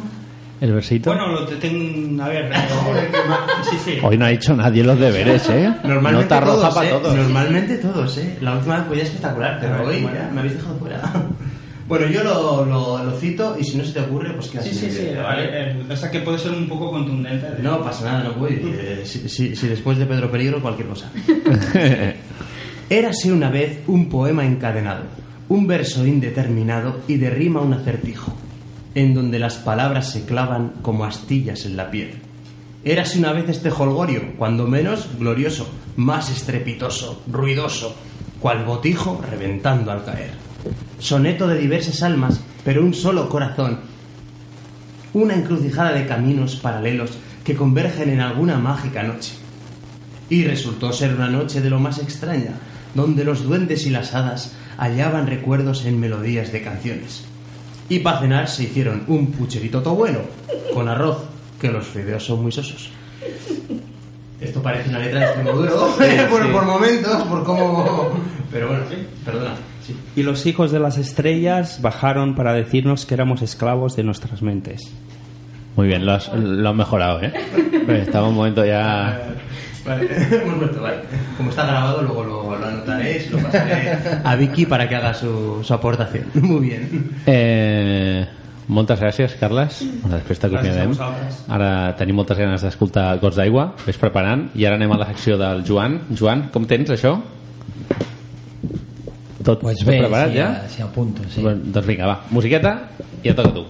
El 0.62 0.74
versito. 0.74 1.10
Bueno, 1.12 1.28
lo 1.28 1.46
te 1.46 1.56
tengo... 1.56 2.24
A 2.24 2.28
ver... 2.30 2.52
sí, 3.70 3.78
sí. 3.84 3.98
Hoy 4.04 4.18
no 4.18 4.26
ha 4.26 4.32
hecho 4.32 4.56
nadie 4.56 4.84
los 4.84 5.00
deberes, 5.00 5.50
¿eh? 5.50 5.74
Normalmente 5.84 6.36
Nota 6.36 6.40
roja 6.40 6.56
todos, 6.70 6.74
para 6.76 6.88
¿eh? 6.88 6.92
todos. 6.92 7.16
Normalmente 7.16 7.78
todos, 7.78 8.18
¿eh? 8.18 8.38
La 8.42 8.54
última 8.58 8.78
vez 8.78 8.86
fue 8.88 9.02
espectacular, 9.02 9.58
pero 9.60 9.84
hoy 9.88 10.02
ya 10.04 10.30
me 10.34 10.40
habéis 10.42 10.56
dejado 10.58 10.76
fuera. 10.78 11.02
Bueno, 11.92 12.08
yo 12.08 12.24
lo, 12.24 12.66
lo, 12.66 13.04
lo 13.04 13.12
cito 13.20 13.58
y 13.60 13.66
si 13.66 13.76
no 13.78 13.84
se 13.84 13.92
te 13.92 14.00
ocurre, 14.00 14.34
pues 14.34 14.48
que 14.48 14.62
Sí, 14.62 14.74
sí, 14.74 14.90
sí. 14.90 15.10
Vale. 15.22 15.72
Eh, 15.72 15.84
o 15.90 15.96
sea, 15.98 16.10
que 16.10 16.22
puede 16.22 16.40
ser 16.40 16.52
un 16.54 16.68
poco 16.70 16.90
contundente. 16.90 17.52
de- 17.52 17.62
No 17.62 17.84
pasa 17.84 18.06
nada, 18.06 18.24
no 18.24 18.34
voy. 18.36 18.62
Eh, 18.64 19.02
si, 19.04 19.28
si- 19.28 19.56
si 19.58 19.68
después 19.68 19.98
de 19.98 20.06
Pedro 20.06 20.32
Peligro, 20.32 20.62
cualquier 20.62 20.88
cosa. 20.88 21.12
Érase 22.90 23.32
una 23.32 23.50
vez 23.50 23.80
un 23.88 24.10
poema 24.10 24.46
encadenado, 24.46 25.04
un 25.50 25.68
verso 25.68 26.06
indeterminado 26.06 27.02
y 27.08 27.16
de 27.18 27.30
rima 27.30 27.62
un 27.62 27.74
acertijo, 27.74 28.34
en 28.96 29.14
donde 29.14 29.40
las 29.40 29.56
palabras 29.56 30.12
se 30.12 30.26
clavan 30.26 30.74
como 30.82 31.04
astillas 31.06 31.66
en 31.66 31.76
la 31.78 31.92
piel. 31.92 32.12
Érase 32.84 33.20
una 33.20 33.32
vez 33.34 33.48
este 33.50 33.70
holgorio, 33.70 34.34
cuando 34.38 34.66
menos 34.68 35.08
glorioso, 35.20 35.68
más 35.98 36.30
estrepitoso, 36.30 37.22
ruidoso, 37.32 37.96
cual 38.40 38.64
botijo 38.66 39.22
reventando 39.30 39.92
al 39.92 40.04
caer. 40.04 40.32
Soneto 41.02 41.48
de 41.48 41.58
diversas 41.58 42.04
almas, 42.04 42.40
pero 42.64 42.86
un 42.86 42.94
solo 42.94 43.28
corazón. 43.28 43.80
Una 45.14 45.34
encrucijada 45.34 45.94
de 45.94 46.06
caminos 46.06 46.58
paralelos 46.58 47.18
que 47.44 47.56
convergen 47.56 48.12
en 48.12 48.22
alguna 48.22 48.60
mágica 48.60 49.02
noche. 49.02 49.34
Y 50.30 50.44
resultó 50.44 50.94
ser 50.94 51.16
una 51.16 51.28
noche 51.28 51.60
de 51.60 51.72
lo 51.72 51.80
más 51.80 51.98
extraña, 51.98 52.54
donde 52.94 53.26
los 53.26 53.44
duendes 53.44 53.88
y 53.88 53.90
las 53.90 54.14
hadas 54.14 54.54
hallaban 54.78 55.26
recuerdos 55.26 55.86
en 55.86 56.00
melodías 56.00 56.52
de 56.52 56.62
canciones. 56.62 57.24
Y 57.90 58.00
para 58.00 58.20
cenar 58.20 58.48
se 58.48 58.66
hicieron 58.66 59.04
un 59.08 59.32
pucherito 59.32 59.82
todo 59.82 59.96
bueno, 59.96 60.20
con 60.72 60.88
arroz, 60.88 61.18
que 61.60 61.72
los 61.72 61.88
fideos 61.88 62.24
son 62.24 62.44
muy 62.44 62.52
sosos. 62.52 62.92
Esto 64.40 64.62
parece 64.62 64.90
una 64.90 65.00
letra 65.00 65.20
de 65.20 65.26
Extremoduro, 65.26 65.96
por, 66.30 66.52
por 66.52 66.64
momentos, 66.64 67.24
por 67.24 67.44
cómo... 67.44 68.12
Pero 68.52 68.68
bueno, 68.68 68.84
sí, 68.88 68.98
perdona. 69.26 69.71
Sí. 69.86 69.96
Y 70.16 70.24
los 70.24 70.46
hijos 70.46 70.72
de 70.72 70.80
las 70.80 70.98
estrellas 70.98 71.80
bajaron 71.82 72.36
para 72.36 72.54
decirnos 72.54 73.06
que 73.06 73.14
éramos 73.16 73.42
esclavos 73.42 73.96
de 73.96 74.04
nuestras 74.04 74.42
mentes. 74.42 74.92
Muy 75.76 75.88
bien, 75.88 76.06
lo 76.06 76.12
has, 76.14 76.32
lo 76.34 76.70
has 76.70 76.76
mejorado, 76.76 77.22
¿eh? 77.24 77.34
Estaba 77.88 78.28
un 78.28 78.36
momento 78.36 78.66
ya... 78.66 79.20
Vale, 79.86 80.06
hemos 80.32 80.58
vuelto, 80.60 80.80
vale. 80.80 80.98
Como 81.38 81.50
está 81.50 81.66
grabado, 81.66 82.04
luego 82.04 82.24
lo, 82.24 82.56
lo 82.56 82.68
anotaré 82.68 83.18
y 83.18 83.20
se 83.22 83.32
lo 83.32 83.40
pasaré 83.40 83.98
a 84.24 84.36
Vicky 84.36 84.68
para 84.68 84.88
que 84.88 84.96
haga 84.96 85.12
su, 85.16 85.64
su 85.64 85.74
aportación. 85.74 86.26
Muy 86.36 86.68
bien. 86.68 87.10
Eh, 87.26 88.28
moltes 88.68 89.00
gràcies, 89.02 89.34
Carles. 89.40 89.82
Bueno, 90.04 90.20
després 90.20 90.38
Gràcies 90.38 90.46
a 90.46 90.52
t'acomiadem. 90.52 90.94
vosaltres. 90.94 91.40
Ara 91.50 91.72
tenim 91.98 92.16
moltes 92.16 92.38
ganes 92.38 92.62
d'escoltar 92.62 93.18
Gots 93.24 93.40
d'aigua. 93.42 93.72
Ves 93.88 93.98
preparant. 93.98 94.52
I 94.54 94.68
ara 94.70 94.78
anem 94.78 94.94
a 94.94 95.00
la 95.02 95.08
secció 95.10 95.40
del 95.42 95.66
Joan. 95.66 95.98
Joan, 96.14 96.52
com 96.54 96.70
tens 96.70 96.94
això? 96.94 97.16
Tot, 99.44 99.62
Pues 99.62 99.80
tot 99.80 99.88
bé, 99.88 100.00
preparat 100.04 100.32
sí, 100.32 100.38
ja? 100.38 100.48
ja, 100.54 100.70
sí, 100.70 100.82
a 100.82 100.88
punto, 100.88 101.24
sí. 101.30 101.42
Bueno, 101.42 101.62
doncs 101.74 101.88
vinga, 101.88 102.08
va. 102.08 102.18
Musiqueta 102.30 102.76
i 103.24 103.30
et 103.32 103.36
toca 103.38 103.50
a 103.50 103.54
tu. 103.54 103.66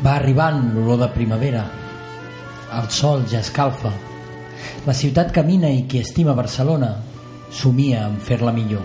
Va 0.00 0.14
arribant 0.16 0.62
l'olor 0.74 0.98
de 1.02 1.10
primavera. 1.14 1.66
El 2.80 2.88
sol 2.94 3.26
ja 3.30 3.42
escalfa. 3.44 3.92
La 4.86 4.94
ciutat 4.96 5.30
camina 5.34 5.68
i 5.70 5.84
qui 5.88 6.00
estima 6.00 6.34
Barcelona 6.38 6.94
somia 7.52 8.06
en 8.08 8.16
fer-la 8.22 8.54
millor. 8.56 8.82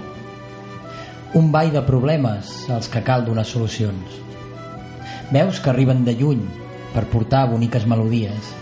Un 1.39 1.51
ball 1.51 1.71
de 1.71 1.81
problemes 1.87 2.51
als 2.71 2.89
que 2.91 3.01
cal 3.03 3.25
donar 3.25 3.45
solucions. 3.47 4.21
Veus 5.31 5.59
que 5.59 5.71
arriben 5.71 6.03
de 6.05 6.13
lluny 6.19 6.43
per 6.95 7.03
portar 7.11 7.43
boniques 7.51 7.83
melodies. 7.91 8.53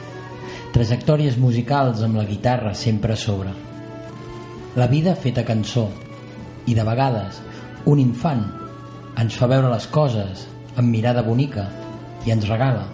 Trajectòries 0.74 1.38
musicals 1.38 2.02
amb 2.02 2.18
la 2.18 2.26
guitarra 2.26 2.74
sempre 2.74 3.14
a 3.14 3.20
sobre. 3.20 3.54
La 4.76 4.88
vida 4.90 5.14
feta 5.16 5.46
cançó. 5.46 5.86
I 6.66 6.74
de 6.74 6.84
vegades 6.88 7.40
un 7.86 8.00
infant 8.02 8.42
ens 9.22 9.38
fa 9.38 9.50
veure 9.52 9.70
les 9.70 9.86
coses 9.94 10.48
amb 10.74 10.90
mirada 10.90 11.22
bonica 11.22 11.68
i 12.26 12.34
ens 12.34 12.48
regala 12.50 12.88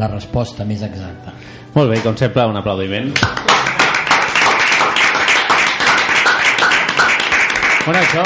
la 0.00 0.08
resposta 0.10 0.66
més 0.66 0.82
exacta. 0.82 1.36
Molt 1.76 1.92
bé, 1.92 2.00
com 2.02 2.16
sempre, 2.18 2.48
un 2.50 2.58
aplaudiment. 2.58 3.12
Bueno, 7.84 8.00
això, 8.00 8.24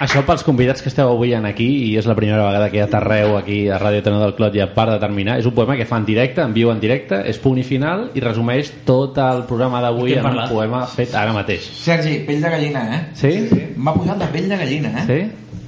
això 0.00 0.20
pels 0.26 0.42
convidats 0.44 0.82
que 0.84 0.90
esteu 0.90 1.08
avui 1.08 1.32
en 1.36 1.46
aquí 1.48 1.66
i 1.86 1.92
és 1.96 2.06
la 2.08 2.14
primera 2.18 2.42
vegada 2.44 2.68
que 2.70 2.76
hi 2.78 2.82
ha 2.84 2.88
Tarreu 2.92 3.36
aquí 3.38 3.58
a 3.72 3.78
Ràdio 3.80 4.02
Tenor 4.04 4.20
del 4.26 4.34
Clot 4.36 4.54
i 4.58 4.60
a 4.60 4.68
part 4.74 4.92
de 4.92 4.98
terminar 5.02 5.38
és 5.40 5.46
un 5.48 5.54
poema 5.56 5.76
que 5.78 5.86
fa 5.88 5.96
en 6.02 6.04
directe, 6.08 6.42
en 6.44 6.52
viu 6.56 6.70
en 6.72 6.80
directe 6.82 7.22
és 7.30 7.38
punt 7.40 7.56
i 7.58 7.64
final 7.64 8.10
i 8.14 8.20
resumeix 8.24 8.72
tot 8.88 9.16
el 9.22 9.44
programa 9.48 9.80
d'avui 9.84 10.12
en 10.12 10.18
hem 10.20 10.26
un 10.26 10.30
parlat? 10.34 10.52
poema 10.52 10.84
fet 10.92 11.14
ara 11.16 11.32
mateix 11.36 11.64
Sergi, 11.80 12.18
pell 12.28 12.42
de 12.44 12.50
gallina, 12.56 12.84
eh? 12.96 13.00
Sí? 13.16 13.32
M'ha 13.76 13.94
posat 13.96 14.20
de 14.20 14.30
pell 14.36 14.48
de 14.52 14.60
gallina, 14.64 14.92
eh? 15.00 15.06
Sí? 15.08 15.20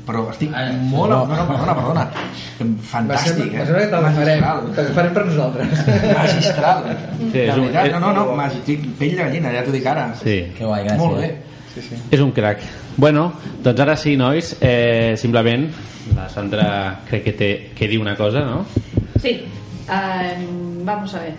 Però 0.09 0.23
estic 0.33 0.53
molt... 0.89 1.11
No, 1.13 1.25
no, 1.29 1.43
perdona, 1.45 1.73
perdona. 1.77 2.05
Fantàstic, 2.89 3.51
eh? 3.53 3.59
Va 3.61 3.67
ser 3.69 3.75
que 3.77 3.89
te 3.91 3.99
l'agafarem, 3.99 4.41
Magistral. 4.41 4.63
te 4.75 4.81
l'agafarem 4.83 5.13
per 5.19 5.25
nosaltres. 5.27 5.83
Magistral. 6.17 6.79
Sí, 7.19 7.43
és 7.43 7.57
un- 7.59 7.67
és- 7.77 7.93
no, 7.93 8.01
no, 8.01 8.13
no, 8.17 8.25
magi- 8.39 8.57
estic 8.63 8.87
pell 8.99 9.13
de 9.19 9.23
gallina, 9.27 9.53
ja 9.53 9.65
t'ho 9.67 9.75
dic 9.77 9.85
ara. 9.93 10.07
Sí. 10.23 10.39
Que 10.57 10.65
guai, 10.65 10.87
gràcies. 10.87 10.99
Molt 11.03 11.19
bé. 11.21 11.29
Sí, 11.79 11.95
sí. 11.95 12.01
És 12.11 12.21
un 12.21 12.33
crac. 12.35 12.63
Bueno, 12.97 13.31
doncs 13.63 13.81
ara 13.85 13.95
sí, 13.97 14.17
nois, 14.19 14.57
eh, 14.61 15.15
simplement 15.17 15.69
la 16.17 16.29
Sandra 16.29 17.01
crec 17.07 17.25
que, 17.25 17.33
té, 17.33 17.51
que 17.77 17.89
dir 17.89 18.01
una 18.03 18.17
cosa, 18.17 18.41
no? 18.41 18.65
Sí, 19.21 19.39
eh, 19.39 20.47
vamos 20.83 21.15
a 21.15 21.21
ver. 21.21 21.35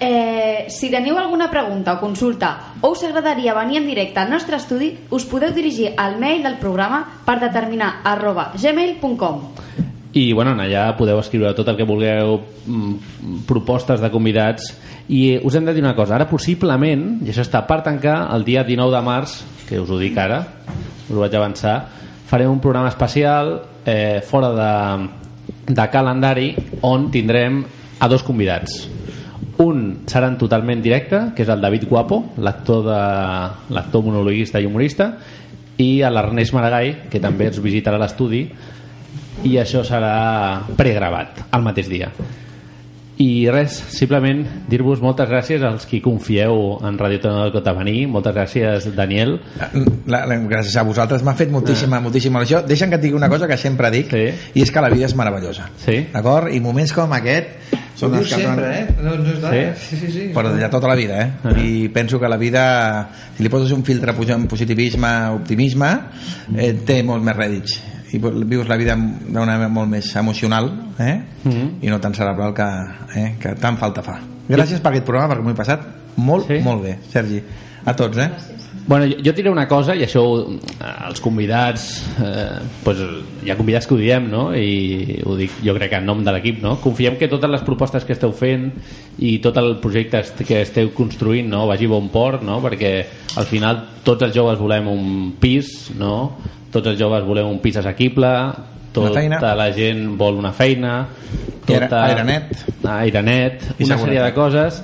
Eh, 0.00 0.66
si 0.68 0.90
teniu 0.92 1.16
alguna 1.18 1.48
pregunta 1.50 1.96
o 1.96 2.00
consulta 2.00 2.74
o 2.80 2.92
us 2.94 3.02
agradaria 3.02 3.54
venir 3.56 3.80
en 3.80 3.88
directe 3.88 4.20
al 4.20 4.30
nostre 4.30 4.56
estudi, 4.56 4.92
us 5.10 5.24
podeu 5.26 5.50
dirigir 5.50 5.94
al 5.96 6.20
mail 6.20 6.44
del 6.44 6.58
programa 6.62 7.00
per 7.26 7.40
determinar 7.40 8.02
arroba 8.04 8.52
gmail.com 8.54 9.40
I 10.12 10.32
bueno, 10.32 10.52
en 10.54 10.62
allà 10.62 10.92
podeu 10.96 11.18
escriure 11.18 11.50
tot 11.54 11.66
el 11.68 11.76
que 11.76 11.88
vulgueu, 11.88 12.38
mm, 12.38 13.42
propostes 13.48 14.00
de 14.00 14.10
convidats 14.10 14.70
i 15.08 15.40
us 15.42 15.56
hem 15.56 15.66
de 15.66 15.74
dir 15.74 15.82
una 15.82 15.96
cosa, 15.96 16.14
ara 16.14 16.28
possiblement, 16.30 17.18
i 17.24 17.32
això 17.32 17.42
està 17.42 17.64
per 17.66 17.82
tancar, 17.82 18.28
el 18.36 18.44
dia 18.44 18.62
19 18.62 18.94
de 18.94 19.02
març, 19.02 19.40
que 19.68 19.80
us 19.80 19.90
ho 19.90 19.98
dic 20.00 20.16
ara, 20.18 20.40
us 21.06 21.14
ho 21.14 21.20
vaig 21.20 21.34
avançar, 21.36 21.76
farem 22.28 22.50
un 22.50 22.60
programa 22.60 22.88
especial 22.88 23.54
eh, 23.84 24.20
fora 24.24 24.52
de, 24.56 24.72
de 25.68 25.86
calendari 25.92 26.54
on 26.88 27.10
tindrem 27.12 27.62
a 28.00 28.08
dos 28.08 28.24
convidats. 28.24 28.86
Un 29.58 30.04
serà 30.06 30.30
en 30.30 30.38
totalment 30.38 30.80
directe, 30.82 31.20
que 31.34 31.42
és 31.42 31.52
el 31.52 31.60
David 31.60 31.88
Guapo, 31.90 32.22
l'actor 32.38 32.86
l'actor 32.88 34.04
monologuista 34.06 34.60
i 34.62 34.68
humorista, 34.68 35.12
i 35.78 36.02
a 36.02 36.10
l'Ernest 36.10 36.54
Maragall, 36.54 37.08
que 37.10 37.22
també 37.22 37.50
ens 37.50 37.62
visitarà 37.62 37.98
l'estudi, 38.00 38.44
i 39.46 39.56
això 39.60 39.84
serà 39.86 40.66
pregravat 40.78 41.44
el 41.54 41.66
mateix 41.66 41.90
dia 41.90 42.10
i 43.18 43.48
res, 43.50 43.74
simplement 43.90 44.44
dir-vos 44.70 45.00
moltes 45.02 45.26
gràcies 45.26 45.62
als 45.66 45.88
qui 45.90 45.98
confieu 46.02 46.76
en 46.86 46.98
Radio 47.00 47.18
Tona 47.24 47.42
del 47.42 47.52
Cot 47.56 47.66
a 47.66 47.74
venir 47.74 48.04
moltes 48.10 48.34
gràcies 48.36 48.86
Daniel 48.94 49.34
La, 50.06 50.22
la, 50.28 50.36
gràcies 50.46 50.76
a 50.78 50.84
vosaltres 50.86 51.24
m'ha 51.26 51.34
fet 51.38 51.50
moltíssima, 51.50 51.98
moltíssima 52.04 52.38
il·lusió 52.38 52.62
deixa'm 52.66 52.92
que 52.92 53.00
et 53.00 53.04
digui 53.08 53.18
una 53.18 53.30
cosa 53.32 53.50
que 53.50 53.58
sempre 53.58 53.90
dic 53.90 54.14
sí. 54.14 54.22
i 54.54 54.62
és 54.62 54.70
que 54.70 54.84
la 54.84 54.92
vida 54.94 55.10
és 55.10 55.16
meravellosa 55.18 55.66
sí. 55.82 55.98
d'acord? 56.14 56.52
i 56.54 56.62
moments 56.62 56.94
com 56.94 57.12
aquest 57.18 57.74
són 57.98 58.14
els 58.14 58.30
que 58.30 58.38
sempre, 58.38 58.54
donen- 58.54 58.78
eh? 58.78 59.02
No, 59.02 59.16
no 59.18 59.32
és 59.34 59.42
d'ara. 59.42 59.74
Sí, 59.74 59.98
sí, 59.98 60.12
sí. 60.14 60.30
però 60.36 60.54
de 60.54 60.70
tota 60.70 60.86
la 60.86 60.94
vida 60.94 61.18
eh? 61.18 61.28
Ah. 61.42 61.58
i 61.58 61.88
penso 61.90 62.22
que 62.22 62.30
la 62.30 62.38
vida 62.38 62.64
si 63.34 63.42
li 63.42 63.50
poses 63.50 63.74
un 63.74 63.82
filtre 63.82 64.14
positivisme 64.14 65.14
optimisme 65.34 65.94
eh, 66.54 66.74
té 66.86 67.02
molt 67.02 67.26
més 67.26 67.34
rèdits 67.42 67.80
i 68.12 68.18
vius 68.18 68.68
la 68.68 68.76
vida 68.80 68.96
d'una 68.96 69.44
manera 69.44 69.68
molt 69.68 69.90
més 69.90 70.14
emocional 70.16 70.70
eh? 70.98 71.20
Mhm. 71.44 71.78
i 71.82 71.88
no 71.92 72.00
tan 72.00 72.14
cerebral 72.14 72.54
que, 72.54 72.68
eh? 73.16 73.34
que 73.40 73.54
tant 73.60 73.78
falta 73.78 74.02
fa 74.02 74.18
gràcies 74.48 74.80
per 74.80 74.92
aquest 74.92 75.04
programa 75.04 75.34
perquè 75.34 75.44
m'ho 75.44 75.56
he 75.56 75.58
passat 75.58 75.80
molt, 76.16 76.48
Sí? 76.48 76.62
molt 76.64 76.82
bé 76.82 76.98
Sergi, 77.12 77.42
a 77.84 77.94
tots 77.94 78.18
eh? 78.18 78.30
Bueno, 78.88 79.04
jo, 79.04 79.18
jo 79.20 79.32
diré 79.36 79.50
una 79.52 79.66
cosa, 79.68 79.92
i 79.92 80.00
això 80.06 80.22
els 80.80 81.20
convidats, 81.20 81.82
eh, 82.24 82.56
pues, 82.82 83.02
hi 83.44 83.50
ha 83.52 83.56
convidats 83.58 83.84
que 83.86 83.92
ho 83.92 83.98
diem, 84.00 84.30
no? 84.32 84.46
i 84.56 85.18
ho 85.28 85.34
dic 85.36 85.58
jo 85.60 85.74
crec 85.76 85.90
que 85.92 85.98
en 86.00 86.06
nom 86.08 86.22
de 86.24 86.32
l'equip, 86.32 86.62
no? 86.64 86.78
confiem 86.80 87.18
que 87.20 87.28
totes 87.28 87.52
les 87.52 87.66
propostes 87.66 88.06
que 88.08 88.16
esteu 88.16 88.32
fent 88.32 88.70
i 89.18 89.34
tot 89.44 89.60
el 89.60 89.74
projecte 89.82 90.22
que 90.40 90.62
esteu 90.62 90.88
construint 90.96 91.50
no? 91.52 91.66
vagi 91.68 91.84
a 91.84 91.92
bon 91.92 92.08
port, 92.08 92.40
no? 92.40 92.62
perquè 92.64 92.94
al 93.36 93.44
final 93.44 93.82
tots 94.08 94.24
els 94.24 94.32
joves 94.32 94.56
volem 94.56 94.88
un 94.88 95.34
pis, 95.38 95.90
no? 95.98 96.38
Tots 96.72 96.92
els 96.92 96.98
joves 97.00 97.24
volem 97.26 97.48
un 97.48 97.60
pis 97.62 97.78
assequible, 97.80 98.32
tota 98.92 99.54
la 99.58 99.68
gent 99.76 100.16
vol 100.18 100.40
una 100.40 100.52
feina, 100.52 101.00
tota... 101.66 102.04
Aire- 102.06 102.24
airenet. 102.24 102.64
airenet, 102.88 103.68
I 103.78 103.86
una 103.88 103.98
sèrie 104.00 104.24
de 104.24 104.34
coses 104.36 104.82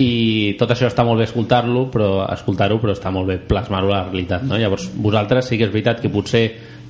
i 0.00 0.56
tot 0.56 0.70
això 0.72 0.88
està 0.88 1.04
molt 1.04 1.20
bé 1.20 1.26
escoltar-lo 1.28 1.86
però 1.92 2.10
escoltar-ho 2.32 2.78
però 2.80 2.94
està 2.96 3.12
molt 3.12 3.28
bé 3.28 3.36
plasmar-ho 3.50 3.90
a 3.90 3.98
la 3.98 4.04
realitat 4.06 4.46
no? 4.48 4.56
llavors 4.56 4.88
vosaltres 4.96 5.50
sí 5.50 5.58
que 5.60 5.66
és 5.68 5.72
veritat 5.74 6.00
que 6.00 6.08
potser 6.12 6.44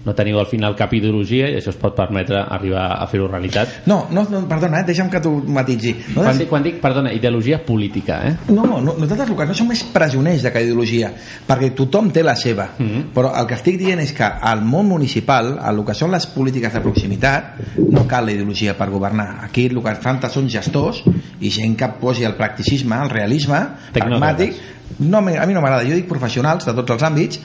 no 0.04 0.14
teniu 0.16 0.40
al 0.40 0.48
final 0.50 0.76
cap 0.76 0.92
ideologia 0.96 1.50
i 1.50 1.58
això 1.60 1.74
es 1.74 1.80
pot 1.80 1.94
permetre 1.96 2.42
arribar 2.48 2.88
a 2.98 3.06
fer-ho 3.10 3.28
realitat 3.28 3.86
no, 3.90 4.06
no, 4.10 4.26
no, 4.30 4.42
perdona, 4.48 4.80
eh? 4.80 4.88
deixa'm 4.90 5.10
que 5.12 5.20
t'ho 5.20 5.36
matitzi 5.46 5.94
no, 6.14 6.24
quan 6.24 6.44
quan 6.50 6.66
dic, 6.66 6.80
perdona, 6.82 7.12
ideologia 7.12 7.60
política 7.64 8.20
eh? 8.26 8.34
No, 8.48 8.64
no, 8.66 8.80
nosaltres 8.80 9.30
el 9.30 9.36
que 9.36 9.46
no 9.46 9.54
som 9.60 9.70
és 9.74 9.82
presoners 9.92 10.44
de 10.44 10.52
cada 10.52 10.64
ideologia, 10.64 11.10
perquè 11.46 11.70
tothom 11.76 12.10
té 12.14 12.24
la 12.24 12.36
seva. 12.36 12.70
Mm 12.78 12.86
-hmm. 12.86 13.04
Però 13.14 13.32
el 13.40 13.46
que 13.46 13.54
estic 13.54 13.78
dient 13.78 14.00
és 14.00 14.12
que 14.12 14.24
al 14.24 14.62
món 14.62 14.86
municipal, 14.86 15.58
el 15.68 15.84
que 15.84 15.94
són 15.94 16.10
les 16.10 16.26
polítiques 16.26 16.72
de 16.72 16.80
proximitat, 16.80 17.54
no 17.76 18.06
cal 18.06 18.26
la 18.26 18.32
ideologia 18.32 18.76
per 18.76 18.90
governar. 18.90 19.44
Aquí 19.44 19.66
el 19.66 19.82
que 19.82 19.94
fan 19.94 20.20
són 20.30 20.48
gestors 20.48 21.02
i 21.40 21.50
gent 21.50 21.76
que 21.76 21.88
posi 22.00 22.24
el 22.24 22.34
practicisme, 22.34 22.96
el 23.02 23.10
realisme, 23.10 23.60
pragmàtic. 23.92 24.54
No, 24.98 25.18
a 25.18 25.46
mi 25.46 25.54
no 25.54 25.60
m'agrada, 25.60 25.84
jo 25.84 25.94
dic 25.94 26.08
professionals 26.08 26.66
de 26.66 26.72
tots 26.74 26.90
els 26.90 27.02
àmbits 27.02 27.40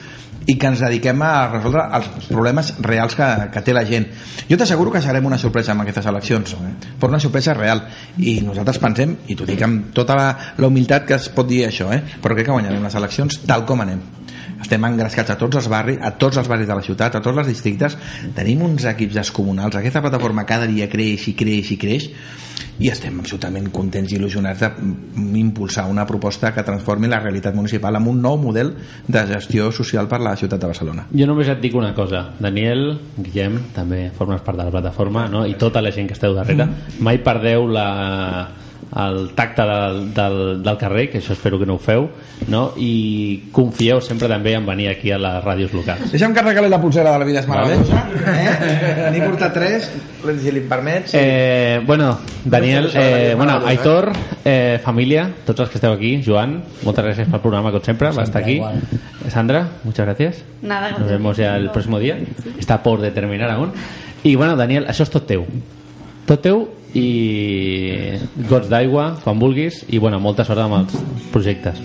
i 0.46 0.56
que 0.56 0.70
ens 0.70 0.82
dediquem 0.82 1.22
a 1.26 1.32
resoldre 1.50 1.86
els 1.98 2.28
problemes 2.30 2.72
reals 2.86 3.16
que, 3.18 3.30
que 3.52 3.62
té 3.66 3.74
la 3.74 3.84
gent. 3.86 4.06
Jo 4.48 4.58
t'asseguro 4.58 4.92
que 4.94 5.02
serem 5.02 5.26
una 5.26 5.40
sorpresa 5.42 5.74
amb 5.74 5.82
aquestes 5.84 6.06
eleccions, 6.06 6.54
però 7.00 7.10
una 7.10 7.22
sorpresa 7.22 7.54
real. 7.54 7.82
I 8.18 8.38
nosaltres 8.46 8.78
pensem, 8.82 9.16
i 9.26 9.38
t'ho 9.38 9.48
dic 9.48 9.64
amb 9.66 9.90
tota 9.96 10.18
la, 10.18 10.28
la 10.58 10.70
humilitat 10.70 11.08
que 11.08 11.18
es 11.18 11.30
pot 11.34 11.48
dir 11.50 11.64
això, 11.66 11.90
eh? 11.94 12.02
però 12.22 12.36
crec 12.36 12.50
que 12.50 12.54
guanyarem 12.58 12.86
les 12.86 13.02
eleccions 13.02 13.42
tal 13.46 13.66
com 13.66 13.82
anem 13.82 14.15
estem 14.60 14.88
engrescats 14.88 15.34
a 15.34 15.38
tots 15.40 15.60
els 15.60 15.68
barris, 15.72 16.00
a 16.00 16.14
tots 16.20 16.40
els 16.40 16.48
barris 16.48 16.68
de 16.68 16.78
la 16.78 16.84
ciutat, 16.84 17.16
a 17.16 17.22
tots 17.24 17.38
els 17.42 17.50
districtes, 17.50 17.96
tenim 18.36 18.64
uns 18.66 18.86
equips 18.88 19.20
descomunals, 19.20 19.76
aquesta 19.76 20.02
plataforma 20.04 20.46
cada 20.48 20.68
dia 20.70 20.90
creix 20.92 21.28
i 21.30 21.36
creix 21.38 21.72
i 21.72 21.80
creix, 21.80 22.10
i 22.76 22.90
estem 22.92 23.16
absolutament 23.22 23.70
contents 23.72 24.12
i 24.12 24.18
il·lusionats 24.18 24.60
d'impulsar 25.16 25.86
una 25.88 26.04
proposta 26.08 26.52
que 26.52 26.64
transformi 26.64 27.08
la 27.08 27.20
realitat 27.22 27.56
municipal 27.56 27.96
en 27.96 28.08
un 28.10 28.20
nou 28.22 28.36
model 28.40 28.74
de 29.08 29.22
gestió 29.32 29.70
social 29.72 30.08
per 30.08 30.20
la 30.24 30.36
ciutat 30.36 30.60
de 30.60 30.70
Barcelona. 30.72 31.06
Jo 31.12 31.28
només 31.28 31.48
et 31.52 31.62
dic 31.62 31.76
una 31.76 31.94
cosa, 31.96 32.26
Daniel, 32.40 32.98
Guillem, 33.16 33.58
també 33.76 34.06
formes 34.16 34.44
part 34.44 34.60
de 34.60 34.68
la 34.68 34.74
plataforma, 34.74 35.26
no? 35.32 35.46
i 35.48 35.56
tota 35.60 35.84
la 35.84 35.92
gent 35.94 36.10
que 36.10 36.16
esteu 36.16 36.36
darrere, 36.36 36.68
mai 37.00 37.22
perdeu 37.24 37.64
la, 37.72 37.88
el 38.94 39.30
tacte 39.34 39.62
del, 39.62 40.14
del, 40.14 40.62
del 40.62 40.76
carrer, 40.78 41.08
que 41.10 41.18
això 41.18 41.34
espero 41.34 41.58
que 41.58 41.66
no 41.66 41.74
ho 41.76 41.82
feu, 41.82 42.06
no? 42.48 42.70
i 42.78 43.50
confieu 43.52 44.00
sempre 44.04 44.28
també 44.30 44.54
en 44.56 44.66
venir 44.66 44.88
aquí 44.92 45.10
a 45.12 45.18
les 45.20 45.40
ràdios 45.44 45.74
locals. 45.74 46.12
Deixa'm 46.12 46.34
que 46.36 46.44
regali 46.44 46.70
la 46.70 46.80
pulsera 46.80 47.12
de 47.12 47.18
la 47.18 47.28
vida 47.28 47.42
és 47.42 47.48
meravellosa. 47.50 48.04
Eh? 48.36 49.10
N'he 49.12 49.20
portat 49.24 49.54
tres, 49.56 49.90
si 50.42 50.54
li 50.54 50.62
permets. 50.70 51.10
Sí. 51.12 51.18
Eh, 51.20 51.82
bueno, 51.86 52.12
Daniel, 52.44 52.90
eh, 52.94 53.34
bueno, 53.36 53.58
Aitor, 53.66 54.12
eh, 54.44 54.78
família, 54.84 55.26
tots 55.44 55.66
els 55.66 55.72
que 55.72 55.80
esteu 55.80 55.92
aquí, 55.92 56.16
Joan, 56.24 56.60
moltes 56.86 57.10
gràcies 57.10 57.30
pel 57.32 57.42
programa, 57.42 57.74
com 57.74 57.84
sempre, 57.84 58.12
va 58.14 58.24
estar 58.24 58.42
aquí. 58.42 58.60
Sandra, 59.28 59.66
muchas 59.84 60.06
gracias. 60.06 60.44
Nada, 60.62 60.92
Nos 60.98 61.10
vemos 61.10 61.36
ya 61.36 61.56
el 61.56 61.70
próximo 61.70 61.98
día. 61.98 62.18
Está 62.58 62.82
por 62.82 63.00
determinar 63.00 63.50
aún. 63.50 63.72
I 64.22 64.34
bueno, 64.34 64.56
Daniel, 64.56 64.86
això 64.90 65.04
és 65.06 65.10
tot 65.12 65.26
teu. 65.28 65.44
Tot 66.26 66.40
teu 66.42 66.64
i 66.94 68.18
gots 68.48 68.70
d'aigua, 68.70 69.16
quan 69.24 69.40
vulguis, 69.42 69.82
i 69.88 69.98
bueno, 69.98 70.20
molta 70.22 70.46
sort 70.46 70.62
amb 70.62 70.80
els 70.82 70.98
projectes. 71.34 71.80